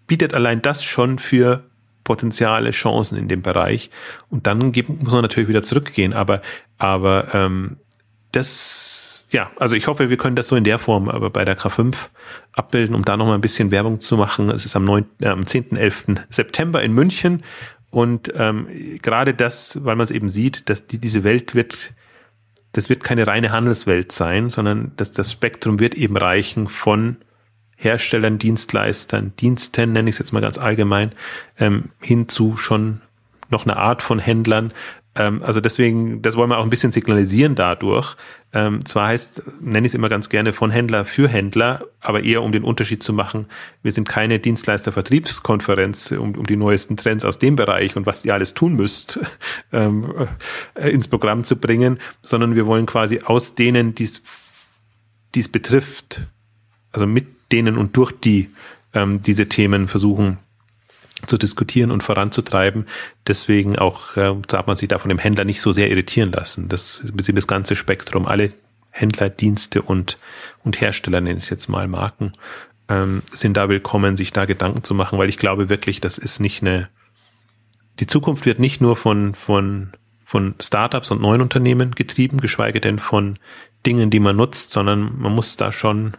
bietet 0.09 0.35
allein 0.35 0.61
das 0.61 0.83
schon 0.83 1.21
für 1.21 1.71
potenziale 2.03 2.73
Chancen 2.73 3.17
in 3.17 3.29
dem 3.29 3.43
Bereich? 3.43 3.91
Und 4.29 4.49
dann 4.49 4.59
muss 4.59 5.13
man 5.13 5.23
natürlich 5.23 5.49
wieder 5.49 5.63
zurückgehen. 5.63 6.13
Aber, 6.13 6.43
aber 6.79 7.33
ähm, 7.35 7.77
das, 8.39 9.27
ja, 9.31 9.51
also 9.57 9.77
ich 9.77 9.87
hoffe, 9.87 10.11
wir 10.11 10.17
können 10.17 10.37
das 10.37 10.49
so 10.49 10.57
in 10.57 10.65
der 10.65 10.79
Form 10.79 11.09
aber 11.09 11.31
bei 11.31 11.45
der 11.45 11.59
K5 11.59 11.97
abbilden, 12.53 12.95
um 12.95 13.05
da 13.05 13.17
nochmal 13.17 13.35
ein 13.35 13.41
bisschen 13.41 13.71
Werbung 13.71 14.01
zu 14.01 14.17
machen. 14.17 14.51
Es 14.51 14.65
ist 14.65 14.77
am, 14.77 14.85
9, 14.85 15.05
äh, 15.21 15.27
am 15.27 15.47
10., 15.47 15.77
11. 15.77 16.05
September 16.31 16.83
in 16.83 16.93
München. 16.93 17.43
Und 17.91 18.33
ähm, 18.37 18.69
gerade 19.03 19.35
das, 19.35 19.85
weil 19.85 19.97
man 19.97 20.05
es 20.05 20.11
eben 20.11 20.29
sieht, 20.29 20.69
dass 20.69 20.87
die, 20.87 20.99
diese 20.99 21.25
Welt 21.25 21.55
wird 21.55 21.93
das 22.73 22.89
wird 22.89 23.03
keine 23.03 23.27
reine 23.27 23.51
Handelswelt 23.51 24.13
sein, 24.13 24.51
sondern 24.51 24.93
das, 24.97 25.13
das 25.13 25.33
Spektrum 25.33 25.81
wird 25.81 25.95
eben 25.95 26.17
reichen 26.17 26.69
von 26.69 27.17
Herstellern, 27.77 28.39
Dienstleistern, 28.39 29.33
Diensten, 29.39 29.93
nenne 29.93 30.09
ich 30.09 30.17
es 30.17 30.19
jetzt 30.19 30.33
mal 30.33 30.41
ganz 30.41 30.59
allgemein, 30.59 31.13
ähm, 31.59 31.91
hin 32.01 32.29
zu 32.29 32.57
schon 32.57 33.01
noch 33.51 33.65
eine 33.65 33.77
Art 33.77 34.03
von 34.03 34.19
Händlern, 34.19 34.73
ähm, 35.19 35.43
also 35.43 35.61
deswegen, 35.61 36.23
das 36.23 36.37
wollen 36.37 36.49
wir 36.49 36.59
auch 36.59 36.63
ein 36.63 36.71
bisschen 36.71 36.93
signalisieren 36.93 37.57
dadurch. 37.57 38.17
Ähm, 38.53 38.87
zwar 38.87 39.09
heißt, 39.09 39.43
nenne 39.61 39.87
ich 39.87 39.91
es 39.91 39.95
immer 39.95 40.09
ganz 40.09 40.29
gerne 40.29 40.53
von 40.53 40.71
Händler 40.71 41.05
für 41.05 41.29
Händler, 41.29 41.85
aber 42.01 42.23
eher 42.23 42.43
um 42.43 42.53
den 42.53 42.63
Unterschied 42.63 43.03
zu 43.03 43.13
machen. 43.13 43.47
Wir 43.83 43.93
sind 43.93 44.09
keine 44.09 44.39
Dienstleister-Vertriebskonferenz, 44.39 46.13
um, 46.13 46.37
um 46.37 46.47
die 46.47 46.57
neuesten 46.57 46.97
Trends 46.97 47.25
aus 47.25 47.39
dem 47.39 47.57
Bereich 47.57 47.97
und 47.97 48.07
was 48.07 48.25
ihr 48.25 48.33
alles 48.33 48.55
tun 48.55 48.75
müsst, 48.75 49.19
ähm, 49.73 50.29
äh, 50.75 50.89
ins 50.91 51.09
Programm 51.09 51.43
zu 51.45 51.57
bringen, 51.57 51.99
sondern 52.23 52.55
wir 52.55 52.67
wollen 52.67 52.87
quasi 52.87 53.21
aus 53.25 53.57
denen, 53.57 53.95
die 53.97 54.05
es 54.05 55.49
betrifft, 55.49 56.29
also 56.93 57.07
mit 57.07 57.27
denen 57.51 57.77
und 57.77 57.97
durch 57.97 58.13
die 58.13 58.51
ähm, 58.95 59.21
diese 59.21 59.49
Themen 59.49 59.89
versuchen 59.89 60.39
zu 61.27 61.37
diskutieren 61.37 61.91
und 61.91 62.03
voranzutreiben. 62.03 62.87
Deswegen 63.27 63.79
auch 63.79 64.17
äh, 64.17 64.35
darf 64.47 64.67
man 64.67 64.77
sich 64.77 64.89
da 64.89 64.99
von 64.99 65.09
dem 65.09 65.19
Händler 65.19 65.45
nicht 65.45 65.61
so 65.61 65.73
sehr 65.73 65.91
irritieren 65.91 66.33
lassen. 66.33 66.69
Das 66.69 67.01
ist 67.01 67.37
das 67.37 67.47
ganze 67.47 67.75
Spektrum. 67.75 68.27
Alle 68.27 68.53
Händler, 68.91 69.29
Dienste 69.29 69.83
und, 69.83 70.19
und 70.65 70.81
Hersteller, 70.81 71.21
nenne 71.21 71.39
ich 71.39 71.45
es 71.45 71.51
jetzt 71.51 71.69
mal 71.69 71.89
Marken, 71.89 72.33
ähm, 72.89 73.23
sind 73.31 73.57
da 73.57 73.69
willkommen, 73.69 74.17
sich 74.17 74.33
da 74.33 74.45
Gedanken 74.45 74.83
zu 74.83 74.95
machen, 74.95 75.19
weil 75.19 75.29
ich 75.29 75.39
glaube 75.39 75.69
wirklich, 75.69 76.01
das 76.01 76.19
ist 76.19 76.41
nicht 76.41 76.63
eine, 76.63 76.89
die 78.01 78.07
Zukunft 78.07 78.47
wird 78.47 78.59
nicht 78.59 78.81
nur 78.81 78.97
von, 78.97 79.35
von, 79.35 79.93
von 80.25 80.55
Startups 80.61 81.11
und 81.11 81.21
neuen 81.21 81.43
Unternehmen 81.43 81.93
getrieben, 81.93 82.41
geschweige 82.41 82.81
denn 82.81 82.99
von 82.99 83.39
Dingen, 83.87 84.11
die 84.11 84.21
man 84.21 84.37
nutzt, 84.37 84.73
sondern 84.73 85.19
man 85.19 85.35
muss 85.35 85.57
da 85.57 85.71
schon 85.71 86.17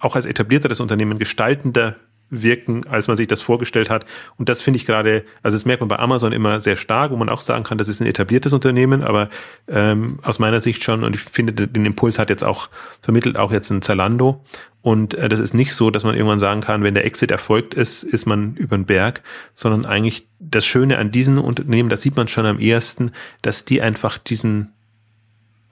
auch 0.00 0.14
als 0.14 0.26
etablierteres 0.26 0.80
Unternehmen 0.80 1.18
gestaltender 1.18 1.96
wirken, 2.30 2.86
als 2.86 3.08
man 3.08 3.16
sich 3.16 3.26
das 3.26 3.40
vorgestellt 3.40 3.90
hat. 3.90 4.04
Und 4.36 4.48
das 4.48 4.60
finde 4.60 4.76
ich 4.76 4.86
gerade, 4.86 5.24
also 5.42 5.56
das 5.56 5.64
merkt 5.64 5.80
man 5.80 5.88
bei 5.88 5.98
Amazon 5.98 6.32
immer 6.32 6.60
sehr 6.60 6.76
stark, 6.76 7.10
wo 7.10 7.16
man 7.16 7.28
auch 7.28 7.40
sagen 7.40 7.64
kann, 7.64 7.78
das 7.78 7.88
ist 7.88 8.00
ein 8.00 8.06
etabliertes 8.06 8.52
Unternehmen, 8.52 9.02
aber 9.02 9.28
ähm, 9.68 10.18
aus 10.22 10.38
meiner 10.38 10.60
Sicht 10.60 10.84
schon, 10.84 11.04
und 11.04 11.16
ich 11.16 11.22
finde, 11.22 11.52
den 11.52 11.86
Impuls 11.86 12.18
hat 12.18 12.30
jetzt 12.30 12.44
auch 12.44 12.68
vermittelt, 13.00 13.36
auch 13.36 13.52
jetzt 13.52 13.70
ein 13.70 13.82
Zalando. 13.82 14.44
Und 14.82 15.14
äh, 15.14 15.28
das 15.28 15.40
ist 15.40 15.54
nicht 15.54 15.74
so, 15.74 15.90
dass 15.90 16.04
man 16.04 16.14
irgendwann 16.14 16.38
sagen 16.38 16.60
kann, 16.60 16.82
wenn 16.82 16.94
der 16.94 17.04
Exit 17.04 17.30
erfolgt 17.30 17.74
ist, 17.74 18.02
ist 18.02 18.26
man 18.26 18.54
über 18.56 18.76
den 18.76 18.86
Berg, 18.86 19.22
sondern 19.54 19.86
eigentlich 19.86 20.26
das 20.38 20.64
Schöne 20.64 20.98
an 20.98 21.10
diesen 21.10 21.38
Unternehmen, 21.38 21.88
das 21.88 22.02
sieht 22.02 22.16
man 22.16 22.28
schon 22.28 22.46
am 22.46 22.58
ersten, 22.58 23.12
dass 23.42 23.64
die 23.64 23.82
einfach 23.82 24.18
diesen, 24.18 24.72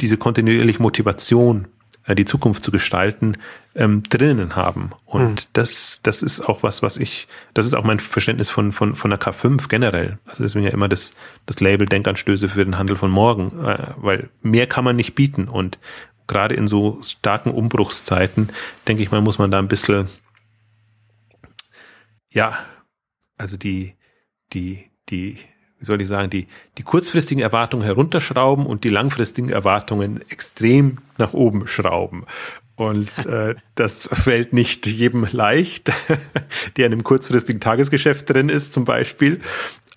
diese 0.01 0.17
kontinuierliche 0.17 0.83
Motivation 0.83 1.69
die 2.15 2.25
Zukunft 2.25 2.63
zu 2.63 2.71
gestalten, 2.71 3.37
ähm, 3.75 4.03
drinnen 4.05 4.57
haben. 4.57 4.91
Und 5.05 5.47
mhm. 5.47 5.51
das, 5.53 6.01
das 6.03 6.23
ist 6.23 6.41
auch 6.41 6.63
was, 6.63 6.83
was 6.83 6.97
ich, 6.97 7.29
das 7.53 7.67
ist 7.67 7.75
auch 7.75 7.85
mein 7.85 8.01
Verständnis 8.01 8.49
von, 8.49 8.73
von, 8.73 8.95
von 8.95 9.11
der 9.11 9.21
K5 9.21 9.69
generell. 9.69 10.19
Also 10.27 10.45
deswegen 10.45 10.65
ja 10.65 10.73
immer 10.73 10.89
das, 10.89 11.15
das 11.47 11.61
Label 11.61 11.87
Denkanstöße 11.87 12.49
für 12.49 12.65
den 12.65 12.79
Handel 12.79 12.97
von 12.97 13.11
morgen, 13.11 13.65
äh, 13.65 13.89
weil 13.97 14.31
mehr 14.43 14.67
kann 14.67 14.85
man 14.85 14.97
nicht 14.97 15.15
bieten. 15.15 15.49
Und 15.49 15.79
gerade 16.27 16.55
in 16.55 16.67
so 16.67 17.01
starken 17.03 17.51
Umbruchszeiten, 17.51 18.51
denke 18.89 19.03
ich 19.03 19.11
mal, 19.11 19.21
muss 19.21 19.39
man 19.39 19.51
da 19.51 19.59
ein 19.59 19.69
bisschen, 19.69 20.09
ja, 22.31 22.59
also 23.37 23.57
die, 23.57 23.95
die, 24.53 24.91
die, 25.11 25.39
wie 25.79 25.85
soll 25.85 26.01
ich 26.01 26.09
sagen, 26.09 26.31
die, 26.31 26.47
die 26.79 26.83
kurzfristigen 26.83 27.43
Erwartungen 27.43 27.85
herunterschrauben 27.85 28.67
und 28.67 28.85
die 28.85 28.89
langfristigen 28.89 29.51
Erwartungen 29.51 30.21
extrem 30.31 30.99
nach 31.19 31.35
oben 31.35 31.67
schrauben. 31.67 32.25
Und 32.77 33.11
äh, 33.27 33.57
das 33.75 34.09
fällt 34.13 34.53
nicht 34.53 34.87
jedem 34.87 35.27
leicht, 35.31 35.93
der 36.77 36.87
in 36.87 36.93
einem 36.93 37.05
kurzfristigen 37.05 37.61
Tagesgeschäft 37.61 38.31
drin 38.31 38.49
ist, 38.49 38.73
zum 38.73 38.85
Beispiel. 38.85 39.41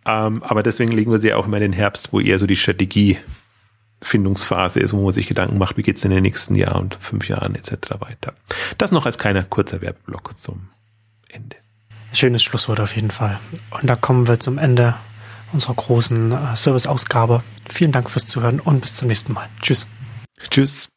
Ähm, 0.06 0.44
aber 0.44 0.64
deswegen 0.64 0.92
legen 0.92 1.12
wir 1.12 1.20
sie 1.20 1.34
auch 1.34 1.46
immer 1.46 1.58
in 1.58 1.64
den 1.64 1.74
Herbst, 1.74 2.12
wo 2.12 2.20
eher 2.20 2.40
so 2.40 2.48
die 2.48 2.56
Strategiefindungsphase 2.56 4.80
ist, 4.80 4.94
wo 4.94 5.04
man 5.04 5.14
sich 5.14 5.28
Gedanken 5.28 5.58
macht, 5.58 5.78
wie 5.78 5.84
geht's 5.84 6.04
in 6.04 6.12
den 6.12 6.24
nächsten 6.24 6.56
Jahr 6.56 6.78
und 6.78 6.96
fünf 6.96 7.30
Jahren 7.30 7.56
etc. 7.56 7.72
weiter. 8.00 8.34
Das 8.78 8.92
noch 8.92 9.06
als 9.06 9.18
kleiner 9.18 9.44
kurzer 9.44 9.82
Werbeblock 9.82 10.38
zum 10.38 10.70
Ende. 11.30 11.56
Schönes 12.12 12.44
Schlusswort 12.44 12.80
auf 12.80 12.96
jeden 12.96 13.12
Fall. 13.12 13.40
Und 13.70 13.88
da 13.88 13.96
kommen 13.96 14.28
wir 14.28 14.40
zum 14.40 14.58
Ende 14.58 14.96
unserer 15.54 15.76
großen 15.76 16.32
äh, 16.32 16.56
Service-Ausgabe. 16.56 17.44
Vielen 17.70 17.92
Dank 17.92 18.10
fürs 18.10 18.28
Zuhören 18.28 18.60
und 18.60 18.82
bis 18.82 18.96
zum 18.96 19.08
nächsten 19.08 19.34
Mal. 19.34 19.48
Tschüss. 19.62 19.88
Tschüss. 20.50 20.90